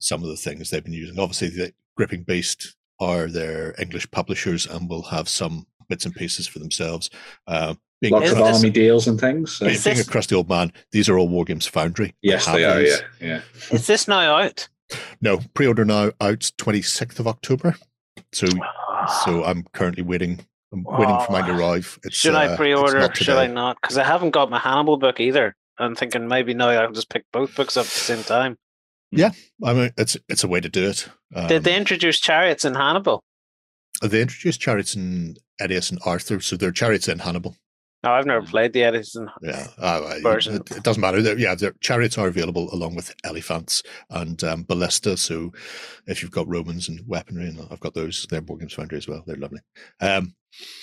some 0.04 0.22
of 0.22 0.30
the 0.30 0.36
things 0.36 0.70
they've 0.70 0.84
been 0.84 0.93
using. 0.93 1.18
Obviously, 1.18 1.49
the 1.49 1.74
Gripping 1.95 2.24
Beast 2.24 2.76
are 2.99 3.28
their 3.28 3.74
English 3.80 4.10
publishers 4.12 4.66
and 4.66 4.89
will 4.89 5.04
have 5.04 5.30
some 5.30 5.66
bits 5.89 6.06
and 6.06 6.14
pieces 6.14 6.47
for 6.47 6.60
themselves. 6.60 7.10
Uh, 7.47 7.76
being, 8.01 8.14
Lots 8.14 8.32
of 8.32 8.38
this- 8.38 8.58
army 8.58 8.70
deals 8.70 9.08
and 9.08 9.20
things. 9.20 9.56
So. 9.56 9.66
being, 9.66 9.76
Is 9.76 9.84
being 9.86 9.99
a 9.99 10.04
crusty 10.04 10.36
old 10.36 10.49
man, 10.49 10.74
these 10.91 11.08
are 11.08 11.18
all 11.18 11.30
Wargames 11.30 11.70
Foundry. 11.70 12.14
Yes, 12.22 12.45
have 12.45 12.56
they 12.56 12.66
are. 12.66 12.80
these. 12.80 13.01
Yeah, 13.22 13.28
yeah. 13.28 13.41
Is 13.72 13.88
this 13.88 14.08
now 14.08 14.36
out? 14.38 14.68
No, 15.22 15.39
pre-order 15.54 15.86
now 15.86 16.12
out 16.20 16.51
26th 16.58 17.20
of 17.20 17.28
October. 17.28 17.76
So, 18.34 18.47
so 19.24 19.43
I'm 19.45 19.64
currently 19.74 20.04
waiting. 20.04 20.45
I'm 20.74 20.84
waiting 20.84 21.18
for 21.26 21.32
mine 21.32 21.45
to 21.45 21.54
Oh. 21.54 21.58
arrive. 21.58 21.97
It's, 22.04 22.16
should 22.16 22.36
uh, 22.36 22.39
I 22.39 22.56
pre-order? 22.58 22.99
not 22.99 23.16
Should 23.18 23.30
I 23.38 23.47
not? 23.47 23.78
Because 23.82 23.97
I 23.97 24.04
haven't 24.04 24.32
got 24.32 24.49
my 24.49 24.60
Hannibal 24.60 24.97
book 24.97 25.20
either. 25.20 25.56
I'm 25.78 25.95
thinking 25.95 26.28
maybe 26.28 26.54
now 26.54 26.70
I'll 26.70 26.91
just 26.91 27.10
pick 27.10 27.24
both 27.32 27.56
books 27.56 27.78
up 27.78 27.86
at 27.86 27.91
the 27.91 27.99
same 27.99 28.24
time. 28.24 28.58
I 29.64 29.74
mean, 29.74 29.91
it's 29.97 30.18
it's 30.30 30.43
a 30.43 30.47
way 30.47 30.59
to 30.59 30.70
do 30.70 30.89
it. 30.89 31.07
Um, 31.36 31.47
Did 31.47 31.64
they 31.64 31.76
introduce 31.76 32.20
chariots 32.20 32.66
in 32.66 32.76
Hannibal? 32.76 33.24
They 34.01 34.22
introduced 34.22 34.59
chariots 34.59 34.95
in 34.95 35.38
Aetius 35.61 35.89
and 35.91 35.99
Arthur, 36.05 36.39
so 36.41 36.55
they're 36.57 36.72
chariots 36.72 37.07
in 37.07 37.20
Hannibal. 37.20 37.55
No, 38.03 38.11
I've 38.11 38.26
never 38.26 38.45
played 38.45 38.74
the 38.74 38.84
Edison. 38.84 39.30
Yeah, 39.41 39.66
uh, 39.78 40.16
Version. 40.22 40.55
It, 40.55 40.72
it 40.72 40.84
doesn't 40.84 40.99
matter. 40.99 41.22
They're- 41.22 41.38
yeah, 41.38 41.55
their 41.55 41.72
chariots 41.80 42.18
are 42.18 42.28
available 42.28 42.68
along 42.74 42.95
with 42.95 43.16
elephants 43.24 43.82
and 44.09 44.43
um, 44.43 44.64
ballista. 44.64 45.16
So 45.16 45.53
if 46.05 46.22
you've 46.22 46.32
got 46.32 46.49
Romans 46.49 46.89
and 46.89 46.99
weaponry, 47.07 47.47
and 47.47 47.66
I've 47.72 47.80
got 47.80 47.93
those, 47.93 48.28
they're 48.30 48.41
Wargames 48.41 48.74
Foundry 48.74 48.97
as 48.97 49.07
well. 49.07 49.24
They're 49.26 49.38
lovely. 49.38 49.61
Um, 50.01 50.36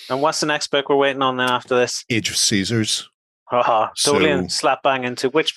And 0.09 0.19
what's 0.23 0.39
the 0.39 0.47
next 0.47 0.71
book 0.71 0.89
we're 0.89 0.95
waiting 0.95 1.21
on 1.21 1.37
then 1.37 1.49
after 1.49 1.75
this? 1.75 2.03
Age 2.09 2.29
of 2.31 2.37
Caesars. 2.37 3.07
Haha, 3.49 3.89
totally 4.03 4.31
So- 4.31 4.47
slap 4.47 4.81
bang 4.81 5.03
into 5.03 5.29
which, 5.29 5.53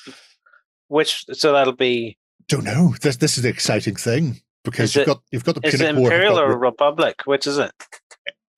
which. 0.89 1.25
So 1.33 1.53
that'll 1.55 1.72
be. 1.72 2.18
Don't 2.49 2.65
know. 2.65 2.95
This 3.01 3.17
this 3.17 3.37
is 3.37 3.43
the 3.43 3.49
exciting 3.49 3.97
thing 3.97 4.41
because 4.65 4.91
Is 4.91 4.97
you've 4.97 5.03
it- 5.03 5.07
got 5.07 5.23
you've 5.33 5.45
got 5.45 5.55
the 5.57 5.67
Is 5.67 5.75
it 5.75 5.79
Punic 5.79 5.97
War. 5.97 6.05
you've 6.05 6.13
Imperial 6.13 6.35
got 6.37 6.45
or 6.45 6.59
Republic? 6.59 7.23
Which 7.25 7.47
is 7.47 7.59
it? 7.59 7.73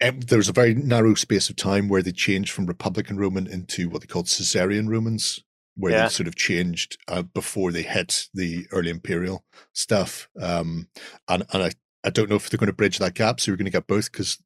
um, 0.03 0.21
there's 0.21 0.49
a 0.49 0.53
very 0.53 0.75
narrow 0.75 1.15
space 1.15 1.49
of 1.49 1.57
time 1.57 1.89
where 1.89 2.03
they 2.03 2.13
changed 2.13 2.53
from 2.53 2.67
Republican 2.67 3.17
Roman 3.19 3.47
into 3.47 3.89
what 3.89 4.01
they 4.03 4.07
called 4.07 4.27
Caesarian 4.29 4.89
Romans, 4.89 5.43
where 5.77 5.93
Yeah. 5.93 6.03
they 6.05 6.09
sort 6.11 6.27
of 6.27 6.37
changed 6.37 6.99
uh, 7.09 7.23
before 7.23 7.73
they 7.73 7.83
hit 7.83 8.29
the 8.35 8.67
early 8.73 8.91
imperial 8.91 9.45
stuff. 9.73 10.29
Um, 10.41 10.89
and 11.29 11.45
and 11.53 11.63
I, 11.63 11.71
I 12.05 12.11
don't 12.11 12.29
know 12.29 12.37
if 12.37 12.51
they're 12.51 12.59
going 12.59 12.67
to 12.69 12.73
bridge 12.77 12.99
that 12.99 13.15
gap, 13.15 13.41
so 13.41 13.51
you're 13.51 13.57
going 13.57 13.65
to 13.67 13.71
get 13.71 13.87
both 13.87 14.11
because 14.13 14.39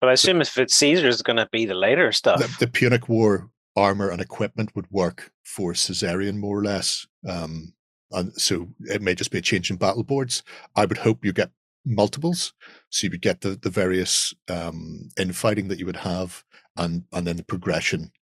But 0.00 0.10
I 0.10 0.12
assume 0.12 0.40
if 0.40 0.56
it's 0.58 0.74
Caesar, 0.76 1.08
it's 1.08 1.22
going 1.22 1.36
to 1.38 1.48
be 1.52 1.66
the 1.66 1.74
later 1.74 2.10
stuff. 2.12 2.40
the, 2.40 2.66
the 2.66 2.70
Punic 2.72 3.08
War 3.08 3.50
armor 3.76 4.08
and 4.08 4.20
equipment 4.22 4.70
would 4.74 4.90
work 4.90 5.30
for 5.44 5.72
Caesarian 5.74 6.38
more 6.38 6.58
or 6.58 6.64
less. 6.64 7.06
Um, 7.28 7.74
and 8.12 8.32
so 8.40 8.68
it 8.80 9.02
may 9.02 9.14
just 9.14 9.30
be 9.30 9.38
a 9.38 9.42
change 9.42 9.70
in 9.70 9.76
battle 9.76 10.04
boards. 10.04 10.42
I 10.74 10.84
would 10.84 10.98
hope 10.98 11.24
you 11.24 11.32
get 11.32 11.50
multiples, 11.84 12.52
so 12.90 13.06
you 13.06 13.10
would 13.10 13.22
get 13.22 13.40
the 13.40 13.50
the 13.50 13.70
various 13.70 14.34
um, 14.48 15.08
infighting 15.18 15.68
that 15.68 15.78
you 15.78 15.86
would 15.86 15.96
have, 15.96 16.44
and 16.76 17.04
and 17.12 17.26
then 17.26 17.36
the 17.36 17.44
progression 17.44 18.12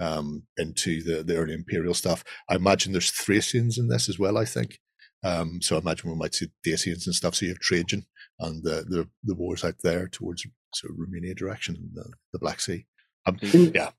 um, 0.00 0.44
into 0.56 1.02
the 1.02 1.22
the 1.22 1.36
early 1.36 1.54
imperial 1.54 1.94
stuff. 1.94 2.24
I 2.48 2.56
imagine 2.56 2.92
there's 2.92 3.10
Thracians 3.10 3.78
in 3.78 3.88
this 3.88 4.08
as 4.08 4.18
well. 4.18 4.38
I 4.38 4.44
think. 4.44 4.78
Um, 5.24 5.60
so 5.60 5.76
I 5.76 5.80
imagine 5.80 6.10
we 6.10 6.16
might 6.16 6.34
see 6.34 6.48
Dacians 6.64 7.06
and 7.06 7.14
stuff. 7.14 7.34
So 7.34 7.46
you 7.46 7.52
have 7.52 7.58
Trajan 7.58 8.06
and 8.38 8.62
the 8.62 8.84
the, 8.88 9.08
the 9.24 9.34
wars 9.34 9.64
out 9.64 9.76
there 9.82 10.08
towards 10.08 10.46
sort 10.74 10.92
of 10.92 10.98
Romania 10.98 11.34
direction, 11.34 11.90
the, 11.94 12.12
the 12.32 12.38
Black 12.38 12.60
Sea. 12.60 12.86
Um, 13.26 13.38
yeah, 13.42 13.90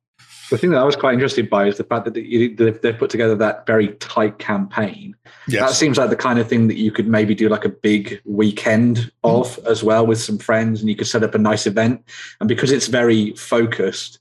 The 0.49 0.57
thing 0.57 0.69
that 0.69 0.77
I 0.77 0.83
was 0.83 0.95
quite 0.95 1.13
interested 1.13 1.49
by 1.49 1.67
is 1.67 1.77
the 1.77 1.83
fact 1.83 2.05
that 2.05 2.13
they've 2.13 2.97
put 2.97 3.09
together 3.09 3.35
that 3.35 3.65
very 3.65 3.89
tight 3.95 4.39
campaign. 4.39 5.15
That 5.49 5.71
seems 5.71 5.97
like 5.97 6.09
the 6.09 6.15
kind 6.15 6.39
of 6.39 6.47
thing 6.47 6.67
that 6.69 6.77
you 6.77 6.91
could 6.91 7.07
maybe 7.07 7.35
do 7.35 7.49
like 7.49 7.65
a 7.65 7.69
big 7.69 8.21
weekend 8.23 8.97
hmm. 8.97 9.11
of 9.23 9.59
as 9.65 9.83
well 9.83 10.07
with 10.07 10.19
some 10.19 10.37
friends, 10.37 10.79
and 10.79 10.89
you 10.89 10.95
could 10.95 11.07
set 11.07 11.23
up 11.23 11.35
a 11.35 11.37
nice 11.37 11.67
event. 11.67 12.03
And 12.39 12.47
because 12.47 12.71
it's 12.71 12.87
very 12.87 13.35
focused, 13.35 14.19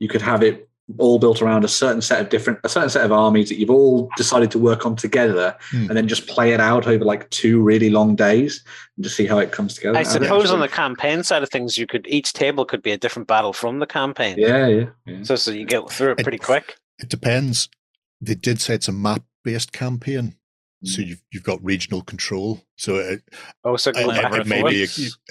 you 0.00 0.08
could 0.08 0.22
have 0.22 0.42
it 0.42 0.67
all 0.96 1.18
built 1.18 1.42
around 1.42 1.64
a 1.64 1.68
certain 1.68 2.00
set 2.00 2.18
of 2.20 2.30
different, 2.30 2.58
a 2.64 2.68
certain 2.68 2.88
set 2.88 3.04
of 3.04 3.12
armies 3.12 3.50
that 3.50 3.56
you've 3.58 3.68
all 3.68 4.08
decided 4.16 4.50
to 4.50 4.58
work 4.58 4.86
on 4.86 4.96
together, 4.96 5.54
Hmm. 5.70 5.88
and 5.88 5.96
then 5.96 6.08
just 6.08 6.26
play 6.26 6.52
it 6.54 6.60
out 6.60 6.86
over 6.86 7.04
like 7.04 7.28
two 7.28 7.60
really 7.60 7.90
long 7.90 8.16
days 8.16 8.64
and 8.96 9.04
just 9.04 9.14
see 9.14 9.26
how 9.26 9.38
it 9.38 9.52
comes 9.52 9.74
together. 9.74 9.98
I 9.98 10.04
think 10.04 10.24
suppose 10.24 10.50
on 10.50 10.60
the 10.60 10.68
campaign 10.68 11.22
side 11.22 11.42
of 11.42 11.50
things, 11.50 11.76
you 11.76 11.86
could 11.86 12.06
each 12.08 12.32
table 12.32 12.64
could 12.64 12.82
be 12.82 12.92
a 12.92 12.96
different 12.96 13.28
battle 13.28 13.52
from 13.52 13.80
the 13.80 13.86
campaign. 13.86 14.36
yeah, 14.38 14.66
yeah, 14.66 14.86
yeah. 15.04 15.22
So 15.24 15.36
so 15.36 15.50
you 15.50 15.66
get 15.66 15.90
through 15.90 16.12
it 16.12 16.20
It- 16.20 16.22
pretty 16.22 16.38
quick. 16.38 16.76
it 16.98 17.10
depends. 17.10 17.68
They 18.22 18.34
did 18.34 18.58
say 18.60 18.74
it's 18.74 18.88
a 18.88 18.92
map 18.92 19.22
based 19.44 19.72
campaign. 19.72 20.36
So 20.84 21.02
you've 21.02 21.22
you've 21.32 21.42
got 21.42 21.62
regional 21.64 22.02
control. 22.02 22.60
So 22.76 22.96
it, 22.96 23.22
Oh, 23.64 23.76
so 23.76 23.90
it, 23.90 23.94
go 23.94 24.10
it 24.10 24.46
may 24.46 24.62
be 24.62 24.82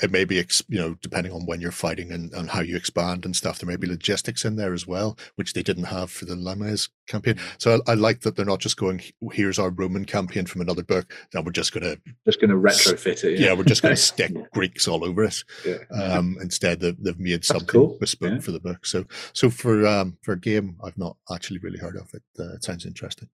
it 0.03 0.11
may 0.11 0.25
be 0.25 0.35
you 0.67 0.77
know 0.77 0.95
depending 1.01 1.31
on 1.31 1.45
when 1.45 1.61
you're 1.61 1.71
fighting 1.71 2.11
and, 2.11 2.33
and 2.33 2.49
how 2.49 2.59
you 2.59 2.75
expand 2.75 3.23
and 3.23 3.33
stuff. 3.35 3.59
There 3.59 3.67
may 3.67 3.77
be 3.77 3.87
logistics 3.87 4.43
in 4.43 4.57
there 4.57 4.73
as 4.73 4.85
well, 4.85 5.17
which 5.35 5.53
they 5.53 5.63
didn't 5.63 5.85
have 5.85 6.11
for 6.11 6.25
the 6.25 6.35
Limes 6.35 6.89
campaign. 7.07 7.39
So 7.57 7.79
I, 7.87 7.91
I 7.91 7.93
like 7.95 8.21
that 8.21 8.35
they're 8.35 8.45
not 8.45 8.59
just 8.59 8.75
going 8.75 9.01
here's 9.31 9.59
our 9.59 9.69
Roman 9.69 10.03
campaign 10.03 10.45
from 10.45 10.61
another 10.61 10.83
book. 10.83 11.13
Then 11.31 11.45
we're 11.45 11.51
just 11.51 11.71
gonna 11.73 11.95
Just 12.25 12.41
going 12.41 12.49
to 12.49 12.57
retrofit 12.57 13.23
it. 13.23 13.39
yeah, 13.39 13.53
we're 13.53 13.63
just 13.63 13.81
gonna 13.81 13.95
stick 13.95 14.31
Yeah. 14.35 14.41
Greeks 14.53 14.87
all 14.87 15.05
over 15.05 15.23
it. 15.23 15.43
Yeah. 15.65 15.77
Um, 15.91 16.37
instead, 16.41 16.81
they've, 16.81 17.01
they've 17.01 17.19
made 17.19 17.45
something 17.45 17.67
cool, 17.67 17.97
bespoke 17.99 18.33
yeah. 18.33 18.39
for 18.39 18.51
the 18.51 18.59
book. 18.59 18.85
So 18.85 19.05
so 19.31 19.49
for 19.49 19.87
um 19.87 20.17
for 20.23 20.33
a 20.33 20.39
game, 20.39 20.77
I've 20.83 20.97
not 20.97 21.15
actually 21.33 21.59
really 21.59 21.79
heard 21.79 21.95
of 21.95 22.09
it. 22.13 22.23
Uh, 22.37 22.55
it 22.55 22.63
sounds 22.65 22.85
interesting. 22.85 23.29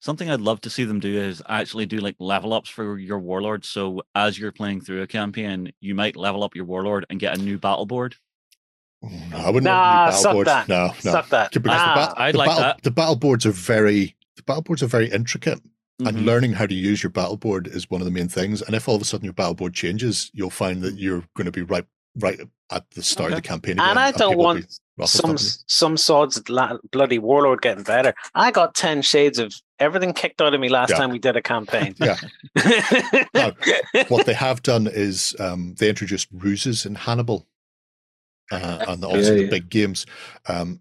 Something 0.00 0.30
I'd 0.30 0.40
love 0.40 0.60
to 0.62 0.70
see 0.70 0.84
them 0.84 1.00
do 1.00 1.20
is 1.20 1.42
actually 1.48 1.86
do 1.86 1.98
like 1.98 2.16
level 2.18 2.52
ups 2.52 2.70
for 2.70 2.98
your 2.98 3.18
warlord. 3.18 3.64
So 3.64 4.02
as 4.14 4.38
you're 4.38 4.52
playing 4.52 4.82
through 4.82 5.02
a 5.02 5.06
campaign, 5.06 5.72
you 5.80 5.94
might 5.94 6.16
level 6.16 6.44
up 6.44 6.54
your 6.54 6.64
warlord 6.64 7.04
and 7.10 7.18
get 7.18 7.36
a 7.36 7.42
new 7.42 7.58
battle 7.58 7.86
board. 7.86 8.14
No, 9.02 9.36
I 9.38 9.46
wouldn't 9.50 9.64
Nah, 9.64 10.06
want 10.06 10.14
suck 10.14 10.22
battle 10.22 10.32
boards. 10.32 10.46
that. 10.46 10.68
No, 10.68 10.86
no. 11.04 11.12
Suck 11.12 11.28
that. 11.30 11.52
Because 11.52 11.80
the, 11.80 11.94
Nah. 11.94 12.14
I'd 12.16 12.34
the 12.34 12.38
like 12.38 12.48
battle, 12.48 12.62
that. 12.62 12.82
the 12.82 12.90
battle 12.90 13.16
boards 13.16 13.46
are 13.46 13.50
very 13.52 14.16
the 14.36 14.42
battle 14.44 14.62
boards 14.62 14.82
are 14.84 14.86
very 14.88 15.10
intricate, 15.10 15.60
and 15.98 16.16
Mhm. 16.18 16.24
learning 16.24 16.52
how 16.52 16.64
to 16.66 16.74
use 16.74 17.02
your 17.02 17.10
battle 17.10 17.36
board 17.36 17.66
is 17.66 17.90
one 17.90 18.00
of 18.00 18.04
the 18.04 18.10
main 18.12 18.28
things. 18.28 18.62
And 18.62 18.74
if 18.76 18.88
all 18.88 18.94
of 18.94 19.02
a 19.02 19.04
sudden 19.04 19.24
your 19.24 19.32
battle 19.34 19.54
board 19.54 19.74
changes, 19.74 20.30
you'll 20.32 20.50
find 20.50 20.80
that 20.82 20.94
you're 20.96 21.24
going 21.36 21.46
to 21.46 21.50
be 21.52 21.62
right 21.62 21.84
right 22.20 22.40
at 22.70 22.90
the 22.92 23.02
start 23.02 23.32
of 23.32 23.36
the 23.36 23.42
campaign. 23.42 23.72
And 23.72 23.80
again, 23.80 23.98
I 23.98 24.10
don't 24.12 24.30
people 24.30 24.44
want 24.44 24.78
ruffled 24.98 25.08
some 25.22 25.30
up 25.32 25.38
some 25.66 25.96
swords 25.96 26.48
la- 26.48 26.76
bloody 26.90 27.18
warlord 27.18 27.62
getting 27.62 27.84
better. 27.84 28.14
I 28.34 28.50
got 28.50 28.74
ten 28.74 29.00
shades 29.02 29.38
of 29.38 29.54
everything 29.78 30.12
kicked 30.12 30.40
out 30.42 30.54
of 30.54 30.60
me 30.60 30.68
last 30.68 30.90
Yeah. 30.90 30.96
time 30.96 31.10
we 31.10 31.18
did 31.18 31.36
a 31.36 31.42
campaign. 31.42 31.94
Yeah. 31.98 32.16
No, 33.34 33.52
what 34.08 34.26
they 34.26 34.34
have 34.34 34.62
done 34.62 34.86
is 34.88 35.36
um, 35.38 35.74
they 35.78 35.88
introduced 35.88 36.28
ruses 36.32 36.84
in 36.84 36.94
Hannibal, 36.96 37.46
uh, 38.50 38.84
and 38.88 39.04
also 39.04 39.34
Yeah, 39.34 39.42
the 39.44 39.48
big 39.48 39.68
games. 39.70 40.04
Um, 40.48 40.80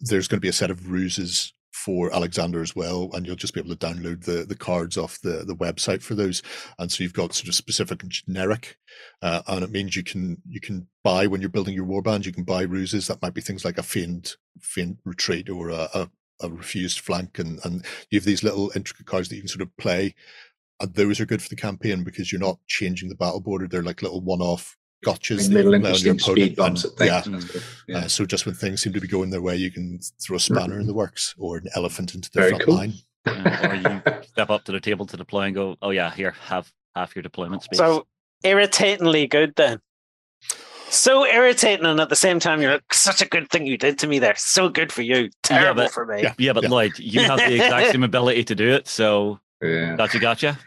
there's 0.00 0.28
going 0.28 0.38
to 0.38 0.42
be 0.42 0.48
a 0.48 0.52
set 0.52 0.70
of 0.70 0.90
ruses 0.90 1.52
for 1.84 2.14
Alexander 2.14 2.62
as 2.62 2.74
well, 2.74 3.10
and 3.12 3.26
you'll 3.26 3.36
just 3.36 3.52
be 3.52 3.60
able 3.60 3.74
to 3.74 3.86
download 3.86 4.24
the 4.24 4.44
the 4.44 4.56
cards 4.56 4.96
off 4.96 5.20
the 5.20 5.44
the 5.44 5.54
website 5.54 6.02
for 6.02 6.14
those. 6.14 6.42
And 6.78 6.90
so 6.90 7.02
you've 7.02 7.12
got 7.12 7.34
sort 7.34 7.48
of 7.48 7.54
specific 7.54 8.02
and 8.02 8.10
generic, 8.10 8.78
uh, 9.20 9.42
and 9.46 9.62
it 9.62 9.70
means 9.70 9.94
you 9.94 10.02
can 10.02 10.40
you 10.48 10.60
can 10.60 10.88
buy 11.02 11.26
when 11.26 11.40
you're 11.40 11.50
building 11.50 11.74
your 11.74 11.86
warband. 11.86 12.24
You 12.24 12.32
can 12.32 12.44
buy 12.44 12.62
ruses 12.62 13.06
that 13.06 13.20
might 13.20 13.34
be 13.34 13.42
things 13.42 13.64
like 13.64 13.76
a 13.76 13.82
feigned 13.82 14.36
feigned 14.60 14.98
retreat 15.04 15.50
or 15.50 15.68
a, 15.68 15.88
a 15.94 16.10
a 16.40 16.50
refused 16.50 17.00
flank, 17.00 17.38
and 17.38 17.60
and 17.64 17.84
you 18.10 18.18
have 18.18 18.24
these 18.24 18.42
little 18.42 18.72
intricate 18.74 19.06
cards 19.06 19.28
that 19.28 19.36
you 19.36 19.42
can 19.42 19.48
sort 19.48 19.62
of 19.62 19.76
play 19.76 20.14
and 20.80 20.94
those 20.94 21.20
are 21.20 21.26
good 21.26 21.42
for 21.42 21.48
the 21.48 21.56
campaign 21.56 22.02
because 22.02 22.32
you're 22.32 22.40
not 22.40 22.58
changing 22.66 23.08
the 23.08 23.14
battle 23.14 23.40
border. 23.40 23.68
They're 23.68 23.82
like 23.82 24.02
little 24.02 24.20
one-off 24.20 24.76
gotchas. 25.04 25.48
that 25.48 25.64
little 25.64 25.74
you 25.74 25.80
play 25.80 25.90
on 25.92 25.98
your 25.98 26.12
interesting 26.12 26.18
speed 26.18 26.56
bumps 26.56 26.84
and- 26.84 27.00
at 27.00 27.06
yeah. 27.06 27.20
things. 27.20 27.54
and. 27.54 27.64
Yeah. 27.86 27.98
Uh, 27.98 28.08
so 28.08 28.24
just 28.26 28.46
when 28.46 28.54
things 28.54 28.82
seem 28.82 28.92
to 28.94 29.00
be 29.00 29.08
going 29.08 29.30
their 29.30 29.42
way, 29.42 29.56
you 29.56 29.70
can 29.70 29.98
throw 30.20 30.36
a 30.36 30.40
spanner 30.40 30.78
in 30.80 30.86
the 30.86 30.94
works 30.94 31.34
or 31.38 31.58
an 31.58 31.68
elephant 31.76 32.14
into 32.14 32.30
the 32.30 32.38
Very 32.40 32.50
front 32.50 32.64
cool. 32.64 32.74
line. 32.74 32.94
Yeah, 33.26 33.70
or 33.70 33.74
you 33.74 34.22
step 34.24 34.50
up 34.50 34.64
to 34.64 34.72
the 34.72 34.80
table 34.80 35.06
to 35.06 35.16
deploy 35.16 35.42
and 35.44 35.54
go, 35.54 35.76
oh 35.80 35.88
yeah, 35.90 36.10
here, 36.10 36.32
have 36.42 36.70
half 36.94 37.16
your 37.16 37.22
deployment 37.22 37.62
space. 37.62 37.78
so 37.78 38.06
irritatingly 38.42 39.26
good 39.26 39.54
then. 39.56 39.80
So 40.90 41.26
irritating, 41.26 41.86
and 41.86 41.98
at 42.00 42.08
the 42.10 42.16
same 42.16 42.38
time, 42.38 42.60
you're 42.60 42.72
like, 42.72 42.92
such 42.92 43.22
a 43.22 43.26
good 43.26 43.48
thing 43.50 43.66
you 43.66 43.76
did 43.78 43.98
to 44.00 44.06
me 44.06 44.18
there. 44.18 44.34
So 44.36 44.68
good 44.68 44.92
for 44.92 45.00
you. 45.02 45.30
Terrible 45.42 45.84
but- 45.84 45.92
for 45.92 46.04
me. 46.06 46.22
yeah. 46.22 46.34
yeah, 46.38 46.52
but 46.52 46.64
Yeah. 46.64 46.68
Lloyd, 46.68 46.98
you 46.98 47.20
have 47.22 47.38
the 47.38 47.54
exact 47.54 47.90
same 47.92 48.02
ability 48.04 48.44
to 48.44 48.54
do 48.54 48.68
it. 48.74 48.86
So 48.88 49.40
yeah. 49.62 49.96
gotcha, 49.96 50.18
gotcha. 50.18 50.58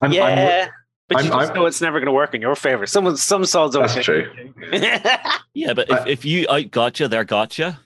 I'm, 0.00 0.10
I'm- 0.12 0.68
Yeah, 1.10 1.16
but 1.16 1.24
you 1.24 1.30
I'm- 1.30 1.40
just 1.40 1.50
I'm- 1.50 1.58
know 1.60 1.66
it's 1.66 1.80
never 1.80 1.98
going 1.98 2.06
to 2.06 2.12
work 2.12 2.34
in 2.34 2.40
your 2.42 2.54
favor. 2.56 2.86
Some 2.86 3.16
some 3.16 3.44
swords 3.44 3.74
That's 3.74 3.92
okay. 3.96 4.02
true. 4.02 4.52
Yeah, 5.54 5.72
but 5.74 5.88
if, 5.90 6.00
I- 6.00 6.08
if 6.08 6.24
you 6.24 6.46
out 6.48 6.70
gotcha, 6.70 7.08
they're 7.08 7.24
gotcha. 7.24 7.80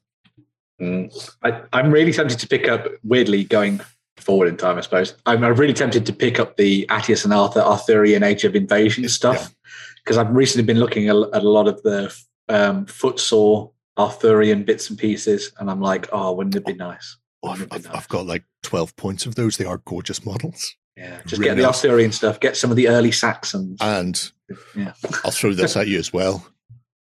Mm. 0.81 1.33
I, 1.43 1.63
I'm 1.73 1.91
really 1.91 2.13
tempted 2.13 2.39
to 2.41 2.49
pick 2.49 2.69
up, 2.69 2.87
weirdly 3.05 3.45
going 3.45 3.81
forward 4.17 4.49
in 4.49 4.57
time, 4.57 4.77
I 4.79 4.81
suppose. 4.81 5.15
I'm 5.27 5.43
I'm 5.45 5.55
really 5.55 5.73
tempted 5.73 6.05
to 6.07 6.13
pick 6.13 6.41
up 6.41 6.57
the 6.57 6.87
Aetius 6.91 7.25
and 7.25 7.33
Arthur 7.33 7.61
Arthurian 7.61 8.23
Age 8.23 8.45
of 8.45 8.57
Invasion 8.57 9.09
stuff 9.09 9.55
because 9.97 10.19
I've 10.19 10.31
recently 10.35 10.65
been 10.67 10.81
looking 10.81 11.09
at, 11.09 11.17
at 11.33 11.43
a 11.45 11.49
lot 11.49 11.69
of 11.69 11.81
the 11.83 12.13
um, 12.49 12.87
footsore 12.87 13.71
Arthurian 13.97 14.65
bits 14.65 14.91
and 14.91 14.99
pieces, 14.99 15.53
and 15.59 15.71
I'm 15.71 15.81
like, 15.81 16.09
oh, 16.13 16.33
wouldn't 16.33 16.57
it 16.57 16.67
be 16.67 16.75
nice? 16.75 17.17
Oh, 17.43 17.51
I've, 17.51 17.61
Wouldn't 17.61 17.73
it 17.73 17.83
be 17.83 17.89
I've, 17.89 17.95
nice? 17.95 18.03
I've 18.03 18.09
got 18.09 18.27
like 18.27 18.45
12 18.65 18.97
points 18.97 19.25
of 19.27 19.35
those. 19.37 19.57
They 19.57 19.65
are 19.65 19.79
gorgeous 19.79 20.25
models. 20.27 20.75
Yeah, 20.97 21.21
just 21.27 21.41
really 21.41 21.45
get 21.47 21.57
the. 21.57 21.67
Arthurian 21.67 22.13
stuff, 22.13 22.41
get 22.41 22.57
some 22.57 22.71
of 22.71 22.77
the 22.77 22.89
early 22.89 23.13
Saxons. 23.13 23.79
And 23.81 24.33
yeah. 24.77 24.93
I'll 25.25 25.31
throw 25.31 25.53
this 25.53 25.77
at 25.77 25.89
you 25.89 25.99
as 25.99 26.13
well, 26.13 26.47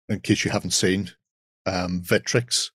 in 0.08 0.20
case 0.20 0.44
you 0.44 0.50
haven't 0.50 0.72
seen. 0.72 1.10
Um, 1.66 2.02
Victrix 2.02 2.70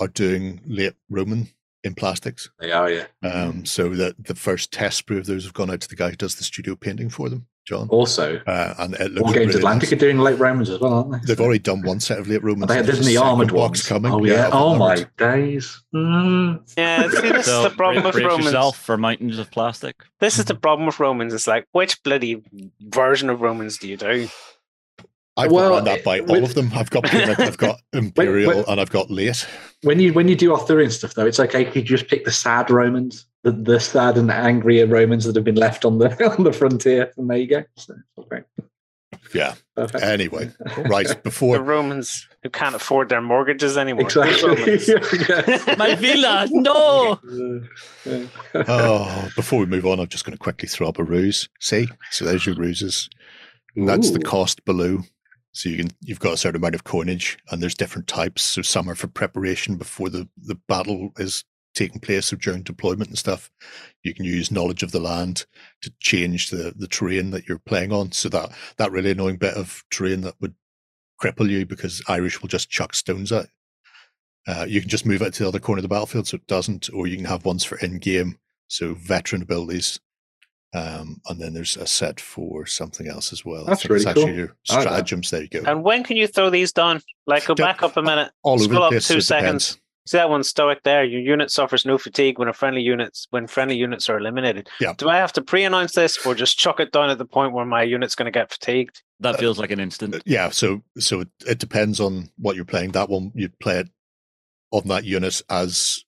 are 0.00 0.08
doing 0.08 0.60
late 0.66 0.94
Roman 1.08 1.48
in 1.84 1.94
plastics. 1.94 2.50
They 2.58 2.72
are, 2.72 2.90
yeah. 2.90 3.06
Um, 3.22 3.64
so 3.64 3.90
that 3.90 4.24
the 4.24 4.34
first 4.34 4.72
test 4.72 5.06
sprue 5.06 5.18
of 5.18 5.26
those 5.26 5.44
have 5.44 5.54
gone 5.54 5.70
out 5.70 5.80
to 5.80 5.88
the 5.88 5.96
guy 5.96 6.10
who 6.10 6.16
does 6.16 6.36
the 6.36 6.44
studio 6.44 6.74
painting 6.74 7.10
for 7.10 7.28
them, 7.28 7.46
John. 7.68 7.88
Also, 7.90 8.40
Uh, 8.46 8.74
and 8.78 8.94
it 8.94 9.12
looks 9.12 9.22
War 9.24 9.32
Games 9.34 9.46
really 9.48 9.58
Atlantic 9.58 9.90
nice. 9.90 9.92
are 9.92 10.00
doing 10.00 10.18
late 10.18 10.38
Romans 10.38 10.70
as 10.70 10.80
well, 10.80 10.94
aren't 10.94 11.12
they? 11.12 11.18
They've 11.26 11.40
already 11.40 11.58
done 11.58 11.82
one 11.82 12.00
set 12.00 12.18
of 12.18 12.26
late 12.28 12.42
Romans. 12.42 12.68
They, 12.68 12.78
and 12.78 12.86
there's 12.88 12.98
there's 13.00 13.06
the 13.08 13.18
armored 13.18 13.48
box 13.52 13.58
ones 13.58 13.86
coming. 13.86 14.10
Oh 14.12 14.24
Yeah, 14.24 14.34
yeah! 14.34 14.50
Oh 14.52 14.74
my 14.76 15.06
days! 15.18 15.82
Mm. 15.94 16.62
Yeah, 16.78 17.08
see, 17.10 17.30
this 17.32 17.46
So 17.46 17.64
is 17.66 17.70
the 17.70 17.76
problem 17.76 18.02
brace, 18.04 18.14
with 18.14 18.24
Romans. 18.24 18.44
yourself 18.46 18.78
for 18.78 18.96
mountains 18.96 19.38
of 19.38 19.50
plastic. 19.50 19.96
This 20.20 20.38
is 20.38 20.46
the 20.46 20.54
problem 20.64 20.86
with 20.86 20.98
Romans. 20.98 21.34
It's 21.34 21.46
like, 21.46 21.66
which 21.72 22.02
bloody 22.02 22.42
version 22.80 23.28
of 23.30 23.40
Romans 23.42 23.76
do 23.78 23.86
you 23.88 23.96
do? 23.98 24.28
I've 25.36 25.52
Well, 25.52 25.70
got 25.70 25.84
that 25.84 26.02
by 26.02 26.20
with- 26.20 26.30
all 26.30 26.42
of 26.44 26.54
them. 26.54 26.72
I've 26.74 26.90
got 26.90 27.14
I've 27.14 27.58
got 27.58 27.78
Imperial, 27.92 28.54
when- 28.56 28.64
and 28.66 28.80
I've 28.80 28.90
got 28.90 29.08
Late. 29.10 29.46
When 29.82 30.00
you 30.00 30.12
when 30.12 30.26
you 30.26 30.34
do 30.34 30.52
Arthurian 30.52 30.90
stuff 30.90 31.14
though, 31.14 31.26
it's 31.26 31.38
okay. 31.38 31.70
You 31.72 31.82
just 31.82 32.08
pick 32.08 32.24
the 32.24 32.32
sad 32.32 32.70
Romans, 32.70 33.26
the, 33.44 33.52
the 33.52 33.80
sad 33.80 34.18
and 34.18 34.30
angrier 34.30 34.86
Romans 34.86 35.24
that 35.24 35.36
have 35.36 35.44
been 35.44 35.54
left 35.54 35.84
on 35.84 35.98
the 35.98 36.08
on 36.38 36.44
the 36.44 36.52
frontier, 36.52 37.12
and 37.16 37.28
there 37.30 37.38
you 37.38 37.46
go. 37.46 37.64
So, 37.76 37.94
okay, 38.18 38.42
Yeah. 39.32 39.54
perfect. 39.76 40.02
Anyway, 40.04 40.50
right 40.78 41.22
before 41.22 41.56
The 41.56 41.62
Romans 41.62 42.26
who 42.42 42.50
can't 42.50 42.74
afford 42.74 43.08
their 43.08 43.20
mortgages 43.20 43.76
anymore. 43.76 44.02
exactly. 44.06 44.78
My 45.76 45.94
villa, 45.94 46.46
no. 46.50 47.18
Oh, 48.54 49.28
before 49.36 49.60
we 49.60 49.66
move 49.66 49.86
on, 49.86 50.00
I'm 50.00 50.08
just 50.08 50.24
going 50.24 50.36
to 50.36 50.42
quickly 50.42 50.68
throw 50.68 50.88
up 50.88 50.98
a 50.98 51.04
ruse. 51.04 51.48
See, 51.60 51.88
so 52.10 52.24
there's 52.24 52.46
your 52.46 52.54
ruses. 52.56 53.08
And 53.76 53.88
that's 53.88 54.10
the 54.10 54.20
cost 54.20 54.64
below. 54.64 55.00
So 55.52 55.68
you 55.68 55.76
can 55.78 55.90
you've 56.02 56.20
got 56.20 56.34
a 56.34 56.36
certain 56.36 56.60
amount 56.60 56.74
of 56.74 56.84
coinage, 56.84 57.38
and 57.50 57.60
there's 57.62 57.74
different 57.74 58.06
types. 58.06 58.42
So 58.42 58.62
some 58.62 58.88
are 58.88 58.94
for 58.94 59.06
preparation 59.08 59.76
before 59.76 60.08
the 60.10 60.28
the 60.36 60.54
battle 60.54 61.10
is 61.16 61.44
taking 61.78 62.00
place, 62.00 62.26
so 62.26 62.36
during 62.36 62.62
deployment 62.62 63.08
and 63.08 63.18
stuff. 63.18 63.50
You 64.02 64.14
can 64.14 64.24
use 64.24 64.50
knowledge 64.50 64.82
of 64.82 64.92
the 64.92 65.00
land 65.00 65.46
to 65.82 65.92
change 66.00 66.50
the 66.50 66.72
the 66.76 66.88
terrain 66.88 67.30
that 67.30 67.48
you're 67.48 67.58
playing 67.58 67.92
on. 67.92 68.12
So 68.12 68.28
that 68.30 68.50
that 68.76 68.92
really 68.92 69.12
annoying 69.12 69.36
bit 69.36 69.54
of 69.54 69.84
terrain 69.90 70.22
that 70.22 70.34
would 70.40 70.54
cripple 71.22 71.48
you 71.48 71.66
because 71.66 72.02
Irish 72.08 72.40
will 72.40 72.48
just 72.48 72.70
chuck 72.70 72.94
stones 72.94 73.32
at. 73.32 73.48
Uh, 74.46 74.64
you 74.66 74.80
can 74.80 74.88
just 74.88 75.04
move 75.04 75.20
it 75.20 75.34
to 75.34 75.42
the 75.42 75.48
other 75.48 75.58
corner 75.58 75.78
of 75.78 75.82
the 75.82 75.88
battlefield 75.88 76.26
so 76.26 76.36
it 76.36 76.46
doesn't, 76.46 76.88
or 76.94 77.06
you 77.06 77.16
can 77.16 77.26
have 77.26 77.44
ones 77.44 77.64
for 77.64 77.76
in 77.78 77.98
game, 77.98 78.38
so 78.68 78.94
veteran 78.94 79.42
abilities. 79.42 80.00
Um, 80.74 81.20
and 81.28 81.40
then 81.40 81.54
there's 81.54 81.76
a 81.76 81.86
set 81.86 82.20
for 82.20 82.66
something 82.66 83.08
else 83.08 83.32
as 83.32 83.44
well. 83.44 83.64
That's 83.64 83.82
think 83.82 83.90
really 83.90 84.06
actually 84.06 84.24
cool. 84.24 84.34
your 84.34 84.56
I 84.70 84.74
like 84.74 84.82
stratagems. 84.82 85.30
There 85.30 85.42
you 85.42 85.48
go. 85.48 85.62
And 85.66 85.82
when 85.82 86.04
can 86.04 86.16
you 86.16 86.26
throw 86.26 86.50
these 86.50 86.72
down? 86.72 87.00
Like, 87.26 87.46
go 87.46 87.54
back 87.54 87.82
up 87.82 87.96
a 87.96 88.02
minute. 88.02 88.30
All 88.42 88.54
over 88.54 88.64
scroll 88.64 88.80
the 88.80 88.86
up 88.86 88.92
two 88.92 88.98
so 89.00 89.18
seconds. 89.20 89.68
depends. 89.68 89.87
See 90.08 90.16
that 90.16 90.30
one 90.30 90.42
stoic 90.42 90.82
there. 90.84 91.04
Your 91.04 91.20
unit 91.20 91.50
suffers 91.50 91.84
no 91.84 91.98
fatigue 91.98 92.38
when 92.38 92.48
a 92.48 92.52
friendly 92.52 92.80
units 92.80 93.26
when 93.30 93.46
friendly 93.46 93.76
units 93.76 94.08
are 94.08 94.16
eliminated. 94.18 94.68
Yeah. 94.80 94.94
Do 94.96 95.08
I 95.08 95.16
have 95.16 95.32
to 95.34 95.42
pre-announce 95.42 95.92
this 95.94 96.24
or 96.24 96.34
just 96.34 96.58
chuck 96.58 96.80
it 96.80 96.92
down 96.92 97.10
at 97.10 97.18
the 97.18 97.26
point 97.26 97.52
where 97.52 97.66
my 97.66 97.82
unit's 97.82 98.14
going 98.14 98.24
to 98.24 98.30
get 98.38 98.50
fatigued? 98.50 99.02
That 99.20 99.38
feels 99.38 99.58
like 99.58 99.70
an 99.70 99.80
instant. 99.80 100.14
Uh, 100.14 100.20
Yeah, 100.24 100.48
so 100.48 100.82
so 100.98 101.20
it, 101.20 101.28
it 101.46 101.58
depends 101.58 102.00
on 102.00 102.30
what 102.38 102.56
you're 102.56 102.64
playing. 102.64 102.92
That 102.92 103.10
one 103.10 103.32
you'd 103.34 103.58
play 103.58 103.80
it 103.80 103.88
on 104.70 104.88
that 104.88 105.04
unit 105.04 105.42
as 105.50 106.04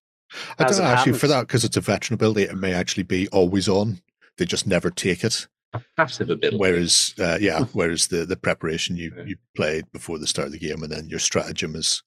I 0.58 0.64
As 0.64 0.76
don't 0.78 0.86
it 0.86 0.88
know 0.88 0.94
actually 0.94 1.18
for 1.18 1.28
that 1.28 1.42
because 1.42 1.64
it's 1.64 1.76
a 1.76 1.80
veteran 1.80 2.14
ability. 2.14 2.44
It 2.44 2.56
may 2.56 2.72
actually 2.72 3.02
be 3.02 3.28
always 3.28 3.68
on. 3.68 4.00
They 4.38 4.44
just 4.46 4.66
never 4.66 4.90
take 4.90 5.24
it. 5.24 5.46
Passive 5.96 6.30
ability. 6.30 6.56
Whereas, 6.56 7.14
uh, 7.18 7.38
yeah, 7.40 7.64
whereas 7.74 8.08
the 8.08 8.24
the 8.24 8.36
preparation 8.36 8.96
you 8.96 9.12
Yeah. 9.16 9.24
you 9.24 9.36
played 9.54 9.92
before 9.92 10.18
the 10.18 10.26
start 10.26 10.46
of 10.46 10.52
the 10.52 10.58
game, 10.58 10.82
and 10.82 10.90
then 10.90 11.08
your 11.08 11.18
stratagem 11.18 11.76
is 11.76 12.02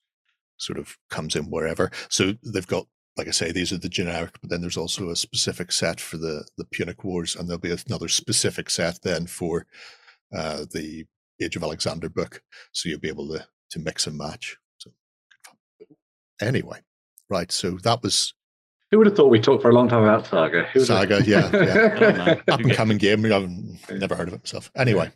sort 0.57 0.79
of 0.79 0.97
comes 1.09 1.35
in 1.35 1.45
wherever. 1.45 1.91
So 2.09 2.33
they've 2.43 2.67
got, 2.67 2.85
like 3.17 3.27
I 3.27 3.31
say, 3.31 3.51
these 3.51 3.71
are 3.73 3.77
the 3.77 3.89
generic, 3.89 4.31
but 4.41 4.49
then 4.49 4.61
there's 4.61 4.77
also 4.77 5.09
a 5.09 5.15
specific 5.15 5.71
set 5.71 5.99
for 5.99 6.17
the 6.17 6.45
the 6.57 6.65
Punic 6.65 7.03
Wars, 7.03 7.35
and 7.35 7.47
there'll 7.47 7.59
be 7.59 7.75
another 7.87 8.07
specific 8.07 8.69
set 8.69 8.99
then 9.03 9.27
for 9.27 9.65
uh, 10.35 10.65
the 10.71 11.05
Age 11.41 11.55
of 11.55 11.63
Alexander 11.63 12.09
book. 12.09 12.41
So 12.71 12.89
you'll 12.89 12.99
be 12.99 13.09
able 13.09 13.27
to 13.29 13.45
to 13.71 13.79
mix 13.79 14.07
and 14.07 14.17
match. 14.17 14.57
So 14.77 14.91
anyway, 16.41 16.79
right. 17.29 17.51
So 17.51 17.71
that 17.83 18.01
was 18.03 18.33
Who 18.91 18.97
would 18.99 19.07
have 19.07 19.15
thought 19.15 19.29
we 19.29 19.39
talked 19.39 19.61
for 19.61 19.69
a 19.69 19.73
long 19.73 19.87
time 19.89 20.03
about 20.03 20.25
Saga? 20.27 20.63
Who 20.73 20.79
would 20.79 20.87
have- 20.87 21.09
Saga, 21.09 21.23
yeah, 21.27 21.49
yeah. 21.53 22.35
Oh, 22.47 22.53
Up 22.53 22.59
and 22.59 22.71
coming 22.73 22.97
game. 22.97 23.25
I've 23.25 23.49
never 23.99 24.15
heard 24.15 24.27
of 24.27 24.35
it 24.35 24.41
myself. 24.43 24.71
Anyway, 24.75 25.11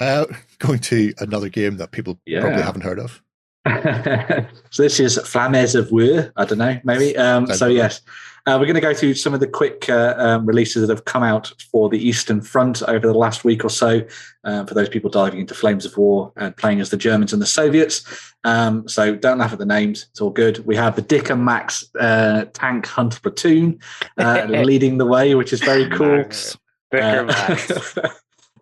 uh, 0.00 0.26
going 0.58 0.78
to 0.80 1.12
another 1.18 1.48
game 1.48 1.76
that 1.78 1.90
people 1.92 2.18
probably 2.40 2.62
haven't 2.62 2.82
heard 2.82 2.98
of. 2.98 3.22
so 4.70 4.82
this 4.82 5.00
is 5.00 5.18
Flames 5.18 5.74
of 5.74 5.92
War. 5.92 6.32
I 6.36 6.44
don't 6.44 6.58
know, 6.58 6.80
maybe. 6.82 7.16
Um, 7.16 7.46
so 7.46 7.66
yes, 7.66 8.00
uh, 8.46 8.56
we're 8.58 8.66
going 8.66 8.74
to 8.74 8.80
go 8.80 8.94
through 8.94 9.14
some 9.14 9.34
of 9.34 9.40
the 9.40 9.46
quick 9.46 9.88
uh, 9.90 10.14
um, 10.16 10.46
releases 10.46 10.86
that 10.86 10.94
have 10.94 11.04
come 11.04 11.22
out 11.22 11.52
for 11.70 11.90
the 11.90 11.98
Eastern 11.98 12.40
Front 12.40 12.82
over 12.84 13.06
the 13.06 13.14
last 13.14 13.44
week 13.44 13.64
or 13.64 13.68
so. 13.68 14.00
Uh, 14.44 14.64
for 14.64 14.72
those 14.72 14.88
people 14.88 15.10
diving 15.10 15.40
into 15.40 15.54
Flames 15.54 15.84
of 15.84 15.94
War 15.98 16.32
and 16.36 16.56
playing 16.56 16.80
as 16.80 16.88
the 16.88 16.96
Germans 16.96 17.34
and 17.34 17.42
the 17.42 17.46
Soviets. 17.46 18.32
Um, 18.44 18.88
so 18.88 19.14
don't 19.14 19.36
laugh 19.36 19.52
at 19.52 19.58
the 19.58 19.66
names; 19.66 20.06
it's 20.10 20.20
all 20.22 20.30
good. 20.30 20.64
We 20.66 20.76
have 20.76 20.96
the 20.96 21.02
Dicker 21.02 21.36
Max 21.36 21.84
uh, 22.00 22.46
Tank 22.54 22.86
Hunt 22.86 23.20
Platoon 23.20 23.78
uh, 24.16 24.46
leading 24.48 24.96
the 24.96 25.06
way, 25.06 25.34
which 25.34 25.52
is 25.52 25.60
very 25.60 25.90
cool. 25.90 26.16
Max. 26.16 26.56
Uh, 26.92 27.24
Max. 27.24 27.98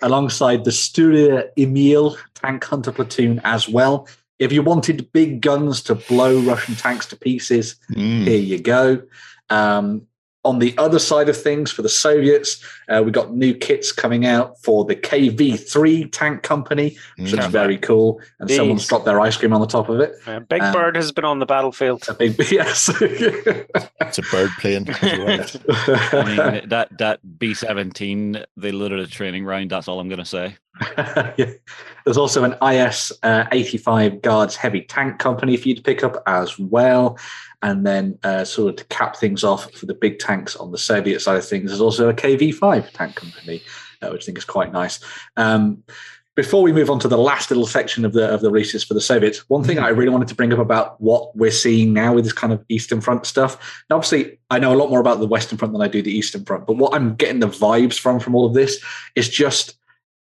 alongside 0.03 0.65
the 0.65 0.71
Sturer 0.71 1.51
Emil 1.57 2.17
tank 2.35 2.65
hunter 2.65 2.93
platoon 2.93 3.41
as 3.45 3.69
well. 3.69 4.09
If 4.39 4.53
you 4.53 4.63
wanted 4.63 5.13
big 5.13 5.41
guns 5.41 5.83
to 5.83 5.95
blow 5.95 6.39
Russian 6.41 6.75
tanks 6.77 7.07
to 7.07 7.17
pieces, 7.17 7.77
Mm. 7.95 8.25
here 8.25 8.39
you 8.41 8.59
go. 8.59 9.03
Um, 9.51 10.03
on 10.49 10.59
the 10.61 10.73
other 10.79 10.99
side 10.99 11.29
of 11.29 11.37
things, 11.41 11.71
for 11.71 11.83
the 11.83 11.89
Soviets, 11.89 12.65
uh, 12.89 13.03
we 13.05 13.11
got 13.11 13.35
new 13.35 13.53
kits 13.55 13.93
coming 13.93 14.25
out 14.27 14.59
for 14.63 14.85
the 14.85 14.97
KV3 14.97 16.11
tank 16.11 16.43
company, 16.43 16.97
which 17.19 17.33
is 17.33 17.39
Mm. 17.39 17.51
very 17.51 17.77
cool. 17.79 18.21
And 18.41 18.51
someone's 18.51 18.87
dropped 18.87 19.05
their 19.05 19.21
ice 19.21 19.37
cream 19.37 19.53
on 19.53 19.61
the 19.61 19.67
top 19.67 19.89
of 19.89 20.01
it. 20.01 20.13
Uh, 20.27 20.41
Big 20.41 20.63
Um, 20.63 20.73
Bird 20.73 20.97
has 20.97 21.13
been 21.13 21.25
on 21.25 21.39
the 21.39 21.47
battlefield. 21.47 22.05
A 22.09 22.15
big 22.15 22.37
yes. 22.51 22.89
It's 23.01 24.19
a 24.19 24.23
bird 24.31 24.51
plane. 24.61 24.87
has 24.87 25.55
arrived. 25.57 26.15
I 26.15 26.25
mean, 26.25 26.69
that 26.69 26.89
that 26.99 27.21
B 27.39 27.53
seventeen, 27.55 28.43
they 28.57 28.73
loaded 28.73 29.01
a 29.01 29.07
training 29.07 29.45
round. 29.45 29.71
That's 29.71 29.87
all 29.89 30.01
I'm 30.01 30.09
going 30.09 30.19
to 30.19 30.25
say. 30.25 30.57
Yeah. 31.37 31.51
There's 32.05 32.17
also 32.17 32.45
an 32.45 32.55
IS 32.63 33.13
uh, 33.23 33.45
85 33.53 34.23
Guards 34.23 34.57
heavy 34.57 34.81
tank 34.83 35.19
company 35.19 35.57
for 35.59 35.69
you 35.69 35.75
to 35.75 35.83
pick 35.83 36.03
up 36.03 36.23
as 36.27 36.59
well. 36.59 37.19
And 37.63 37.85
then, 37.85 38.19
uh, 38.23 38.45
sort 38.45 38.71
of 38.71 38.77
to 38.77 38.85
cap 38.85 39.17
things 39.17 39.43
off 39.43 39.73
for 39.73 39.87
the 39.87 39.95
big 39.95 40.19
tanks 40.19 40.55
on 40.55 40.71
the 40.71 40.79
Soviet 40.79 41.21
side 41.21 41.37
of 41.37 41.47
things, 41.47 41.71
there's 41.71 41.81
also 41.81 42.09
a 42.09 42.15
KV5 42.15 42.91
tank 42.93 43.17
company, 43.17 43.63
uh, 44.01 44.11
which 44.11 44.25
I 44.25 44.27
think 44.27 44.39
is 44.39 44.45
quite 44.45 44.73
nice. 44.73 45.01
Um, 45.37 45.83
before 46.39 46.63
we 46.63 46.73
move 46.73 46.89
on 46.89 47.01
to 47.01 47.09
the 47.09 47.19
last 47.19 47.51
little 47.51 47.67
section 47.67 48.05
of 48.05 48.13
the 48.13 48.33
of 48.33 48.43
the 48.43 48.49
releases 48.49 48.85
for 48.85 48.95
the 48.95 49.01
Soviets, 49.01 49.51
one 49.51 49.65
thing 49.65 49.81
I 49.81 49.89
really 49.89 50.11
wanted 50.11 50.29
to 50.29 50.37
bring 50.37 50.53
up 50.53 50.61
about 50.61 51.01
what 51.01 51.35
we're 51.37 51.51
seeing 51.51 51.93
now 51.93 52.15
with 52.15 52.23
this 52.23 52.33
kind 52.33 52.53
of 52.53 52.65
Eastern 52.69 53.01
Front 53.01 53.27
stuff. 53.27 53.83
Now, 53.91 53.97
obviously, 53.97 54.39
I 54.49 54.61
know 54.61 54.73
a 54.73 54.79
lot 54.79 54.89
more 54.89 55.01
about 55.01 55.19
the 55.19 55.27
Western 55.27 55.59
Front 55.59 55.73
than 55.73 55.83
I 55.83 55.89
do 55.89 56.01
the 56.01 56.17
Eastern 56.17 56.45
Front, 56.45 56.69
but 56.69 56.77
what 56.77 56.95
I'm 56.95 57.17
getting 57.17 57.41
the 57.41 57.49
vibes 57.49 57.99
from 57.99 58.21
from 58.21 58.37
all 58.37 58.47
of 58.47 58.55
this 58.55 58.81
is 59.17 59.29
just 59.29 59.78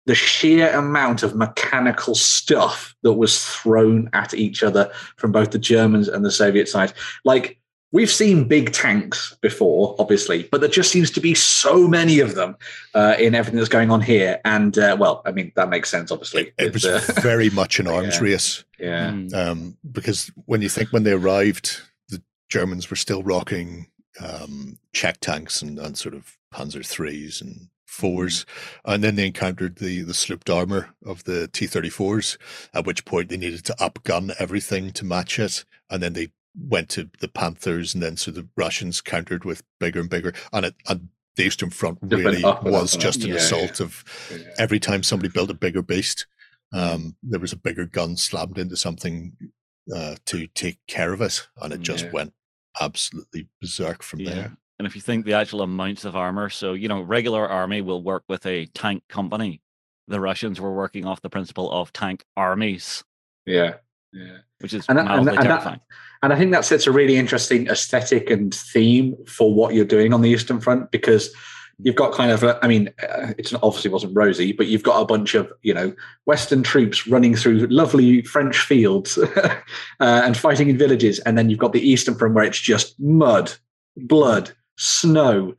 the 0.06 0.14
sheer 0.14 0.70
amount 0.76 1.22
of 1.22 1.34
mechanical 1.36 2.14
stuff 2.14 2.94
that 3.02 3.12
was 3.12 3.44
thrown 3.44 4.10
at 4.12 4.34
each 4.34 4.62
other 4.62 4.90
from 5.16 5.30
both 5.32 5.50
the 5.52 5.58
Germans 5.58 6.08
and 6.08 6.24
the 6.24 6.30
Soviet 6.30 6.68
side. 6.68 6.92
Like 7.24 7.58
we've 7.92 8.10
seen 8.10 8.48
big 8.48 8.72
tanks 8.72 9.36
before, 9.42 9.94
obviously, 9.98 10.48
but 10.50 10.60
there 10.60 10.70
just 10.70 10.90
seems 10.90 11.10
to 11.12 11.20
be 11.20 11.34
so 11.34 11.86
many 11.86 12.18
of 12.20 12.34
them 12.34 12.56
uh, 12.94 13.14
in 13.18 13.34
everything 13.34 13.58
that's 13.58 13.68
going 13.68 13.90
on 13.90 14.00
here. 14.00 14.40
And 14.44 14.76
uh, 14.76 14.96
well, 14.98 15.22
I 15.24 15.30
mean 15.30 15.52
that 15.56 15.68
makes 15.68 15.90
sense, 15.90 16.10
obviously. 16.10 16.52
It 16.58 16.72
was 16.72 16.84
It's, 16.84 17.10
uh, 17.10 17.20
very 17.20 17.50
much 17.50 17.78
an 17.78 17.86
arms 17.96 18.16
Yeah. 18.16 18.22
race 18.22 18.64
yeah, 18.80 19.10
Mm. 19.10 19.34
um, 19.34 19.76
because 19.92 20.32
when 20.46 20.62
you 20.62 20.68
think 20.68 20.88
when 20.92 21.04
they 21.04 21.12
arrived, 21.12 21.80
the 22.08 22.20
Germans 22.48 22.90
were 22.90 22.96
still 22.96 23.22
rocking 23.22 23.86
um, 24.20 24.78
Czech 24.92 25.20
tanks 25.20 25.62
and, 25.62 25.78
and 25.78 25.96
sort 25.96 26.14
of 26.14 26.36
Panzer 26.52 26.84
threes 26.84 27.40
and 27.40 27.68
fours, 27.92 28.46
and 28.84 29.04
then 29.04 29.16
they 29.16 29.26
encountered 29.26 29.76
the 29.76 30.02
the 30.02 30.14
slooped 30.14 30.52
armor 30.54 30.94
of 31.04 31.24
the 31.24 31.46
T 31.48 31.66
thirty 31.66 31.90
fours. 31.90 32.38
At 32.74 32.86
which 32.86 33.04
point 33.04 33.28
they 33.28 33.36
needed 33.36 33.64
to 33.66 33.74
upgun 33.74 34.34
everything 34.38 34.92
to 34.92 35.04
match 35.04 35.38
it, 35.38 35.64
and 35.90 36.02
then 36.02 36.14
they 36.14 36.32
went 36.58 36.88
to 36.90 37.10
the 37.20 37.28
Panthers, 37.28 37.94
and 37.94 38.02
then 38.02 38.16
so 38.16 38.30
the 38.30 38.48
Russians 38.56 39.00
countered 39.00 39.44
with 39.44 39.62
bigger 39.78 40.00
and 40.00 40.10
bigger, 40.10 40.32
and 40.52 40.66
it 40.66 40.74
and 40.88 41.08
the 41.36 41.44
Eastern 41.44 41.70
Front 41.70 41.98
really 42.02 42.42
up 42.44 42.64
and 42.64 42.74
up 42.74 42.82
was 42.82 42.96
just 42.96 43.22
an 43.24 43.30
Yeah, 43.30 43.36
assault 43.36 43.80
of 43.80 44.04
yeah. 44.30 44.54
every 44.58 44.80
time 44.80 45.02
somebody 45.02 45.28
built 45.30 45.50
a 45.50 45.54
bigger 45.54 45.82
beast, 45.82 46.26
um, 46.72 47.16
there 47.22 47.40
was 47.40 47.52
a 47.52 47.56
bigger 47.56 47.86
gun 47.86 48.16
slammed 48.16 48.58
into 48.58 48.76
something 48.76 49.36
uh, 49.94 50.16
to 50.26 50.46
take 50.48 50.78
care 50.86 51.12
of 51.12 51.20
it, 51.20 51.46
and 51.60 51.72
it 51.72 51.80
just 51.80 52.04
Yeah. 52.04 52.10
went 52.12 52.32
absolutely 52.80 53.48
berserk 53.60 54.02
from 54.02 54.20
Yeah. 54.20 54.30
there. 54.30 54.56
And 54.82 54.86
if 54.88 54.96
you 54.96 55.00
think 55.00 55.24
the 55.24 55.34
actual 55.34 55.62
amounts 55.62 56.04
of 56.04 56.16
armor, 56.16 56.48
so 56.50 56.72
you 56.72 56.88
know, 56.88 57.02
regular 57.02 57.48
army 57.48 57.82
will 57.82 58.02
work 58.02 58.24
with 58.28 58.44
a 58.46 58.66
tank 58.74 59.04
company. 59.08 59.60
The 60.08 60.18
Russians 60.18 60.60
were 60.60 60.74
working 60.74 61.06
off 61.06 61.22
the 61.22 61.30
principle 61.30 61.70
of 61.70 61.92
tank 61.92 62.24
armies, 62.36 63.04
yeah, 63.46 63.74
yeah. 64.12 64.38
which 64.58 64.74
is 64.74 64.84
And 64.88 64.98
that- 64.98 65.08
and 65.08 65.28
that- 65.28 65.38
and 65.38 65.48
that- 65.48 65.80
And 66.24 66.32
I 66.32 66.36
think 66.36 66.50
that 66.50 66.64
sets 66.64 66.88
a 66.88 66.90
really 66.90 67.14
interesting 67.14 67.68
aesthetic 67.68 68.28
and 68.28 68.52
theme 68.52 69.14
for 69.28 69.54
what 69.54 69.72
you're 69.72 69.84
doing 69.84 70.12
on 70.12 70.20
the 70.20 70.30
Eastern 70.30 70.60
Front 70.60 70.90
because 70.90 71.32
you've 71.78 71.94
got 71.94 72.12
kind 72.12 72.32
of, 72.32 72.42
a, 72.42 72.58
I 72.60 72.66
mean, 72.66 72.88
uh, 73.08 73.34
it's 73.38 73.54
obviously 73.54 73.92
wasn't 73.92 74.16
rosy, 74.16 74.50
but 74.50 74.66
you've 74.66 74.82
got 74.82 75.00
a 75.00 75.04
bunch 75.04 75.36
of, 75.36 75.52
you 75.62 75.74
know, 75.74 75.94
Western 76.26 76.64
troops 76.64 77.06
running 77.06 77.36
through 77.36 77.68
lovely 77.68 78.22
French 78.22 78.58
fields 78.58 79.16
uh, 79.36 79.54
and 80.00 80.36
fighting 80.36 80.68
in 80.68 80.76
villages. 80.76 81.20
And 81.20 81.38
then 81.38 81.50
you've 81.50 81.60
got 81.60 81.72
the 81.72 81.88
Eastern 81.88 82.16
Front 82.16 82.34
where 82.34 82.44
it's 82.44 82.60
just 82.60 82.98
mud, 83.00 83.52
blood, 83.96 84.50
snow, 84.82 85.54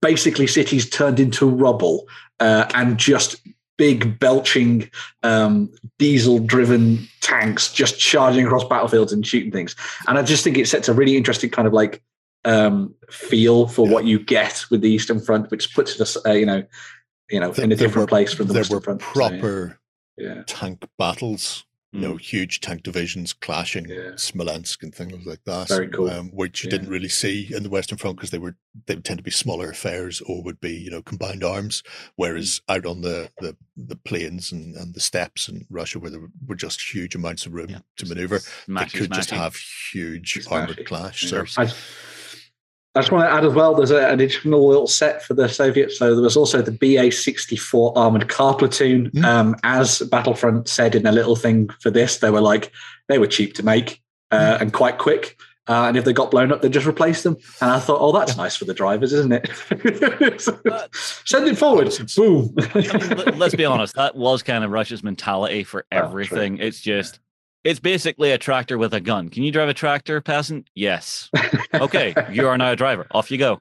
basically 0.00 0.46
cities 0.46 0.88
turned 0.88 1.18
into 1.18 1.48
rubble 1.48 2.06
uh, 2.40 2.66
and 2.74 2.98
just 2.98 3.40
big 3.76 4.18
belching 4.18 4.90
um, 5.22 5.70
diesel 5.98 6.40
driven 6.40 7.06
tanks 7.20 7.72
just 7.72 7.98
charging 7.98 8.44
across 8.44 8.64
battlefields 8.64 9.12
and 9.12 9.26
shooting 9.26 9.52
things. 9.52 9.76
And 10.08 10.18
I 10.18 10.22
just 10.22 10.42
think 10.44 10.58
it 10.58 10.66
sets 10.68 10.88
a 10.88 10.92
really 10.94 11.16
interesting 11.16 11.50
kind 11.50 11.66
of 11.68 11.72
like 11.72 12.02
um, 12.44 12.94
feel 13.10 13.66
for 13.68 13.86
Yeah. 13.86 13.92
what 13.94 14.04
you 14.04 14.18
get 14.18 14.64
with 14.70 14.80
the 14.80 14.90
Eastern 14.90 15.20
Front, 15.20 15.50
which 15.50 15.74
puts 15.74 16.00
us, 16.00 16.16
uh, 16.26 16.32
you 16.32 16.46
know, 16.46 16.64
you 17.30 17.38
know, 17.40 17.52
in 17.52 17.70
a 17.72 17.76
different 17.76 18.06
were- 18.10 18.16
place 18.16 18.32
from 18.32 18.46
the 18.48 18.54
Western 18.54 18.80
Front. 18.80 19.02
So, 19.02 19.12
proper 19.12 19.78
yeah, 20.16 20.42
tank 20.46 20.84
battles. 20.98 21.64
You 21.90 22.00
know, 22.00 22.14
Mm. 22.14 22.20
huge 22.20 22.60
tank 22.60 22.82
divisions 22.82 23.32
clashing, 23.32 23.88
Yeah. 23.88 24.14
Smolensk 24.16 24.82
and 24.82 24.94
things 24.94 25.24
like 25.24 25.42
that. 25.44 25.68
Very 25.68 25.88
cool. 25.88 26.10
Um, 26.10 26.28
which 26.32 26.62
you 26.62 26.68
Yeah. 26.68 26.72
didn't 26.76 26.90
really 26.90 27.08
see 27.08 27.48
in 27.54 27.62
the 27.62 27.70
Western 27.70 27.96
Front 27.96 28.16
because 28.18 28.30
they 28.30 28.36
were 28.38 28.56
they 28.86 28.94
would 28.94 29.04
tend 29.06 29.18
to 29.18 29.24
be 29.24 29.30
smaller 29.30 29.70
affairs 29.70 30.20
or 30.20 30.42
would 30.42 30.60
be 30.60 30.76
you 30.76 30.90
know 30.90 31.00
combined 31.00 31.42
arms. 31.42 31.82
Whereas 32.16 32.60
Mm. 32.68 32.74
out 32.76 32.84
on 32.86 33.00
the 33.00 33.30
the, 33.40 33.56
the 33.76 33.96
plains 33.96 34.52
and, 34.52 34.76
and 34.76 34.92
the 34.94 35.00
steppes 35.00 35.48
in 35.48 35.66
Russia, 35.70 35.98
where 35.98 36.10
there 36.10 36.28
were 36.46 36.54
just 36.56 36.82
huge 36.92 37.14
amounts 37.14 37.46
of 37.46 37.54
room 37.54 37.70
Yeah, 37.70 37.80
to 37.96 38.06
maneuver, 38.06 38.40
they 38.68 38.84
could 38.84 39.10
just 39.12 39.30
have 39.30 39.56
huge 39.56 40.46
armored 40.50 40.84
clash. 40.84 41.22
So 41.30 41.46
I, 41.56 41.72
I 42.98 43.00
just 43.00 43.12
want 43.12 43.28
to 43.28 43.32
add 43.32 43.44
as 43.44 43.54
well, 43.54 43.76
there's 43.76 43.92
a, 43.92 44.08
an 44.08 44.14
additional 44.14 44.66
little 44.66 44.88
set 44.88 45.22
for 45.22 45.32
the 45.34 45.48
Soviets. 45.48 45.96
So 45.98 46.14
there 46.14 46.22
was 46.22 46.36
also 46.36 46.60
the 46.62 46.72
BA 46.72 47.12
64 47.12 47.96
armored 47.96 48.28
car 48.28 48.56
platoon. 48.56 49.12
Mm. 49.12 49.24
Um, 49.24 49.56
as 49.62 50.00
Battlefront 50.00 50.66
said 50.66 50.96
in 50.96 51.06
a 51.06 51.12
little 51.12 51.36
thing 51.36 51.68
for 51.80 51.90
this, 51.90 52.18
they 52.18 52.30
were 52.30 52.40
like, 52.40 52.72
they 53.06 53.18
were 53.18 53.28
cheap 53.28 53.54
to 53.54 53.62
make 53.62 54.02
uh, 54.32 54.58
and 54.60 54.72
quite 54.72 54.98
quick. 54.98 55.36
Uh, 55.68 55.84
and 55.86 55.96
if 55.96 56.04
they 56.04 56.12
got 56.12 56.32
blown 56.32 56.50
up, 56.50 56.60
they 56.60 56.68
just 56.68 56.86
replaced 56.86 57.22
them. 57.22 57.36
And 57.60 57.70
I 57.70 57.78
thought, 57.78 58.00
oh, 58.00 58.10
that's 58.10 58.36
nice 58.36 58.56
for 58.56 58.64
the 58.64 58.74
drivers, 58.74 59.12
isn't 59.12 59.32
it? 59.32 60.40
Send 61.24 61.46
it 61.46 61.56
forward. 61.56 61.94
Boom. 62.16 62.52
I 62.58 62.78
mean, 62.78 63.16
let- 63.16 63.38
let's 63.38 63.54
be 63.54 63.64
honest, 63.64 63.94
that 63.94 64.16
was 64.16 64.42
kind 64.42 64.64
of 64.64 64.72
Russia's 64.72 65.04
mentality 65.04 65.62
for 65.62 65.84
Oh, 65.92 65.98
everything. 65.98 66.58
It's 66.58 66.80
just, 66.80 67.20
it's 67.68 67.80
basically 67.80 68.32
a 68.32 68.38
tractor 68.38 68.78
with 68.78 68.94
a 68.94 69.00
gun. 69.00 69.28
Can 69.28 69.42
you 69.42 69.52
drive 69.52 69.68
a 69.68 69.74
tractor, 69.74 70.22
peasant? 70.22 70.70
Yes. 70.74 71.28
Okay, 71.74 72.14
you 72.32 72.48
are 72.48 72.56
now 72.56 72.72
a 72.72 72.76
driver. 72.76 73.06
Off 73.12 73.30
you 73.30 73.36
go. 73.36 73.60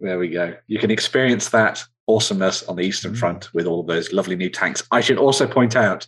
There 0.00 0.18
we 0.18 0.28
go. 0.28 0.56
You 0.66 0.80
can 0.80 0.90
experience 0.90 1.50
that 1.50 1.82
awesomeness 2.08 2.64
on 2.64 2.74
the 2.76 2.82
Eastern 2.82 3.12
Mm. 3.14 3.18
Front 3.18 3.54
with 3.54 3.66
all 3.66 3.80
of 3.80 3.86
those 3.86 4.12
lovely 4.12 4.34
new 4.34 4.50
tanks. 4.50 4.82
I 4.90 5.00
should 5.00 5.18
also 5.18 5.46
point 5.46 5.76
out 5.76 6.06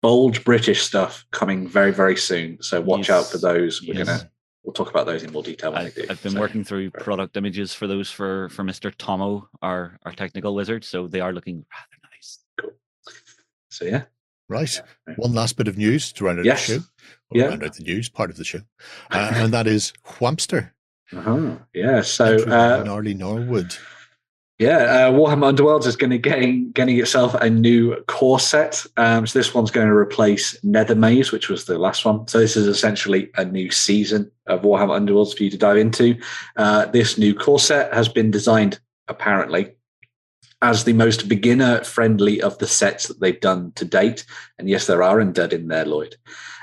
bold 0.00 0.42
British 0.42 0.80
stuff 0.82 1.26
coming 1.32 1.68
very, 1.68 1.92
very 1.92 2.16
soon. 2.16 2.56
So 2.62 2.80
watch 2.80 3.10
out 3.10 3.26
for 3.26 3.36
those. 3.36 3.82
We're 3.86 3.98
Yes. 3.98 4.06
gonna 4.08 4.30
we'll 4.64 4.72
talk 4.72 4.88
about 4.88 5.04
those 5.04 5.22
in 5.22 5.32
more 5.32 5.42
detail 5.42 5.72
when 5.72 5.82
I've, 5.86 5.94
they 5.94 6.02
do. 6.02 6.08
I've 6.10 6.22
been 6.22 6.32
So, 6.32 6.40
working 6.40 6.64
through 6.64 6.90
product 6.92 7.36
images 7.36 7.74
for 7.74 7.86
those 7.86 8.10
for 8.10 8.48
for 8.48 8.64
Mr. 8.64 8.90
Tomo, 8.96 9.50
our 9.60 9.98
our 10.06 10.12
technical 10.12 10.54
wizard. 10.54 10.82
So 10.84 11.06
they 11.06 11.20
are 11.20 11.32
looking 11.34 11.56
rather 11.70 11.98
nice. 12.10 12.38
Cool. 12.58 12.72
So 13.68 13.84
yeah. 13.84 14.04
Right, 14.50 14.82
one 15.16 15.32
last 15.32 15.56
bit 15.56 15.68
of 15.68 15.78
news 15.78 16.12
to 16.14 16.24
round 16.24 16.40
out 16.40 16.44
Yes. 16.44 16.66
the 16.66 16.74
show. 16.74 16.80
Or 17.30 17.38
Yeah. 17.38 17.44
round 17.46 17.62
out 17.64 17.74
the 17.76 17.84
news 17.84 18.08
part 18.08 18.30
of 18.30 18.36
the 18.36 18.44
show, 18.44 18.60
uh, 19.12 19.30
and 19.34 19.54
that 19.54 19.66
is 19.68 19.92
Whampster. 20.18 20.72
Uh-huh. 21.16 21.56
Yeah. 21.72 22.02
So 22.02 22.36
uh, 22.44 22.82
Gnarly 22.84 23.14
Norwood. 23.14 23.76
Yeah, 24.58 24.76
uh, 25.08 25.12
Warhammer 25.12 25.56
Underworlds 25.56 25.86
is 25.86 25.96
going 25.96 26.10
to 26.10 26.18
getting 26.18 26.70
getting 26.72 26.98
itself 26.98 27.32
a 27.34 27.48
new 27.48 27.96
core 28.08 28.38
set. 28.38 28.84
Um, 28.98 29.26
so 29.26 29.38
this 29.38 29.54
one's 29.54 29.70
going 29.70 29.86
to 29.86 29.94
replace 29.94 30.60
Nethermaze, 30.60 31.32
which 31.32 31.48
was 31.48 31.64
the 31.64 31.78
last 31.78 32.04
one. 32.04 32.28
So 32.28 32.38
this 32.38 32.56
is 32.58 32.66
essentially 32.66 33.30
a 33.38 33.44
new 33.44 33.70
season 33.70 34.30
of 34.48 34.60
Warhammer 34.60 35.00
Underworlds 35.00 35.34
for 35.34 35.44
you 35.44 35.50
to 35.50 35.56
dive 35.56 35.78
into. 35.78 36.14
Uh, 36.56 36.84
this 36.86 37.16
new 37.16 37.34
core 37.34 37.58
set 37.58 37.94
has 37.94 38.08
been 38.08 38.30
designed 38.30 38.78
apparently 39.08 39.72
as 40.62 40.84
the 40.84 40.92
most 40.92 41.28
beginner 41.28 41.82
friendly 41.84 42.42
of 42.42 42.58
the 42.58 42.66
sets 42.66 43.08
that 43.08 43.20
they've 43.20 43.40
done 43.40 43.72
to 43.76 43.84
date. 43.84 44.24
And 44.58 44.68
yes, 44.68 44.86
there 44.86 45.02
are 45.02 45.18
undead 45.18 45.52
in 45.52 45.68
there, 45.68 45.86
Lloyd. 45.86 46.16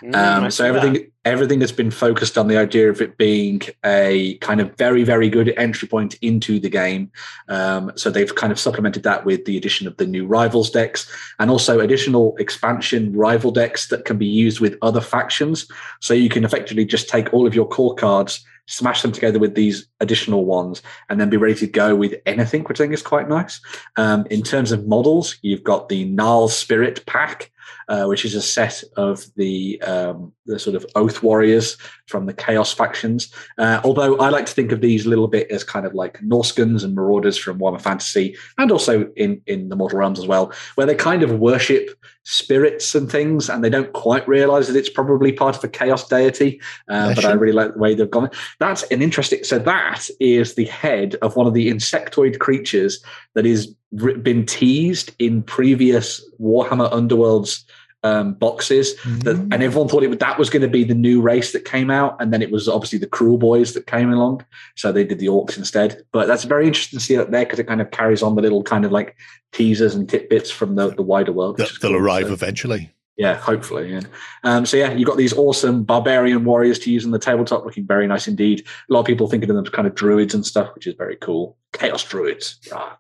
Mm, 0.04 0.16
Um, 0.16 0.52
so 0.52 0.64
see 0.64 0.64
that. 0.64 0.76
everything 0.76 1.12
everything 1.26 1.60
has 1.60 1.74
been 1.74 1.92
focused 1.92 2.38
on 2.38 2.48
the 2.48 2.56
idea 2.56 2.90
of 2.90 3.02
it 3.02 3.18
being 3.18 3.62
a 3.84 4.36
kind 4.36 4.62
of 4.62 4.74
very 4.78 5.04
very 5.04 5.30
good 5.30 5.54
entry 5.58 5.88
point 5.88 6.16
into 6.22 6.60
the 6.60 6.70
game. 6.70 7.12
Um, 7.50 7.92
so 7.96 8.10
they've 8.10 8.34
kind 8.34 8.52
of 8.54 8.60
supplemented 8.60 9.04
that 9.04 9.26
with 9.26 9.44
the 9.46 9.58
addition 9.58 9.88
of 9.88 9.98
the 9.98 10.06
new 10.06 10.26
rivals 10.26 10.70
decks 10.70 11.10
and 11.40 11.52
also 11.52 11.80
additional 11.80 12.36
expansion 12.38 13.12
rival 13.14 13.52
decks 13.52 13.88
that 13.90 14.06
can 14.06 14.18
be 14.18 14.26
used 14.26 14.60
with 14.60 14.78
other 14.82 15.02
factions. 15.02 15.68
So 16.00 16.14
you 16.14 16.30
can 16.30 16.46
effectively 16.46 16.86
just 16.86 17.10
take 17.10 17.34
all 17.34 17.46
of 17.48 17.56
your 17.56 17.68
core 17.68 17.96
cards. 17.96 18.46
Smash 18.70 19.02
them 19.02 19.14
together 19.14 19.40
with 19.40 19.56
these 19.56 19.88
additional 20.02 20.44
ones, 20.44 20.82
and 21.08 21.22
then 21.22 21.30
be 21.30 21.38
ready 21.38 21.56
to 21.56 21.68
go 21.68 21.96
with 21.96 22.16
anything, 22.26 22.64
which 22.66 22.82
I 22.82 22.84
think 22.84 22.94
is 22.94 23.02
quite 23.02 23.30
nice. 23.30 23.62
Um, 23.96 24.28
in 24.30 24.44
terms 24.44 24.74
of 24.74 24.86
models, 24.86 25.38
you've 25.42 25.64
got 25.64 25.88
the 25.88 26.04
Gnarlspirit 26.06 27.06
pack, 27.06 27.50
uh, 27.88 28.06
which 28.06 28.26
is 28.26 28.36
a 28.36 28.42
set 28.42 28.84
of 28.96 29.26
the 29.36 29.82
um, 29.82 30.34
the 30.46 30.60
sort 30.60 30.76
of 30.76 30.86
Oath 30.96 31.24
Warriors 31.24 31.78
from 32.08 32.26
the 32.26 32.34
Chaos 32.34 32.74
factions. 32.74 33.34
Uh, 33.58 33.82
although 33.84 34.18
I 34.18 34.30
like 34.30 34.46
to 34.46 34.54
think 34.54 34.72
of 34.72 34.82
these 34.82 35.06
a 35.06 35.10
little 35.10 35.28
bit 35.28 35.50
as 35.52 35.64
kind 35.64 35.86
of 35.86 35.94
like 35.94 36.20
Norscans 36.22 36.84
and 36.84 36.96
Marauders 36.96 37.38
from 37.38 37.60
Warhammer 37.60 37.82
Fantasy, 37.82 38.36
and 38.58 38.72
also 38.72 39.10
in 39.16 39.42
in 39.48 39.70
the 39.70 39.76
Mortal 39.76 40.00
Realms 40.00 40.20
as 40.20 40.28
well, 40.28 40.52
where 40.76 40.88
they 40.88 40.96
kind 40.96 41.24
of 41.24 41.40
worship 41.40 41.90
spirits 42.24 42.94
and 42.94 43.10
things, 43.10 43.50
and 43.50 43.64
they 43.64 43.70
don't 43.70 43.94
quite 43.94 44.28
realize 44.28 44.68
that 44.68 44.76
it's 44.76 44.90
probably 44.90 45.32
part 45.32 45.56
of 45.56 45.64
a 45.64 45.68
Chaos 45.68 46.08
deity. 46.08 46.62
Uh, 46.90 47.14
but 47.16 47.26
I 47.26 47.34
really 47.34 47.54
like 47.54 47.74
the 47.74 47.80
way 47.80 47.96
they've 47.96 48.10
gone. 48.10 48.30
That's 48.60 48.84
an 48.84 49.02
interesting. 49.02 49.44
So 49.44 49.60
that 49.60 50.10
is 50.20 50.56
the 50.56 50.66
head 50.66 51.16
of 51.22 51.36
one 51.36 51.48
of 51.48 51.54
the 51.54 51.70
insectoid 51.70 52.40
creatures 52.40 53.02
that 53.34 53.46
is 53.46 53.74
been 53.96 54.46
teased 54.46 55.12
in 55.20 55.44
previous 55.44 56.24
Warhammer 56.40 56.92
Underworlds 56.92 57.64
um, 58.04 58.34
boxes. 58.36 58.96
That, 59.24 59.36
Mm. 59.38 59.54
and 59.54 59.64
everyone 59.64 59.88
thought 59.90 60.04
it 60.04 60.20
that 60.20 60.38
was 60.40 60.50
going 60.50 60.62
to 60.62 60.68
be 60.68 60.84
the 60.84 60.94
new 60.94 61.20
race 61.22 61.52
that 61.54 61.66
came 61.66 61.90
out, 61.90 62.16
and 62.22 62.32
then 62.32 62.42
it 62.42 62.52
was 62.52 62.68
obviously 62.70 63.00
the 63.00 63.08
Kruleboyz 63.08 63.74
that 63.74 63.88
came 63.88 64.12
along. 64.12 64.46
So 64.76 64.92
they 64.92 65.04
did 65.04 65.20
the 65.20 65.28
Orcs 65.28 65.58
instead. 65.58 66.04
But 66.12 66.28
that's 66.28 66.44
very 66.44 66.68
interesting 66.68 67.00
to 67.00 67.06
see 67.06 67.16
that 67.16 67.32
there 67.32 67.44
because 67.46 67.60
it 67.60 67.68
kind 67.68 67.82
of 67.82 67.92
carries 67.92 68.22
on 68.22 68.36
the 68.36 68.42
little 68.42 68.62
kind 68.64 68.86
of 68.86 68.92
like 68.92 69.16
teasers 69.52 69.96
and 69.96 70.08
tidbits 70.08 70.52
from 70.52 70.76
the, 70.76 70.90
the 70.94 71.02
wider 71.02 71.32
world. 71.32 71.58
They'll, 71.58 71.68
they'll 71.82 71.92
cool. 71.92 72.00
arrive 72.02 72.28
So- 72.28 72.34
eventually. 72.34 72.92
yeah, 73.18 73.34
hopefully. 73.36 73.92
Yeah. 73.92 74.02
Um, 74.44 74.66
so 74.66 74.78
yeah, 74.78 74.94
you've 74.94 75.08
got 75.08 75.18
these 75.18 75.34
awesome 75.34 75.84
barbarian 75.84 76.46
warriors 76.46 76.78
to 76.80 76.92
use 76.92 77.04
on 77.04 77.12
the 77.12 77.20
tabletop, 77.20 77.66
looking 77.66 77.88
very 77.88 78.06
nice 78.06 78.28
indeed. 78.28 78.64
A 78.90 78.94
lot 78.94 79.00
of 79.02 79.06
people 79.08 79.28
thinking 79.28 79.50
of 79.50 79.56
them 79.56 79.66
as 79.66 79.72
kind 79.72 79.88
of 79.88 79.96
druids 79.96 80.36
and 80.36 80.46
stuff, 80.46 80.70
which 80.76 80.86
is 80.88 80.94
very 80.96 81.16
cool. 81.16 81.58
Chaos 81.74 82.04
druids. 82.04 82.60
Ah. 82.72 82.98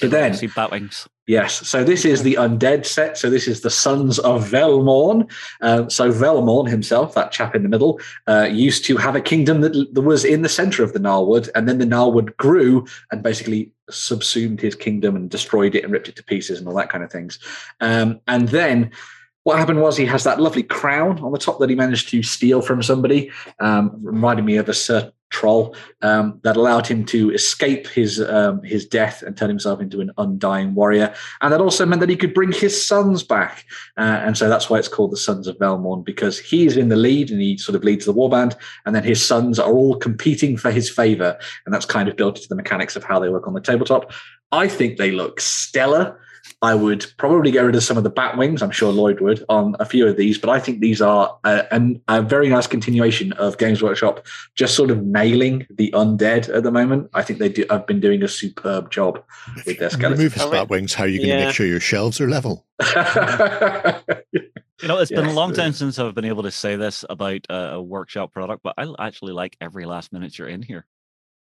But 0.00 0.10
then, 0.10 0.34
see 0.34 0.48
Batwings. 0.48 1.06
yes, 1.26 1.66
so 1.66 1.82
this 1.82 2.04
is 2.04 2.22
the 2.22 2.34
undead 2.34 2.84
set. 2.84 3.16
So 3.16 3.30
this 3.30 3.48
is 3.48 3.62
the 3.62 3.70
Sons 3.70 4.18
of 4.18 4.44
Velmorn. 4.44 5.30
Um, 5.62 5.88
so 5.88 6.10
Velmorn 6.10 6.68
himself, 6.68 7.14
that 7.14 7.32
chap 7.32 7.54
in 7.54 7.62
the 7.62 7.68
middle, 7.68 8.00
uh, 8.26 8.48
used 8.50 8.84
to 8.86 8.96
have 8.96 9.16
a 9.16 9.20
kingdom 9.20 9.62
that, 9.62 9.72
that 9.92 10.02
was 10.02 10.24
in 10.24 10.42
the 10.42 10.48
center 10.48 10.82
of 10.82 10.92
the 10.92 10.98
Gnarlwood, 10.98 11.48
and 11.54 11.68
then 11.68 11.78
the 11.78 11.86
Gnarlwood 11.86 12.36
grew 12.36 12.86
and 13.10 13.22
basically 13.22 13.70
subsumed 13.88 14.60
his 14.60 14.74
kingdom 14.74 15.16
and 15.16 15.30
destroyed 15.30 15.74
it 15.74 15.84
and 15.84 15.92
ripped 15.92 16.08
it 16.08 16.16
to 16.16 16.24
pieces 16.24 16.58
and 16.58 16.68
all 16.68 16.74
that 16.74 16.90
kind 16.90 17.04
of 17.04 17.10
things. 17.10 17.38
Um, 17.80 18.20
and 18.26 18.48
then 18.48 18.90
what 19.46 19.60
happened 19.60 19.80
was 19.80 19.96
he 19.96 20.06
has 20.06 20.24
that 20.24 20.40
lovely 20.40 20.64
crown 20.64 21.20
on 21.20 21.30
the 21.30 21.38
top 21.38 21.60
that 21.60 21.70
he 21.70 21.76
managed 21.76 22.08
to 22.08 22.20
steal 22.20 22.60
from 22.60 22.82
somebody, 22.82 23.30
um, 23.60 23.92
reminding 24.02 24.44
me 24.44 24.56
of 24.56 24.68
a 24.68 24.74
certain 24.74 25.12
troll 25.30 25.76
um, 26.02 26.40
that 26.42 26.56
allowed 26.56 26.84
him 26.84 27.04
to 27.04 27.30
escape 27.30 27.86
his 27.86 28.20
um, 28.20 28.60
his 28.64 28.84
death 28.84 29.22
and 29.22 29.36
turn 29.36 29.48
himself 29.48 29.80
into 29.80 30.00
an 30.00 30.10
undying 30.18 30.74
warrior. 30.74 31.14
And 31.42 31.52
that 31.52 31.60
also 31.60 31.86
meant 31.86 32.00
that 32.00 32.08
he 32.08 32.16
could 32.16 32.34
bring 32.34 32.50
his 32.50 32.74
sons 32.84 33.22
back. 33.22 33.64
Uh, 33.96 34.18
and 34.24 34.36
so 34.36 34.48
that's 34.48 34.68
why 34.68 34.80
it's 34.80 34.88
called 34.88 35.12
the 35.12 35.16
Sons 35.16 35.46
of 35.46 35.56
Velmorn 35.58 36.04
because 36.04 36.40
he's 36.40 36.76
in 36.76 36.88
the 36.88 36.96
lead 36.96 37.30
and 37.30 37.40
he 37.40 37.56
sort 37.56 37.76
of 37.76 37.84
leads 37.84 38.04
the 38.04 38.14
warband, 38.14 38.56
and 38.84 38.96
then 38.96 39.04
his 39.04 39.24
sons 39.24 39.60
are 39.60 39.70
all 39.70 39.94
competing 39.94 40.56
for 40.56 40.72
his 40.72 40.90
favor. 40.90 41.38
And 41.64 41.72
that's 41.72 41.86
kind 41.86 42.08
of 42.08 42.16
built 42.16 42.38
into 42.38 42.48
the 42.48 42.56
mechanics 42.56 42.96
of 42.96 43.04
how 43.04 43.20
they 43.20 43.28
work 43.28 43.46
on 43.46 43.54
the 43.54 43.60
tabletop. 43.60 44.10
I 44.50 44.66
think 44.66 44.98
they 44.98 45.12
look 45.12 45.40
stellar. 45.40 46.18
I 46.62 46.74
would 46.74 47.04
probably 47.18 47.50
get 47.50 47.60
rid 47.60 47.74
of 47.76 47.82
some 47.82 47.98
of 47.98 48.02
the 48.02 48.10
bat 48.10 48.38
wings. 48.38 48.62
I'm 48.62 48.70
sure 48.70 48.90
Lloyd 48.90 49.20
would 49.20 49.44
on 49.50 49.76
a 49.78 49.84
few 49.84 50.06
of 50.08 50.16
these, 50.16 50.38
but 50.38 50.48
I 50.48 50.58
think 50.58 50.80
these 50.80 51.02
are 51.02 51.38
a, 51.44 51.64
an- 51.72 52.00
a 52.08 52.22
very 52.22 52.48
nice 52.48 52.66
continuation 52.66 53.32
of 53.34 53.58
Games 53.58 53.82
Workshop, 53.82 54.26
just 54.54 54.74
sort 54.74 54.90
of 54.90 55.04
nailing 55.04 55.66
the 55.70 55.90
undead 55.92 56.48
at 56.54 56.62
the 56.62 56.70
moment. 56.72 57.10
I 57.12 57.22
think 57.22 57.38
they 57.40 57.50
do. 57.50 57.66
Have 57.68 57.86
been 57.86 58.00
doing 58.00 58.22
a 58.22 58.28
superb 58.28 58.90
job 58.90 59.22
If 59.58 59.66
with 59.66 59.78
their 59.78 59.90
you 59.90 60.08
remove 60.08 60.32
his 60.32 60.42
All 60.42 60.50
right. 60.50 60.60
bat 60.60 60.70
wings, 60.70 60.94
how 60.94 61.04
are 61.04 61.08
you 61.08 61.18
going 61.18 61.28
to 61.30 61.34
Yeah. 61.36 61.44
make 61.46 61.54
sure 61.54 61.66
your 61.66 61.78
shelves 61.80 62.20
are 62.20 62.28
level? 62.28 62.66
You 64.82 64.88
know, 64.88 64.98
it's 64.98 65.10
been 65.10 65.24
a 65.24 65.32
long 65.32 65.54
time 65.54 65.72
since 65.72 65.98
I've 65.98 66.14
been 66.14 66.26
able 66.26 66.42
to 66.42 66.50
say 66.50 66.76
this 66.76 67.02
about 67.08 67.46
uh, 67.48 67.70
a 67.72 67.82
workshop 67.82 68.34
product, 68.34 68.62
but 68.62 68.74
I 68.76 68.86
actually 68.98 69.32
like 69.32 69.56
every 69.58 69.86
last 69.86 70.12
miniature 70.12 70.46
in 70.48 70.60
here. 70.60 70.84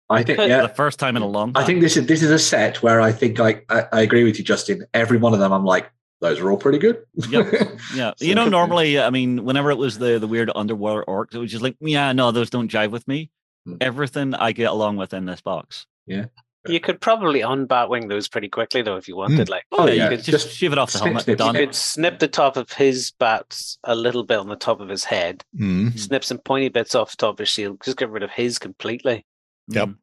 I 0.09 0.23
think 0.23 0.39
yeah. 0.39 0.61
The 0.63 0.69
first 0.69 0.99
time 0.99 1.15
in 1.15 1.21
a 1.23 1.27
long 1.27 1.53
time. 1.53 1.63
I 1.63 1.65
think 1.65 1.81
this 1.81 1.97
is 1.97 2.05
this 2.07 2.21
is 2.21 2.29
a 2.29 2.39
set 2.39 2.83
where 2.83 3.01
I 3.01 3.11
think 3.11 3.39
like 3.39 3.65
I, 3.69 3.85
I 3.91 4.01
agree 4.01 4.23
with 4.23 4.37
you, 4.37 4.43
Justin. 4.43 4.85
Every 4.93 5.17
one 5.17 5.33
of 5.33 5.39
them, 5.39 5.51
I'm 5.51 5.65
like, 5.65 5.89
those 6.21 6.39
are 6.39 6.51
all 6.51 6.57
pretty 6.57 6.77
good. 6.77 7.03
Yep. 7.29 7.53
Yeah, 7.95 8.13
So- 8.17 8.25
you 8.25 8.35
know, 8.35 8.47
normally, 8.49 8.99
I 8.99 9.09
mean, 9.09 9.43
whenever 9.45 9.71
it 9.71 9.77
was 9.77 9.97
the 9.97 10.19
the 10.19 10.27
weird 10.27 10.51
underwater 10.55 11.03
orcs, 11.07 11.33
it 11.33 11.39
was 11.39 11.51
just 11.51 11.63
like, 11.63 11.75
yeah, 11.79 12.11
no, 12.13 12.31
those 12.31 12.49
don't 12.49 12.69
jive 12.71 12.91
with 12.91 13.07
me. 13.07 13.29
Hmm. 13.65 13.75
Everything 13.81 14.33
I 14.35 14.51
get 14.51 14.69
along 14.71 14.97
with 14.97 15.13
in 15.13 15.25
this 15.25 15.41
box. 15.41 15.85
Yeah. 16.05 16.25
You 16.65 16.79
could 16.79 17.01
probably 17.01 17.41
unbatwing 17.41 18.07
those 18.07 18.29
pretty 18.29 18.47
quickly 18.47 18.81
though 18.83 18.95
if 18.95 19.09
you 19.09 19.17
wanted. 19.17 19.49
Like 19.49 19.65
Oh, 19.73 19.85
yeah, 19.87 20.03
you 20.03 20.09
could 20.17 20.23
just, 20.23 20.45
just 20.45 20.55
shave 20.57 20.71
it 20.71 20.77
off 20.77 20.93
the 20.93 20.99
snip, 20.99 21.07
helmet. 21.07 21.23
snip, 21.25 21.37
done. 21.37 21.55
you 21.55 21.61
could 21.65 21.75
snip 21.75 22.19
the 22.19 22.27
top 22.29 22.55
of 22.55 22.71
his 22.71 23.11
bats 23.19 23.77
a 23.83 23.93
little 23.95 24.23
bit 24.23 24.37
on 24.37 24.47
the 24.47 24.55
top 24.55 24.79
of 24.79 24.87
his 24.87 25.03
head, 25.03 25.43
Mm. 25.59 25.99
snip 25.99 26.23
some 26.23 26.37
pointy 26.37 26.69
bits 26.69 26.95
off 26.95 27.11
the 27.11 27.17
top 27.17 27.33
of 27.35 27.39
his 27.39 27.49
shield, 27.49 27.81
just 27.83 27.97
get 27.97 28.09
rid 28.09 28.23
of 28.23 28.29
his 28.29 28.59
completely, 28.59 29.25
Yep. 29.69 29.87
Mm. 29.89 29.97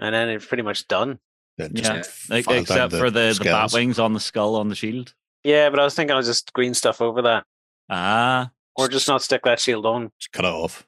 and 0.00 0.14
then 0.14 0.28
it's 0.28 0.46
pretty 0.46 0.62
much 0.62 0.86
done. 0.88 1.18
Then 1.56 1.72
Yeah, 1.74 1.96
just 1.98 2.30
Like, 2.30 2.44
file 2.44 2.54
down 2.54 2.62
except 2.62 2.92
for 2.94 3.10
the, 3.10 3.34
the 3.36 3.44
bat 3.44 3.72
wings 3.72 3.98
on 3.98 4.12
the 4.12 4.20
skull 4.20 4.56
on 4.56 4.68
the 4.68 4.74
shield. 4.74 5.14
Yeah, 5.44 5.70
but 5.70 5.78
I 5.80 5.84
was 5.84 5.94
thinking 5.94 6.14
I'll 6.16 6.22
just 6.22 6.52
green 6.52 6.74
stuff 6.74 7.00
over 7.00 7.22
that, 7.22 7.44
Ah, 7.90 8.50
or 8.76 8.88
just 8.88 9.08
not 9.08 9.22
stick 9.22 9.42
that 9.44 9.58
shield 9.60 9.86
on. 9.86 10.10
Just 10.18 10.32
cut 10.32 10.44
it 10.44 10.48
off. 10.52 10.86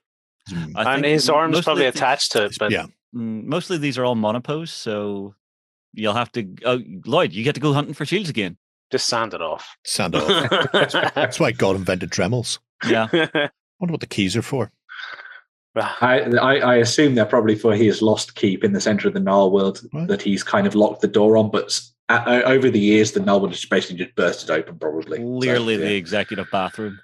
Mm. 0.51 0.73
I 0.77 0.95
and 0.97 1.05
his 1.05 1.29
arm's 1.31 1.61
probably 1.63 1.83
the- 1.85 1.89
attached 1.89 2.33
to 2.33 2.45
it, 2.47 2.57
but 2.59 2.71
yeah, 2.71 2.87
Mm, 3.15 3.45
mostly 3.47 3.77
these 3.79 3.99
are 3.99 4.05
all 4.05 4.15
monopose, 4.15 4.71
so 4.71 5.35
you'll 5.95 6.15
have 6.15 6.31
to. 6.33 6.49
Oh, 6.65 6.81
Lloyd, 7.07 7.33
you 7.33 7.43
get 7.43 7.55
to 7.57 7.61
go 7.61 7.73
hunting 7.73 7.95
for 7.95 8.05
shields 8.05 8.29
again. 8.31 8.57
just 8.93 9.09
sand 9.09 9.35
it 9.35 9.43
off. 9.43 9.77
sand 9.85 10.15
off. 10.15 10.73
That's 11.15 11.41
why 11.41 11.51
God 11.53 11.75
invented 11.77 12.11
Dremels. 12.11 12.59
Yeah, 12.89 13.09
I 13.13 13.51
wonder 13.81 13.93
what 13.93 14.01
the 14.01 14.07
keys 14.07 14.37
are 14.37 14.43
for. 14.43 14.71
I, 15.77 16.21
I 16.37 16.55
I 16.59 16.75
assume 16.77 17.15
they're 17.15 17.25
probably 17.25 17.55
for 17.55 17.75
his 17.77 18.03
lost 18.03 18.35
keep 18.35 18.65
in 18.65 18.73
the 18.73 18.81
center 18.81 19.07
of 19.09 19.15
the 19.15 19.21
Gnarlwood 19.21 19.87
Right. 19.93 20.09
that 20.09 20.21
he's 20.23 20.43
kind 20.43 20.67
of 20.67 20.75
locked 20.75 21.01
the 21.01 21.09
door 21.09 21.37
on. 21.37 21.51
But 21.51 21.67
s- 21.67 21.93
uh, 22.09 22.43
over 22.45 22.71
the 22.71 22.81
years, 22.81 23.13
the 23.13 23.21
Gnarlwood 23.21 23.51
has 23.51 23.65
basically 23.65 24.05
just 24.05 24.17
bursted 24.17 24.51
open, 24.51 24.79
probably. 24.79 25.19
So, 25.19 25.39
clearly 25.39 25.75
yeah. 25.75 25.81
the 25.81 25.95
executive 25.95 26.49
bathroom. 26.51 26.99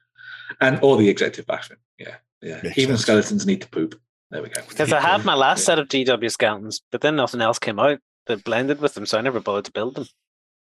and 0.61 0.81
or 0.83 0.97
the 0.97 1.09
executive 1.09 1.47
bathroom. 1.47 1.79
Yeah, 1.99 2.17
yeah. 2.43 2.61
Makes 2.63 2.79
Even 2.79 2.97
sense. 2.97 3.03
skeletons 3.03 3.47
need 3.47 3.63
to 3.63 3.69
poop. 3.69 4.01
There 4.33 4.43
we 4.43 4.49
go. 4.49 4.61
Because 4.69 4.93
I 4.93 5.01
had 5.01 5.25
my 5.25 5.35
last 5.47 5.61
Yeah. 5.61 5.65
set 5.67 5.79
of 5.79 5.87
GW 5.89 6.31
skeletons, 6.33 6.83
but 6.91 7.01
then 7.03 7.15
nothing 7.15 7.41
else 7.41 7.61
came 7.61 7.79
out 7.79 8.01
that 8.27 8.43
blended 8.43 8.81
with 8.81 8.95
them, 8.95 9.07
so 9.07 9.17
I 9.17 9.21
never 9.21 9.39
bothered 9.39 9.67
to 9.67 9.73
build 9.73 9.95
them. 9.95 10.09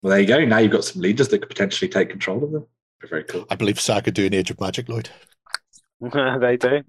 Well, 0.03 0.11
there 0.11 0.21
you 0.21 0.27
go. 0.27 0.45
Now 0.45 0.59
you've 0.59 0.73
got 0.73 0.85
some 0.85 1.01
leaders 1.01 1.29
that 1.29 1.39
could 1.39 1.49
potentially 1.49 1.89
take 1.89 2.11
control 2.11 2.45
of 2.45 2.53
them. 2.53 2.67
Very, 3.01 3.09
very 3.09 3.25
cool. 3.25 3.47
I 3.49 3.55
believe 3.57 3.81
Saga 3.81 4.11
do 4.11 4.27
an 4.27 4.35
Age 4.35 4.51
of 4.51 4.61
Magic, 4.61 4.91
Lloyd. 4.91 5.09
they 6.01 6.59
do. 6.59 6.83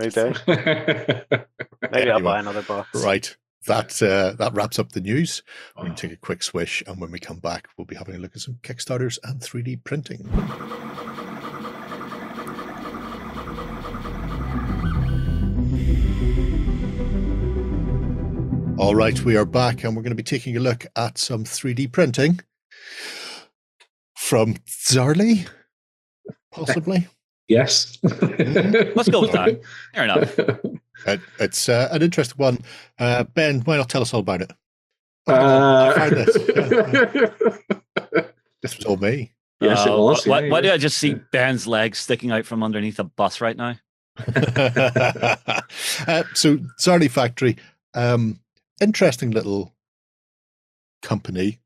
Maybe 1.92 2.10
I'll 2.10 2.20
buy 2.20 2.40
another 2.40 2.62
box. 2.62 3.02
Right. 3.02 3.36
That 3.66 4.02
uh, 4.02 4.32
that 4.38 4.54
wraps 4.54 4.78
up 4.78 4.92
the 4.92 5.02
news. 5.02 5.42
We're 5.76 5.84
going 5.84 5.94
to 5.94 6.08
take 6.08 6.16
a 6.16 6.20
quick 6.20 6.42
swish, 6.42 6.82
and 6.86 6.98
when 6.98 7.10
we 7.10 7.18
come 7.18 7.40
back, 7.40 7.68
we'll 7.76 7.84
be 7.84 7.96
having 7.96 8.14
a 8.14 8.18
look 8.18 8.34
at 8.34 8.40
some 8.40 8.58
Kickstarters 8.62 9.18
and 9.22 9.40
3D 9.42 9.84
printing. 9.84 10.26
All 18.78 18.94
right, 18.94 19.20
we 19.24 19.36
are 19.36 19.44
back, 19.44 19.84
and 19.84 19.94
we're 19.94 20.02
going 20.02 20.12
to 20.12 20.16
be 20.16 20.22
taking 20.22 20.56
a 20.56 20.60
look 20.60 20.86
at 20.96 21.18
some 21.18 21.44
3D 21.44 21.92
printing 21.92 22.40
from 24.16 24.54
Zarly, 24.66 25.46
possibly. 26.50 27.06
Yes. 27.50 27.98
Let's 28.02 29.10
go 29.10 29.20
with 29.20 29.32
that. 29.32 29.60
Fair 29.94 30.04
enough. 30.04 30.38
Uh, 31.06 31.16
it's 31.38 31.66
uh, 31.70 31.88
an 31.92 32.02
interesting 32.02 32.36
one. 32.36 32.58
Uh, 32.98 33.24
ben, 33.24 33.60
why 33.62 33.78
not 33.78 33.88
tell 33.88 34.02
us 34.02 34.12
all 34.12 34.20
about 34.20 34.42
it? 34.42 34.52
I 35.26 35.94
find 35.96 36.12
Uh, 36.14 36.24
this. 36.26 36.36
This 38.62 38.76
was 38.76 38.84
all 38.84 38.98
me. 38.98 39.32
yes, 39.62 39.86
it 39.86 39.92
Uh, 39.92 39.96
was. 39.96 40.26
Why, 40.26 40.40
yeah, 40.40 40.50
why 40.50 40.60
do. 40.60 40.70
I 40.70 40.76
just 40.76 40.98
see 40.98 41.14
Ben's 41.32 41.66
legs 41.66 41.98
sticking 41.98 42.30
out 42.32 42.44
from 42.44 42.62
underneath 42.62 42.98
a 42.98 43.04
bus 43.04 43.40
right 43.40 43.56
now? 43.56 43.76
uh, 46.06 46.24
so 46.34 46.58
Sardi 46.76 47.08
Factory, 47.08 47.56
um, 47.94 48.38
interesting 48.82 49.30
little 49.30 49.72
company. 51.00 51.60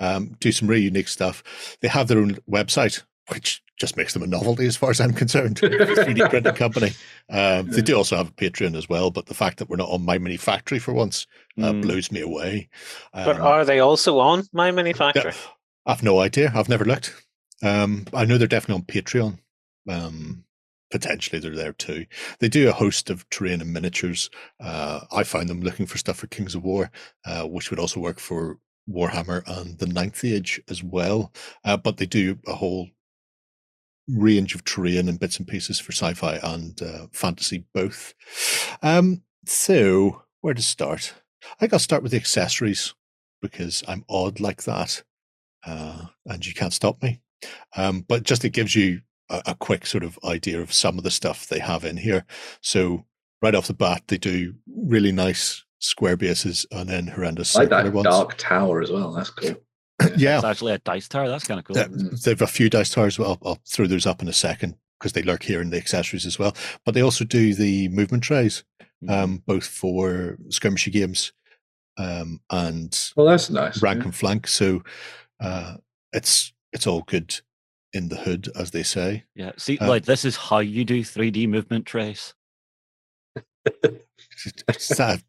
Um, 0.00 0.36
do 0.40 0.50
some 0.50 0.66
really 0.66 0.82
unique 0.82 1.06
stuff. 1.06 1.44
They 1.82 1.88
have 1.88 2.08
their 2.08 2.18
own 2.18 2.38
website, 2.50 3.04
which 3.28 3.62
just 3.82 3.96
makes 3.96 4.12
them 4.12 4.22
a 4.22 4.26
novelty 4.28 4.64
as 4.64 4.76
far 4.76 4.90
as 4.90 5.00
I'm 5.00 5.12
concerned. 5.12 5.56
3D 5.60 6.30
printing 6.30 6.54
company. 6.54 6.92
Um, 7.28 7.66
they 7.68 7.82
do 7.82 7.96
also 7.96 8.16
have 8.16 8.28
a 8.28 8.32
Patreon 8.32 8.76
as 8.76 8.88
well, 8.88 9.10
but 9.10 9.26
the 9.26 9.34
fact 9.34 9.58
that 9.58 9.68
we're 9.68 9.76
not 9.76 9.88
on 9.90 10.06
MyMiniFactory 10.06 10.80
for 10.80 10.94
once 10.94 11.26
uh, 11.58 11.72
Mm. 11.72 11.82
blows 11.82 12.12
me 12.12 12.20
away. 12.20 12.68
But 13.12 13.36
Um, 13.36 13.42
are 13.42 13.64
they 13.64 13.80
also 13.80 14.20
on 14.20 14.44
MyMiniFactory? 14.54 15.36
I've 15.84 16.04
no 16.04 16.20
idea. 16.20 16.52
I've 16.54 16.68
never 16.68 16.84
looked. 16.84 17.12
Um, 17.60 18.04
I 18.14 18.24
know 18.24 18.38
they're 18.38 18.46
definitely 18.46 18.82
on 18.82 19.02
Patreon. 19.02 19.38
Um, 19.88 20.44
potentially 20.92 21.40
they're 21.40 21.56
there 21.56 21.72
too. 21.72 22.06
They 22.38 22.48
do 22.48 22.68
a 22.68 22.72
host 22.72 23.10
of 23.10 23.28
terrain 23.30 23.60
and 23.60 23.72
miniatures. 23.72 24.30
Uh, 24.60 25.00
I 25.10 25.24
found 25.24 25.48
them 25.48 25.60
looking 25.60 25.86
for 25.86 25.98
stuff 25.98 26.18
for 26.18 26.28
Kings 26.28 26.54
of 26.54 26.62
War, 26.62 26.92
uh, 27.26 27.42
which 27.48 27.70
would 27.70 27.80
also 27.80 27.98
work 27.98 28.20
for 28.20 28.58
Warhammer 28.88 29.42
and 29.46 29.76
the 29.78 29.86
Ninth 29.86 30.22
Age 30.24 30.60
as 30.68 30.84
well. 30.84 31.32
Uh, 31.64 31.76
but 31.76 31.96
they 31.96 32.06
do 32.06 32.38
a 32.46 32.54
whole 32.54 32.88
range 34.08 34.54
of 34.54 34.64
terrain 34.64 35.08
and 35.08 35.20
bits 35.20 35.38
and 35.38 35.46
pieces 35.46 35.78
for 35.78 35.92
sci-fi 35.92 36.36
and 36.42 36.80
uh, 36.82 37.06
fantasy 37.12 37.64
both. 37.72 38.14
Um, 38.82 39.22
so 39.46 40.22
where 40.40 40.54
to 40.54 40.62
start? 40.62 41.14
I 41.44 41.54
think 41.58 41.72
I'll 41.72 41.78
start 41.78 42.02
with 42.02 42.12
the 42.12 42.18
accessories 42.18 42.94
because 43.40 43.82
I'm 43.88 44.04
odd 44.08 44.40
like 44.40 44.62
that 44.64 45.02
uh, 45.66 46.06
and 46.26 46.46
you 46.46 46.54
can't 46.54 46.72
stop 46.72 47.02
me. 47.02 47.20
Um, 47.76 48.04
but 48.06 48.22
just 48.22 48.44
it 48.44 48.50
gives 48.50 48.74
you 48.74 49.00
a, 49.28 49.42
a 49.46 49.54
quick 49.54 49.86
sort 49.86 50.04
of 50.04 50.18
idea 50.24 50.60
of 50.60 50.72
some 50.72 50.98
of 50.98 51.04
the 51.04 51.10
stuff 51.10 51.48
they 51.48 51.58
have 51.58 51.84
in 51.84 51.96
here. 51.96 52.24
So 52.60 53.04
right 53.40 53.54
off 53.54 53.66
the 53.66 53.74
bat, 53.74 54.04
they 54.08 54.18
do 54.18 54.54
really 54.66 55.12
nice 55.12 55.64
square 55.78 56.16
bases 56.16 56.64
and 56.70 56.88
then 56.88 57.08
horrendous 57.08 57.56
I 57.56 57.60
like 57.60 57.70
that 57.70 57.92
ones. 57.92 58.04
dark 58.04 58.36
tower 58.36 58.80
as 58.80 58.90
well. 58.90 59.12
That's 59.12 59.30
cool. 59.30 59.56
yeah, 60.16 60.36
It's 60.36 60.44
actually 60.44 60.72
a 60.72 60.78
dice 60.78 61.08
tower. 61.08 61.28
That's 61.28 61.44
kind 61.44 61.58
of 61.60 61.64
cool. 61.66 61.78
uh, 61.78 61.88
they've 62.24 62.40
a 62.42 62.46
few 62.46 62.68
dice 62.70 62.90
towers. 62.90 63.18
Well, 63.18 63.38
I'll, 63.42 63.48
I'll 63.50 63.58
throw 63.66 63.86
those 63.86 64.06
up 64.06 64.22
in 64.22 64.28
a 64.28 64.32
second 64.32 64.76
because 64.98 65.12
they 65.12 65.22
lurk 65.22 65.42
here 65.42 65.60
in 65.60 65.70
the 65.70 65.76
accessories 65.76 66.26
as 66.26 66.38
well. 66.38 66.54
But 66.84 66.94
they 66.94 67.00
also 67.02 67.24
do 67.24 67.54
the 67.54 67.88
movement 67.88 68.22
trays, 68.22 68.64
Mhm. 69.04 69.10
um, 69.10 69.42
both 69.46 69.66
for 69.66 70.36
skirmishy 70.48 70.92
games 70.92 71.32
um, 71.98 72.40
and 72.50 72.96
Well, 73.16 73.26
that's 73.26 73.50
nice. 73.50 73.82
rank 73.82 74.04
and 74.04 74.14
flank. 74.14 74.46
So 74.46 74.82
uh, 75.40 75.76
it's 76.12 76.52
it's 76.72 76.86
all 76.86 77.02
good 77.02 77.40
in 77.92 78.08
the 78.08 78.16
hood, 78.16 78.48
as 78.56 78.70
they 78.70 78.82
say. 78.84 79.24
yeah. 79.34 79.52
See, 79.58 79.76
uh, 79.78 79.88
like 79.88 80.04
this 80.04 80.24
is 80.24 80.36
how 80.36 80.60
you 80.60 80.84
do 80.84 81.02
3D 81.02 81.46
movement 81.48 81.84
trace. 81.84 82.32
Is 83.36 83.42
that 83.42 83.42
a 83.42 83.42
dig 83.42 83.46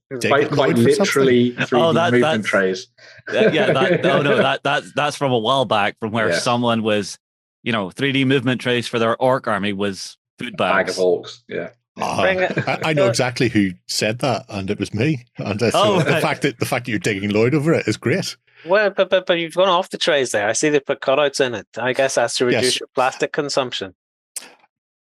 Quite, 0.09 0.49
quite 0.49 0.51
Lloyd 0.51 0.73
or 0.73 0.75
something? 0.77 0.83
literally 0.85 1.51
3D 1.51 1.67
Oh, 1.73 1.93
that- 1.93 2.11
movement 2.13 2.21
that's- 2.43 2.45
trays. 2.45 2.87
Yeah, 3.31 3.71
that, 3.73 4.05
oh 4.05 4.21
no, 4.23 4.37
that 4.37 4.63
that's 4.63 4.91
that's 4.93 5.15
from 5.15 5.31
a 5.31 5.37
while 5.37 5.65
back, 5.65 5.99
from 5.99 6.11
where 6.11 6.29
Yeah. 6.29 6.39
someone 6.39 6.81
was, 6.83 7.19
you 7.61 7.71
know, 7.71 7.89
3D 7.89 8.25
movement 8.25 8.59
trays 8.61 8.87
for 8.87 8.97
their 8.99 9.15
orc 9.21 9.47
army 9.47 9.71
was 9.73 10.17
food 10.39 10.57
bags. 10.57 10.73
bag 10.73 10.85
bags. 10.87 10.97
of 10.97 11.03
orcs. 11.03 11.39
Yeah. 11.47 11.69
Ah, 11.99 12.21
I, 12.23 12.79
I 12.85 12.93
know 12.93 13.07
exactly 13.07 13.49
who 13.49 13.71
said 13.87 14.17
that, 14.19 14.45
and 14.49 14.71
it 14.71 14.79
was 14.79 14.93
me. 14.95 15.25
And 15.37 15.61
uh, 15.61 15.69
so 15.69 15.79
Oh, 15.83 15.97
the 15.99 16.19
fact 16.19 16.41
that 16.41 16.57
the 16.59 16.65
fact 16.65 16.85
that 16.85 16.91
you're 16.91 16.99
digging 16.99 17.29
Lloyd 17.29 17.53
over 17.53 17.71
it 17.73 17.87
is 17.87 17.97
great. 17.97 18.35
Well, 18.65 18.89
but, 18.89 19.09
but 19.11 19.27
but 19.27 19.37
you've 19.37 19.53
gone 19.55 19.69
off 19.69 19.89
the 19.91 19.97
trays 19.99 20.31
there. 20.31 20.47
I 20.49 20.53
see 20.53 20.69
they 20.69 20.79
put 20.79 21.01
cutouts 21.01 21.39
in 21.39 21.53
it. 21.53 21.67
I 21.77 21.93
guess 21.93 22.15
that's 22.15 22.35
to 22.37 22.45
reduce 22.45 22.63
Yes. 22.63 22.79
your 22.79 22.87
plastic 22.95 23.31
consumption. 23.31 23.93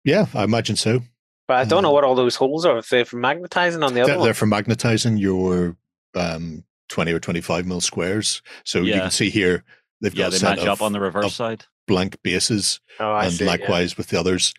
Yeah, 0.04 0.26
I 0.34 0.44
imagine 0.44 0.76
so. 0.76 1.00
But 1.48 1.58
I 1.58 1.64
don't 1.64 1.82
know 1.82 1.88
Um, 1.90 1.94
what 1.94 2.04
all 2.04 2.14
those 2.14 2.34
holes 2.36 2.64
are. 2.64 2.78
If 2.78 2.88
they're 2.88 3.04
for 3.04 3.16
magnetizing 3.18 3.82
on 3.82 3.94
the 3.94 4.00
other 4.00 4.10
They're, 4.12 4.18
one. 4.18 4.24
they're 4.26 4.34
for 4.34 4.46
magnetizing 4.46 5.16
your 5.16 5.76
um, 6.14 6.64
20 6.88 7.12
or 7.12 7.20
25 7.20 7.66
mil 7.66 7.80
squares. 7.80 8.42
So 8.64 8.80
you 8.82 8.94
can 8.94 9.10
see 9.10 9.30
here 9.30 9.64
they've 10.00 10.14
Yeah, 10.14 10.24
got 10.24 10.30
they 10.30 10.36
a 10.36 10.40
set 10.40 10.56
match 10.56 10.66
of 10.66 10.68
up 10.68 10.82
on 10.82 10.92
the 10.92 11.00
reverse 11.00 11.34
side. 11.34 11.64
blank 11.86 12.20
bases, 12.22 12.80
oh, 12.98 13.14
and 13.16 13.32
see, 13.32 13.44
yeah. 13.44 13.50
likewise 13.50 13.96
with 13.96 14.08
the 14.08 14.18
others, 14.18 14.52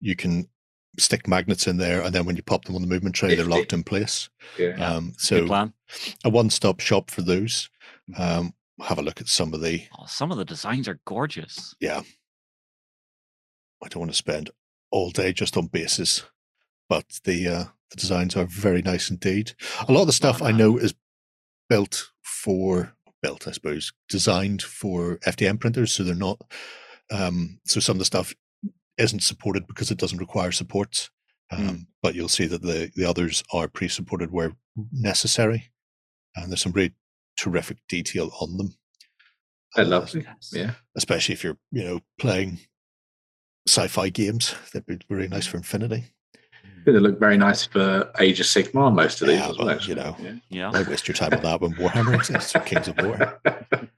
you 0.00 0.16
can 0.16 0.48
stick 0.98 1.26
magnets 1.28 1.66
in 1.66 1.76
there, 1.78 2.02
and 2.02 2.14
then 2.14 2.24
when 2.24 2.36
you 2.36 2.42
pop 2.42 2.64
them 2.64 2.76
on 2.76 2.82
the 2.82 2.88
movement 2.88 3.14
tray, 3.14 3.34
they're 3.34 3.44
locked 3.46 3.72
in 3.72 3.82
place. 3.82 4.28
Yeah. 4.58 4.76
Yeah. 4.76 4.90
Um, 4.94 5.08
Good 5.10 5.20
so 5.20 5.46
plan. 5.46 5.72
a 6.24 6.30
one-stop 6.30 6.80
shop 6.80 7.10
for 7.10 7.22
those. 7.22 7.68
Mm-hmm. 8.10 8.22
Um, 8.22 8.54
have 8.80 8.98
a 8.98 9.02
look 9.02 9.20
at 9.20 9.28
some 9.28 9.52
of 9.54 9.60
the. 9.60 9.84
Oh, 9.98 10.06
some 10.06 10.32
of 10.32 10.38
the 10.38 10.44
designs 10.44 10.88
are 10.88 10.98
gorgeous. 11.06 11.74
Yeah, 11.80 12.00
I 13.82 13.88
don't 13.88 14.00
want 14.00 14.10
to 14.12 14.16
spend 14.16 14.50
all 14.92 15.10
day 15.10 15.32
just 15.32 15.56
on 15.56 15.66
bases, 15.66 16.24
but 16.88 17.04
the 17.24 17.48
uh, 17.48 17.64
the 17.90 17.96
designs 17.96 18.36
are 18.36 18.44
very 18.46 18.82
nice 18.82 19.10
indeed. 19.10 19.52
A 19.88 19.92
lot 19.92 20.02
of 20.02 20.06
the 20.06 20.12
stuff 20.12 20.40
I 20.42 20.52
know 20.52 20.76
is 20.76 20.94
built 21.68 22.10
for 22.22 22.94
built, 23.22 23.46
I 23.48 23.52
suppose, 23.52 23.92
designed 24.08 24.62
for 24.62 25.18
FDM 25.26 25.58
printers, 25.60 25.92
so 25.92 26.02
they're 26.02 26.14
not. 26.14 26.40
Um, 27.10 27.58
so 27.66 27.80
some 27.80 27.94
of 27.96 27.98
the 27.98 28.04
stuff 28.04 28.34
isn't 28.98 29.22
supported 29.22 29.66
because 29.66 29.90
it 29.90 29.98
doesn't 29.98 30.18
require 30.18 30.52
support. 30.52 31.10
Um, 31.50 31.58
Mm. 31.68 31.86
But 32.02 32.14
you'll 32.14 32.28
see 32.28 32.46
that 32.46 32.62
the 32.62 32.90
the 32.96 33.04
others 33.04 33.42
are 33.52 33.68
pre-supported 33.68 34.30
where 34.32 34.52
necessary, 34.90 35.70
and 36.34 36.50
there's 36.50 36.62
some 36.62 36.72
really 36.72 36.94
terrific 37.38 37.78
detail 37.88 38.30
on 38.40 38.56
them. 38.56 38.74
I 39.76 39.82
Uh, 39.82 39.86
love 39.86 40.14
it. 40.14 40.26
Yeah. 40.52 40.74
especially 40.96 41.34
if 41.34 41.44
you're 41.44 41.58
you 41.70 41.84
know 41.84 42.00
playing 42.18 42.58
sci-fi 43.68 44.08
games. 44.10 44.54
That'd 44.72 44.86
be 44.86 44.98
really 45.08 45.28
nice 45.28 45.46
for 45.46 45.56
Infinity. 45.56 46.04
They 46.84 46.92
look 46.92 47.20
very 47.20 47.36
nice 47.36 47.64
for 47.64 48.10
Age 48.18 48.40
of 48.40 48.46
Sigmar, 48.46 48.92
most 48.92 49.22
of 49.22 49.28
these 49.28 49.38
Yeah, 49.38 49.50
as 49.50 49.58
well. 49.58 49.66
well, 49.68 49.80
you 49.82 49.94
know. 49.94 50.16
Yeah. 50.20 50.32
Yeah. 50.48 50.70
Why 50.72 50.82
waste 50.82 51.06
your 51.06 51.14
time 51.14 51.32
on 51.32 51.42
that 51.42 51.60
when 51.60 51.74
Warhammer 51.74 52.14
exists 52.16 52.56
or 52.56 52.60
Kings 52.60 52.88
of 52.88 52.96
War? 52.98 53.40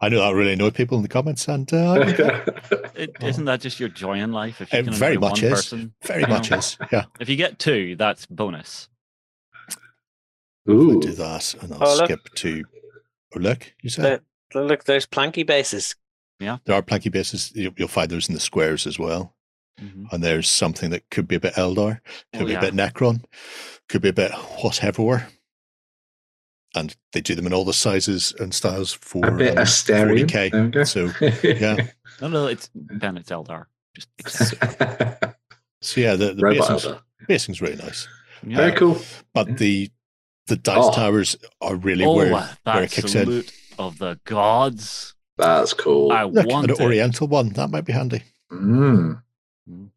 I 0.00 0.08
know 0.10 0.18
that 0.20 0.34
really 0.34 0.52
annoyed 0.52 0.74
people 0.74 0.98
in 0.98 1.02
the 1.02 1.08
comments, 1.08 1.48
and 1.48 1.72
uh, 1.72 1.92
I 1.92 1.96
like 1.98 2.16
that. 2.18 2.90
It, 2.94 3.16
isn't 3.22 3.46
that 3.46 3.60
just 3.62 3.80
your 3.80 3.88
joy 3.88 4.18
in 4.18 4.32
life? 4.32 4.60
If 4.60 4.70
you 4.72 4.80
It 4.80 4.84
can 4.84 4.92
very 4.92 5.16
much 5.16 5.40
one 5.42 5.50
is. 5.52 5.58
person, 5.58 5.94
very 6.04 6.26
much 6.26 6.50
know? 6.50 6.58
is. 6.58 6.76
Yeah, 6.92 7.04
If 7.18 7.30
you 7.30 7.36
get 7.36 7.58
two, 7.58 7.96
that's 7.96 8.26
bonus. 8.26 8.88
I'll 10.68 10.74
Ooh. 10.74 11.00
do 11.00 11.12
that, 11.12 11.54
and 11.62 11.72
I'll 11.72 11.88
Oh, 11.88 11.96
look. 11.96 12.04
skip 12.06 12.20
to. 12.34 12.64
Oh, 13.34 13.38
look! 13.38 13.72
You 13.82 13.88
said 13.90 14.20
Look, 14.54 14.84
there's 14.84 15.06
planky 15.06 15.44
bases. 15.46 15.96
There 16.64 16.76
are 16.76 16.82
planky 16.82 17.10
bases. 17.10 17.52
You- 17.54 17.74
You'll 17.76 17.88
find 17.88 18.10
those 18.10 18.28
in 18.28 18.34
the 18.34 18.40
squares 18.40 18.86
as 18.86 18.98
well. 18.98 19.34
Mhm. 19.80 20.06
And 20.12 20.22
there's 20.22 20.48
something 20.48 20.90
that 20.90 21.10
could 21.10 21.26
be 21.26 21.34
a 21.34 21.40
bit 21.40 21.54
Eldar, 21.54 22.00
could 22.32 22.42
Oh, 22.42 22.46
be 22.46 22.52
yeah. 22.52 22.58
a 22.58 22.60
bit 22.60 22.74
Necron, 22.74 23.24
could 23.88 24.02
be 24.02 24.08
a 24.10 24.12
bit 24.12 24.30
whatever. 24.62 25.26
And 26.76 26.94
they 27.12 27.20
do 27.20 27.34
them 27.34 27.46
in 27.46 27.52
all 27.52 27.64
the 27.64 27.72
sizes 27.72 28.32
and 28.38 28.52
styles 28.54 28.92
for 28.92 29.24
A 29.26 29.32
bit 29.32 29.56
um, 29.56 29.64
Asterion. 29.64 30.26
40K. 30.28 30.50
There 30.50 30.62
we 30.64 30.70
go. 30.70 30.84
So 30.84 31.10
yeah, 31.42 31.86
No, 32.20 32.28
no, 32.28 32.46
it's 32.46 32.68
Ben. 32.74 33.16
It's 33.16 33.30
Eldar. 33.30 33.66
Just 33.96 34.08
so 35.80 36.00
yeah, 36.00 36.16
the, 36.16 36.34
the 36.34 36.42
Robot 36.42 36.68
basing's, 36.68 36.94
basing's 37.28 37.60
really 37.62 37.76
nice. 37.76 38.08
yeah. 38.46 38.56
Very 38.56 38.72
cool. 38.72 38.98
But 39.32 39.56
the 39.58 39.90
the 40.46 40.56
dice 40.56 40.76
Oh. 40.78 40.92
towers 40.92 41.36
are 41.60 41.76
really 41.76 42.04
oh, 42.04 42.14
where, 42.16 42.30
that 42.30 42.58
where 42.64 42.82
it 42.84 42.90
kicks 42.90 43.14
in. 43.14 43.44
of 43.78 43.98
the 43.98 44.18
gods. 44.24 45.14
That's 45.36 45.72
cool. 45.74 46.12
I 46.12 46.24
Look, 46.24 46.46
want 46.46 46.70
an 46.70 46.76
it. 46.76 46.80
Oriental 46.80 47.26
one 47.26 47.48
that 47.50 47.70
might 47.70 47.84
be 47.84 47.92
handy. 47.92 48.22
Mm. 48.52 49.20
mm. 49.68 49.88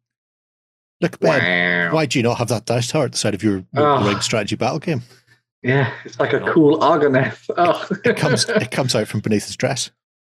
Look, 1.00 1.20
Ben, 1.20 1.88
Wow. 1.90 1.94
why 1.94 2.06
do 2.06 2.18
you 2.18 2.22
not 2.24 2.38
have 2.38 2.48
that 2.48 2.64
dice 2.66 2.88
tower 2.90 3.04
at 3.04 3.12
the 3.12 3.18
side 3.18 3.34
of 3.34 3.42
your 3.42 3.64
Oh. 3.76 3.84
Ah. 3.84 4.06
rig 4.08 4.20
strategy 4.22 4.56
battle 4.56 4.80
game? 4.80 5.02
Yeah, 5.62 5.92
it's 6.04 6.18
like 6.18 6.32
a 6.32 6.40
cool 6.40 6.78
Argonath. 6.80 7.48
Oh. 7.56 7.86
It 8.04 8.16
comes 8.16 8.48
it 8.48 8.70
comes 8.70 8.94
out 8.94 9.06
from 9.08 9.20
beneath 9.20 9.46
his 9.46 9.56
dress. 9.56 9.90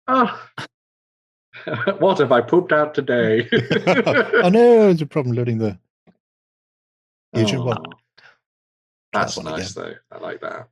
oh. 0.08 0.40
what 2.00 2.18
have 2.20 2.32
I 2.32 2.42
pooped 2.42 2.72
out 2.74 2.94
today? 2.94 3.48
oh 3.54 4.50
no, 4.50 4.86
there's 4.88 5.02
a 5.02 5.06
problem 5.06 5.36
loading 5.36 5.58
the 5.60 5.78
Agent 7.36 7.62
Oh, 7.62 7.66
one 7.66 7.84
That's 9.14 9.38
one 9.38 9.46
nice 9.46 9.74
though. 9.74 9.94
I 10.12 10.18
like 10.20 10.42
that. 10.42 10.68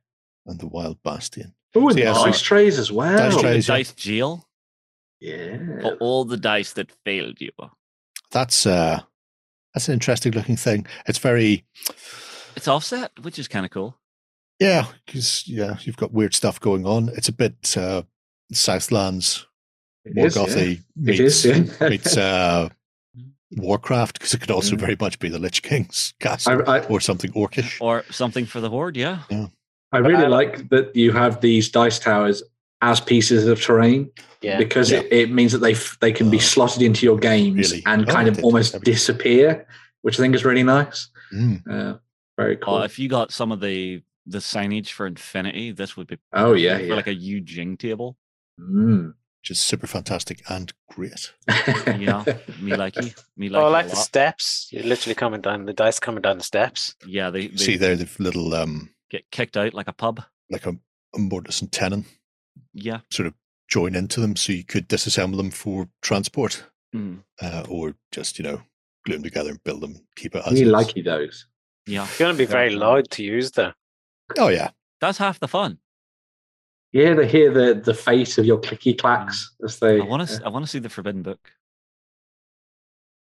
and 0.46 0.58
the 0.60 0.66
Wild 0.66 1.02
Bastion. 1.02 1.54
Oh, 1.74 1.90
So, 1.90 1.96
yeah, 1.98 2.12
so- 2.14 2.24
dice 2.26 2.40
trays 2.42 2.78
as 2.78 2.90
well. 2.92 3.16
Dice 3.16 3.34
The 3.34 3.40
trays. 3.40 3.68
yeah. 3.68 3.74
dice 3.76 3.92
jail 3.92 4.48
Yeah. 5.20 5.56
for 5.82 5.96
all 5.96 6.24
the 6.24 6.36
dice 6.36 6.72
that 6.74 6.92
failed 7.04 7.40
you. 7.40 7.50
That's 8.30 8.66
uh 8.66 9.00
that's 9.72 9.88
an 9.88 9.94
interesting 9.94 10.32
looking 10.32 10.56
thing. 10.56 10.86
It's 11.06 11.18
very 11.18 11.64
It's 12.56 12.68
offset, 12.68 13.10
which 13.22 13.38
is 13.38 13.48
kind 13.48 13.64
of 13.66 13.70
cool. 13.72 13.96
yeah, 14.60 14.86
because 15.06 15.46
yeah, 15.48 15.78
you've 15.82 15.96
got 15.96 16.12
weird 16.12 16.34
stuff 16.34 16.60
going 16.60 16.86
on. 16.86 17.08
It's 17.16 17.28
a 17.28 17.32
bit 17.32 17.76
uh 17.76 18.02
Southlands 18.52 19.46
It 20.04 20.14
more 20.14 20.26
is, 20.26 20.36
yeah. 20.36 20.42
gothy 20.42 20.72
It 20.72 20.84
meets, 20.96 21.44
is, 21.44 21.44
yeah. 21.80 21.88
meets 21.88 22.16
uh 22.16 22.68
Warcraft, 23.56 24.18
because 24.18 24.34
it 24.34 24.40
could 24.40 24.50
also 24.50 24.74
Mm. 24.74 24.80
very 24.80 24.96
much 25.00 25.18
be 25.20 25.28
the 25.28 25.38
Lich 25.38 25.62
King's 25.62 26.12
castle 26.18 26.62
I, 26.68 26.78
I, 26.78 26.84
or 26.86 27.00
something 27.00 27.30
orcish. 27.32 27.80
Or 27.80 28.04
something 28.10 28.46
for 28.46 28.60
the 28.60 28.68
horde, 28.68 28.96
yeah. 28.96 29.22
I 29.94 29.98
really 29.98 30.24
I 30.24 30.28
like 30.28 30.68
that 30.70 30.94
you 30.96 31.12
have 31.12 31.40
these 31.40 31.68
dice 31.70 31.98
towers 31.98 32.42
as 32.82 33.00
pieces 33.00 33.46
of 33.46 33.60
terrain 33.60 34.10
Yeah. 34.42 34.58
because 34.58 34.90
Yeah. 34.90 35.00
It, 35.00 35.12
it 35.12 35.30
means 35.30 35.52
that 35.52 35.58
they 35.58 35.72
f- 35.72 35.96
they 36.00 36.12
can 36.12 36.28
be 36.30 36.36
Oh. 36.36 36.40
slotted 36.40 36.82
into 36.82 37.06
your 37.06 37.18
games 37.18 37.70
Really? 37.70 37.82
and 37.86 38.02
Oh, 38.08 38.12
kind 38.12 38.28
I 38.28 38.32
of 38.32 38.44
almost 38.44 38.74
everything. 38.74 38.92
disappear, 38.94 39.66
which 40.02 40.18
I 40.18 40.22
think 40.22 40.34
is 40.34 40.44
really 40.44 40.62
nice. 40.64 41.08
Mm. 41.32 41.62
Uh, 41.70 41.98
very 42.36 42.56
cool. 42.56 42.74
Oh, 42.74 42.82
if 42.82 42.98
you 42.98 43.08
got 43.08 43.32
some 43.32 43.52
of 43.52 43.60
the 43.60 44.02
the 44.26 44.38
signage 44.38 44.88
for 44.90 45.06
Infinity, 45.06 45.72
this 45.72 45.96
would 45.96 46.06
be 46.08 46.18
oh 46.32 46.54
yeah, 46.54 46.78
for 46.78 46.84
yeah. 46.84 46.94
like 46.94 47.06
a 47.06 47.14
Yu 47.14 47.40
Jing 47.40 47.76
table. 47.76 48.16
Mm. 48.60 49.14
Which 49.42 49.50
is 49.50 49.60
super 49.60 49.86
fantastic 49.86 50.42
and 50.48 50.72
great. 50.88 51.32
Yeah, 51.86 52.24
me 52.60 52.72
likey, 52.72 53.14
me 53.36 53.48
like. 53.50 53.62
Oh, 53.62 53.66
I 53.66 53.68
like 53.68 53.88
the 53.88 53.94
lot. 53.96 54.04
steps. 54.04 54.68
You're 54.72 54.84
literally 54.84 55.14
coming 55.14 55.42
down 55.42 55.66
the 55.66 55.74
dice 55.74 56.00
coming 56.00 56.22
down 56.22 56.38
the 56.38 56.44
steps. 56.44 56.94
Yeah, 57.06 57.28
they, 57.30 57.48
they 57.48 57.56
See 57.58 57.76
there, 57.76 57.94
the 57.96 58.08
little 58.18 58.54
um, 58.54 58.88
get 59.14 59.30
kicked 59.30 59.56
out 59.56 59.74
like 59.74 59.88
a 59.88 59.92
pub. 59.92 60.22
like 60.50 60.66
a, 60.66 60.76
a 61.14 61.18
mortise 61.18 61.60
and 61.62 61.70
tenon 61.72 62.04
Yeah. 62.72 63.00
sort 63.10 63.26
of 63.28 63.34
join 63.70 63.94
into 63.94 64.20
them, 64.20 64.36
so 64.36 64.52
you 64.52 64.64
could 64.64 64.88
disassemble 64.88 65.36
them 65.36 65.50
for 65.50 65.88
transport, 66.02 66.64
Mm, 66.94 67.24
uh, 67.42 67.64
or 67.68 67.94
just 68.12 68.38
you 68.38 68.44
know 68.44 68.62
glue 69.04 69.16
them 69.16 69.22
together 69.24 69.50
and 69.50 69.62
build 69.64 69.80
them, 69.80 69.96
keep 70.16 70.34
it 70.36 70.42
as 70.46 70.52
really 70.52 70.66
is. 70.66 70.72
likey 70.72 71.04
those. 71.04 71.46
yeah. 71.86 72.04
It's 72.04 72.18
going 72.18 72.32
to 72.34 72.38
be 72.38 72.44
very 72.46 72.72
Yeah. 72.72 72.78
loud 72.78 73.10
to 73.12 73.22
use 73.24 73.50
though. 73.52 73.72
Oh 74.38 74.48
yeah, 74.48 74.70
That's 75.00 75.18
half 75.18 75.38
the 75.40 75.48
fun. 75.48 75.78
Yeah, 76.92 77.14
they 77.14 77.26
hear 77.28 77.52
the 77.52 77.74
the 77.74 77.94
face 77.94 78.38
of 78.38 78.44
your 78.46 78.60
clicky 78.60 78.96
clacks 78.96 79.54
as 79.64 79.78
they. 79.80 80.00
I 80.00 80.04
want 80.04 80.28
to. 80.28 80.42
I 80.44 80.48
want 80.48 80.64
to 80.64 80.70
see 80.70 80.78
the 80.78 80.88
Forbidden 80.88 81.22
Book. 81.22 81.50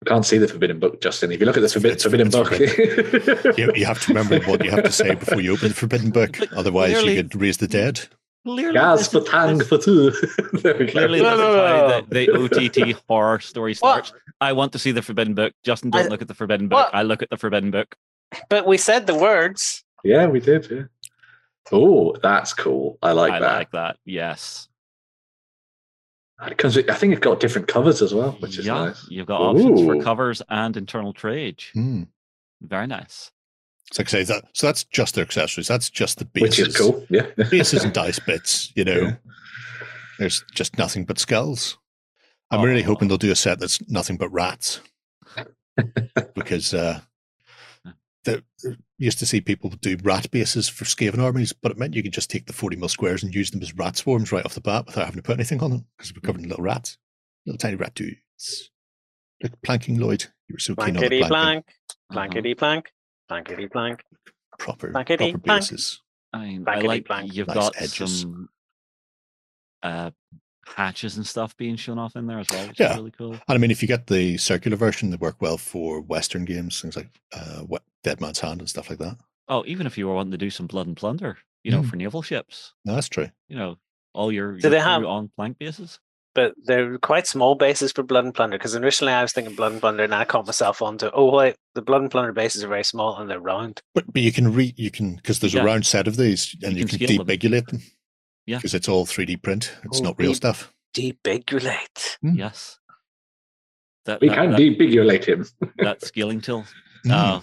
I 0.05 0.09
can't 0.09 0.25
see 0.25 0.39
the 0.39 0.47
forbidden 0.47 0.79
book, 0.79 0.99
Justin. 0.99 1.31
If 1.31 1.39
you 1.39 1.45
look 1.45 1.57
at 1.57 1.61
the 1.61 1.69
forbid- 1.69 1.91
It's- 1.91 2.03
forbidden 2.03 2.27
it's 2.27 2.35
book, 2.35 2.51
you, 3.57 3.71
you 3.75 3.85
have 3.85 4.01
to 4.01 4.07
remember 4.13 4.39
what 4.49 4.63
you 4.65 4.71
have 4.71 4.83
to 4.83 4.91
say 4.91 5.13
before 5.13 5.41
you 5.41 5.53
open 5.53 5.67
the 5.69 5.73
forbidden 5.75 6.09
book. 6.19 6.37
But 6.39 6.51
Otherwise, 6.53 6.93
clearly- 6.93 7.17
you 7.17 7.23
could 7.23 7.35
raise 7.39 7.57
the 7.57 7.67
dead. 7.67 8.01
Clearly, 8.43 8.73
gas 8.73 8.97
this 8.97 9.07
for 9.09 9.21
tang 9.21 9.63
for 9.63 9.77
two. 9.77 10.09
there 10.53 10.75
we 10.75 10.85
go. 10.87 10.91
Clearly, 10.93 11.21
No, 11.21 11.37
no, 11.37 11.53
no. 11.53 12.01
the, 12.09 12.25
the 12.25 12.89
OTT 12.89 13.03
horror 13.07 13.39
story 13.39 13.75
What? 13.79 14.07
starts. 14.07 14.13
I 14.41 14.53
want 14.53 14.71
to 14.71 14.79
see 14.79 14.91
the 14.91 15.03
Forbidden 15.03 15.35
Book. 15.35 15.53
Justin, 15.63 15.91
don't 15.91 16.05
I- 16.05 16.07
look 16.07 16.23
at 16.23 16.27
the 16.27 16.33
Forbidden 16.33 16.67
Book. 16.67 16.77
What? 16.77 16.95
I 16.95 17.03
look 17.03 17.21
at 17.21 17.29
the 17.29 17.37
Forbidden 17.37 17.69
Book. 17.69 17.95
But 18.49 18.65
we 18.65 18.77
said 18.77 19.05
the 19.05 19.13
words. 19.13 19.83
Yeah, 20.03 20.25
we 20.25 20.39
did. 20.39 20.67
Yeah. 20.71 20.81
Oh, 21.71 22.15
that's 22.23 22.55
cool. 22.55 22.97
I 23.03 23.11
like 23.11 23.33
I 23.33 23.39
that. 23.39 23.49
I 23.51 23.57
like 23.57 23.71
that. 23.73 23.97
Yes. 24.05 24.67
It 26.47 26.57
comes 26.57 26.75
with- 26.75 26.89
I 26.89 26.95
think 26.95 27.13
it's 27.13 27.19
got 27.21 27.39
different 27.39 27.67
covers 27.67 28.01
as 28.01 28.13
well, 28.13 28.31
which 28.39 28.57
is 28.57 28.65
yeah, 28.65 28.85
nice. 28.85 29.05
you've 29.09 29.27
got 29.27 29.41
options 29.41 29.81
for 29.81 30.01
covers 30.01 30.41
and 30.49 30.75
internal 30.75 31.13
trade. 31.13 31.63
Hmm. 31.73 32.03
Very 32.61 32.87
nice. 32.87 33.31
So, 33.91 34.01
like 34.01 34.07
I 34.07 34.11
say 34.11 34.23
that. 34.23 34.45
So 34.53 34.67
that's 34.67 34.83
just 34.85 35.15
their 35.15 35.23
accessories. 35.23 35.67
That's 35.67 35.89
just 35.89 36.17
the 36.19 36.25
Which 36.33 36.57
bases. 36.57 36.67
is 36.69 36.77
cool. 36.77 37.05
Yeah. 37.09 37.27
bases 37.51 37.83
and 37.83 37.93
dice 37.93 38.19
bits. 38.19 38.71
You 38.75 38.85
know, 38.85 38.99
Yeah. 39.01 39.15
there's 40.17 40.43
just 40.53 40.77
nothing 40.77 41.05
but 41.05 41.19
skulls. 41.19 41.77
I'm 42.49 42.61
really 42.63 42.83
hoping 42.83 43.07
they'll 43.07 43.17
do 43.17 43.31
a 43.31 43.35
set 43.35 43.59
that's 43.59 43.79
nothing 43.89 44.17
but 44.17 44.29
rats, 44.29 44.81
because 46.35 46.73
uh, 46.73 46.99
the, 48.25 48.43
you 48.63 48.75
used 49.01 49.19
to 49.19 49.25
see 49.25 49.41
people 49.41 49.69
do 49.69 49.97
rat 50.03 50.29
bases 50.31 50.69
for 50.69 50.85
Skaven 50.85 51.19
armies, 51.19 51.53
but 51.53 51.71
it 51.71 51.77
meant 51.77 51.95
you 51.95 52.03
could 52.03 52.13
just 52.13 52.29
take 52.29 52.45
the 52.45 52.53
40 52.53 52.77
mil 52.77 52.87
squares 52.89 53.23
and 53.23 53.33
use 53.33 53.49
them 53.51 53.61
as 53.61 53.75
rat 53.75 53.97
swarms 53.97 54.31
right 54.31 54.45
off 54.45 54.53
the 54.53 54.61
bat 54.61 54.85
without 54.85 55.05
having 55.05 55.17
to 55.21 55.23
put 55.23 55.33
anything 55.37 55.61
on 55.63 55.71
them 55.71 55.85
because 55.97 56.13
we're 56.13 56.21
covered 56.21 56.41
in 56.43 56.49
little 56.49 56.63
rats, 56.63 56.97
little 57.45 57.57
tiny 57.57 57.75
rat 57.75 57.95
dudes. 57.95 58.69
Like 59.41 59.59
planking, 59.63 59.97
Lloyd. 59.99 60.25
You 60.47 60.53
were 60.55 60.59
so 60.59 60.75
keen 60.75 60.95
on 60.97 61.01
the 61.01 61.09
Blankety 61.09 61.19
planking. 61.21 61.29
blank, 61.29 61.65
Uh-huh. 61.69 62.13
blankety 62.13 62.53
blank, 62.53 62.91
blankety 63.29 63.65
blank. 63.71 64.03
Proper, 64.59 64.91
Blankety 64.91 65.17
proper 65.31 65.37
blank. 65.39 65.61
bases. 65.61 66.01
I, 66.33 66.39
mean, 66.45 66.63
I 66.67 66.79
like 66.81 67.07
blank. 67.07 67.33
you've 67.33 67.47
Nice 67.47 67.55
got 67.55 67.73
edges. 67.81 68.21
some 68.21 68.49
uh, 69.83 70.11
hatches 70.67 71.17
and 71.17 71.25
stuff 71.25 71.55
being 71.57 71.75
shown 71.75 71.97
off 71.99 72.15
in 72.15 72.27
there 72.27 72.39
as 72.39 72.47
well, 72.51 72.67
which 72.67 72.79
Yeah. 72.79 72.91
is 72.91 72.97
really 72.97 73.11
cool. 73.11 73.33
And 73.33 73.41
I 73.49 73.57
mean, 73.57 73.71
if 73.71 73.81
you 73.81 73.87
get 73.87 74.07
the 74.07 74.37
circular 74.37 74.77
version, 74.77 75.09
they 75.09 75.17
work 75.17 75.41
well 75.41 75.57
for 75.57 76.01
Western 76.01 76.45
games, 76.45 76.79
things 76.81 76.95
like 76.95 77.09
uh, 77.33 77.61
what 77.61 77.83
Dead 78.03 78.21
Man's 78.21 78.39
Hand 78.39 78.59
and 78.61 78.69
stuff 78.69 78.89
like 78.89 78.99
that. 78.99 79.17
Oh, 79.47 79.63
even 79.67 79.85
if 79.87 79.97
you 79.97 80.07
were 80.07 80.13
wanting 80.15 80.31
to 80.31 80.37
do 80.37 80.49
some 80.49 80.67
blood 80.67 80.87
and 80.87 80.95
plunder, 80.95 81.37
you 81.63 81.71
know, 81.71 81.81
Mm. 81.81 81.89
for 81.89 81.95
naval 81.95 82.21
ships, 82.21 82.73
No, 82.85 82.95
that's 82.95 83.09
true. 83.09 83.29
you 83.49 83.55
know, 83.55 83.77
all 84.13 84.31
your, 84.31 84.53
Do 84.53 84.59
your 84.63 84.71
they 84.71 84.79
have- 84.79 85.03
on 85.05 85.29
plank 85.35 85.57
bases. 85.59 85.99
But 86.33 86.53
they're 86.63 86.97
quite 86.97 87.27
small 87.27 87.55
bases 87.55 87.91
for 87.91 88.03
Blood 88.03 88.23
and 88.23 88.33
Plunder 88.33 88.57
because 88.57 88.73
initially 88.73 89.11
I 89.11 89.21
was 89.21 89.33
thinking 89.33 89.53
Blood 89.53 89.73
and 89.73 89.81
Plunder 89.81 90.03
and 90.05 90.15
I 90.15 90.23
caught 90.23 90.45
myself 90.45 90.81
onto, 90.81 91.09
oh, 91.13 91.29
wait, 91.35 91.57
the 91.75 91.81
Blood 91.81 92.03
and 92.03 92.09
Plunder 92.09 92.31
bases 92.31 92.63
are 92.63 92.69
very 92.69 92.85
small 92.85 93.17
and 93.17 93.29
they're 93.29 93.37
round. 93.41 93.81
But 93.93 94.05
but 94.13 94.21
you 94.21 94.31
can 94.31 94.53
re 94.53 94.73
you 94.77 94.89
can 94.91 95.17
because 95.17 95.39
there's 95.39 95.53
Yeah. 95.53 95.63
a 95.63 95.65
round 95.65 95.85
set 95.85 96.07
of 96.07 96.15
these 96.15 96.55
and 96.63 96.71
You 96.73 96.79
you, 96.79 96.85
can 96.85 96.99
can, 96.99 97.07
scale 97.09 97.25
them. 97.25 97.27
debigulate 97.37 97.65
them. 97.67 97.81
Yeah. 98.45 98.57
because 98.57 98.73
it's 98.73 98.89
all 98.89 99.05
3D 99.05 99.41
print. 99.41 99.71
It's 99.83 99.99
Oh, 99.99 100.03
not 100.03 100.17
real 100.19 100.31
deep. 100.31 100.37
stuff. 100.37 100.73
Debigulate. 100.95 102.17
Mm. 102.23 102.37
Yes. 102.37 102.79
That, 104.05 104.19
We 104.21 104.29
that, 104.29 104.35
can 104.35 104.51
that, 104.51 104.59
debigulate 104.59 105.25
him. 105.25 105.45
that 105.77 106.01
scaling 106.03 106.41
tool. 106.41 106.65
Mm. 107.05 107.11
Uh, 107.11 107.41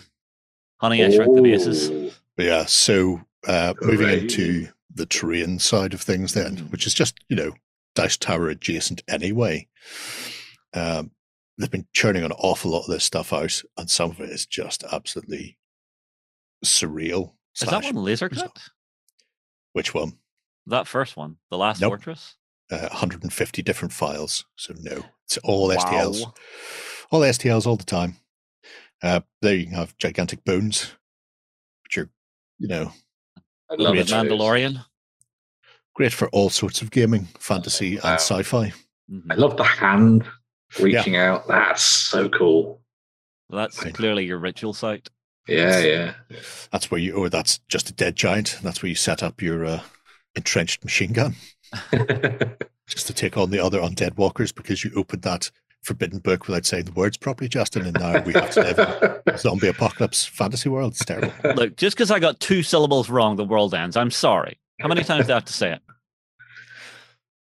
honey, 0.81 1.05
I 1.05 1.11
shrunk 1.11 1.35
the 1.37 1.43
bases. 1.43 2.15
Yeah. 2.37 2.65
So 2.67 3.21
uh, 3.47 3.75
moving 3.81 4.09
into 4.09 4.69
the 4.93 5.07
terrain 5.07 5.59
side 5.61 5.95
of 5.95 6.01
things, 6.01 6.35
then, 6.35 6.57
Mm. 6.57 6.71
which 6.73 6.87
is 6.87 6.95
just 6.95 7.19
you 7.29 7.37
know 7.37 7.53
dice 7.95 8.17
tower 8.17 8.49
adjacent 8.49 9.03
anyway. 9.09 9.69
Um, 10.75 11.13
they've 11.57 11.71
been 11.71 11.87
churning 11.93 12.25
an 12.25 12.33
awful 12.33 12.71
lot 12.73 12.83
of 12.83 12.91
this 12.91 13.05
stuff 13.05 13.33
out, 13.33 13.63
and 13.77 13.89
some 13.89 14.11
of 14.11 14.21
it 14.21 14.31
is 14.31 14.45
just 14.47 14.85
absolutely 14.93 15.59
surreal. 16.65 17.35
Is 17.61 17.69
that 17.69 17.85
one 17.85 17.95
laser 17.97 18.29
cut? 18.29 18.57
Which 19.73 19.95
one? 19.95 20.19
That 20.69 20.87
first 20.87 21.17
one, 21.17 21.37
the 21.51 21.59
last 21.59 21.81
Nope. 21.81 21.91
fortress. 21.93 22.35
uh, 22.71 22.87
150 22.91 23.63
different 23.63 23.93
files. 23.95 24.45
So 24.57 24.75
no, 24.79 25.03
it's 25.25 25.39
all 25.39 25.69
Wow. 25.69 25.77
STLs, 25.77 26.33
all 27.11 27.21
STLs 27.25 27.67
all 27.67 27.77
the 27.77 27.85
time. 27.85 28.17
Uh, 29.03 29.21
there 29.41 29.55
you 29.55 29.65
can 29.65 29.75
have 29.75 29.97
gigantic 29.97 30.45
bones, 30.45 30.93
which 31.85 31.97
are, 31.97 32.11
you 32.59 32.69
know, 32.69 32.93
I 33.71 33.75
love 33.77 33.95
Great 33.95 34.11
it. 34.11 34.13
Mandalorian. 34.13 34.85
great 35.95 36.13
for 36.13 36.29
all 36.29 36.51
sorts 36.51 36.83
of 36.83 36.91
gaming, 36.91 37.25
fantasy 37.41 37.97
Wow. 37.97 38.03
and 38.05 38.15
sci-fi. 38.21 38.73
Mhm. 39.11 39.33
I 39.33 39.35
love 39.37 39.57
the 39.57 39.65
hand 39.65 40.29
reaching 40.79 41.17
out. 41.17 41.49
That's 41.49 41.83
so 41.83 42.29
cool. 42.29 42.83
That's 43.49 43.83
Right. 43.83 43.95
clearly 43.95 44.27
your 44.27 44.39
ritual 44.39 44.75
site. 44.75 45.09
Yeah, 45.49 45.81
yeah. 45.81 46.15
That's 46.71 46.91
where 46.91 47.01
you, 47.01 47.15
or 47.15 47.31
that's 47.31 47.59
just 47.69 47.89
a 47.89 47.93
dead 47.95 48.15
giant. 48.17 48.59
That's 48.63 48.83
where 48.83 48.91
you 48.91 48.95
set 48.95 49.23
up 49.23 49.41
your 49.41 49.65
uh, 49.65 49.83
entrenched 50.39 50.83
machine 50.85 51.13
gun 51.13 51.35
just 52.87 53.07
to 53.07 53.13
take 53.13 53.37
on 53.37 53.51
the 53.51 53.59
other 53.63 53.81
undead 53.81 54.17
walkers 54.17 54.53
because 54.53 54.83
you 54.85 54.91
opened 54.97 55.23
that 55.23 55.51
forbidden 55.83 56.19
book 56.19 56.47
without 56.49 56.65
saying 56.67 56.85
the 56.85 56.93
words 56.93 57.17
properly, 57.17 57.49
Justin. 57.49 57.83
And 57.87 57.99
now 57.99 58.23
we 58.25 58.33
have 58.33 58.51
to 58.53 58.61
live 58.63 58.79
in 59.27 59.33
a 59.35 59.39
zombie 59.39 59.69
apocalypse 59.69 60.25
fantasy 60.25 60.69
world. 60.69 60.93
It's 60.93 61.05
terrible. 61.05 61.33
Look, 61.55 61.77
just 61.77 61.97
because 61.97 62.11
I 62.11 62.19
got 62.19 62.41
two 62.41 62.63
syllables 62.63 63.09
wrong, 63.11 63.37
the 63.37 63.45
world 63.45 63.75
ends. 63.75 63.97
I'm 63.97 64.11
sorry. 64.11 64.59
How 64.81 64.89
many 64.89 65.05
times 65.05 65.27
do 65.27 65.33
I 65.33 65.37
have 65.37 65.45
to 65.45 65.53
say 65.53 65.73
it? 65.73 65.83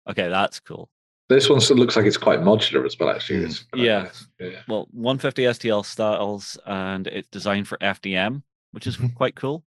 Okay, 0.10 0.28
that's 0.30 0.60
cool. 0.60 0.90
this 1.30 1.48
one 1.50 1.60
still 1.62 1.78
looks 1.78 1.96
like 1.96 2.06
it's 2.08 2.18
quite 2.18 2.40
modular 2.40 2.86
as 2.86 2.98
well, 3.00 3.10
actually. 3.10 3.40
Mm. 3.42 3.46
It's 3.46 3.66
Yeah. 3.76 4.10
yeah. 4.40 4.62
Well, 4.68 4.88
150 4.92 5.44
STL 5.44 5.86
styles, 5.86 6.58
and 6.66 7.06
it's 7.08 7.30
designed 7.30 7.68
for 7.68 7.78
FDM, 7.82 8.42
which 8.72 8.88
is 8.88 8.98
Mhm. 8.98 9.14
quite 9.16 9.36
cool. 9.36 9.64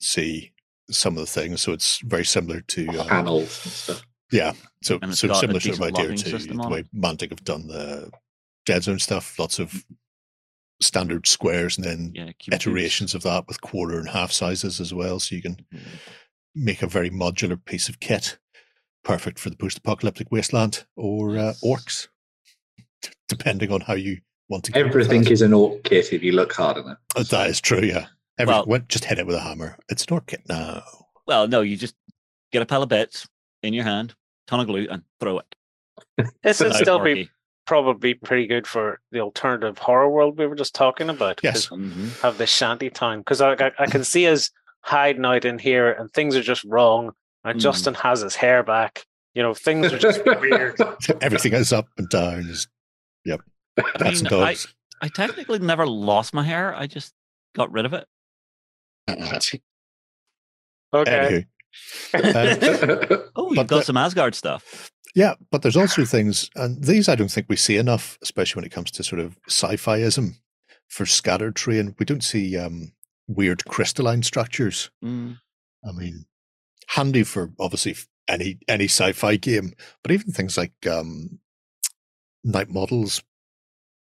see 0.00 0.51
some 0.92 1.14
of 1.16 1.20
the 1.20 1.26
things. 1.26 1.60
So 1.62 1.72
it's 1.72 1.98
very 2.00 2.24
similar 2.24 2.60
to 2.60 2.88
uh, 3.00 3.04
Panels 3.04 3.64
and 3.64 3.72
stuff. 3.72 4.06
yeah. 4.30 4.52
So 4.82 4.98
so 5.10 5.32
similar 5.32 5.34
sort 5.34 5.56
of 5.56 5.62
decent 5.62 5.98
idea 5.98 6.16
to 6.16 6.38
the 6.38 6.68
way 6.68 6.80
it. 6.80 6.94
Mantic 6.94 7.30
have 7.30 7.44
done 7.44 7.66
the 7.68 8.10
Deadzone 8.66 9.00
stuff. 9.00 9.38
Lots 9.38 9.58
of 9.58 9.84
standard 10.80 11.26
squares 11.26 11.76
and 11.78 11.86
then 11.86 12.12
Yeah, 12.14 12.32
cube 12.38 12.54
iterations 12.54 13.14
of 13.14 13.22
that 13.22 13.46
with 13.46 13.60
quarter 13.60 13.98
and 13.98 14.08
half 14.08 14.32
sizes 14.32 14.80
as 14.80 14.92
well. 14.92 15.20
So 15.20 15.34
you 15.34 15.42
can 15.42 15.56
cubes. 15.70 15.82
make 16.54 16.82
a 16.82 16.86
very 16.88 17.10
modular 17.10 17.62
piece 17.64 17.88
of 17.88 18.00
kit, 18.00 18.38
perfect 19.04 19.38
for 19.38 19.50
the 19.50 19.56
post-apocalyptic 19.56 20.30
wasteland 20.30 20.84
or 20.96 21.36
uh, 21.38 21.54
orcs, 21.64 22.08
depending 23.28 23.70
on 23.72 23.80
how 23.82 23.94
you 23.94 24.18
want 24.48 24.64
to. 24.64 24.72
go 24.72 24.82
with 24.82 24.88
Everything 24.88 25.26
is 25.28 25.42
an 25.42 25.54
orc 25.54 25.84
kit 25.84 26.12
if 26.12 26.22
you 26.22 26.32
look 26.32 26.52
hard 26.52 26.76
enough. 26.78 26.98
Uh, 27.16 27.22
that 27.30 27.48
is 27.48 27.60
true. 27.60 27.80
Yeah. 27.82 28.06
Every, 28.42 28.52
Well- 28.54 28.64
well, 28.66 28.80
just 28.88 29.04
hit 29.04 29.18
it 29.18 29.26
with 29.26 29.36
a 29.36 29.40
hammer. 29.40 29.76
It's 29.88 30.04
an 30.04 30.12
orc 30.14 30.26
kit 30.26 30.42
now. 30.48 30.82
Well, 31.26 31.46
no, 31.48 31.60
you 31.60 31.76
just 31.76 31.94
get 32.50 32.60
a 32.62 32.66
pile 32.66 32.82
of 32.82 32.88
bits 32.88 33.26
in 33.62 33.72
your 33.72 33.84
hand, 33.84 34.14
ton 34.46 34.60
of 34.60 34.66
glue, 34.66 34.86
and 34.90 35.02
throw 35.20 35.38
it. 35.38 35.54
This 36.42 36.60
would 36.60 36.72
Now 36.72 36.78
still 36.78 36.98
be 36.98 37.30
probably 37.66 38.14
pretty 38.14 38.46
good 38.48 38.66
for 38.66 39.00
the 39.12 39.20
alternative 39.20 39.78
horror 39.78 40.08
world 40.10 40.36
we 40.38 40.46
were 40.46 40.56
just 40.56 40.74
talking 40.74 41.08
about. 41.08 41.40
Yes. 41.44 41.68
Mhm. 41.68 42.20
Have 42.20 42.38
the 42.38 42.46
shanty 42.46 42.90
town 42.90 43.18
because 43.20 43.40
I, 43.40 43.52
I 43.52 43.70
I 43.78 43.86
can 43.86 44.02
see 44.04 44.26
us 44.26 44.50
hiding 44.80 45.24
out 45.24 45.44
in 45.44 45.58
here 45.60 45.92
and 45.92 46.12
things 46.12 46.34
are 46.34 46.42
just 46.42 46.64
wrong. 46.64 47.12
And 47.44 47.58
Mm. 47.58 47.62
Justin 47.62 47.94
has 47.94 48.20
his 48.22 48.34
hair 48.34 48.62
back. 48.64 49.06
You 49.34 49.42
know, 49.42 49.54
things 49.54 49.92
are 49.92 49.98
just 49.98 50.24
weird. 50.40 50.76
Everything 51.20 51.52
is 51.52 51.72
up 51.72 51.86
and 51.96 52.08
down. 52.08 52.48
Is 52.50 52.66
yep. 53.24 53.40
Cats 53.78 54.20
and 54.22 54.30
mean, 54.30 54.42
I- 54.42 54.56
I 55.00 55.08
technically 55.08 55.58
never 55.60 55.86
lost 55.86 56.34
my 56.34 56.42
hair. 56.44 56.74
I 56.74 56.86
just 56.86 57.12
got 57.54 57.70
rid 57.72 57.84
of 57.86 57.92
it. 57.92 58.06
Okay. 60.94 61.46
Anywho, 62.12 63.14
uh, 63.14 63.16
Oh, 63.36 63.46
you've 63.48 63.56
But 63.56 63.66
got 63.68 63.78
the- 63.78 63.82
some 63.84 63.96
Asgard 63.96 64.34
stuff. 64.34 64.90
yeah, 65.14 65.34
but 65.50 65.62
there's 65.62 65.76
also 65.76 66.04
things, 66.04 66.50
and 66.54 66.82
these 66.84 67.08
I 67.08 67.14
don't 67.14 67.30
think 67.30 67.46
we 67.48 67.56
see 67.56 67.76
enough, 67.78 68.18
especially 68.22 68.60
when 68.60 68.66
it 68.66 68.72
comes 68.72 68.90
to 68.92 69.02
sort 69.02 69.20
of 69.20 69.38
sci-fiism 69.48 70.34
for 70.88 71.06
scattered 71.06 71.56
terrain. 71.56 71.94
We 71.98 72.04
don't 72.04 72.22
see 72.24 72.56
um, 72.58 72.92
weird 73.26 73.64
crystalline 73.64 74.22
structures. 74.22 74.90
Mm. 75.02 75.38
I 75.88 75.92
mean, 75.92 76.26
handy 76.88 77.22
for 77.24 77.52
obviously 77.58 77.96
any 78.28 78.58
any 78.68 78.84
sci-fi 78.84 79.36
game, 79.36 79.72
but 80.02 80.12
even 80.12 80.30
things 80.32 80.58
like 80.58 80.72
um, 80.86 81.38
Knight 82.44 82.68
Models 82.68 83.22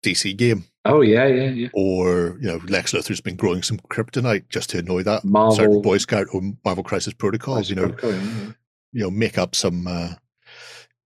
DC 0.06 0.38
game, 0.38 0.66
oh 0.86 1.02
yeah, 1.02 1.26
yeah, 1.28 1.50
yeah. 1.50 1.68
or 1.74 2.38
you 2.40 2.48
know, 2.48 2.62
Lex 2.68 2.94
Luthor's 2.94 3.22
been 3.22 3.36
growing 3.36 3.64
some 3.64 3.78
kryptonite 3.90 4.50
just 4.50 4.70
to 4.72 4.80
annoy 4.80 5.04
that 5.04 5.24
certain 5.56 5.82
Boy 5.82 5.98
Scout 5.98 6.28
or 6.34 6.42
Marvel 6.64 6.84
Crisis 6.84 7.14
Protocols. 7.14 7.70
You 7.70 7.76
know, 7.76 7.90
Protocol, 7.90 8.14
yeah. 8.14 8.52
you 8.94 9.04
know, 9.04 9.12
make 9.12 9.38
up 9.38 9.56
some 9.56 9.88
uh, 9.88 10.14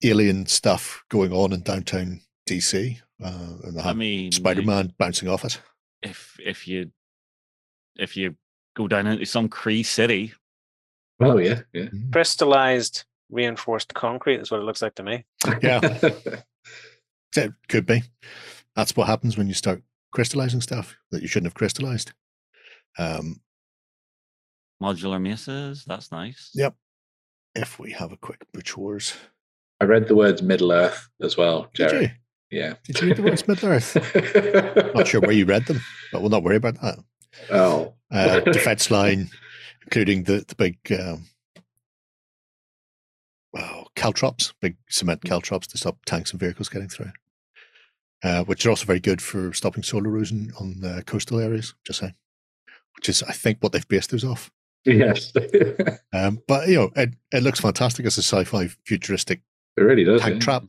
alien 0.04 0.46
stuff 0.46 1.04
going 1.10 1.34
on 1.34 1.54
in 1.54 1.62
downtown 1.62 2.22
DC, 2.48 2.98
uh, 3.24 3.54
and 3.64 3.78
they 3.78 3.82
I 3.82 3.94
mean, 3.94 4.32
Spider-Man 4.32 4.94
bouncing 4.98 5.30
off 5.30 5.46
it. 5.46 5.60
if 6.02 6.38
if 6.44 6.68
you 6.68 6.92
if 7.98 8.16
you 8.16 8.36
go 8.76 8.88
down 8.88 9.08
into 9.08 9.26
some 9.26 9.50
Kree 9.50 9.86
city, 9.86 10.34
Oh 11.20 11.38
yeah, 11.38 11.62
yeah. 11.74 11.88
Crystallized 12.12 13.06
reinforced 13.30 13.94
concrete 13.94 14.40
is 14.40 14.52
what 14.52 14.62
it 14.62 14.64
looks 14.64 14.82
like 14.82 14.96
to 14.96 15.04
me. 15.04 15.26
Yeah. 15.62 16.00
It 17.36 17.54
could 17.68 17.86
be. 17.86 18.02
That's 18.80 18.96
what 18.96 19.08
happens 19.08 19.38
when 19.38 19.50
you 19.50 19.54
start 19.54 19.84
crystallizing 20.14 20.62
stuff 20.62 20.96
that 21.12 21.22
you 21.22 21.28
shouldn't 21.28 21.48
have 21.48 21.54
crystallized. 21.54 22.14
Um, 22.98 23.42
modular 24.82 25.22
mesas, 25.22 25.84
that's 25.86 26.14
nice. 26.14 26.52
Yep. 26.54 26.76
if 27.56 27.78
we 27.78 27.92
have 27.92 28.14
a 28.14 28.18
quick 28.18 28.40
butch 28.54 28.78
wars, 28.78 29.16
I 29.82 29.84
read 29.84 30.08
the 30.08 30.16
words 30.16 30.42
Middle 30.42 30.72
Earth 30.72 31.10
as 31.22 31.36
well, 31.36 31.70
did 31.74 31.90
Jerry. 31.90 32.04
you? 32.52 32.58
Yeah. 32.58 32.74
Did 32.86 33.02
you 33.02 33.08
read 33.10 33.18
the 33.18 33.24
words 33.24 33.46
Middle 33.50 33.68
Earth? 33.68 33.96
Not 34.96 35.10
sure 35.10 35.20
where 35.20 35.34
you 35.34 35.44
read 35.44 35.66
them, 35.66 35.82
but 36.14 36.22
we'll 36.22 36.30
not 36.30 36.44
worry 36.44 36.56
about 36.56 36.80
that. 36.82 37.00
Oh. 37.52 37.96
Uh, 38.10 38.40
defense 38.40 38.90
line, 38.90 39.30
including 39.84 40.24
the 40.24 40.46
the 40.48 40.56
big 40.56 40.78
um, 40.98 41.26
oh, 43.58 43.88
caltrops, 43.98 44.54
big 44.62 44.78
cement 44.88 45.26
caltrops 45.26 45.68
to 45.68 45.78
stop 45.78 45.98
tanks 46.06 46.32
and 46.32 46.40
vehicles 46.40 46.70
getting 46.70 46.88
through. 46.88 47.12
Uh, 48.22 48.44
which 48.44 48.66
are 48.66 48.70
also 48.72 48.86
very 48.86 49.00
good 49.00 49.22
for 49.22 49.54
stopping 49.54 49.82
soil 49.82 50.06
erosion 50.06 50.52
on 50.60 50.84
uh, 50.84 51.02
coastal 51.06 51.40
areas. 51.40 51.74
Just 51.86 52.00
saying, 52.00 52.16
which 52.98 53.08
is 53.08 53.24
I 53.24 53.32
think 53.32 53.60
what 53.62 53.72
they've 53.72 53.88
based 53.88 54.12
those 54.12 54.26
off. 54.26 54.52
Yes. 54.86 55.34
Um, 56.12 56.42
but 56.48 56.68
you 56.68 56.76
know, 56.76 56.92
it, 56.96 57.14
it 57.32 57.44
looks 57.44 57.60
fantastic 57.60 58.06
as 58.06 58.18
a 58.18 58.24
sci-fi 58.24 58.68
futuristic 58.86 59.42
It 59.78 59.82
really 59.82 60.04
does. 60.04 60.22
tank 60.22 60.36
yeah. 60.36 60.40
trap. 60.40 60.64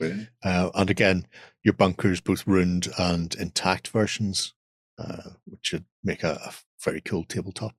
Yeah. 0.00 0.16
Uh, 0.42 0.70
and 0.74 0.88
again, 0.88 1.26
your 1.62 1.74
bunkers, 1.74 2.20
both 2.22 2.46
ruined 2.46 2.88
and 2.98 3.34
intact 3.34 3.88
versions, 3.88 4.54
uh, 4.98 5.30
which 5.44 5.60
should 5.62 5.84
make 6.02 6.22
a, 6.22 6.40
a 6.42 6.52
very 6.82 7.00
cool 7.02 7.24
tabletop. 7.24 7.74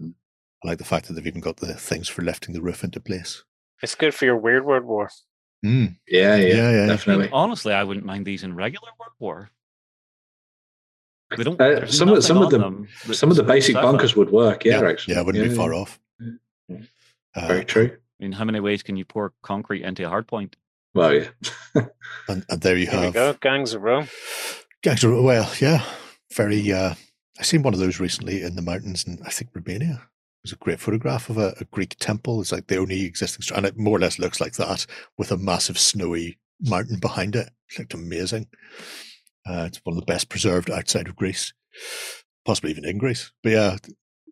Mm. 0.00 0.14
I 0.64 0.68
like 0.68 0.78
the 0.78 0.84
fact 0.84 1.08
that 1.08 1.14
they've 1.14 1.26
even 1.26 1.40
got 1.40 1.56
the 1.56 1.74
things 1.74 2.08
for 2.08 2.22
lifting 2.22 2.54
the 2.54 2.62
roof 2.62 2.84
into 2.84 3.00
place. 3.00 3.42
It's 3.82 3.96
good 3.96 4.14
for 4.14 4.24
your 4.24 4.36
Weird 4.36 4.64
World 4.64 4.84
War. 4.84 5.10
Mm. 5.64 5.96
Yeah, 6.06 6.36
yeah, 6.36 6.46
Yeah, 6.46 6.54
yeah. 6.54 6.76
I 6.76 6.78
mean, 6.80 6.88
definitely. 6.88 7.28
honestly, 7.32 7.72
I 7.72 7.82
wouldn't 7.84 8.06
mind 8.06 8.24
these 8.26 8.42
in 8.44 8.54
regular 8.54 8.88
World 8.98 9.12
War. 9.18 9.50
They 11.36 11.42
don't. 11.42 11.60
Uh, 11.60 11.86
some 11.86 12.08
of- 12.10 12.22
some 12.22 12.36
of 12.38 12.44
on 12.44 12.50
them- 12.52 12.60
them 12.60 12.88
that 13.06 13.14
Some 13.16 13.30
of 13.30 13.36
the 13.36 13.42
suits 13.42 13.52
basic 13.52 13.74
bunkers 13.74 14.14
would 14.14 14.30
work. 14.30 14.64
Yeah, 14.64 14.80
yeah, 14.82 14.88
actually. 14.88 15.14
yeah, 15.14 15.20
it 15.20 15.26
wouldn't 15.26 15.48
be 15.50 15.54
far 15.56 15.74
off. 15.74 15.98
Yeah. 16.68 16.78
Uh, 17.34 17.46
Very 17.48 17.64
true. 17.64 17.90
I 18.20 18.22
mean, 18.22 18.32
how 18.32 18.44
many 18.44 18.60
ways 18.60 18.82
can 18.82 18.96
you 18.96 19.04
pour 19.04 19.32
concrete 19.42 19.82
into 19.82 20.04
a 20.06 20.08
hard 20.08 20.26
point? 20.28 20.56
Well, 20.94 21.12
yeah. 21.14 21.28
and, 22.28 22.44
and 22.48 22.60
there 22.62 22.76
you 22.76 22.86
Here 22.86 22.98
we 22.98 23.04
have 23.06 23.14
go. 23.14 23.34
Gangs 23.40 23.74
of 23.74 23.82
Rome. 23.82 24.08
Gangs 24.82 25.02
of- 25.04 25.22
well, 25.22 25.50
yeah, 25.60 25.84
very. 26.32 26.70
Uh, 26.72 26.94
I 27.38 27.42
seen 27.42 27.62
one 27.62 27.74
of 27.74 27.80
those 27.80 27.98
recently 28.00 28.42
in 28.42 28.54
the 28.56 28.62
mountains, 28.62 29.04
and 29.06 29.20
I 29.24 29.30
think 29.30 29.50
Romania. 29.52 30.02
Was 30.46 30.52
a 30.52 30.56
great 30.56 30.78
photograph 30.78 31.28
of 31.28 31.38
a, 31.38 31.54
a 31.60 31.64
Greek 31.72 31.96
temple. 31.98 32.40
It's 32.40 32.52
like 32.52 32.68
the 32.68 32.76
only 32.76 33.04
existing, 33.04 33.56
and 33.56 33.66
it 33.66 33.76
more 33.76 33.96
or 33.96 33.98
less 33.98 34.20
looks 34.20 34.40
like 34.40 34.52
that 34.52 34.86
with 35.18 35.32
a 35.32 35.36
massive 35.36 35.76
snowy 35.76 36.38
mountain 36.60 37.00
behind 37.00 37.34
it. 37.34 37.50
It 37.68 37.80
looked 37.80 37.94
amazing. 37.94 38.46
Uh, 39.44 39.64
it's 39.66 39.80
one 39.82 39.96
of 39.96 40.00
the 40.00 40.06
best 40.06 40.28
preserved 40.28 40.70
outside 40.70 41.08
of 41.08 41.16
Greece, 41.16 41.52
possibly 42.44 42.70
even 42.70 42.84
in 42.84 42.96
Greece. 42.96 43.32
But 43.42 43.50
yeah, 43.50 43.76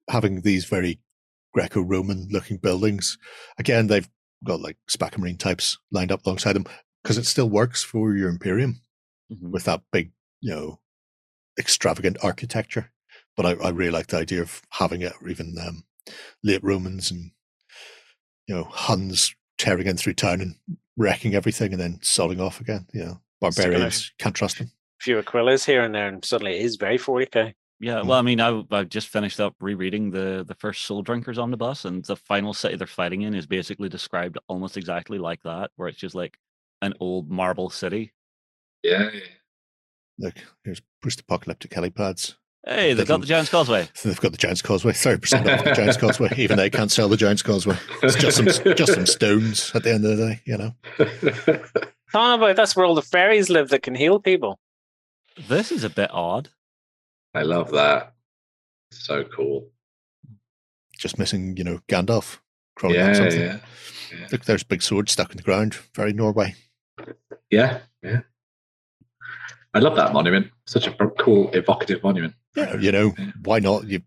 having 0.08 0.42
these 0.42 0.66
very 0.66 1.00
Greco-Roman 1.52 2.28
looking 2.30 2.58
buildings. 2.58 3.18
Again, 3.58 3.88
they've 3.88 4.08
got 4.44 4.60
like 4.60 4.76
Space 4.88 5.18
Marine 5.18 5.36
types 5.36 5.78
lined 5.90 6.12
up 6.12 6.24
alongside 6.24 6.52
them 6.52 6.66
because 7.02 7.18
it 7.18 7.26
still 7.26 7.50
works 7.50 7.82
for 7.82 8.14
your 8.14 8.28
Imperium 8.28 8.80
Mhm. 9.32 9.50
with 9.50 9.64
that 9.64 9.82
big, 9.90 10.12
you 10.40 10.54
know, 10.54 10.78
extravagant 11.58 12.18
architecture. 12.22 12.92
But 13.36 13.46
I, 13.46 13.52
I 13.54 13.70
really 13.70 13.90
like 13.90 14.06
the 14.06 14.18
idea 14.18 14.42
of 14.42 14.62
having 14.70 15.02
it, 15.02 15.14
or 15.20 15.28
even 15.28 15.56
um, 15.60 15.82
late 16.42 16.62
Romans 16.62 17.10
and 17.10 17.30
you 18.46 18.54
know 18.54 18.64
Huns 18.64 19.34
tearing 19.58 19.86
in 19.86 19.96
through 19.96 20.14
town 20.14 20.40
and 20.40 20.56
wrecking 20.96 21.34
everything 21.34 21.72
and 21.72 21.80
then 21.80 21.98
sodding 22.02 22.40
off 22.40 22.60
again. 22.60 22.86
You 22.92 23.04
know, 23.04 23.20
Sticking 23.50 23.70
barbarians 23.72 24.12
can't 24.18 24.34
trust 24.34 24.58
them. 24.58 24.70
few 25.00 25.20
Aquilas 25.22 25.64
here 25.64 25.82
and 25.82 25.94
there, 25.94 26.08
and 26.08 26.24
suddenly 26.24 26.56
it 26.56 26.62
is 26.62 26.76
very 26.76 26.98
40k. 26.98 27.54
Yeah, 27.80 27.96
Mm. 28.00 28.06
well, 28.06 28.18
I 28.18 28.22
mean, 28.22 28.40
I 28.40 28.62
I 28.70 28.84
just 28.84 29.08
finished 29.08 29.40
up 29.40 29.54
rereading 29.60 30.10
the 30.10 30.44
the 30.46 30.54
first 30.54 30.84
Soul 30.86 31.02
Drinkers 31.02 31.38
on 31.38 31.50
the 31.50 31.56
bus, 31.56 31.84
and 31.84 32.04
the 32.04 32.16
final 32.16 32.54
city 32.54 32.76
they're 32.76 32.86
fighting 32.86 33.22
in 33.22 33.34
is 33.34 33.46
basically 33.46 33.88
described 33.88 34.38
almost 34.48 34.76
exactly 34.76 35.18
like 35.18 35.42
that, 35.42 35.70
where 35.76 35.88
it's 35.88 35.98
just 35.98 36.14
like 36.14 36.38
an 36.82 36.94
old 37.00 37.30
marble 37.30 37.70
city. 37.70 38.12
Yeah. 38.82 39.10
yeah. 39.12 39.20
Look, 40.18 40.34
here's 40.62 40.80
post-apocalyptic 41.02 41.72
helipads. 41.72 42.36
Hey, 42.66 42.94
they've 42.94 43.06
got 43.06 43.20
the 43.20 43.26
Giant's 43.26 43.50
Causeway. 43.50 43.88
They've 44.04 44.18
got 44.20 44.32
the 44.32 44.38
Giant's 44.38 44.62
Causeway, 44.62 44.94
thirty 44.94 45.20
percent 45.20 45.46
off 45.48 45.64
the 45.64 45.72
Giant's 45.74 45.98
Causeway. 45.98 46.30
Even 46.38 46.56
they 46.56 46.70
can't 46.70 46.90
sell 46.90 47.10
the 47.10 47.16
Giant's 47.18 47.42
Causeway. 47.42 47.76
It's 48.02 48.16
just 48.16 48.38
some 48.38 48.46
just 48.74 48.94
some 48.94 49.04
stones 49.04 49.70
at 49.74 49.82
the 49.82 49.92
end 49.92 50.06
of 50.06 50.16
the 50.16 50.26
day, 50.28 50.40
you 50.46 50.56
know. 50.56 50.74
Talking 52.10 52.42
about 52.42 52.56
that's 52.56 52.74
where 52.74 52.86
all 52.86 52.94
the 52.94 53.02
fairies 53.02 53.50
live 53.50 53.68
that 53.68 53.82
can 53.82 53.94
heal 53.94 54.18
people. 54.18 54.58
This 55.46 55.70
is 55.72 55.84
a 55.84 55.90
bit 55.90 56.10
odd. 56.12 56.48
I 57.34 57.42
love 57.42 57.70
that. 57.72 58.14
So 58.92 59.24
cool. 59.24 59.68
Just 60.96 61.18
missing, 61.18 61.56
you 61.58 61.64
know, 61.64 61.80
Gandalf 61.88 62.38
crawling 62.76 63.00
on 63.00 63.08
Yeah, 63.08 63.12
something. 63.14 63.40
yeah. 63.40 63.58
Look, 64.32 64.44
there's 64.46 64.62
a 64.62 64.66
big 64.66 64.80
sword 64.80 65.10
stuck 65.10 65.32
in 65.32 65.36
the 65.36 65.42
ground. 65.42 65.76
Very 65.94 66.12
Norway. 66.14 66.54
Yeah, 67.50 67.80
yeah. 68.02 68.20
I 69.74 69.80
love 69.80 69.96
that 69.96 70.12
monument. 70.12 70.50
Such 70.66 70.86
a 70.86 70.92
cool, 70.92 71.50
evocative 71.52 72.02
monument. 72.02 72.34
Yeah, 72.56 72.76
you 72.76 72.92
know, 72.92 73.14
why 73.42 73.58
not? 73.58 73.86
You 73.86 74.02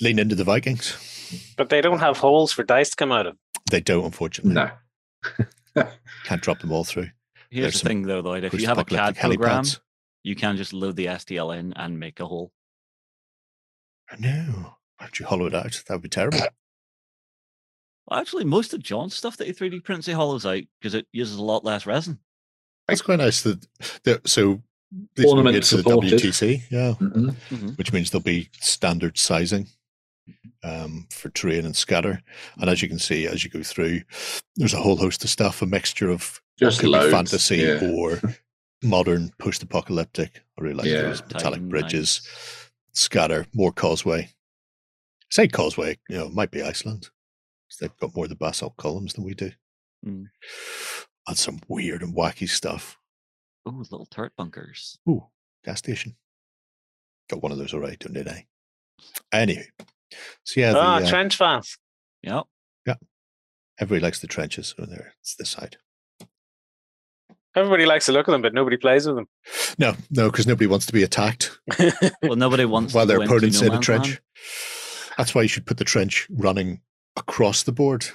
lean 0.00 0.18
into 0.18 0.34
the 0.34 0.44
Vikings. 0.44 0.96
But 1.56 1.70
they 1.70 1.80
don't 1.80 2.00
have 2.00 2.18
holes 2.18 2.52
for 2.52 2.62
dice 2.62 2.90
to 2.90 2.96
come 2.96 3.12
out 3.12 3.26
of. 3.26 3.36
They 3.70 3.80
don't, 3.80 4.04
unfortunately. 4.04 4.54
No. 4.54 4.70
Can't 6.24 6.42
drop 6.42 6.60
them 6.60 6.72
all 6.72 6.84
through. 6.84 7.08
Here's 7.50 7.64
There's 7.64 7.80
the 7.82 7.88
thing, 7.88 8.02
though, 8.02 8.20
Lloyd. 8.20 8.44
If 8.44 8.54
you 8.54 8.66
have 8.66 8.78
a 8.78 8.84
CAD 8.84 9.16
program, 9.16 9.64
helipads. 9.64 9.80
you 10.22 10.34
can 10.34 10.56
just 10.56 10.72
load 10.72 10.96
the 10.96 11.06
STL 11.06 11.56
in 11.56 11.72
and 11.74 11.98
make 11.98 12.20
a 12.20 12.26
hole. 12.26 12.52
No. 14.18 14.76
How'd 14.96 15.18
you 15.18 15.26
hollow 15.26 15.46
it 15.46 15.54
out? 15.54 15.82
That 15.86 15.94
would 15.94 16.02
be 16.02 16.08
terrible. 16.08 16.40
Well, 18.08 18.18
actually, 18.18 18.44
most 18.44 18.74
of 18.74 18.82
John's 18.82 19.14
stuff 19.14 19.36
that 19.36 19.46
he 19.46 19.52
3D 19.52 19.84
prints, 19.84 20.08
he 20.08 20.12
hollows 20.12 20.44
out 20.44 20.62
because 20.80 20.92
it 20.92 21.06
uses 21.12 21.36
a 21.36 21.42
lot 21.42 21.64
less 21.64 21.86
resin. 21.86 22.18
That's 22.88 23.00
quite 23.00 23.20
nice. 23.20 23.42
That, 23.42 23.64
that 24.02 24.28
so 24.28 24.60
these 25.14 25.24
will 25.26 25.32
Ornament 25.32 25.54
get 25.54 25.60
the 25.62 25.66
supported. 25.78 26.10
WTC, 26.12 26.62
yeah, 26.70 26.94
Mhm. 27.00 27.76
which 27.78 27.92
means 27.92 28.10
there'll 28.10 28.22
be 28.22 28.48
standard 28.60 29.18
sizing 29.18 29.68
um, 30.62 31.06
for 31.10 31.28
terrain 31.30 31.64
and 31.66 31.76
scatter. 31.76 32.22
And 32.58 32.70
as 32.70 32.82
you 32.82 32.88
can 32.88 32.98
see, 32.98 33.26
as 33.26 33.42
you 33.44 33.50
go 33.50 33.62
through, 33.62 34.02
there's 34.56 34.74
a 34.74 34.80
whole 34.80 34.96
host 34.96 35.24
of 35.24 35.30
stuff, 35.30 35.60
a 35.62 35.66
mixture 35.66 36.10
of 36.10 36.40
Just 36.58 36.80
could 36.80 36.90
loads. 36.90 37.06
be 37.06 37.10
fantasy 37.10 37.56
yeah. 37.58 37.80
or 37.90 38.20
modern 38.82 39.30
post-apocalyptic. 39.38 40.42
I 40.58 40.62
really 40.62 40.74
like 40.76 40.86
Yeah. 40.86 41.02
those 41.02 41.22
metallic 41.22 41.42
Titan 41.54 41.68
bridges, 41.68 42.20
Knights. 42.22 43.00
scatter, 43.00 43.46
more 43.52 43.72
causeway. 43.72 44.30
Say 45.30 45.48
causeway, 45.48 45.98
you 46.08 46.16
know, 46.18 46.26
it 46.26 46.32
might 46.34 46.50
be 46.50 46.62
Iceland. 46.62 47.08
They've 47.80 47.96
got 47.96 48.14
more 48.14 48.26
of 48.26 48.28
the 48.28 48.36
basalt 48.36 48.76
columns 48.76 49.14
than 49.14 49.24
we 49.24 49.34
do. 49.34 49.50
Mm. 50.06 50.26
And 51.26 51.38
some 51.38 51.60
weird 51.68 52.02
and 52.02 52.14
wacky 52.14 52.48
stuff. 52.48 52.98
Oh, 53.64 53.70
little 53.90 54.06
turret 54.06 54.32
bunkers. 54.36 54.98
Ooh, 55.08 55.24
gas 55.64 55.78
station. 55.78 56.16
Got 57.30 57.42
one 57.42 57.52
of 57.52 57.58
those 57.58 57.72
already, 57.74 57.96
don't 57.96 58.14
they? 58.24 58.46
Anyway, 59.32 59.68
so 60.44 60.60
yeah, 60.60 60.72
the, 60.72 60.78
Ah, 60.80 60.96
uh, 60.96 61.08
trench 61.08 61.36
fans. 61.36 61.78
Yep. 62.22 62.44
Yeah. 62.86 62.94
Everybody 63.78 64.02
likes 64.04 64.20
the 64.20 64.26
trenches. 64.26 64.74
So 64.76 64.84
there, 64.86 65.14
it's 65.20 65.34
this 65.36 65.50
side. 65.50 65.76
Everybody 67.54 67.84
likes 67.84 68.06
to 68.06 68.12
look 68.12 68.28
at 68.28 68.32
them, 68.32 68.40
but 68.42 68.54
nobody 68.54 68.76
plays 68.78 69.06
with 69.06 69.16
them. 69.16 69.26
No, 69.78 69.94
no, 70.10 70.30
because 70.30 70.46
nobody 70.46 70.66
wants 70.66 70.86
to 70.86 70.92
be 70.92 71.02
attacked 71.02 71.58
Well, 72.22 72.36
nobody 72.36 72.64
wants 72.64 72.94
while 72.94 73.04
to 73.04 73.08
their 73.08 73.22
opponent's 73.22 73.60
no 73.60 73.66
in 73.68 73.74
a 73.74 73.78
trench. 73.80 74.08
land. 74.08 74.20
That's 75.18 75.34
why 75.34 75.42
you 75.42 75.48
should 75.48 75.66
put 75.66 75.76
the 75.76 75.84
trench 75.84 76.26
running 76.30 76.80
across 77.16 77.62
the 77.62 77.72
board, 77.72 78.06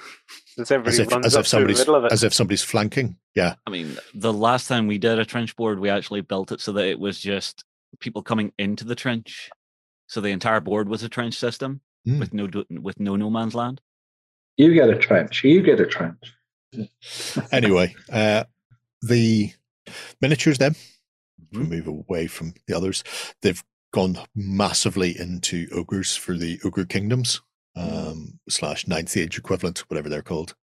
Since 0.58 0.72
everybody 0.72 0.94
as 0.96 0.98
if 0.98 1.12
runs 1.12 1.26
as 1.26 1.36
up 1.36 1.40
if 1.44 1.46
through 1.46 1.58
the 1.58 1.74
somebody's 1.74 1.78
middle 1.78 1.94
of 1.94 2.04
it. 2.06 2.12
as 2.12 2.24
if 2.24 2.34
somebody's 2.34 2.62
flanking. 2.64 3.16
Yeah, 3.36 3.54
I 3.64 3.70
mean, 3.70 3.96
the 4.12 4.32
last 4.32 4.66
time 4.66 4.88
we 4.88 4.98
did 4.98 5.18
a 5.18 5.24
trench 5.24 5.54
board, 5.54 5.78
we 5.78 5.88
actually 5.88 6.20
built 6.20 6.50
it 6.50 6.60
so 6.60 6.72
that 6.72 6.84
it 6.86 6.98
was 6.98 7.20
just 7.20 7.62
people 8.00 8.22
coming 8.22 8.52
into 8.58 8.84
the 8.84 8.96
trench. 8.96 9.50
So 10.08 10.20
the 10.20 10.30
entire 10.30 10.58
board 10.60 10.88
was 10.88 11.04
a 11.04 11.08
trench 11.08 11.34
system 11.34 11.80
Hmm. 12.04 12.18
with 12.18 12.34
no 12.34 12.48
with 12.70 12.98
no 12.98 13.14
no 13.14 13.30
man's 13.30 13.54
land. 13.54 13.80
You 14.56 14.74
get 14.74 14.90
a 14.90 14.98
trench. 14.98 15.44
You 15.44 15.62
get 15.62 15.78
a 15.78 15.86
trench. 15.86 16.34
anyway, 17.52 17.94
uh, 18.12 18.42
the 19.02 19.52
miniatures 20.20 20.58
then 20.58 20.74
Mhm. 21.54 21.70
we 21.70 21.76
move 21.76 21.86
away 21.86 22.26
from 22.26 22.52
the 22.66 22.76
others. 22.76 23.04
They've 23.42 23.62
gone 23.92 24.18
massively 24.34 25.16
into 25.18 25.68
ogres 25.72 26.16
for 26.16 26.36
the 26.36 26.58
ogre 26.64 26.84
kingdoms 26.84 27.40
um, 27.78 28.38
slash 28.48 28.86
ninth 28.86 29.16
age 29.16 29.38
equivalent, 29.38 29.80
whatever 29.88 30.08
they're 30.08 30.22
called, 30.22 30.54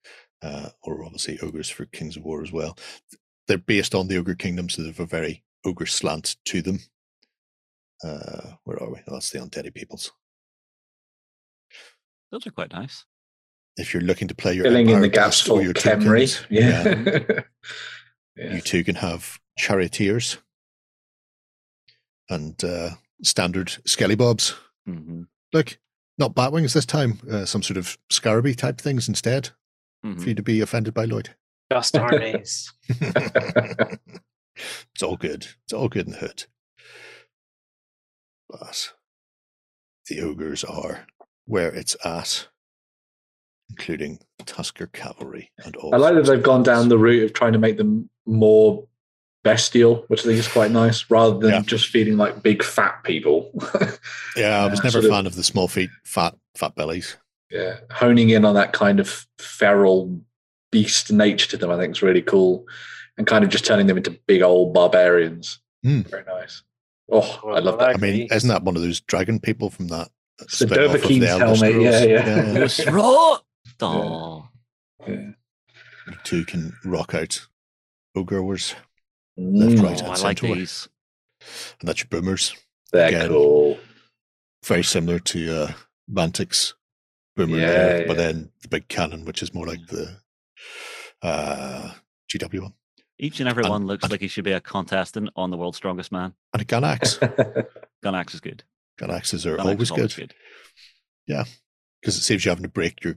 uh, 0.43 0.70
or 0.82 1.05
obviously 1.05 1.39
ogres 1.41 1.70
for 1.70 1.85
kings 1.86 2.16
of 2.16 2.24
war 2.24 2.43
as 2.43 2.53
well. 2.53 2.77
They're 3.47 3.59
based 3.59 3.95
on 3.95 4.09
the 4.09 4.16
ogre 4.19 4.35
kingdoms, 4.35 4.74
so 4.74 4.82
they 4.82 4.89
have 4.89 5.01
a 5.01 5.07
very 5.07 5.45
ogre 5.65 5.86
slant 5.86 6.36
to 6.47 6.62
them. 6.62 6.81
Uh, 8.03 8.55
where 8.65 8.82
are 8.82 8.91
we? 8.91 8.99
Oh, 9.07 9.12
that's 9.15 9.31
the 9.31 9.39
undead 9.39 9.73
peoples. 9.74 10.12
Those 12.31 12.47
are 12.47 12.51
quite 12.51 12.73
nice. 12.73 13.05
If 13.77 13.93
you're 13.93 14.03
looking 14.03 14.28
to 14.28 14.35
play 14.35 14.55
your 14.55 14.65
Filling 14.65 14.89
in 14.89 15.01
the 15.01 15.07
Empire 15.07 15.11
gaps 15.11 15.49
or 15.49 15.59
for 15.59 15.62
your 15.62 15.74
Khemri. 15.74 16.36
tokens, 16.36 16.47
Yeah. 16.51 17.43
yeah. 18.36 18.55
you 18.55 18.61
too 18.61 18.85
can 18.85 18.97
have 18.97 19.39
charioteers 19.59 20.39
and 22.28 22.62
uh, 22.65 22.91
standard 23.23 23.69
skellybobs. 23.86 24.55
hmm 24.86 25.23
Look, 25.53 25.78
not 26.19 26.35
bat 26.35 26.53
wings 26.53 26.73
this 26.73 26.86
time. 26.86 27.19
Uh, 27.31 27.45
some 27.45 27.62
sort 27.62 27.77
of 27.77 27.99
scaraby 28.11 28.57
type 28.57 28.81
things 28.81 29.09
instead 29.09 29.51
hmm 30.03 30.20
for 30.20 30.28
you 30.28 30.35
to 30.35 30.43
be 30.43 30.61
offended 30.61 30.93
by 30.93 31.07
Lloyd. 31.07 31.31
Dust 31.70 31.97
armies. 31.97 32.70
it's 32.89 33.99
all 35.03 35.16
good. 35.16 35.47
It's 35.65 35.73
all 35.73 35.89
good 35.89 36.07
in 36.07 36.12
the 36.12 36.19
hood. 36.19 36.45
But 38.51 38.93
the 40.09 40.20
ogres 40.20 40.62
are 40.62 41.07
where 41.47 41.74
it's 41.74 41.97
at, 42.05 42.49
including 43.70 44.19
Tusker 44.45 44.86
cavalry 44.89 45.51
and 45.65 45.74
all. 45.77 45.95
I 45.95 45.99
like 45.99 46.15
that 46.15 46.27
they've 46.27 46.43
gone 46.43 46.62
down 46.62 46.91
the 46.91 46.99
route 46.99 47.24
of 47.24 47.32
trying 47.32 47.55
to 47.55 47.59
make 47.59 47.78
them 47.78 48.11
more 48.27 48.86
bestial, 49.44 50.04
which 50.08 50.20
I 50.20 50.24
think 50.24 50.38
is 50.40 50.48
quite 50.48 50.72
nice, 50.72 51.08
rather 51.10 51.38
than 51.38 51.50
Yeah. 51.50 51.60
just 51.62 51.86
feeling 51.88 52.16
like 52.16 52.42
big 52.42 52.62
fat 52.64 53.04
people. 53.04 53.52
Yeah, 54.36 54.64
I 54.64 54.66
was 54.68 54.78
never 54.82 54.88
a 54.88 54.90
sort 54.90 55.04
of- 55.04 55.10
fan 55.12 55.26
of 55.26 55.36
the 55.36 55.44
small 55.44 55.68
feet, 55.68 55.90
fat, 56.04 56.34
fat 56.56 56.74
bellies. 56.74 57.16
yeah, 57.50 57.76
honing 57.92 58.30
in 58.30 58.44
on 58.44 58.54
that 58.56 58.72
kind 58.72 58.98
of 58.98 59.26
feral 59.38 60.20
beast 60.72 61.12
nature 61.12 61.46
to 61.50 61.56
them, 61.56 61.70
I 61.70 61.76
think 61.78 61.92
is 61.94 62.02
really 62.02 62.22
cool, 62.22 62.66
and 63.16 63.28
kind 63.28 63.44
of 63.44 63.50
just 63.50 63.64
turning 63.64 63.86
them 63.86 63.96
into 63.96 64.18
big 64.26 64.42
old 64.42 64.74
barbarians. 64.74 65.60
Hmm. 65.84 66.00
Very 66.00 66.24
nice. 66.24 66.62
Oh, 67.12 67.38
I 67.46 67.60
love 67.60 67.78
that. 67.78 67.90
I 67.90 67.96
mean, 67.98 68.26
isn't 68.32 68.48
that 68.48 68.64
one 68.64 68.74
of 68.74 68.82
those 68.82 69.00
dragon 69.02 69.38
people 69.38 69.70
from 69.70 69.86
that? 69.88 70.08
It's 70.40 70.58
the 70.58 70.66
spin-off 70.66 70.94
of 70.96 71.02
the 71.02 71.06
Dovahkiin's 71.08 71.24
Elder 71.26 71.44
helmet, 71.44 71.82
yeah, 71.82 72.00
Scrolls? 72.00 72.08
yeah. 72.10 72.56
It 72.56 72.62
was 72.62 72.86
raw. 72.86 73.38
Oh, 73.82 74.48
Yeah. 75.06 75.14
You 75.14 76.14
two 76.24 76.44
can 76.44 76.72
rock 76.84 77.14
out 77.14 77.46
ogres, 78.16 78.74
Mm, 79.39 79.82
right, 79.82 80.02
oh, 80.02 80.06
and 80.06 80.12
I 80.16 80.20
like 80.20 80.39
centre. 80.39 80.55
these. 80.55 80.89
and 81.81 81.89
that's 81.89 82.01
your 82.01 82.09
boomers. 82.09 82.55
they're 82.93 83.09
again. 83.09 83.28
cool. 83.28 83.78
Very 84.65 84.85
similar 84.85 85.19
to 85.19 85.62
uh, 85.62 85.73
Mantic's 86.09 86.74
boomer 87.36 87.56
Yeah, 87.59 87.66
there, 87.66 88.06
but 88.06 88.16
then 88.16 88.51
the 88.62 88.69
big 88.69 88.89
cannon, 88.89 89.24
which 89.24 89.43
is 89.43 89.52
more 89.52 89.66
like 89.66 89.86
the 89.89 90.16
uh, 91.23 91.90
GW 92.32 92.61
one, 92.61 92.73
Each 93.19 93.40
and 93.40 93.48
every 93.48 93.65
And- 93.65 93.70
one 93.70 93.86
looks 93.86 94.05
and- 94.05 94.11
like 94.12 94.20
he 94.20 94.28
should 94.28 94.44
be 94.44 94.52
a 94.52 94.61
contestant 94.61 95.31
on 95.36 95.51
the 95.51 95.56
world's 95.56 95.77
strongest 95.77 96.12
man. 96.12 96.35
and 96.52 96.62
a 96.62 96.65
gun 96.65 96.85
axe. 96.85 97.19
Gun 98.02 98.15
axe 98.15 98.35
is 98.35 98.40
good. 98.40 98.62
gun 98.98 99.11
axes 99.11 99.47
are 99.47 99.56
Gun 99.56 99.66
axe 99.69 99.90
always 99.90 100.11
is 100.12 100.15
good 100.16 100.35
Yeah. 101.27 101.44
because 102.01 102.16
it 102.19 102.20
saves 102.23 102.44
you 102.44 102.51
having 102.51 102.65
to 102.65 102.69
break 102.69 103.02
your 103.02 103.16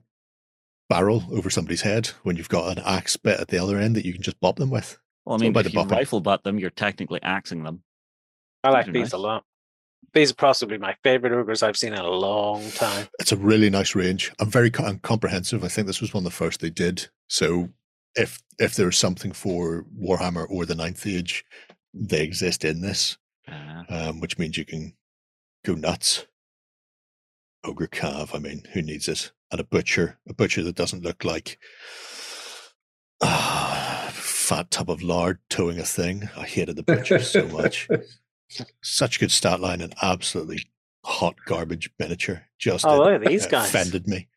barrel 0.90 1.26
over 1.30 1.50
somebody's 1.50 1.82
head 1.82 2.08
when 2.24 2.38
you've 2.38 2.48
got 2.48 2.78
an 2.78 2.82
axe 2.86 3.18
bit 3.18 3.38
at 3.40 3.50
the 3.50 3.58
other 3.62 3.78
end 3.78 3.98
that 3.98 4.06
you 4.06 4.14
can 4.14 4.22
just 4.22 4.40
bop 4.40 4.56
them 4.56 4.70
with. 4.70 4.98
Well, 5.28 5.34
I 5.34 5.36
It's 5.36 5.42
all 5.42 5.46
mean, 5.46 5.52
about 5.52 5.66
if 5.66 5.72
the 5.74 5.78
you 5.80 5.86
bopping. 5.86 5.92
rifle 5.92 6.20
butt 6.22 6.44
them, 6.44 6.58
you're 6.58 6.70
technically 6.70 7.22
axing 7.22 7.64
them. 7.64 7.84
I 8.64 8.70
like 8.70 8.86
These 8.86 8.90
are 8.90 8.94
these 8.94 9.02
nice. 9.04 9.14
a 9.14 9.18
lot. 9.18 9.44
These 10.14 10.32
are 10.32 10.36
possibly 10.36 10.78
my 10.78 10.96
favorite 11.04 11.34
ogres 11.34 11.62
I've 11.64 11.76
seen 11.76 11.92
in 11.94 12.00
a 12.00 12.08
long 12.10 12.72
time. 12.72 13.08
It's 13.20 13.34
a 13.34 13.38
really 13.38 13.70
nice 13.70 13.94
range. 13.94 14.32
I'm 14.40 14.50
very 14.50 14.72
co- 14.72 14.86
and 14.86 15.02
comprehensive. 15.02 15.64
I 15.66 15.68
think 15.68 15.86
this 15.86 16.00
was 16.00 16.14
one 16.14 16.22
of 16.22 16.32
the 16.32 16.36
first 16.36 16.62
they 16.62 16.70
did. 16.70 17.10
So 17.28 17.70
if 18.16 18.42
if 18.58 18.76
there's 18.76 18.98
something 18.98 19.34
for 19.34 19.86
Warhammer 20.00 20.48
or 20.50 20.66
the 20.66 20.76
Ninth 20.76 21.06
Age, 21.06 21.44
they 21.94 22.22
exist 22.24 22.64
in 22.64 22.80
this, 22.82 23.18
Uh, 23.52 23.84
um, 23.90 24.20
which 24.22 24.38
means 24.38 24.58
you 24.58 24.66
can 24.66 24.94
go 25.66 25.74
nuts. 25.76 26.26
Ogre 27.66 27.88
Cav, 27.88 28.34
I 28.34 28.40
mean, 28.40 28.64
who 28.74 28.82
needs 28.82 29.10
it? 29.10 29.34
And 29.52 29.60
a 29.60 29.64
butcher, 29.66 30.20
a 30.28 30.34
butcher 30.34 30.64
that 30.64 30.76
doesn't 30.76 31.04
look 31.04 31.24
like 31.26 31.60
ah, 33.22 33.77
fat 34.48 34.72
tub 34.72 34.90
of 34.90 35.04
lard 35.04 35.40
towing 35.50 35.78
a 35.78 35.84
thing. 35.84 36.30
I 36.38 36.46
hated 36.46 36.78
the 36.78 36.84
butcher 36.84 37.20
so 37.20 37.46
much. 37.48 37.90
Such 38.82 39.20
good 39.20 39.32
stat 39.32 39.60
line 39.60 39.82
and 39.82 39.94
absolutely 40.02 40.70
hot 41.04 41.36
garbage 41.46 41.90
miniature. 42.00 42.44
Just 42.58 42.86
Oh, 42.86 42.94
it 42.94 42.98
look 43.14 43.22
at 43.24 43.28
these 43.30 43.46
guys. 43.52 43.68
offended 43.68 44.08
me. 44.08 44.30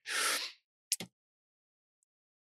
In 1.00 1.06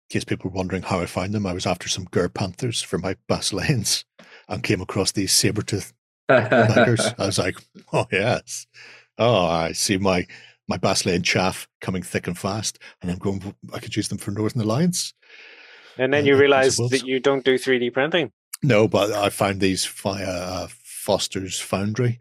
case 0.10 0.24
people 0.26 0.50
were 0.50 0.58
wondering 0.58 0.82
how 0.82 1.00
I 1.00 1.06
found 1.06 1.34
them, 1.34 1.46
I 1.46 1.54
was 1.54 1.68
after 1.68 1.88
some 1.88 2.06
Gur 2.06 2.28
Panthers 2.30 2.82
for 2.82 2.98
my 2.98 3.16
Basileans 3.28 4.04
and 4.48 4.64
came 4.64 4.82
across 4.82 5.12
these 5.12 5.32
saber-tooth 5.32 5.94
daggers. 6.28 7.06
I 7.20 7.28
was 7.28 7.38
like, 7.38 7.58
oh 7.94 8.08
yes. 8.12 8.66
Oh, 9.20 9.46
I 9.46 9.74
see 9.74 9.98
my 10.00 10.26
my 10.68 10.78
Basilean 10.78 11.24
chaff 11.24 11.68
coming 11.82 12.02
thick 12.02 12.26
and 12.26 12.38
fast, 12.38 12.80
and 13.02 13.12
I'm 13.12 13.20
going. 13.20 13.54
I 13.72 13.78
could 13.80 13.96
use 13.96 14.08
them 14.08 14.18
for 14.18 14.32
Northern 14.32 14.62
Alliance. 14.64 15.14
And 16.00 16.14
then 16.14 16.24
Uh, 16.24 16.28
you 16.28 16.38
realize 16.38 16.78
that 16.78 17.04
you 17.06 17.20
don't 17.20 17.44
do 17.44 17.56
3D 17.58 17.92
printing. 17.94 18.32
No, 18.64 18.88
but 18.88 19.12
I 19.12 19.30
found 19.30 19.60
these 19.60 19.86
via 19.86 20.26
uh, 20.28 20.68
Foster's 20.84 21.60
Foundry. 21.60 22.20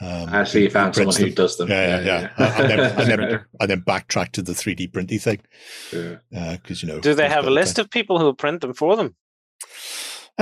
Um, 0.00 0.28
Actually, 0.28 0.62
you 0.64 0.70
found 0.70 0.94
someone 0.94 1.14
prints 1.14 1.16
who 1.30 1.34
does 1.42 1.56
them. 1.56 1.68
Yeah, 1.68 2.00
yeah, 2.00 2.04
yeah. 2.06 2.30
I- 2.38 2.62
I 2.62 2.66
never- 2.68 3.00
I 3.00 3.04
never- 3.04 3.48
I 3.60 3.66
then 3.66 3.80
backtracked 3.80 4.34
to 4.36 4.42
the 4.42 4.52
3D 4.54 4.86
printy 4.92 5.20
thing 5.20 5.40
Yeah. 5.92 6.56
because 6.56 6.82
you 6.82 6.88
know. 6.88 7.00
Do 7.00 7.14
they 7.14 7.28
have 7.28 7.46
a 7.46 7.50
list 7.50 7.76
time. 7.76 7.84
of 7.86 7.90
people 7.90 8.18
who 8.20 8.32
print 8.34 8.60
them 8.60 8.74
for 8.74 8.96
them? 8.96 9.16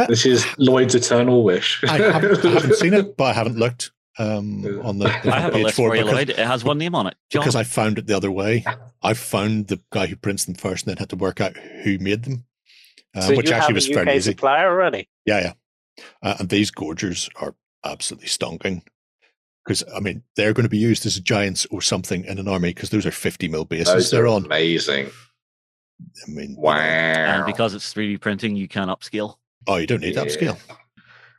This 0.09 0.27
is 0.27 0.45
Lloyd's 0.59 0.95
eternal 0.95 1.43
wish. 1.43 1.83
I 1.85 1.97
haven't, 1.99 2.45
I 2.45 2.51
haven't 2.51 2.75
seen 2.75 2.93
it, 2.93 3.17
but 3.17 3.25
I 3.25 3.33
haven't 3.33 3.57
looked 3.57 3.93
um, 4.19 4.65
on 4.83 4.99
the, 4.99 5.05
the 5.25 5.31
I 5.35 5.41
have 5.41 5.55
a 5.55 5.59
list 5.59 5.77
for 5.77 5.89
for 5.91 5.95
it 5.95 5.99
you, 6.01 6.05
because, 6.05 6.17
Lloyd. 6.17 6.31
It 6.31 6.39
has 6.39 6.65
one 6.65 6.79
name 6.79 6.95
on 6.95 7.07
it. 7.07 7.15
John. 7.31 7.41
because 7.43 7.57
I 7.57 7.65
found 7.65 7.99
it 7.99 8.07
the 8.07 8.17
other 8.17 8.31
way. 8.31 8.65
I 9.03 9.15
found 9.15 9.69
the 9.69 9.81
guy 9.91 10.07
who 10.07 10.17
prints 10.17 10.45
them 10.47 10.55
first, 10.55 10.85
and 10.87 10.91
then 10.91 10.99
had 10.99 11.09
to 11.11 11.17
work 11.17 11.41
out 11.41 11.57
who 11.85 11.99
made 11.99 12.25
them, 12.25 12.45
uh, 13.17 13.21
so 13.23 13.37
which 13.37 13.49
you 13.49 13.55
actually 13.55 13.75
have 13.75 13.75
was 13.75 13.89
a 13.89 13.93
fairly 13.95 14.11
UK 14.13 14.17
easy. 14.17 14.31
supplier 14.33 14.69
already. 14.69 15.09
Yeah, 15.25 15.41
yeah. 15.41 16.05
Uh, 16.23 16.37
and 16.41 16.49
these 16.49 16.71
gorgers 16.71 17.29
are 17.37 17.55
absolutely 17.85 18.29
stonking. 18.29 18.83
Because 19.65 19.83
I 19.95 20.01
mean, 20.01 20.23
they're 20.37 20.53
going 20.53 20.65
to 20.65 20.71
be 20.71 20.79
used 20.79 21.07
as 21.07 21.19
giants 21.21 21.67
or 21.71 21.83
something 21.83 22.25
in 22.25 22.39
an 22.39 22.47
army 22.49 22.71
because 22.71 22.91
those 22.91 23.07
are 23.07 23.11
fifty 23.11 23.49
mil 23.49 23.65
bases 23.65 23.87
Those 23.93 24.11
they're 24.11 24.25
are 24.25 24.29
on. 24.29 24.45
amazing. 24.47 25.07
I 26.01 26.31
mean, 26.31 26.51
you 26.51 26.57
know, 26.57 26.63
Wow. 26.63 26.77
and 26.77 27.47
because 27.47 27.73
it's 27.75 27.93
3D 27.95 28.21
printing, 28.21 28.55
you 28.55 28.69
can 28.69 28.89
upscale. 28.89 29.37
oh, 29.67 29.77
you 29.77 29.87
don't 29.87 30.03
need 30.03 30.15
Yeah. 30.15 30.25
upscale. 30.25 30.59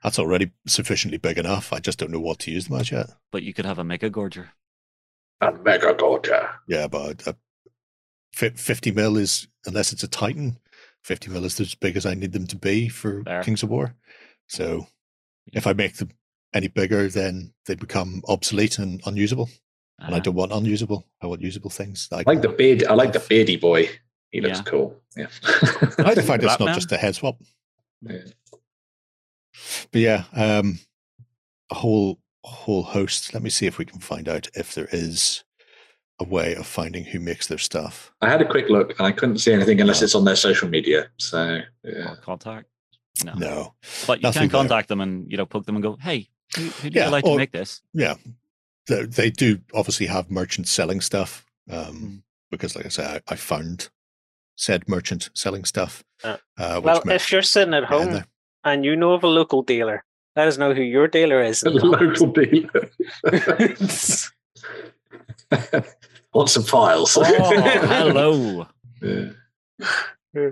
That's 0.04 0.20
already 0.20 0.52
sufficiently 0.66 1.18
big 1.20 1.38
enough. 1.38 1.72
I 1.72 1.80
just 1.80 2.00
don't 2.00 2.12
know 2.12 2.20
what 2.20 2.40
to 2.40 2.52
use 2.52 2.68
them 2.68 2.80
as 2.80 2.92
yet. 2.92 3.08
But 3.32 3.44
you 3.44 3.54
could 3.54 3.66
have 3.66 3.78
a 3.80 3.84
Mega 3.84 4.10
Gorger. 4.10 4.48
A 5.42 5.52
mega 5.52 5.94
gorger. 5.94 6.50
Yeah, 6.68 6.88
but 6.88 7.28
uh, 7.28 7.34
fi- 8.34 8.50
fifty 8.50 8.92
mil 8.92 9.16
is 9.18 9.48
unless 9.68 9.94
it's 9.94 10.02
a 10.04 10.08
Titan. 10.08 10.58
Fifty 11.08 11.30
mil 11.30 11.46
is 11.46 11.58
as 11.62 11.74
big 11.74 11.96
as 11.96 12.06
I 12.06 12.16
need 12.16 12.34
them 12.34 12.46
to 12.48 12.58
be 12.58 12.90
for 12.90 13.24
Fair. 13.24 13.42
Kings 13.42 13.64
of 13.64 13.70
War. 13.70 13.96
So 14.48 14.88
if 15.54 15.66
I 15.66 15.72
make 15.72 15.96
them 15.96 16.10
any 16.54 16.68
bigger, 16.68 17.08
then 17.08 17.54
they 17.66 17.76
become 17.76 18.22
obsolete 18.28 18.78
and 18.78 19.02
unusable. 19.06 19.50
And 20.00 20.14
I 20.14 20.18
Uh, 20.18 20.22
don't 20.22 20.36
want 20.36 20.52
unusable. 20.52 21.08
I 21.22 21.28
want 21.28 21.42
usable 21.42 21.70
things. 21.70 22.10
I 22.12 22.24
like 22.26 22.42
the 22.42 22.50
beard. 22.50 22.84
I 22.84 22.94
like 22.94 23.14
the 23.14 23.22
beardy 23.22 23.56
boy. 23.56 23.90
He 24.32 24.42
looks 24.42 24.58
Yeah. 24.58 24.64
cool. 24.66 25.02
Yeah. 25.16 25.28
I 25.44 26.02
like 26.04 26.16
the 26.16 26.20
it's 26.20 26.28
not 26.28 26.42
Batman? 26.42 26.76
just 26.76 26.92
a 26.92 26.98
head 26.98 27.16
swap. 27.16 27.42
Yeah. 28.02 28.26
But 29.94 30.02
yeah, 30.02 30.24
um, 30.34 30.80
a 31.72 31.76
whole 31.76 32.20
whole 32.44 32.84
host. 32.84 33.34
Let 33.34 33.44
me 33.44 33.50
see 33.50 33.66
if 33.66 33.78
we 33.78 33.86
can 33.86 34.00
find 34.02 34.28
out 34.28 34.50
if 34.56 34.74
there 34.76 34.90
is 34.92 35.46
a 36.20 36.24
way 36.24 36.56
of 36.56 36.66
finding 36.66 37.04
who 37.06 37.20
makes 37.20 37.48
their 37.48 37.58
stuff. 37.60 38.12
I 38.22 38.30
had 38.30 38.42
a 38.42 38.46
quick 38.46 38.70
look 38.70 38.92
and 38.98 39.02
I 39.08 39.12
couldn't 39.12 39.38
see 39.40 39.54
anything 39.54 39.80
unless 39.82 40.02
No. 40.02 40.06
it's 40.06 40.16
on 40.16 40.26
their 40.26 40.36
social 40.36 40.68
media. 40.68 41.08
So 41.18 41.60
yeah. 41.84 42.16
contact. 42.24 42.66
No. 43.24 43.34
No, 43.34 43.74
But 44.06 44.20
you 44.20 44.24
Nothing 44.24 44.42
can 44.42 44.50
there. 44.50 44.60
contact 44.60 44.88
them 44.90 45.02
and 45.02 45.30
you 45.32 45.38
know 45.38 45.46
poke 45.46 45.66
them 45.66 45.76
and 45.76 45.84
go, 45.84 45.96
hey, 46.00 46.28
who, 46.56 46.64
who 46.64 46.90
do 46.90 46.98
Yeah, 47.00 47.06
you 47.06 47.12
like 47.12 47.26
or- 47.26 47.32
to 47.34 47.38
make 47.38 47.52
this? 47.52 47.82
yeah, 47.94 48.16
they, 48.88 49.04
they 49.06 49.30
do 49.32 49.60
obviously 49.74 50.06
have 50.08 50.30
merchants 50.32 50.72
selling 50.72 51.02
stuff. 51.02 51.46
Um, 51.70 51.78
Mm. 51.98 52.22
because, 52.52 52.76
like 52.76 52.86
I 52.86 52.90
said, 52.90 53.22
I, 53.28 53.34
I 53.34 53.36
found 53.36 53.90
said 54.56 54.88
merchant 54.88 55.30
selling 55.34 55.66
stuff. 55.66 56.04
Uh, 56.24 56.38
Uh, 56.58 56.80
Well, 56.84 57.02
meant- 57.06 57.22
if 57.22 57.32
you're 57.32 57.42
sitting 57.42 57.74
at 57.74 57.84
home 57.86 58.12
there. 58.12 58.26
and 58.64 58.86
you 58.86 58.96
know 58.96 59.14
of 59.14 59.24
a 59.24 59.28
local 59.28 59.62
dealer, 59.64 60.04
let 60.36 60.48
us 60.48 60.58
know 60.58 60.74
who 60.74 60.82
your 60.84 61.08
dealer 61.08 61.42
is. 61.44 61.62
A 61.66 61.70
local 61.70 62.28
dealer. 62.28 62.90
Want 66.38 66.50
some 66.52 66.62
files? 66.62 67.18
Oh, 67.18 67.24
hello. 67.88 68.68
Yeah. 69.02 69.32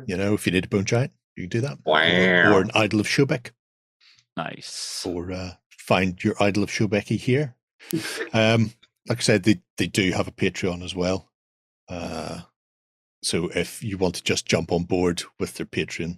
you 0.08 0.18
know, 0.18 0.34
if 0.34 0.48
you 0.48 0.52
need 0.52 0.66
a 0.66 0.68
bone 0.68 0.84
giant, 0.84 1.12
you 1.36 1.44
can 1.44 1.50
do 1.50 1.62
that. 1.62 1.78
Wow. 1.86 2.54
Or 2.56 2.62
an 2.62 2.72
idol 2.74 3.00
of 3.00 3.06
Schubeck, 3.06 3.52
Nice. 4.36 5.06
or 5.08 5.32
uh, 5.32 5.52
find 5.70 6.24
your 6.24 6.34
idol 6.40 6.64
of 6.64 6.72
Schubecky 6.72 7.18
here. 7.20 7.54
Um, 8.34 8.72
like 9.08 9.20
I 9.20 9.22
said, 9.22 9.44
they, 9.44 9.62
they 9.78 9.86
do 9.86 10.10
have 10.14 10.28
a 10.28 10.32
Patreon 10.32 10.82
as 10.84 10.96
well. 10.96 11.30
Uh, 11.88 12.40
so 13.22 13.50
if 13.54 13.84
you 13.84 14.00
want 14.00 14.16
to 14.16 14.24
just 14.24 14.48
jump 14.48 14.72
on 14.72 14.86
board 14.86 15.22
with 15.40 15.54
their 15.54 15.68
Patreon, 15.68 16.18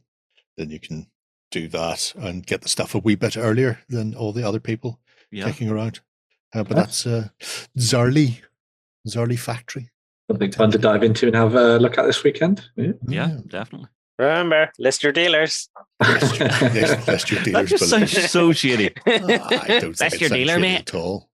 then 0.55 0.69
you 0.69 0.79
can 0.79 1.07
do 1.51 1.67
that 1.67 2.13
and 2.15 2.45
get 2.47 2.61
the 2.61 2.69
stuff 2.69 2.95
a 2.95 2.99
wee 2.99 3.15
bit 3.15 3.35
earlier 3.35 3.79
than 3.89 4.15
all 4.15 4.31
the 4.31 4.47
other 4.47 4.61
people 4.61 5.01
Yeah. 5.29 5.43
kicking 5.51 5.69
around. 5.69 5.99
Uh, 6.55 6.63
but 6.63 6.77
Nice. 6.77 7.03
that's 7.03 7.05
uh, 7.07 7.27
Zarly, 7.77 8.37
Zarly 9.07 9.39
Factory. 9.39 9.89
Something 10.29 10.51
fun 10.51 10.71
to 10.71 10.77
dive 10.77 11.03
into 11.03 11.27
and 11.27 11.35
have 11.35 11.55
a 11.55 11.77
look 11.79 11.97
at 11.97 12.05
this 12.05 12.23
weekend. 12.23 12.63
Yeah. 12.75 12.91
Yeah, 13.07 13.37
definitely. 13.47 13.87
Remember, 14.19 14.71
list 14.79 15.03
your 15.03 15.11
dealers. 15.13 15.69
Yes, 16.01 16.39
list 17.07 17.31
your 17.31 17.39
That 17.39 17.45
dealers. 17.45 17.69
just 17.69 17.89
below. 17.91 18.05
sounds 18.05 18.29
so 18.31 18.49
shitty. 18.49 18.97
Ah, 19.07 19.63
I 19.63 19.67
don't 19.79 19.81
think 19.81 19.97
That's 19.97 20.19
your 20.19 20.29
dealer, 20.29 20.53
shady 20.55 20.61
mate. 20.61 20.79
At 20.89 20.95
all. 20.95 21.29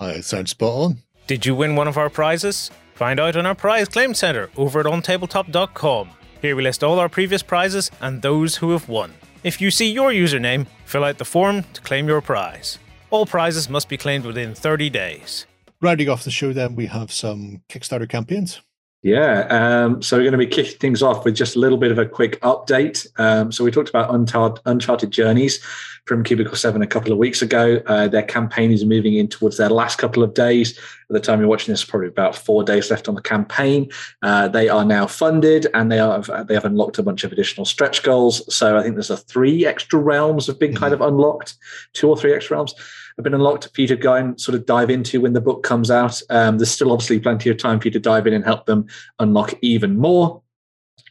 Uh, 0.00 0.12
it 0.16 0.24
sounds 0.24 0.50
spot 0.50 0.68
on. 0.84 0.98
Did 1.26 1.46
you 1.46 1.54
win 1.54 1.74
one 1.74 1.88
of 1.88 1.96
our 1.98 2.10
prizes? 2.10 2.70
Find 2.94 3.18
out 3.18 3.34
on 3.36 3.46
our 3.46 3.54
prize 3.54 3.88
claim 3.88 4.12
center 4.14 4.50
over 4.56 4.80
at 4.80 4.86
ontabletop.com. 4.86 6.10
Here 6.42 6.54
we 6.56 6.62
list 6.62 6.84
all 6.84 6.98
our 6.98 7.08
previous 7.08 7.42
prizes 7.42 7.90
and 8.00 8.22
those 8.22 8.56
who 8.56 8.70
have 8.72 8.88
won. 8.88 9.14
If 9.44 9.60
you 9.60 9.70
see 9.70 9.90
your 9.90 10.10
username, 10.10 10.66
fill 10.84 11.04
out 11.04 11.18
the 11.18 11.24
form 11.24 11.64
to 11.74 11.80
claim 11.80 12.08
your 12.08 12.20
prize. 12.20 12.78
All 13.10 13.24
prizes 13.26 13.68
must 13.70 13.88
be 13.88 13.96
claimed 13.96 14.24
within 14.24 14.54
30 14.54 14.90
days. 14.90 15.46
Rounding 15.80 16.08
off 16.08 16.24
the 16.24 16.30
show, 16.30 16.52
then 16.52 16.74
we 16.74 16.86
have 16.86 17.12
some 17.12 17.62
Kickstarter 17.68 18.08
campaigns. 18.08 18.60
Yeah, 19.02 19.46
um, 19.48 20.02
so 20.02 20.16
we're 20.16 20.24
going 20.24 20.32
to 20.32 20.38
be 20.38 20.46
kicking 20.46 20.76
things 20.78 21.04
off 21.04 21.24
with 21.24 21.36
just 21.36 21.54
a 21.54 21.60
little 21.60 21.78
bit 21.78 21.92
of 21.92 21.98
a 21.98 22.06
quick 22.06 22.40
update. 22.40 23.06
Um, 23.20 23.52
so 23.52 23.62
we 23.62 23.70
talked 23.70 23.88
about 23.88 24.12
Uncharted, 24.12 24.60
Uncharted 24.66 25.12
Journeys 25.12 25.62
from 26.04 26.24
Cubicle 26.24 26.56
7 26.56 26.82
a 26.82 26.86
couple 26.86 27.12
of 27.12 27.18
weeks 27.18 27.40
ago. 27.40 27.80
Uh, 27.86 28.08
their 28.08 28.24
campaign 28.24 28.72
is 28.72 28.84
moving 28.84 29.14
in 29.14 29.28
towards 29.28 29.56
their 29.56 29.68
last 29.68 29.98
couple 29.98 30.24
of 30.24 30.34
days. 30.34 30.76
At 30.76 31.14
the 31.14 31.20
time 31.20 31.38
you're 31.38 31.48
watching 31.48 31.72
this, 31.72 31.84
probably 31.84 32.08
about 32.08 32.34
four 32.34 32.64
days 32.64 32.90
left 32.90 33.08
on 33.08 33.14
the 33.14 33.22
campaign. 33.22 33.88
Uh, 34.22 34.48
they 34.48 34.68
are 34.68 34.84
now 34.84 35.06
funded 35.06 35.68
and 35.74 35.92
they 35.92 36.00
are 36.00 36.20
they 36.44 36.54
have 36.54 36.64
unlocked 36.64 36.98
a 36.98 37.02
bunch 37.04 37.22
of 37.22 37.30
additional 37.30 37.66
stretch 37.66 38.02
goals. 38.02 38.52
So 38.52 38.76
I 38.76 38.82
think 38.82 38.96
there's 38.96 39.10
a 39.10 39.16
three 39.16 39.64
extra 39.64 40.00
realms 40.00 40.48
have 40.48 40.58
been 40.58 40.74
kind 40.74 40.92
of 40.92 41.02
unlocked, 41.02 41.56
two 41.92 42.08
or 42.08 42.16
three 42.16 42.34
extra 42.34 42.56
realms 42.56 42.74
have 43.18 43.24
been 43.24 43.34
unlocked 43.34 43.68
for 43.74 43.80
you 43.80 43.88
to 43.88 43.96
go 43.96 44.14
and 44.14 44.40
sort 44.40 44.54
of 44.54 44.64
dive 44.64 44.90
into 44.90 45.20
when 45.20 45.32
the 45.32 45.40
book 45.40 45.64
comes 45.64 45.90
out. 45.90 46.22
Um, 46.30 46.56
there's 46.56 46.70
still 46.70 46.92
obviously 46.92 47.18
plenty 47.18 47.50
of 47.50 47.58
time 47.58 47.80
for 47.80 47.88
you 47.88 47.92
to 47.92 48.00
dive 48.00 48.26
in 48.28 48.32
and 48.32 48.44
help 48.44 48.66
them 48.66 48.86
unlock 49.18 49.54
even 49.60 49.98
more. 49.98 50.40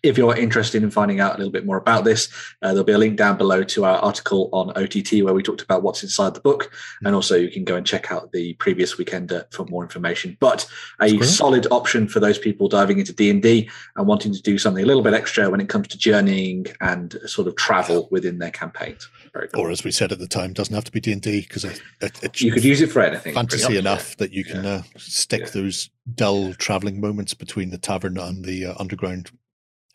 If 0.03 0.17
you're 0.17 0.35
interested 0.35 0.83
in 0.83 0.91
finding 0.91 1.19
out 1.19 1.35
a 1.35 1.37
little 1.37 1.51
bit 1.51 1.65
more 1.65 1.75
about 1.75 2.05
this, 2.05 2.29
uh, 2.61 2.67
there'll 2.69 2.83
be 2.83 2.93
a 2.93 2.97
link 2.97 3.17
down 3.17 3.35
below 3.35 3.63
to 3.63 3.83
our 3.83 3.97
article 3.97 4.49
on 4.53 4.69
OTT 4.77 5.23
where 5.23 5.33
we 5.33 5.43
talked 5.43 5.63
about 5.63 5.81
what's 5.81 6.03
inside 6.03 6.33
the 6.33 6.39
book, 6.39 6.71
and 7.03 7.15
also 7.15 7.35
you 7.35 7.49
can 7.49 7.65
go 7.65 7.75
and 7.75 7.85
check 7.85 8.11
out 8.11 8.31
the 8.31 8.53
previous 8.53 8.95
weekender 8.95 9.51
for 9.51 9.65
more 9.65 9.83
information. 9.83 10.37
But 10.39 10.69
a 11.01 11.19
solid 11.23 11.67
option 11.71 12.07
for 12.07 12.19
those 12.19 12.37
people 12.37 12.69
diving 12.69 12.99
into 12.99 13.11
D 13.11 13.29
and 13.29 13.41
D 13.41 13.69
and 13.97 14.07
wanting 14.07 14.33
to 14.33 14.41
do 14.41 14.57
something 14.57 14.83
a 14.83 14.87
little 14.87 15.03
bit 15.03 15.15
extra 15.15 15.49
when 15.49 15.59
it 15.59 15.67
comes 15.67 15.87
to 15.89 15.97
journeying 15.97 16.67
and 16.79 17.17
sort 17.25 17.47
of 17.47 17.55
travel 17.55 18.07
within 18.11 18.37
their 18.37 18.51
campaigns. 18.51 19.09
Very 19.37 19.49
cool. 19.49 19.61
Or 19.65 19.69
as 19.71 19.83
we 19.83 19.91
said 19.91 20.11
at 20.11 20.17
the 20.19 20.27
time, 20.27 20.53
doesn't 20.53 20.73
have 20.73 20.83
to 20.85 20.91
be 20.91 20.99
D 20.99 21.11
and 21.11 21.21
D 21.21 21.41
because 21.41 21.63
it, 21.63 21.79
it, 22.01 22.19
it's 22.23 22.41
You 22.41 22.51
could 22.51 22.63
use 22.63 22.81
it 22.81 22.91
for 22.91 23.01
anything. 23.03 23.33
fantasy 23.35 23.77
enough 23.77 24.17
that 24.17 24.31
you 24.33 24.43
can 24.43 24.65
uh, 24.65 24.81
stick 24.97 25.41
Yeah. 25.41 25.49
those 25.53 25.89
dull 26.15 26.53
traveling 26.55 26.99
moments 26.99 27.33
between 27.35 27.69
the 27.69 27.77
tavern 27.77 28.17
and 28.17 28.43
the 28.43 28.65
uh, 28.67 28.73
underground 28.79 29.29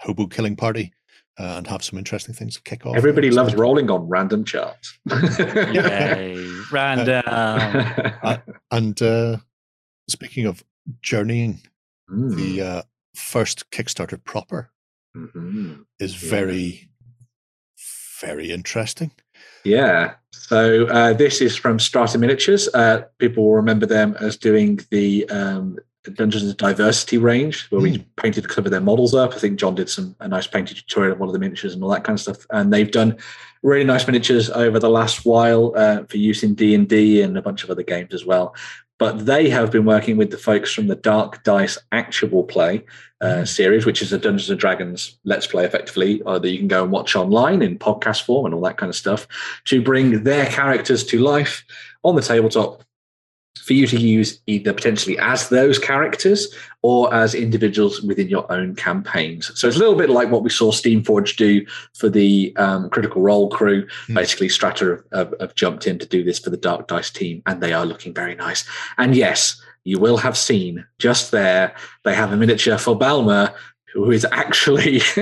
hobo 0.01 0.27
killing 0.29 0.55
party 0.55 0.93
uh, 1.41 1.55
and 1.57 1.67
have 1.67 1.83
some 1.83 1.99
interesting 1.99 2.35
things 2.35 2.55
to 2.55 2.63
kick 2.63 2.87
off. 2.87 2.95
Everybody 2.97 3.31
loves 3.33 3.53
good. 3.55 3.61
rolling 3.61 3.91
on 3.91 4.09
random 4.09 4.45
charts. 4.45 4.99
Yay. 5.07 6.47
Random. 6.73 7.23
And 8.71 9.03
uh, 9.03 9.39
speaking 10.09 10.47
of 10.47 10.63
journeying, 11.01 11.61
Mm. 12.11 12.37
the 12.37 12.61
uh, 12.63 12.83
first 13.15 13.71
Kickstarter 13.71 14.23
proper 14.23 14.71
Mhm. 15.17 15.85
is 15.99 16.23
Yeah. 16.23 16.31
very, 16.31 16.89
very 18.21 18.51
interesting. 18.51 19.13
Yeah. 19.65 20.15
So 20.31 20.87
uh, 20.87 21.13
this 21.13 21.41
is 21.41 21.57
from 21.57 21.79
Strata 21.79 22.19
Miniatures. 22.19 22.69
Uh, 22.75 23.03
people 23.19 23.45
will 23.45 23.55
remember 23.55 23.87
them 23.87 24.17
as 24.21 24.37
doing 24.37 24.81
the 24.91 25.29
um, 25.29 25.79
Dungeons 26.15 26.49
of 26.49 26.57
Diversity 26.57 27.17
range, 27.17 27.69
where 27.71 27.81
we 27.81 27.99
painted 28.17 28.51
some 28.51 28.65
of 28.65 28.73
their 28.73 28.81
models 28.81 29.15
up. 29.15 29.35
I 29.35 29.39
think 29.39 29.59
John 29.61 29.77
did 29.77 29.89
some 29.89 30.17
a 30.19 30.27
nice 30.27 30.49
painted 30.49 30.77
tutorial 30.77 31.13
of 31.13 31.21
one 31.21 31.29
of 31.29 31.33
the 31.33 31.39
miniatures 31.39 31.75
and 31.75 31.83
all 31.83 31.91
that 31.91 32.03
kind 32.03 32.17
of 32.17 32.21
stuff. 32.21 32.45
And 32.51 32.73
they've 32.73 32.91
done 32.91 33.17
really 33.63 33.85
nice 33.85 34.07
miniatures 34.07 34.51
over 34.51 34.81
the 34.81 34.91
last 34.91 35.25
while 35.25 35.73
uh, 35.77 36.03
for 36.05 36.17
use 36.17 36.43
in 36.43 36.55
D 36.55 36.75
and 36.75 36.89
D 36.89 37.23
and 37.23 37.39
a 37.39 37.43
bunch 37.43 37.63
of 37.63 37.71
other 37.71 37.85
games 37.85 38.13
as 38.13 38.25
well. 38.25 38.55
But 38.99 39.27
they 39.27 39.51
have 39.51 39.73
been 39.73 39.85
working 39.85 40.17
with 40.17 40.31
the 40.31 40.39
folks 40.39 40.73
from 40.73 40.87
the 40.87 40.95
Dark 40.95 41.43
Dice 41.43 41.79
Actual 41.91 42.45
Play 42.45 42.85
uh, 43.21 43.45
series, 43.45 43.85
which 43.85 44.03
is 44.03 44.13
a 44.13 44.19
Dungeons 44.19 44.51
and 44.51 44.61
Dragons 44.61 45.19
Let's 45.25 45.47
Play, 45.47 45.65
effectively, 45.65 46.23
uh, 46.25 46.39
that 46.39 46.51
you 46.51 46.59
can 46.59 46.69
go 46.69 46.83
and 46.83 46.93
watch 46.93 47.17
online 47.17 47.63
in 47.63 47.79
podcast 47.79 48.23
form 48.23 48.47
and 48.47 48.55
all 48.55 48.61
that 48.63 48.77
kind 48.77 48.91
of 48.91 48.97
stuff, 48.97 49.27
to 49.65 49.83
bring 49.83 50.23
their 50.25 50.47
characters 50.47 51.05
to 51.05 51.19
life 51.19 51.65
on 52.05 52.15
the 52.15 52.23
tabletop 52.23 52.85
for 53.61 53.75
you 53.75 53.87
to 53.87 53.99
use 53.99 54.41
either 54.47 54.73
potentially 54.73 55.19
as 55.19 55.49
those 55.49 55.79
characters 55.79 56.49
or 56.83 57.13
as 57.15 57.35
individuals 57.35 58.03
within 58.03 58.29
your 58.29 58.51
own 58.51 58.75
campaigns. 58.75 59.53
So 59.59 59.69
it's 59.69 59.77
a 59.77 59.81
little 59.81 59.95
bit 59.95 60.11
like 60.11 60.31
what 60.31 60.43
we 60.43 60.51
saw 60.51 60.73
Steamforge 60.73 61.37
do 61.37 61.65
for 61.95 62.09
the 62.09 62.55
um, 62.57 62.91
Critical 62.91 63.23
Role 63.23 63.49
crew. 63.51 63.87
Hmm. 64.07 64.15
Basically, 64.15 64.49
Strata 64.49 65.03
have, 65.13 65.35
have, 65.39 65.55
jumped 65.55 65.87
in 65.87 65.99
to 65.99 66.07
do 66.07 66.25
this 66.25 66.39
for 66.39 66.51
the 66.51 66.57
Dark 66.57 66.89
Dice 66.89 67.11
team, 67.11 67.43
and 67.47 67.63
they 67.63 67.73
are 67.73 67.87
looking 67.87 68.15
very 68.15 68.35
nice. 68.35 68.65
And 68.99 69.15
yes, 69.15 69.63
you 69.85 69.99
will 69.99 70.17
have 70.17 70.37
seen 70.37 70.85
just 70.99 71.31
there, 71.31 71.75
they 72.05 72.15
have 72.15 72.33
a 72.33 72.37
miniature 72.37 72.79
for 72.79 72.97
Balmer. 72.97 73.55
Who 73.95 74.11
is 74.11 74.27
actually 74.33 74.99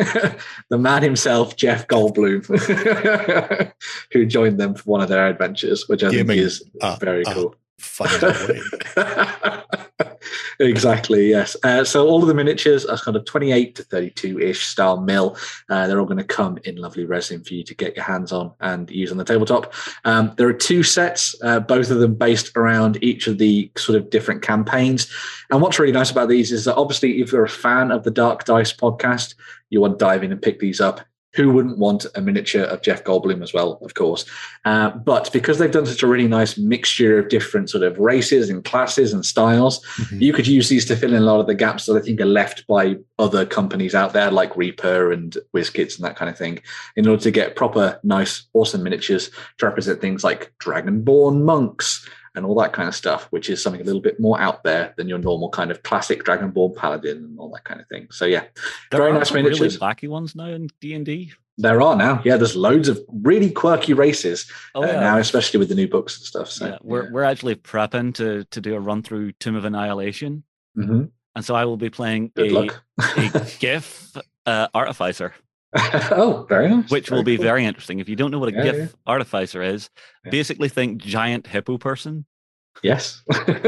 the 0.68 0.78
man 0.78 1.02
himself, 1.02 1.56
Jeff 1.56 1.88
Goldblum, 1.88 2.46
who 4.12 4.26
joined 4.26 4.60
them 4.60 4.76
for 4.76 4.84
one 4.84 5.00
of 5.00 5.08
their 5.08 5.26
adventures, 5.26 5.88
which 5.88 6.04
I 6.04 6.10
think 6.10 6.30
is 6.30 6.62
uh, 6.80 6.96
very 7.00 7.26
uh, 7.26 7.34
cool. 7.34 7.56
Find 7.80 8.22
a 8.22 9.62
way. 9.96 10.06
exactly 10.60 11.30
yes. 11.30 11.56
Uh, 11.64 11.82
so 11.82 12.06
all 12.06 12.20
of 12.20 12.28
the 12.28 12.34
miniatures 12.34 12.84
are 12.84 12.98
kind 12.98 13.16
of 13.16 13.24
28 13.24 13.74
to 13.76 13.82
32 13.84 14.38
ish 14.38 14.66
style 14.66 15.00
mill. 15.00 15.36
Uh, 15.70 15.86
they're 15.86 15.98
all 15.98 16.04
going 16.04 16.18
to 16.18 16.24
come 16.24 16.58
in 16.64 16.76
lovely 16.76 17.06
resin 17.06 17.42
for 17.42 17.54
you 17.54 17.64
to 17.64 17.74
get 17.74 17.96
your 17.96 18.04
hands 18.04 18.32
on 18.32 18.52
and 18.60 18.90
use 18.90 19.10
on 19.10 19.16
the 19.16 19.24
tabletop. 19.24 19.72
Um, 20.04 20.34
there 20.36 20.46
are 20.48 20.52
two 20.52 20.82
sets 20.82 21.34
uh, 21.42 21.60
both 21.60 21.90
of 21.90 22.00
them 22.00 22.14
based 22.14 22.54
around 22.54 23.02
each 23.02 23.26
of 23.26 23.38
the 23.38 23.70
sort 23.78 23.96
of 23.96 24.10
different 24.10 24.42
campaigns. 24.42 25.10
And 25.50 25.62
what's 25.62 25.78
really 25.78 25.92
nice 25.92 26.10
about 26.10 26.28
these 26.28 26.52
is 26.52 26.66
that 26.66 26.76
obviously 26.76 27.22
if 27.22 27.32
you're 27.32 27.44
a 27.44 27.48
fan 27.48 27.90
of 27.90 28.04
the 28.04 28.10
dark 28.10 28.44
dice 28.44 28.74
podcast 28.74 29.34
you 29.70 29.80
want 29.80 29.98
to 29.98 30.04
dive 30.04 30.22
in 30.22 30.32
and 30.32 30.42
pick 30.42 30.58
these 30.58 30.80
up 30.80 31.00
who 31.34 31.52
wouldn't 31.52 31.78
want 31.78 32.06
a 32.14 32.20
miniature 32.20 32.64
of 32.64 32.82
Jeff 32.82 33.04
Goldblum 33.04 33.42
as 33.42 33.52
well, 33.54 33.78
of 33.82 33.94
course? 33.94 34.24
Uh, 34.64 34.90
but 34.90 35.32
because 35.32 35.58
they've 35.58 35.70
done 35.70 35.86
such 35.86 36.02
a 36.02 36.06
really 36.06 36.26
nice 36.28 36.58
mixture 36.58 37.18
of 37.18 37.28
different 37.28 37.70
sort 37.70 37.84
of 37.84 37.98
races 37.98 38.50
and 38.50 38.64
classes 38.64 39.12
and 39.12 39.24
styles, 39.24 39.84
Mhm. 39.98 40.20
you 40.20 40.32
could 40.32 40.46
use 40.46 40.68
these 40.68 40.84
to 40.86 40.96
fill 40.96 41.10
in 41.14 41.22
a 41.22 41.26
lot 41.26 41.40
of 41.40 41.46
the 41.46 41.54
gaps 41.54 41.86
that 41.86 41.96
I 41.96 42.00
think 42.00 42.20
are 42.20 42.26
left 42.26 42.66
by 42.66 42.96
other 43.18 43.46
companies 43.46 43.94
out 43.94 44.12
there 44.12 44.30
like 44.30 44.56
Reaper 44.56 45.12
and 45.12 45.36
WizKids 45.54 45.96
and 45.96 46.04
that 46.04 46.16
kind 46.16 46.28
of 46.30 46.36
thing, 46.36 46.60
in 46.96 47.06
order 47.06 47.22
to 47.22 47.30
get 47.30 47.54
proper, 47.56 47.98
nice, 48.02 48.44
awesome 48.54 48.82
miniatures 48.82 49.30
to 49.58 49.66
represent 49.66 50.00
things 50.00 50.24
like 50.24 50.52
Dragonborn 50.62 51.42
monks 51.42 52.06
and 52.34 52.46
all 52.46 52.54
that 52.60 52.72
kind 52.72 52.88
of 52.88 52.94
stuff, 52.94 53.26
which 53.30 53.50
is 53.50 53.62
something 53.62 53.80
a 53.80 53.84
little 53.84 54.00
bit 54.00 54.20
more 54.20 54.40
out 54.40 54.62
there 54.62 54.94
than 54.96 55.08
your 55.08 55.18
normal 55.18 55.48
kind 55.50 55.70
of 55.70 55.82
classic 55.82 56.22
Dragonborn 56.24 56.76
paladin 56.76 57.18
and 57.18 57.38
all 57.38 57.50
that 57.50 57.64
kind 57.64 57.80
of 57.80 57.88
thing. 57.88 58.06
So 58.10 58.24
yeah, 58.24 58.44
There 58.90 59.00
Very 59.00 59.10
are 59.10 59.14
nice 59.18 59.28
some 59.28 59.36
really 59.36 59.50
miniatures. 59.50 59.78
wacky 59.78 60.08
ones 60.08 60.34
now 60.36 60.46
in 60.46 60.68
D 60.80 60.94
and 60.94 61.04
D. 61.04 61.32
there 61.58 61.82
are 61.82 61.96
now. 61.96 62.22
Yeah, 62.24 62.36
there's 62.36 62.54
loads 62.56 62.88
of 62.88 63.00
really 63.12 63.50
quirky 63.50 63.92
races 63.94 64.50
Oh 64.74 64.82
uh, 64.82 64.86
yeah. 64.86 65.00
now, 65.00 65.18
especially 65.18 65.58
with 65.58 65.68
the 65.68 65.74
new 65.74 65.88
books 65.88 66.16
and 66.18 66.24
stuff. 66.26 66.48
So 66.50 66.66
yeah. 66.68 66.78
We're 66.82 67.10
we're 67.12 67.24
actually 67.24 67.56
prepping 67.56 68.14
to 68.14 68.44
to 68.44 68.60
do 68.60 68.74
a 68.74 68.80
run 68.80 69.02
through 69.02 69.32
Tomb 69.32 69.56
of 69.56 69.64
Annihilation, 69.64 70.44
Mhm. 70.78 71.10
and 71.34 71.44
so 71.44 71.54
I 71.56 71.64
will 71.64 71.76
be 71.76 71.90
playing 71.90 72.30
good 72.36 72.52
a, 72.52 73.40
a 73.40 73.50
Giff 73.58 74.12
uh, 74.46 74.68
artificer, 74.72 75.34
oh, 76.10 76.46
very 76.48 76.68
nice. 76.68 76.90
which 76.90 77.10
will 77.10 77.22
be 77.22 77.36
cool. 77.36 77.44
very 77.44 77.64
interesting. 77.64 78.00
If 78.00 78.08
you 78.08 78.16
don't 78.16 78.30
know 78.30 78.38
what 78.38 78.48
a 78.48 78.56
Yeah, 78.56 78.62
Giff 78.64 78.76
yeah. 78.76 78.86
artificer 79.06 79.62
is, 79.62 79.88
Yeah. 80.24 80.30
basically 80.30 80.68
think 80.68 81.00
giant 81.00 81.46
hippo 81.46 81.78
person. 81.78 82.24
Yes, 82.82 83.22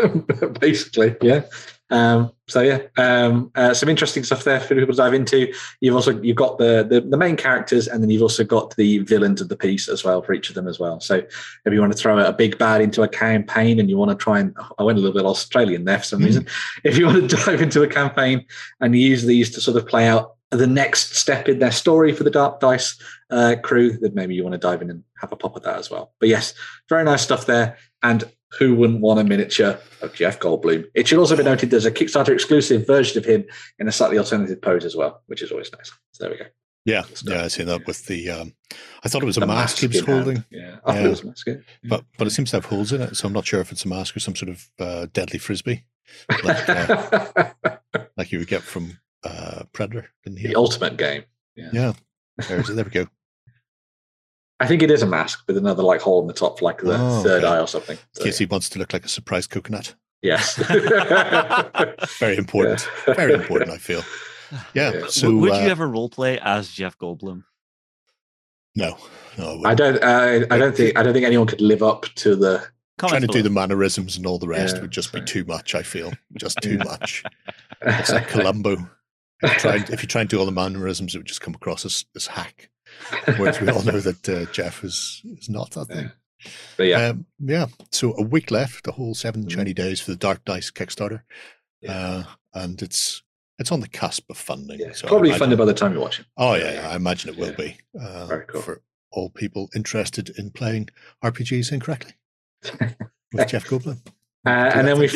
basically, 0.61 1.17
yeah. 1.23 1.43
Um, 1.91 2.33
so 2.49 2.63
yeah, 2.63 2.79
um, 2.97 3.51
uh, 3.55 3.75
some 3.75 3.91
interesting 3.91 4.25
stuff 4.25 4.45
there 4.45 4.59
for 4.61 4.75
people 4.75 4.95
to 4.95 4.97
dive 4.97 5.13
into. 5.13 5.53
You've 5.81 5.95
also 5.95 6.19
you've 6.23 6.37
got 6.37 6.57
the, 6.57 6.87
the, 6.89 7.03
the 7.03 7.19
main 7.19 7.37
characters, 7.37 7.87
and 7.87 8.03
then 8.03 8.09
you've 8.09 8.23
also 8.23 8.45
got 8.45 8.75
the 8.77 8.99
villains 9.01 9.43
of 9.43 9.51
the 9.51 9.57
piece 9.57 9.89
as 9.89 10.03
well 10.03 10.23
for 10.23 10.33
each 10.33 10.49
of 10.49 10.55
them 10.55 10.67
as 10.67 10.79
well. 10.79 11.01
So 11.01 11.17
if 11.17 11.73
you 11.73 11.81
want 11.81 11.93
to 11.93 11.99
throw 11.99 12.19
a 12.19 12.33
big 12.33 12.57
bad 12.57 12.81
into 12.81 13.03
a 13.03 13.09
campaign, 13.09 13.79
and 13.79 13.91
you 13.91 13.99
want 13.99 14.11
to 14.11 14.17
try 14.17 14.41
and 14.41 14.57
I 14.79 14.83
went 14.85 14.97
a 14.99 15.03
little 15.03 15.15
bit 15.17 15.27
Australian 15.27 15.85
there 15.85 15.99
for 15.99 16.05
some 16.05 16.23
reason. 16.25 16.47
If 16.85 16.97
you 16.97 17.07
want 17.07 17.29
to 17.29 17.37
dive 17.37 17.61
into 17.61 17.83
a 17.83 17.89
campaign 17.89 18.47
and 18.81 18.97
use 18.97 19.25
these 19.25 19.51
to 19.51 19.61
sort 19.61 19.77
of 19.77 19.87
play 19.87 20.09
out 20.09 20.37
the 20.59 20.67
next 20.67 21.17
step 21.17 21.49
in 21.49 21.59
their 21.59 21.73
story 21.73 22.13
for 22.13 22.25
the 22.25 22.31
Dark 22.31 22.61
Dice 22.61 23.01
uh, 23.31 23.57
crew, 23.63 23.93
then 23.99 24.13
maybe 24.15 24.35
you 24.35 24.43
want 24.43 24.53
to 24.53 24.59
dive 24.59 24.83
in 24.83 24.91
and 24.91 25.03
have 25.19 25.33
a 25.33 25.37
pop 25.37 25.57
at 25.57 25.63
that 25.65 25.79
as 25.79 25.91
well. 25.91 26.13
But 26.21 26.29
yes, 26.29 26.55
very 26.89 27.05
nice 27.05 27.23
stuff 27.23 27.47
there. 27.47 27.77
And 28.03 28.25
who 28.59 28.75
wouldn't 28.75 29.01
want 29.01 29.19
a 29.21 29.25
miniature 29.25 29.79
of 30.03 30.13
Jeff 30.13 30.39
Goldblum? 30.39 30.85
It 30.95 31.09
should 31.09 31.19
also 31.19 31.37
be 31.37 31.43
noted 31.43 31.71
there's 31.71 31.87
a 31.87 31.91
Kickstarter 31.91 32.29
exclusive 32.31 32.87
version 32.87 33.19
of 33.19 33.25
him 33.25 33.45
in 33.79 33.89
a 33.89 33.93
slightly 33.93 34.19
alternative 34.19 34.61
pose 34.61 34.85
as 34.85 34.95
well, 34.95 35.23
which 35.27 35.41
is 35.43 35.51
always 35.51 35.73
nice. 35.73 35.91
So 36.13 36.25
there 36.25 36.31
we 36.33 36.39
go. 36.39 36.45
Yeah, 36.85 37.05
yeah, 37.25 37.45
I 37.45 37.49
seen 37.49 37.67
that 37.67 37.87
with 37.87 38.07
the. 38.07 38.29
Um, 38.29 38.55
I 39.05 39.09
thought 39.09 39.23
it 39.23 39.27
was 39.27 39.37
a 39.37 39.41
The 39.41 39.47
mask 39.47 39.79
he 39.79 39.87
was 39.87 40.01
holding, 40.01 40.45
Yeah, 40.51 40.79
I 40.85 40.93
thought 40.93 41.01
Yeah. 41.01 41.07
it 41.07 41.11
was 41.11 41.23
a 41.23 41.27
mask. 41.27 41.47
yeah. 41.47 41.55
but 41.85 42.05
but 42.19 42.27
it 42.27 42.31
seems 42.31 42.51
to 42.51 42.57
have 42.57 42.65
holes 42.67 42.93
in 42.93 43.01
it, 43.01 43.17
so 43.17 43.27
I'm 43.29 43.33
not 43.33 43.47
sure 43.47 43.61
if 43.61 43.71
it's 43.71 43.85
a 43.85 43.89
mask 43.89 44.17
or 44.17 44.21
some 44.21 44.35
sort 44.35 44.49
of 44.51 44.69
uh, 44.81 45.07
deadly 45.13 45.39
frisbee, 45.39 45.85
like, 46.43 46.69
uh, 46.69 47.47
like 48.17 48.33
you 48.33 48.41
would 48.41 48.49
get 48.49 48.63
from 48.63 48.99
uh, 49.25 49.63
Predator. 49.73 50.09
Didn't 50.25 50.39
he? 50.39 50.49
the 50.49 50.57
ultimate 50.57 50.97
game. 50.97 51.25
Yeah, 51.57 51.93
there's, 52.49 52.69
there 52.69 52.85
we 52.85 52.91
go. 52.91 53.07
I 54.61 54.67
think 54.67 54.83
it 54.83 54.91
is 54.91 55.03
a 55.03 55.07
mask 55.07 55.43
with 55.49 55.57
another 55.59 55.83
like 55.83 56.01
hole 56.01 56.21
in 56.23 56.29
the 56.29 56.33
top, 56.33 56.63
like 56.63 56.79
the 56.83 56.97
Oh, 56.99 57.23
third 57.23 57.43
okay. 57.45 57.53
eye 57.55 57.61
or 57.61 57.67
something. 57.67 57.99
So, 58.13 58.21
In 58.21 58.27
case 58.27 58.39
he 58.39 58.47
wants 58.47 58.69
to 58.71 58.79
look 58.79 58.93
like 58.93 59.05
a 59.05 59.09
surprised 59.09 59.51
coconut. 59.51 59.95
yes. 60.23 60.55
Very 62.21 62.37
important. 62.37 62.87
Yeah. 63.09 63.15
Very 63.15 63.33
important. 63.35 63.71
I 63.75 63.79
feel. 63.79 64.03
Yeah. 64.73 64.93
Yeah. 64.95 65.07
So 65.09 65.23
W- 65.23 65.41
would 65.41 65.53
uh, 65.53 65.57
you 65.65 65.69
ever 65.69 65.89
role 65.89 66.09
play 66.09 66.39
as 66.41 66.71
Jeff 66.71 66.97
Goldblum? 66.99 67.43
No, 68.77 68.97
no. 69.37 69.63
I 69.65 69.71
I 69.71 69.75
don't. 69.75 70.03
Uh, 70.03 70.47
I 70.51 70.59
don't 70.59 70.77
think. 70.77 70.97
I 70.99 71.03
don't 71.03 71.13
think 71.13 71.27
anyone 71.27 71.47
could 71.47 71.61
live 71.61 71.83
up 71.83 72.07
to 72.17 72.37
the. 72.37 72.65
Trying 72.99 73.23
to 73.23 73.27
do 73.27 73.43
the 73.43 73.51
mannerisms 73.51 74.17
and 74.17 74.27
all 74.27 74.39
the 74.39 74.47
rest 74.47 74.77
Yeah, 74.77 74.83
would 74.83 74.91
just 74.93 75.13
be 75.13 75.21
too 75.23 75.45
much. 75.45 75.75
I 75.75 75.83
feel 75.83 76.13
just 76.39 76.59
too 76.63 76.79
much. 76.79 77.25
It's 77.81 78.13
like 78.13 78.29
Columbo. 78.29 78.77
If 79.43 79.53
you, 79.55 79.59
try, 79.61 79.75
if 79.91 80.03
you 80.03 80.09
try 80.09 80.21
and 80.23 80.31
do 80.31 80.39
all 80.39 80.47
the 80.47 80.53
mannerisms, 80.53 81.15
it 81.15 81.19
would 81.19 81.27
just 81.27 81.41
come 81.41 81.55
across 81.55 81.85
as, 81.85 82.05
as 82.17 82.27
hack. 82.27 82.71
Whereas 83.37 83.61
we 83.61 83.69
all 83.71 83.83
know 83.83 84.01
that 84.01 84.29
uh, 84.29 84.45
Jeff 84.53 84.85
is 84.85 85.23
is 85.39 85.49
not 85.49 85.71
that 85.73 85.87
thing. 85.87 86.11
But 86.77 86.85
yeah, 86.89 87.07
Um, 87.11 87.27
yeah. 87.39 87.67
So 87.93 88.15
a 88.17 88.23
week 88.23 88.51
left, 88.51 88.83
the 88.85 88.91
whole 88.93 89.15
7 89.15 89.45
Mhm. 89.45 89.53
shiny 89.53 89.73
days 89.73 90.01
for 90.01 90.11
the 90.11 90.17
Dark 90.17 90.45
Dice 90.45 90.73
Kickstarter, 90.73 91.23
Yeah. 91.81 91.93
uh, 91.93 92.25
and 92.53 92.83
it's 92.83 93.23
it's 93.61 93.71
on 93.71 93.79
the 93.79 93.89
cusp 93.89 94.29
of 94.29 94.37
funding. 94.37 94.81
yeah. 94.81 94.93
So 94.93 95.07
probably 95.07 95.33
funded 95.33 95.57
by 95.59 95.67
the 95.67 95.73
time 95.75 95.93
you 95.95 96.01
watch 96.01 96.19
it. 96.19 96.27
Oh 96.37 96.55
yeah, 96.55 96.73
yeah, 96.73 96.89
I 96.91 96.97
imagine 96.97 97.31
it 97.31 97.39
will 97.39 97.51
Yeah. 97.51 97.57
be 97.57 97.79
uh, 98.01 98.27
Very 98.27 98.45
cool. 98.47 98.61
for 98.61 98.83
all 99.13 99.31
people 99.31 99.69
interested 99.77 100.31
in 100.37 100.51
playing 100.51 100.89
RPGs 101.23 101.71
incorrectly 101.71 102.15
with 103.33 103.47
Jeff 103.49 103.67
Goldblum. 103.67 103.99
Uh, 104.45 104.71
and 104.75 104.89
then 104.89 104.99
we 104.99 105.09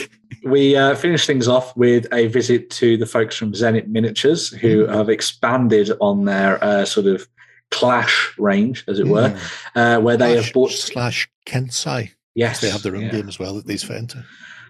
we 0.44 0.77
uh, 0.77 0.94
finish 0.94 1.27
things 1.27 1.48
off 1.48 1.77
with 1.77 2.07
a 2.12 2.28
visit 2.28 2.70
to 2.70 2.97
the 2.97 3.07
folks 3.07 3.36
from 3.36 3.53
Zenit 3.53 3.89
Miniatures, 3.89 4.51
who 4.51 4.86
Mm. 4.86 4.94
have 4.94 5.09
expanded 5.09 5.90
on 6.01 6.24
their 6.27 6.62
uh, 6.62 6.85
sort 6.85 7.07
of 7.07 7.27
clash 7.73 8.32
range, 8.39 8.85
as 8.86 9.01
it 9.01 9.07
were, 9.09 9.36
uh, 9.74 9.98
where 9.98 10.16
they 10.16 10.36
have 10.36 10.53
bought. 10.53 10.70
slash 10.70 11.28
Kensei. 11.47 12.12
Yes, 12.36 12.61
They 12.61 12.70
have 12.70 12.82
their 12.82 12.94
own 12.94 13.03
yeah. 13.03 13.11
game 13.11 13.28
as 13.28 13.39
well 13.39 13.55
that 13.55 13.66
these 13.66 13.82
fit 13.82 13.97
into. 13.97 14.24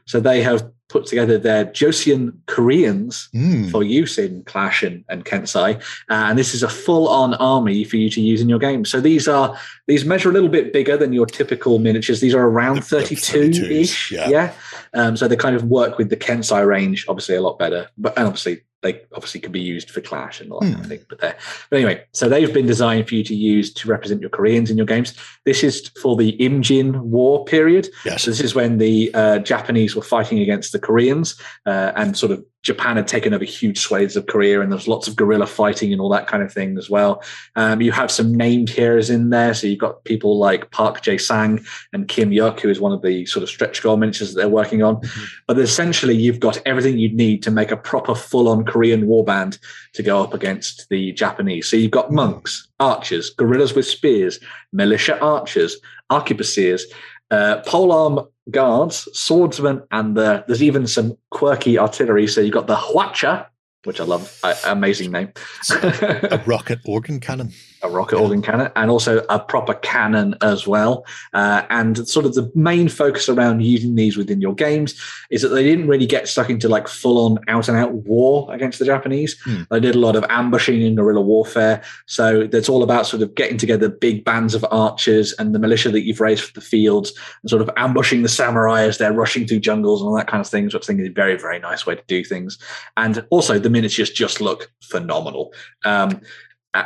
So 0.06 0.20
they 0.20 0.42
have 0.42 0.70
put 0.88 1.04
together 1.06 1.36
their 1.38 1.64
Joseon 1.66 2.32
Koreans 2.46 3.28
Mm. 3.34 3.70
for 3.70 3.82
use 3.82 4.18
in 4.18 4.42
Clash 4.44 4.82
and, 4.82 5.04
and 5.08 5.24
Kensei. 5.24 5.76
Uh, 5.76 5.80
and 6.28 6.38
this 6.38 6.54
is 6.54 6.62
a 6.62 6.68
full-on 6.68 7.34
army 7.34 7.84
for 7.84 7.96
you 7.96 8.08
to 8.10 8.20
use 8.20 8.40
in 8.40 8.48
your 8.48 8.58
game. 8.58 8.84
So 8.84 9.00
these 9.00 9.26
are 9.28 9.56
these 9.88 10.04
measure 10.04 10.30
a 10.30 10.32
little 10.32 10.48
bit 10.48 10.72
bigger 10.72 10.96
than 10.96 11.12
your 11.12 11.26
typical 11.26 11.78
miniatures. 11.78 12.20
These 12.20 12.34
are 12.34 12.46
around 12.46 12.82
The- 12.84 12.98
the 12.98 13.02
32-ish. 13.16 14.10
32s, 14.10 14.10
yeah. 14.10 14.28
yeah. 14.28 14.52
Um, 14.94 15.16
so 15.16 15.28
they 15.28 15.36
kind 15.36 15.56
of 15.56 15.64
work 15.64 15.98
with 15.98 16.08
the 16.10 16.16
Kensei 16.16 16.66
range, 16.66 17.04
obviously 17.08 17.34
a 17.36 17.42
lot 17.42 17.58
better. 17.58 17.88
But 17.98 18.16
and 18.16 18.26
obviously 18.26 18.62
they 18.82 19.00
obviously 19.14 19.40
can 19.40 19.50
be 19.52 19.58
used 19.60 19.90
for 19.90 20.00
Clash 20.02 20.40
and 20.40 20.52
all 20.52 20.60
that 20.60 20.66
kind 20.66 20.76
Hmm. 20.76 20.82
of 20.82 20.88
thing. 20.88 21.00
But 21.08 21.20
there. 21.20 21.36
But 21.70 21.76
anyway, 21.76 22.04
so 22.12 22.28
they've 22.28 22.52
been 22.52 22.66
designed 22.66 23.08
for 23.08 23.14
you 23.14 23.24
to 23.24 23.34
use 23.34 23.72
to 23.74 23.88
represent 23.88 24.20
your 24.20 24.30
Koreans 24.30 24.70
in 24.70 24.76
your 24.76 24.86
games. 24.86 25.14
This 25.44 25.64
is 25.64 25.90
for 26.00 26.14
the 26.14 26.36
Imjin 26.38 27.00
War 27.00 27.44
period. 27.46 27.88
Yes. 28.04 28.22
So 28.22 28.30
this 28.30 28.40
is 28.40 28.54
when 28.54 28.76
the 28.78 29.10
uh, 29.14 29.38
Japanese 29.38 29.96
were 29.96 30.02
fighting 30.02 30.38
against 30.40 30.72
the 30.76 30.86
Koreans, 30.86 31.40
uh, 31.64 31.92
and 31.96 32.16
sort 32.16 32.32
of 32.32 32.44
Japan 32.62 32.96
had 32.96 33.06
taken 33.06 33.32
over 33.32 33.44
huge 33.44 33.78
swathes 33.78 34.16
of 34.16 34.26
Korea, 34.26 34.60
and 34.60 34.72
there's 34.72 34.88
lots 34.88 35.06
of 35.06 35.14
guerrilla 35.14 35.46
fighting 35.46 35.92
and 35.92 36.00
all 36.00 36.08
that 36.08 36.26
kind 36.26 36.42
of 36.42 36.52
thing 36.52 36.76
as 36.76 36.90
well. 36.90 37.22
Um, 37.54 37.80
you 37.80 37.92
have 37.92 38.10
some 38.10 38.34
named 38.34 38.68
heroes 38.68 39.08
in 39.08 39.30
there, 39.30 39.54
so 39.54 39.68
you've 39.68 39.78
got 39.78 40.02
people 40.02 40.36
like 40.36 40.72
Park 40.72 41.02
Jae 41.02 41.20
Sang 41.20 41.64
and 41.92 42.08
Kim 42.08 42.32
Yuk, 42.32 42.58
who 42.58 42.68
is 42.68 42.80
one 42.80 42.92
of 42.92 43.02
the 43.02 43.24
sort 43.26 43.44
of 43.44 43.48
stretch 43.48 43.82
goal 43.82 43.96
miniatures 43.96 44.34
that 44.34 44.40
they're 44.40 44.48
working 44.48 44.82
on. 44.82 44.96
Mhm. 44.96 45.28
But 45.46 45.60
essentially, 45.60 46.16
you've 46.16 46.40
got 46.40 46.60
everything 46.66 46.98
you'd 46.98 47.14
need 47.14 47.40
to 47.44 47.52
make 47.52 47.70
a 47.70 47.76
proper 47.76 48.16
full-on 48.16 48.64
Korean 48.64 49.06
warband 49.06 49.58
to 49.94 50.02
go 50.02 50.20
up 50.20 50.34
against 50.34 50.88
the 50.88 51.12
Japanese. 51.12 51.68
So 51.68 51.76
you've 51.76 51.92
got 51.92 52.10
monks, 52.10 52.66
archers, 52.80 53.30
guerrillas 53.30 53.74
with 53.74 53.86
spears, 53.86 54.40
militia 54.72 55.18
archers, 55.20 55.76
arquebusiers, 56.10 56.82
uh, 57.30 57.62
polearm 57.66 58.26
guards, 58.50 59.08
swordsmen, 59.12 59.82
and 59.90 60.16
the, 60.16 60.44
there's 60.46 60.62
even 60.62 60.86
some 60.86 61.16
quirky 61.30 61.78
artillery. 61.78 62.26
So 62.26 62.40
you've 62.40 62.54
got 62.54 62.66
the 62.66 62.76
Hwacha, 62.76 63.46
which 63.84 64.00
I 64.00 64.04
love, 64.04 64.38
uh, 64.42 64.54
amazing 64.66 65.12
name, 65.12 65.32
A 65.70 66.42
rocket 66.46 66.80
organ 66.84 67.20
cannon. 67.20 67.52
A 67.86 67.90
rocket 67.90 68.18
organ 68.18 68.42
cannon, 68.42 68.70
and 68.76 68.90
also 68.90 69.24
a 69.28 69.38
proper 69.38 69.74
cannon 69.74 70.34
as 70.42 70.66
well. 70.66 71.04
Uh, 71.32 71.62
and 71.70 72.08
sort 72.08 72.26
of 72.26 72.34
the 72.34 72.50
main 72.54 72.88
focus 72.88 73.28
around 73.28 73.62
using 73.62 73.94
these 73.94 74.16
within 74.16 74.40
your 74.40 74.54
games 74.54 75.00
is 75.30 75.42
that 75.42 75.48
they 75.48 75.64
didn't 75.64 75.88
really 75.88 76.06
get 76.06 76.28
stuck 76.28 76.50
into 76.50 76.68
like 76.68 76.88
full 76.88 77.24
on 77.24 77.38
out 77.48 77.68
and 77.68 77.76
out 77.76 77.92
war 77.92 78.52
against 78.52 78.78
the 78.78 78.84
Japanese. 78.84 79.38
Hmm. 79.44 79.62
They 79.70 79.80
did 79.80 79.94
a 79.94 79.98
lot 79.98 80.16
of 80.16 80.24
ambushing 80.28 80.82
and 80.82 80.96
guerrilla 80.96 81.20
warfare. 81.20 81.82
So 82.06 82.46
that's 82.46 82.68
all 82.68 82.82
about 82.82 83.06
sort 83.06 83.22
of 83.22 83.34
getting 83.34 83.58
together 83.58 83.88
big 83.88 84.24
bands 84.24 84.54
of 84.54 84.64
archers 84.70 85.32
and 85.34 85.54
the 85.54 85.58
militia 85.58 85.90
that 85.90 86.04
you've 86.04 86.20
raised 86.20 86.44
for 86.44 86.52
the 86.52 86.60
fields 86.60 87.12
and 87.42 87.50
sort 87.50 87.62
of 87.62 87.70
ambushing 87.76 88.22
the 88.22 88.28
samurai 88.28 88.82
as 88.82 88.98
they're 88.98 89.12
rushing 89.12 89.46
through 89.46 89.60
jungles 89.60 90.00
and 90.00 90.08
all 90.08 90.16
that 90.16 90.28
kind 90.28 90.40
of 90.40 90.48
things, 90.48 90.74
which 90.74 90.84
I 90.84 90.86
think 90.86 91.00
is 91.00 91.08
a 91.08 91.12
very, 91.12 91.38
very 91.38 91.58
nice 91.58 91.86
way 91.86 91.94
to 91.94 92.02
do 92.06 92.24
things. 92.24 92.58
And 92.96 93.24
also 93.30 93.58
the 93.58 93.70
miniatures 93.70 94.10
just 94.10 94.40
look 94.40 94.72
phenomenal. 94.82 95.52
Um, 95.84 96.20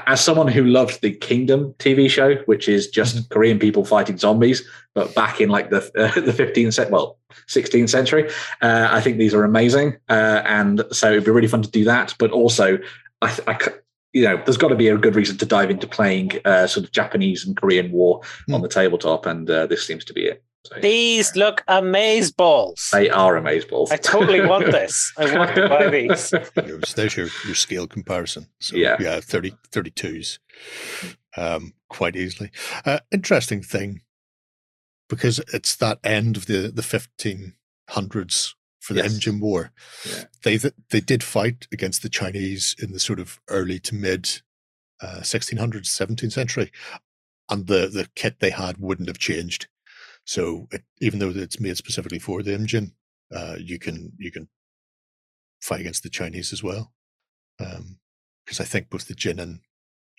as 0.06 0.20
someone 0.20 0.48
who 0.48 0.64
loved 0.64 1.00
the 1.02 1.12
Kingdom 1.12 1.74
TV 1.78 2.08
show, 2.10 2.36
which 2.46 2.68
is 2.68 2.88
just 2.88 3.28
Korean 3.30 3.58
people 3.58 3.84
fighting 3.84 4.18
zombies, 4.18 4.62
but 4.94 5.14
back 5.14 5.40
in 5.40 5.48
like 5.48 5.70
the 5.70 5.78
uh, 5.96 6.20
the 6.20 6.32
15th 6.32 6.74
cent, 6.74 6.90
well, 6.90 7.18
16th 7.48 7.88
century, 7.88 8.28
uh, 8.62 8.88
I 8.90 9.00
think 9.00 9.18
these 9.18 9.34
are 9.34 9.44
amazing, 9.44 9.96
uh, 10.08 10.42
and 10.44 10.82
so 10.90 11.12
it'd 11.12 11.24
be 11.24 11.30
really 11.30 11.48
fun 11.48 11.62
to 11.62 11.70
do 11.70 11.84
that. 11.84 12.14
But 12.18 12.30
also, 12.30 12.78
I 13.22 13.56
you 14.12 14.24
know, 14.24 14.42
there's 14.44 14.56
got 14.56 14.68
to 14.68 14.74
be 14.74 14.88
a 14.88 14.96
good 14.98 15.14
reason 15.14 15.38
to 15.38 15.46
dive 15.46 15.70
into 15.70 15.86
playing 15.86 16.32
uh, 16.44 16.66
sort 16.66 16.84
of 16.84 16.92
Japanese 16.92 17.46
and 17.46 17.56
Korean 17.56 17.92
war 17.92 18.20
on 18.50 18.56
Hmm. 18.56 18.62
the 18.62 18.68
tabletop, 18.68 19.26
and 19.26 19.48
uh, 19.48 19.66
this 19.66 19.86
seems 19.86 20.04
to 20.06 20.12
be 20.12 20.26
it. 20.26 20.42
So, 20.66 20.78
These 20.80 21.36
look 21.36 21.64
amaze 21.68 22.30
balls. 22.30 22.90
they 22.92 23.08
are 23.08 23.40
amazeballs. 23.40 23.90
I 23.90 23.96
totally 23.96 24.42
want 24.44 24.66
this. 24.66 25.10
I 25.16 25.36
want 25.36 25.54
to 25.54 25.68
buy 25.68 25.88
these. 25.90 26.30
There's, 26.54 26.94
there's 26.94 27.16
your, 27.16 27.28
your 27.46 27.54
scale 27.54 27.86
comparison. 27.86 28.46
So 28.60 28.76
Yeah. 28.76 28.96
yeah, 29.00 29.20
30, 29.20 29.52
32s 29.72 30.38
um, 31.36 31.72
quite 31.88 32.14
easily. 32.14 32.50
Uh, 32.84 33.00
interesting 33.10 33.62
thing, 33.62 34.02
because 35.08 35.40
it's 35.52 35.74
that 35.76 35.98
end 36.04 36.36
of 36.36 36.44
the, 36.46 36.70
the 36.72 36.82
1500s 36.82 38.54
for 38.80 38.92
the 38.94 39.02
Yes. 39.02 39.14
Imjin 39.18 39.40
War. 39.40 39.72
Yeah. 40.06 40.24
They 40.42 40.56
they 40.90 41.00
did 41.00 41.22
fight 41.22 41.68
against 41.72 42.02
the 42.02 42.08
Chinese 42.08 42.74
in 42.78 42.92
the 42.92 43.00
sort 43.00 43.18
of 43.20 43.40
early 43.48 43.78
to 43.80 43.94
mid 43.94 44.40
uh, 45.02 45.20
1600s, 45.20 45.86
17th 45.86 46.32
century, 46.32 46.70
and 47.48 47.66
the, 47.66 47.86
the 47.88 48.08
kit 48.14 48.40
they 48.40 48.50
had 48.50 48.76
wouldn't 48.78 49.08
have 49.08 49.18
changed. 49.18 49.68
So 50.30 50.68
it, 50.70 50.84
even 51.00 51.18
though 51.18 51.30
it's 51.30 51.58
made 51.58 51.76
specifically 51.76 52.20
for 52.20 52.40
the 52.44 52.52
Imjin, 52.52 52.92
uh, 53.34 53.56
you 53.58 53.80
can 53.80 54.12
you 54.16 54.30
can 54.30 54.48
fight 55.60 55.80
against 55.80 56.04
the 56.04 56.08
Chinese 56.08 56.52
as 56.52 56.62
well. 56.62 56.92
Because 57.58 58.60
I 58.60 58.64
think 58.64 58.90
both 58.90 59.08
the 59.08 59.14
Jin 59.14 59.40
and 59.40 59.58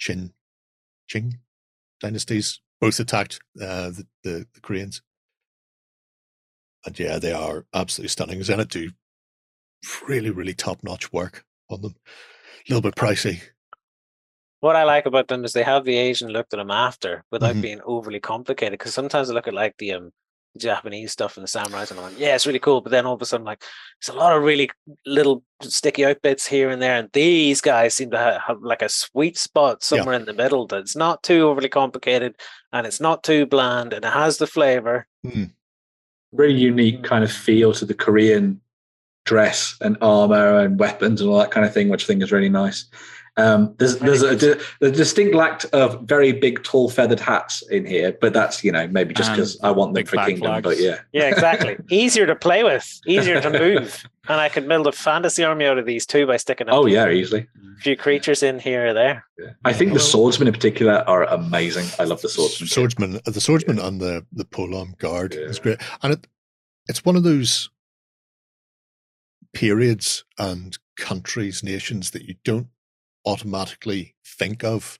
Qin, 0.05 0.33
Qing 1.09 1.35
dynasties 2.01 2.59
both 2.81 2.99
attacked 2.99 3.39
uh, 3.61 3.91
the, 3.91 4.05
the 4.21 4.47
the 4.53 4.59
Koreans, 4.59 5.01
and 6.85 6.99
yeah, 6.99 7.17
they 7.17 7.31
are 7.31 7.65
absolutely 7.73 8.09
stunning. 8.09 8.39
Zenit 8.41 8.67
do 8.67 8.91
really 10.09 10.29
really 10.29 10.53
top 10.53 10.83
notch 10.83 11.13
work 11.13 11.45
on 11.69 11.83
them. 11.83 11.95
A 12.67 12.73
little 12.73 12.81
bit 12.81 12.95
pricey. 12.95 13.43
What 14.61 14.75
I 14.75 14.83
like 14.83 15.05
about 15.07 15.27
them 15.27 15.43
is 15.43 15.53
they 15.53 15.63
have 15.63 15.83
the 15.85 15.97
Asian 15.97 16.29
look 16.29 16.47
to 16.49 16.55
them 16.55 16.71
after 16.71 17.23
without 17.31 17.55
Mhm. 17.55 17.61
being 17.61 17.81
overly 17.83 18.19
complicated. 18.19 18.77
Because 18.79 18.93
sometimes 18.93 19.29
I 19.29 19.33
look 19.33 19.47
at 19.47 19.53
like 19.53 19.75
the 19.77 19.93
um 19.93 20.11
Japanese 20.57 21.13
stuff 21.13 21.37
and 21.37 21.45
the 21.45 21.47
samurais, 21.47 21.91
and 21.91 21.99
I'm 21.99 22.07
like, 22.07 22.19
yeah, 22.19 22.35
it's 22.35 22.45
really 22.45 22.59
cool. 22.59 22.81
But 22.81 22.91
then 22.91 23.05
all 23.05 23.13
of 23.15 23.21
a 23.21 23.25
sudden, 23.25 23.45
like, 23.45 23.63
there's 24.01 24.13
a 24.13 24.19
lot 24.19 24.35
of 24.35 24.43
really 24.43 24.69
little 25.05 25.43
sticky 25.61 26.03
out 26.05 26.21
bits 26.21 26.45
here 26.45 26.69
and 26.69 26.81
there, 26.81 26.97
and 26.97 27.09
these 27.13 27.61
guys 27.61 27.95
seem 27.95 28.11
to 28.11 28.17
have, 28.17 28.41
have 28.41 28.61
like 28.61 28.81
a 28.81 28.89
sweet 28.89 29.37
spot 29.37 29.81
somewhere 29.81 30.13
in 30.15 30.25
the 30.25 30.33
middle 30.33 30.67
that's 30.67 30.93
not 30.95 31.23
too 31.23 31.47
overly 31.47 31.69
complicated 31.69 32.35
and 32.73 32.85
it's 32.85 32.99
not 32.99 33.23
too 33.23 33.45
bland, 33.45 33.93
and 33.93 34.03
it 34.03 34.11
has 34.11 34.37
the 34.39 34.47
flavor. 34.47 35.07
Very 36.33 36.53
unique 36.53 37.01
kind 37.03 37.23
of 37.23 37.31
feel 37.31 37.71
to 37.73 37.85
the 37.85 37.93
Korean 37.93 38.59
dress 39.25 39.77
and 39.81 39.97
armor 40.01 40.59
and 40.59 40.77
weapons 40.79 41.21
and 41.21 41.29
all 41.29 41.39
that 41.39 41.51
kind 41.51 41.65
of 41.65 41.73
thing, 41.73 41.87
which 41.89 42.03
I 42.03 42.07
think 42.07 42.23
is 42.23 42.31
really 42.31 42.49
nice. 42.49 42.85
Um, 43.37 43.73
there's 43.77 43.97
there's 43.99 44.23
a, 44.23 44.59
a 44.81 44.91
distinct 44.91 45.33
lack 45.35 45.63
of 45.71 46.01
very 46.01 46.33
big, 46.33 46.63
tall, 46.63 46.89
feathered 46.89 47.19
hats 47.19 47.61
in 47.69 47.85
here, 47.85 48.17
but 48.19 48.33
that's 48.33 48.61
you 48.61 48.73
know 48.73 48.87
maybe 48.87 49.13
just 49.13 49.31
because 49.31 49.57
I 49.63 49.71
want 49.71 49.93
them 49.93 50.05
for 50.05 50.17
Kingdom. 50.17 50.41
flags. 50.41 50.63
But 50.63 50.79
yeah, 50.79 50.99
Yeah, 51.13 51.29
exactly. 51.29 51.77
easier 51.89 52.25
to 52.25 52.35
play 52.35 52.63
with, 52.63 52.99
easier 53.07 53.39
to 53.39 53.49
move, 53.49 54.03
and 54.27 54.41
I 54.41 54.49
could 54.49 54.67
build 54.67 54.85
a 54.85 54.91
fantasy 54.91 55.45
army 55.45 55.65
out 55.65 55.77
of 55.77 55.85
these 55.85 56.05
too 56.05 56.27
by 56.27 56.35
sticking 56.35 56.67
a 56.67 56.75
oh 56.75 56.85
yeah, 56.85 57.09
easily. 57.09 57.47
A 57.77 57.81
few 57.81 57.95
creatures 57.95 58.43
in 58.43 58.59
here 58.59 58.87
or 58.87 58.93
there. 58.93 59.25
Yeah. 59.39 59.51
I 59.63 59.71
think 59.71 59.93
the 59.93 59.99
swordsmen 59.99 60.47
in 60.47 60.53
particular 60.53 61.03
are 61.07 61.23
amazing. 61.23 61.87
I 61.99 62.03
love 62.03 62.21
the 62.21 62.29
swordsmen. 62.29 62.67
swordsman, 62.67 63.19
the 63.25 63.41
swordsman 63.41 63.79
and 63.79 64.01
the 64.01 64.25
the 64.33 64.45
polearm 64.45 64.95
guard 64.97 65.35
is 65.35 65.57
great, 65.57 65.79
and 66.03 66.13
it 66.13 66.27
it's 66.89 67.05
one 67.05 67.15
of 67.15 67.23
those 67.23 67.69
periods 69.53 70.25
and 70.37 70.77
countries, 70.97 71.63
nations 71.63 72.11
that 72.11 72.23
you 72.23 72.35
don't 72.43 72.67
automatically 73.25 74.15
think 74.25 74.63
of. 74.63 74.99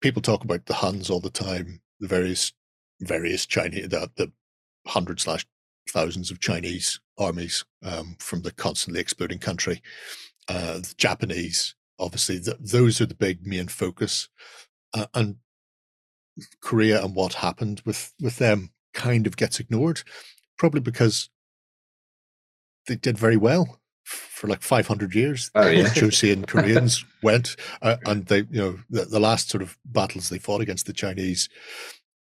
People 0.00 0.22
talk 0.22 0.44
about 0.44 0.66
the 0.66 0.74
Huns 0.74 1.10
all 1.10 1.20
the 1.20 1.30
time, 1.30 1.80
the 2.00 2.08
various 2.08 2.52
various 3.00 3.46
Chinese 3.46 3.88
the, 3.88 4.10
the 4.16 4.32
hundred 4.86 5.20
slash 5.20 5.46
thousands 5.88 6.30
of 6.30 6.40
Chinese 6.40 7.00
armies 7.18 7.64
um, 7.82 8.16
from 8.18 8.42
the 8.42 8.52
constantly 8.52 9.00
exploding 9.00 9.38
country. 9.38 9.82
Uh, 10.48 10.74
the 10.74 10.94
Japanese, 10.96 11.74
obviously, 11.98 12.40
th- 12.40 12.56
those 12.60 13.00
are 13.00 13.06
the 13.06 13.14
big 13.14 13.46
main 13.46 13.68
focus, 13.68 14.28
uh, 14.94 15.06
and 15.14 15.36
Korea 16.60 17.04
and 17.04 17.14
what 17.14 17.34
happened 17.34 17.82
with 17.84 18.12
with 18.20 18.36
them 18.38 18.70
kind 18.94 19.26
of 19.26 19.36
gets 19.36 19.60
ignored, 19.60 20.02
probably 20.58 20.80
because 20.80 21.30
they 22.86 22.96
did 22.96 23.18
very 23.18 23.36
well 23.36 23.80
for 24.04 24.48
like 24.48 24.62
500 24.62 25.14
years. 25.14 25.50
Oh, 25.54 25.68
yeah. 25.68 25.84
Joseon 25.88 26.46
Koreans 26.46 27.04
went, 27.22 27.56
uh, 27.80 27.96
and 28.06 28.26
they, 28.26 28.38
you 28.50 28.60
know, 28.60 28.78
the, 28.90 29.04
the 29.04 29.20
last 29.20 29.48
sort 29.48 29.62
of 29.62 29.78
battles 29.84 30.28
they 30.28 30.38
fought 30.38 30.60
against 30.60 30.86
the 30.86 30.92
Chinese. 30.92 31.48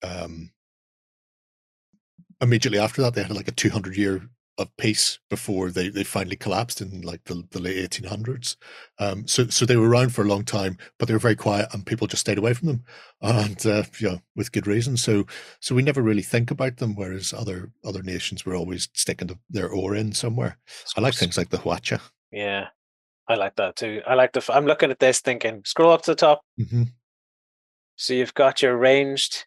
Um, 0.04 0.52
immediately 2.42 2.80
after 2.80 3.02
that, 3.02 3.14
they 3.14 3.24
had 3.24 3.36
like 3.36 3.48
a 3.48 3.54
200 3.54 3.98
year 3.98 4.30
of 4.60 4.76
peace 4.78 5.20
before 5.30 5.72
they, 5.72 5.88
they 5.90 6.04
finally 6.04 6.36
collapsed 6.36 6.82
in 6.82 7.02
like 7.02 7.24
the, 7.24 7.44
the 7.52 7.62
late 7.62 7.90
1800s. 7.90 8.58
Um, 9.00 9.26
so 9.26 9.48
so 9.48 9.66
they 9.66 9.78
were 9.78 9.88
around 9.90 10.14
for 10.14 10.24
a 10.24 10.28
long 10.28 10.44
time, 10.44 10.78
but 10.98 11.08
they 11.08 11.14
were 11.14 11.20
very 11.20 11.36
quiet, 11.36 11.70
and 11.74 11.86
people 11.86 12.08
just 12.08 12.22
stayed 12.22 12.38
away 12.38 12.54
from 12.54 12.68
them, 12.68 12.84
and 13.22 13.66
uh, 13.66 13.84
you 13.98 14.10
know, 14.10 14.20
with 14.36 14.52
good 14.52 14.68
reason. 14.68 14.98
So 14.98 15.26
so 15.62 15.74
we 15.74 15.82
never 15.82 16.02
really 16.02 16.22
think 16.22 16.52
about 16.52 16.78
them, 16.78 16.96
whereas 16.96 17.34
other 17.34 17.72
other 17.86 18.04
nations 18.04 18.46
were 18.46 18.56
always 18.56 18.90
sticking 18.94 19.30
to 19.30 19.40
their 19.50 19.70
oar 19.70 19.96
in 19.96 20.12
somewhere. 20.12 20.58
I 20.98 21.02
like 21.02 21.16
things 21.16 21.38
like 21.38 21.50
the 21.50 21.58
Hwacha. 21.58 22.02
Yeah, 22.32 22.68
I 23.28 23.36
like 23.36 23.56
that 23.56 23.78
too. 23.78 24.02
I 24.06 24.16
like 24.16 24.34
the. 24.34 24.44
I'm 24.54 24.66
looking 24.66 24.92
at 24.92 25.00
this 25.00 25.22
thinking, 25.22 25.62
scroll 25.66 25.92
up 25.92 26.02
to 26.04 26.12
the 26.12 26.16
top. 26.16 26.42
hmm 26.58 26.84
So 27.96 28.14
you've 28.14 28.34
got 28.34 28.62
your 28.62 28.78
ranged, 28.78 29.46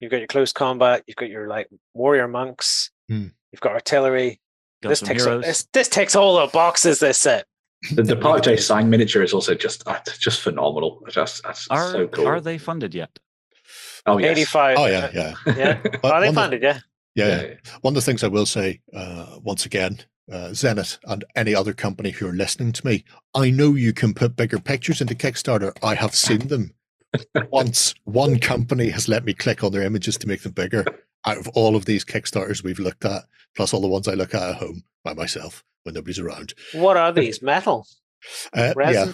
you've 0.00 0.10
got 0.10 0.18
your 0.18 0.26
close 0.26 0.52
combat, 0.52 1.04
you've 1.06 1.16
got 1.16 1.28
your 1.28 1.48
like 1.48 1.68
warrior 1.92 2.28
monks, 2.28 2.90
Hmm. 3.08 3.26
You've 3.56 3.60
got 3.62 3.72
artillery. 3.72 4.38
Got 4.82 4.90
this 4.90 5.00
takes 5.00 5.26
all, 5.26 5.40
this, 5.40 5.66
this 5.72 5.88
takes 5.88 6.14
all 6.14 6.38
the 6.38 6.52
boxes. 6.52 6.98
This 6.98 7.18
set. 7.18 7.46
The, 7.92 8.02
the 8.02 8.16
Park 8.16 8.42
J 8.44 8.56
Sang 8.58 8.90
miniature 8.90 9.22
is 9.22 9.32
also 9.32 9.54
just 9.54 9.86
uh, 9.88 9.98
just 10.18 10.42
phenomenal. 10.42 11.02
Just 11.08 11.42
that's 11.42 11.66
Are 11.68 11.90
so 11.90 12.08
cool. 12.08 12.26
are 12.26 12.40
they 12.40 12.58
funded 12.58 12.94
yet? 12.94 13.18
Oh 14.04 14.18
yes. 14.18 14.36
85. 14.38 14.78
Oh 14.78 14.86
yeah, 14.86 15.10
yeah. 15.14 15.34
yeah. 15.56 15.78
Are 16.04 16.20
they 16.20 16.28
one 16.28 16.28
of- 16.28 16.34
funded? 16.34 16.62
Yeah. 16.62 16.80
yeah, 17.14 17.42
yeah. 17.42 17.54
One 17.80 17.92
of 17.92 17.94
the 17.96 18.02
things 18.02 18.22
I 18.22 18.28
will 18.28 18.46
say, 18.46 18.80
uh, 18.94 19.38
once 19.42 19.64
again, 19.66 20.00
uh, 20.30 20.52
Zenith 20.52 20.98
and 21.04 21.24
any 21.34 21.54
other 21.54 21.72
company 21.72 22.10
who 22.10 22.28
are 22.28 22.32
listening 22.32 22.72
to 22.72 22.86
me, 22.86 23.04
I 23.34 23.50
know 23.50 23.74
you 23.74 23.92
can 23.92 24.14
put 24.14 24.36
bigger 24.36 24.58
pictures 24.58 25.00
into 25.00 25.14
Kickstarter. 25.14 25.76
I 25.82 25.94
have 25.94 26.14
seen 26.14 26.48
them. 26.48 26.72
Once 27.50 27.94
one 28.04 28.38
company 28.38 28.90
has 28.90 29.08
let 29.08 29.24
me 29.24 29.32
click 29.32 29.64
on 29.64 29.72
their 29.72 29.82
images 29.82 30.18
to 30.18 30.28
make 30.28 30.42
them 30.42 30.52
bigger. 30.52 30.84
Out 31.24 31.38
of 31.38 31.48
all 31.48 31.74
of 31.74 31.86
these 31.86 32.04
Kickstarters 32.04 32.62
we've 32.62 32.78
looked 32.78 33.04
at, 33.04 33.22
plus 33.56 33.72
all 33.72 33.80
the 33.80 33.88
ones 33.88 34.06
I 34.06 34.14
look 34.14 34.34
at 34.34 34.42
at 34.42 34.56
home 34.56 34.84
by 35.04 35.14
myself 35.14 35.64
when 35.82 35.94
nobody's 35.94 36.18
around. 36.18 36.54
What 36.72 36.96
are 36.96 37.12
these? 37.12 37.42
Metal. 37.42 37.86
Uh, 38.52 38.74
yeah, 38.76 39.12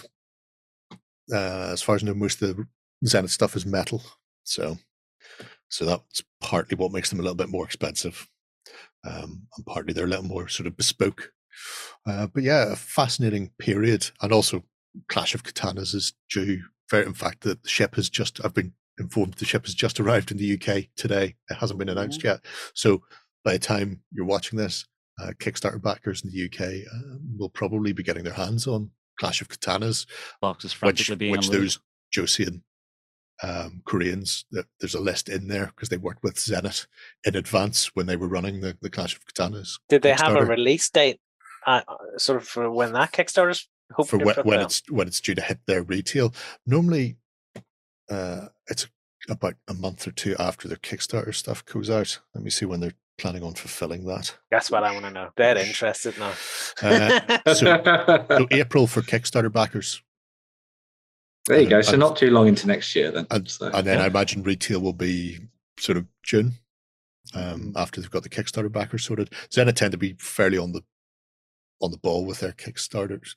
uh, 1.32 1.70
as 1.73 1.82
far 1.82 1.97
as 1.97 2.02
I 2.02 2.06
know, 2.06 2.14
most 2.14 2.43
of 2.43 2.56
the 2.56 2.66
Zenith 3.06 3.31
stuff 3.31 3.56
is 3.56 3.66
metal, 3.66 4.02
so 4.44 4.78
so 5.69 5.85
that's 5.85 6.23
partly 6.40 6.77
what 6.77 6.93
makes 6.93 7.10
them 7.10 7.19
a 7.19 7.23
little 7.23 7.36
bit 7.36 7.48
more 7.48 7.64
expensive, 7.64 8.28
um, 9.05 9.47
and 9.56 9.66
partly 9.66 9.93
they're 9.93 10.05
a 10.05 10.09
little 10.09 10.24
more 10.24 10.48
sort 10.48 10.66
of 10.66 10.77
bespoke. 10.77 11.32
Uh, 12.06 12.27
but 12.27 12.43
yeah, 12.43 12.73
a 12.73 12.77
fascinating 12.77 13.51
period, 13.59 14.10
and 14.23 14.32
also 14.32 14.64
Clash 15.09 15.35
of 15.35 15.43
Katanas 15.43 15.94
is 15.94 16.14
due. 16.31 16.62
Very, 16.90 17.06
in 17.06 17.14
fact, 17.14 17.43
the 17.43 17.59
ship 17.64 17.94
has 17.97 18.09
just. 18.09 18.44
I've 18.44 18.55
been 18.55 18.73
informed 18.98 19.35
the 19.35 19.47
ship 19.47 19.64
has 19.64 19.74
just 19.74 19.98
arrived 19.98 20.31
in 20.31 20.36
the 20.36 20.55
UK 20.55 20.89
today. 20.97 21.35
It 21.51 21.55
hasn't 21.55 21.78
been 21.78 21.89
announced 21.89 22.23
yet, 22.23 22.40
so 22.74 23.02
by 23.44 23.52
the 23.52 23.59
time 23.59 24.02
you're 24.12 24.27
watching 24.27 24.59
this, 24.59 24.86
uh, 25.20 25.32
Kickstarter 25.39 25.82
backers 25.82 26.23
in 26.24 26.31
the 26.31 26.44
UK 26.47 26.86
uh, 26.93 27.19
will 27.39 27.51
probably 27.51 27.93
be 27.93 28.02
getting 28.02 28.24
their 28.24 28.32
hands 28.32 28.66
on 28.66 28.90
Clash 29.19 29.40
of 29.40 29.48
Katanas 29.48 30.06
Boxes 30.40 30.81
which, 30.81 31.16
being 31.19 31.32
which 31.32 31.51
those 31.51 31.78
Joseon 32.14 32.62
um, 33.43 33.82
Koreans, 33.85 34.44
there's 34.78 34.94
a 34.94 35.01
list 35.01 35.28
in 35.28 35.48
there 35.48 35.66
because 35.66 35.89
they 35.89 35.97
worked 35.97 36.23
with 36.23 36.39
Zenith 36.39 36.86
in 37.24 37.35
advance 37.35 37.90
when 37.94 38.06
they 38.06 38.16
were 38.16 38.28
running 38.28 38.60
the, 38.60 38.77
the 38.81 38.90
Clash 38.90 39.16
of 39.16 39.27
Katanas. 39.27 39.78
Did 39.89 40.02
they 40.02 40.12
have 40.12 40.36
a 40.36 40.44
release 40.44 40.89
date? 40.90 41.20
Uh, 41.66 41.82
sort 42.16 42.40
of 42.40 42.47
for 42.47 42.70
when 42.70 42.93
that 42.93 43.12
Kickstarter's 43.12 43.69
for 44.06 44.19
when, 44.19 44.35
when 44.44 44.60
it's 44.60 44.82
when 44.90 45.06
it's 45.06 45.20
due 45.20 45.35
to 45.35 45.43
hit 45.43 45.60
their 45.66 45.82
retail. 45.82 46.35
Normally, 46.66 47.16
uh, 48.10 48.47
it's 48.69 48.89
about 49.28 49.55
a 49.69 49.74
month 49.74 50.07
or 50.07 50.11
two 50.12 50.35
after 50.39 50.69
their 50.69 50.77
Kickstarter 50.78 51.35
stuff 51.35 51.65
goes 51.65 51.89
out. 51.90 52.19
Let 52.35 52.44
me 52.44 52.51
see 52.51 52.65
when 52.66 52.81
they're 52.81 52.94
planning 53.19 53.43
on 53.43 53.55
fulfilling 53.55 54.05
that. 54.07 54.36
That's 54.51 54.70
what 54.70 54.82
I 54.85 54.93
want 54.93 55.05
to 55.05 55.11
know. 55.11 55.28
They're 55.36 55.59
interested 55.59 56.19
now. 56.19 56.32
Uh, 56.82 57.55
so, 57.55 57.82
so 58.28 58.47
April 58.51 58.86
for 58.86 59.03
Kickstarter 59.03 59.53
backers, 59.53 60.03
there 61.47 61.61
you 61.61 61.69
go. 61.69 61.81
So 61.82 61.93
and- 61.93 62.01
not 62.01 62.16
too 62.16 62.31
long 62.31 62.49
into 62.49 62.66
next 62.66 62.94
year 62.97 63.11
then. 63.11 63.27
and, 63.31 63.49
So, 63.49 63.66
and 63.73 63.86
then 63.86 63.99
yeah. 63.99 64.05
I 64.05 64.07
imagine 64.07 64.43
retail 64.43 64.81
will 64.81 64.93
be 64.93 65.39
sort 65.78 65.99
of 65.99 66.07
June 66.23 66.53
um, 67.35 67.73
after 67.77 68.01
they've 68.01 68.11
got 68.11 68.23
the 68.23 68.28
Kickstarter 68.28 68.70
backers 68.70 69.05
sorted. 69.05 69.32
Zenith 69.53 69.74
tend 69.77 69.93
to 69.93 69.99
be 69.99 70.15
fairly 70.19 70.59
on 70.59 70.73
the 70.73 70.82
on 71.82 71.90
the 71.90 71.98
ball 71.98 72.24
with 72.24 72.40
their 72.40 72.52
Kickstarters 72.52 73.34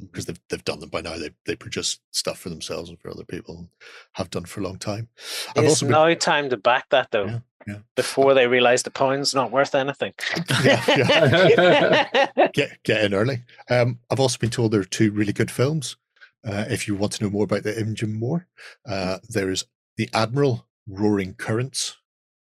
because 0.00 0.26
they've 0.26 0.40
they've 0.48 0.64
done 0.64 0.80
them 0.80 0.88
by 0.88 1.02
now. 1.02 1.18
They 1.18 1.30
they 1.46 1.54
produce 1.54 2.00
stuff 2.10 2.38
for 2.38 2.48
themselves 2.48 2.88
and 2.88 2.98
for 2.98 3.10
other 3.10 3.24
people, 3.24 3.58
and 3.58 3.68
have 4.14 4.30
done 4.30 4.46
for 4.46 4.60
a 4.60 4.64
long 4.64 4.78
time. 4.78 5.08
I've 5.50 5.64
It's 5.64 5.72
also 5.72 5.86
been, 5.86 5.92
now 5.92 6.14
time 6.14 6.50
to 6.50 6.56
back 6.56 6.88
that 6.90 7.10
though. 7.10 7.26
Yeah, 7.26 7.38
yeah. 7.66 7.78
Before 7.94 8.34
they 8.34 8.46
realize 8.46 8.82
the 8.82 8.90
pound's 8.90 9.34
not 9.34 9.52
worth 9.52 9.74
anything. 9.74 10.14
yeah, 10.64 10.84
yeah. 10.88 12.48
get 12.54 12.82
get 12.82 13.04
in 13.04 13.14
early. 13.14 13.44
Um, 13.70 14.00
I've 14.10 14.20
also 14.20 14.38
been 14.38 14.50
told 14.50 14.72
there 14.72 14.80
are 14.80 14.84
two 14.84 15.12
really 15.12 15.32
good 15.32 15.50
films. 15.50 15.96
Uh, 16.44 16.64
if 16.68 16.88
you 16.88 16.96
want 16.96 17.12
to 17.12 17.22
know 17.22 17.30
more 17.30 17.44
about 17.44 17.62
the 17.62 17.72
Imjin 17.72 18.18
War, 18.18 18.48
uh, 18.88 19.18
there 19.28 19.50
is 19.50 19.64
the 19.96 20.08
Admiral 20.12 20.66
Roaring 20.88 21.34
Currents, 21.34 21.98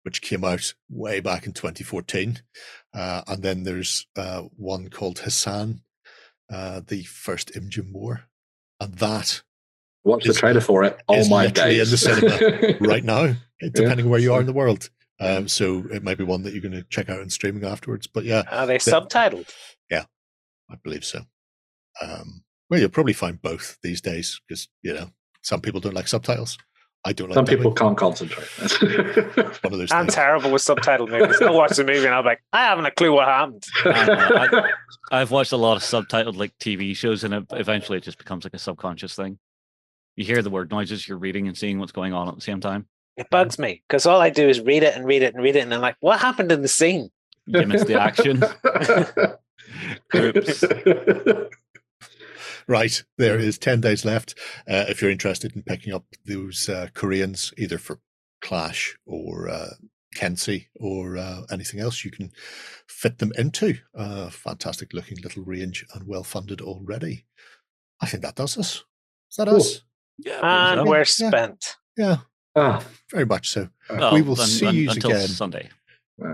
which 0.03 0.23
came 0.23 0.43
out 0.43 0.75
way 0.91 1.21
back 1.21 1.47
in 1.47 1.53
2014, 1.53 2.41
uh, 2.97 3.23
and 3.29 3.43
then 3.43 3.63
there's 3.63 4.07
uh, 4.17 4.43
one 4.57 4.89
called 4.89 5.19
Hansan, 5.19 5.81
uh, 6.53 6.81
the 6.87 7.05
first 7.05 7.53
Imjin 7.53 7.93
War, 7.93 8.25
and 8.81 8.95
that 8.95 9.43
Watch 10.07 10.25
the 10.25 10.35
trailer 10.35 10.61
for 10.61 10.85
it. 10.85 10.97
All 11.09 11.17
is 11.17 11.29
my 11.29 11.47
literally 11.47 11.81
in 11.81 11.91
the 11.91 11.97
cinema 11.97 12.77
right 12.81 13.03
now, 13.03 13.35
depending 13.61 14.09
where 14.09 14.21
you 14.21 14.33
are 14.33 14.41
in 14.41 14.47
the 14.47 14.53
world. 14.53 14.89
Um, 15.19 15.49
so 15.49 15.85
it 15.93 16.05
might 16.05 16.17
be 16.17 16.23
one 16.23 16.45
that 16.45 16.53
you're 16.53 16.63
going 16.63 16.81
to 16.81 16.85
check 16.85 17.11
out 17.11 17.19
in 17.19 17.29
streaming 17.29 17.65
afterwards. 17.65 18.07
But 18.07 18.23
yeah, 18.23 18.45
Are 18.49 18.69
they 18.69 18.79
subtitled? 18.79 19.53
Yeah, 19.91 20.05
I 20.71 20.77
believe 20.85 21.05
so. 21.05 21.23
Um, 22.01 22.45
well, 22.71 22.79
you'll 22.79 22.91
probably 22.91 23.15
find 23.15 23.43
both 23.43 23.79
these 23.83 24.01
days 24.01 24.41
because 24.47 24.69
you 24.83 24.95
know 24.95 25.11
some 25.43 25.61
people 25.61 25.81
don't 25.81 25.95
like 25.95 26.07
subtitles. 26.07 26.57
I 27.07 27.13
don't 27.13 27.29
like 27.29 27.35
Some 27.37 27.45
dubbing. 27.45 27.59
people 27.59 27.73
can't 27.73 27.97
concentrate. 27.97 28.49
One 29.63 29.73
of 29.73 29.79
those 29.79 29.93
I'm 29.93 30.07
things. 30.07 30.15
terrible 30.15 30.51
with 30.51 30.61
subtitled 30.63 31.09
movies. 31.09 31.41
I 31.41 31.51
watch 31.53 31.77
the 31.77 31.85
movie 31.85 32.05
and 32.05 32.13
I'm 32.13 32.25
like, 32.25 32.43
I 32.53 32.65
haven't 32.65 32.87
a 32.87 32.91
clue 32.91 33.13
what 33.13 33.29
happened. 33.29 33.63
I 33.85 34.49
know, 34.51 34.67
I've 35.13 35.31
watched 35.31 35.53
a 35.53 35.57
lot 35.57 35.77
of 35.77 35.85
subtitled 35.85 36.37
like 36.37 36.59
TV 36.59 36.97
shows, 36.97 37.23
and 37.23 37.33
it, 37.33 37.45
eventually 37.53 37.99
it 37.99 38.03
just 38.05 38.19
becomes 38.19 38.43
like 38.43 38.55
a 38.55 38.59
subconscious 38.59 39.15
thing. 39.15 39.39
You 40.17 40.25
hear 40.25 40.43
the 40.43 40.51
word 40.51 40.73
noises, 40.73 41.07
you're 41.07 41.17
reading 41.19 41.47
and 41.47 41.57
seeing 41.57 41.79
what's 41.79 41.93
going 41.93 42.13
on 42.13 42.27
at 42.27 42.35
the 42.35 42.41
same 42.41 42.61
time. 42.61 42.89
It 43.17 43.31
bugs 43.31 43.57
me 43.57 43.85
because 43.89 44.05
all 44.05 44.21
I 44.21 44.31
do 44.31 44.49
is 44.49 44.61
read 44.61 44.83
it 44.83 44.97
and 44.97 45.07
read 45.07 45.23
it 45.23 45.33
and 45.33 45.45
read 45.45 45.55
it, 45.55 45.61
and 45.61 45.73
I'm 45.73 45.81
like, 45.81 45.97
what 46.01 46.19
happened 46.19 46.51
in 46.51 46.63
the 46.63 46.69
scene? 46.69 47.11
You 47.47 47.67
missed 47.69 47.87
the 47.87 48.01
action. 48.01 48.43
Oops. 50.15 50.65
Right, 52.69 53.03
there 53.17 53.39
is 53.39 53.59
10 53.59 53.81
days 53.81 54.05
left. 54.05 54.35
Uh, 54.69 54.85
if 54.89 55.01
you're 55.01 55.11
interested 55.11 55.55
in 55.55 55.63
picking 55.63 55.93
up 55.95 56.05
those 56.25 56.69
uh, 56.69 56.89
Koreans, 56.95 57.53
either 57.57 57.79
for 57.79 58.01
Clash 58.43 58.97
or 59.07 59.49
uh, 59.49 59.71
Kensei 60.17 60.67
or 60.75 61.17
uh, 61.17 61.43
anything 61.53 61.79
else, 61.79 62.05
you 62.05 62.11
can 62.11 62.33
fit 62.89 63.19
them 63.19 63.31
into 63.39 63.75
a 63.95 64.31
fantastic 64.31 64.93
looking 64.93 65.19
little 65.23 65.45
range 65.45 65.87
and 65.95 66.09
well 66.09 66.25
funded 66.25 66.61
already. 66.61 67.25
I 68.01 68.07
think 68.07 68.23
that 68.25 68.35
does 68.35 68.59
us. 68.59 68.85
Is 69.31 69.37
that 69.39 69.47
Cool. 69.47 69.57
us? 69.57 69.83
Yeah, 70.19 70.41
And 70.43 70.89
we're 70.89 70.99
Yeah. 70.99 71.05
spent. 71.05 71.77
Yeah, 71.97 72.17
ah, 72.57 72.85
very 73.13 73.27
much 73.27 73.49
so. 73.51 73.69
Well, 73.89 74.13
we 74.13 74.23
will 74.23 74.41
un- 74.41 74.47
see 74.47 74.67
un- 74.67 74.75
yous 74.75 74.95
until 74.97 75.11
again. 75.13 75.29
Sunday. 75.29 75.71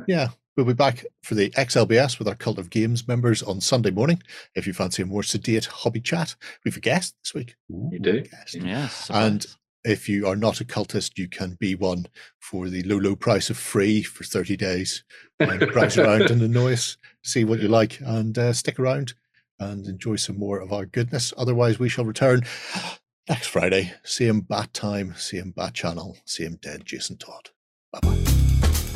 Yeah, 0.08 0.28
we'll 0.56 0.66
be 0.66 0.72
back 0.72 1.04
for 1.22 1.34
the 1.34 1.50
XLBS 1.50 2.18
with 2.18 2.28
our 2.28 2.34
Cult 2.34 2.58
of 2.58 2.70
Games 2.70 3.08
members 3.08 3.42
on 3.42 3.60
Sunday 3.60 3.90
morning. 3.90 4.22
If 4.54 4.66
you 4.66 4.72
fancy 4.72 5.02
a 5.02 5.06
more 5.06 5.22
sedate 5.22 5.66
hobby 5.66 6.00
chat, 6.00 6.34
we've 6.64 6.76
a 6.76 6.80
guest 6.80 7.14
this 7.22 7.34
week. 7.34 7.56
You 7.68 7.98
do? 7.98 8.20
Guest. 8.22 8.54
Yes. 8.54 9.10
And 9.12 9.46
if 9.84 10.08
you 10.08 10.26
are 10.26 10.36
not 10.36 10.60
a 10.60 10.64
cultist, 10.64 11.18
you 11.18 11.28
can 11.28 11.56
be 11.58 11.74
one 11.74 12.06
for 12.40 12.68
the 12.68 12.82
low, 12.82 12.98
low 12.98 13.16
price 13.16 13.50
of 13.50 13.56
free 13.56 14.02
for 14.02 14.24
30 14.24 14.56
days 14.56 15.04
and 15.40 15.60
browse 15.72 15.98
around 15.98 16.30
and 16.30 16.42
annoy 16.42 16.74
us, 16.74 16.96
see 17.24 17.44
what 17.44 17.60
you 17.60 17.68
like, 17.68 17.98
and 18.00 18.38
uh, 18.38 18.52
stick 18.52 18.78
around 18.78 19.14
and 19.58 19.86
enjoy 19.86 20.16
some 20.16 20.38
more 20.38 20.60
of 20.60 20.72
our 20.72 20.86
goodness. 20.86 21.32
Otherwise, 21.36 21.78
we 21.78 21.88
shall 21.88 22.04
return 22.04 22.42
next 23.28 23.48
Friday. 23.48 23.92
Same 24.04 24.40
bat 24.40 24.72
time, 24.72 25.14
same 25.16 25.50
bat 25.50 25.74
channel, 25.74 26.16
same 26.24 26.58
dead 26.60 26.84
Jason 26.84 27.16
Todd. 27.16 27.50
Bye 27.92 28.00
bye. 28.02 28.88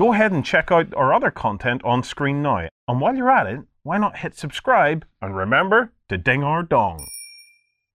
Go 0.00 0.14
ahead 0.14 0.32
and 0.32 0.42
check 0.42 0.72
out 0.72 0.94
our 0.94 1.12
other 1.12 1.30
content 1.30 1.82
on 1.84 2.02
screen 2.02 2.40
now. 2.40 2.70
And 2.88 3.02
while 3.02 3.14
you're 3.14 3.30
at 3.30 3.46
it, 3.46 3.60
why 3.82 3.98
not 3.98 4.16
hit 4.16 4.34
subscribe 4.34 5.04
and 5.20 5.36
remember 5.36 5.92
to 6.08 6.16
ding 6.16 6.42
our 6.42 6.62
dong. 6.62 7.06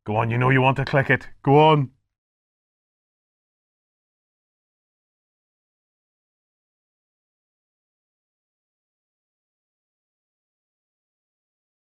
Go 0.05 0.17
on, 0.17 0.29
you 0.29 0.37
know 0.37 0.51
you 0.51 0.61
want 0.61 0.77
to 0.77 0.85
click 0.85 1.09
it. 1.09 1.29
Go 1.41 1.57
on. 1.57 1.89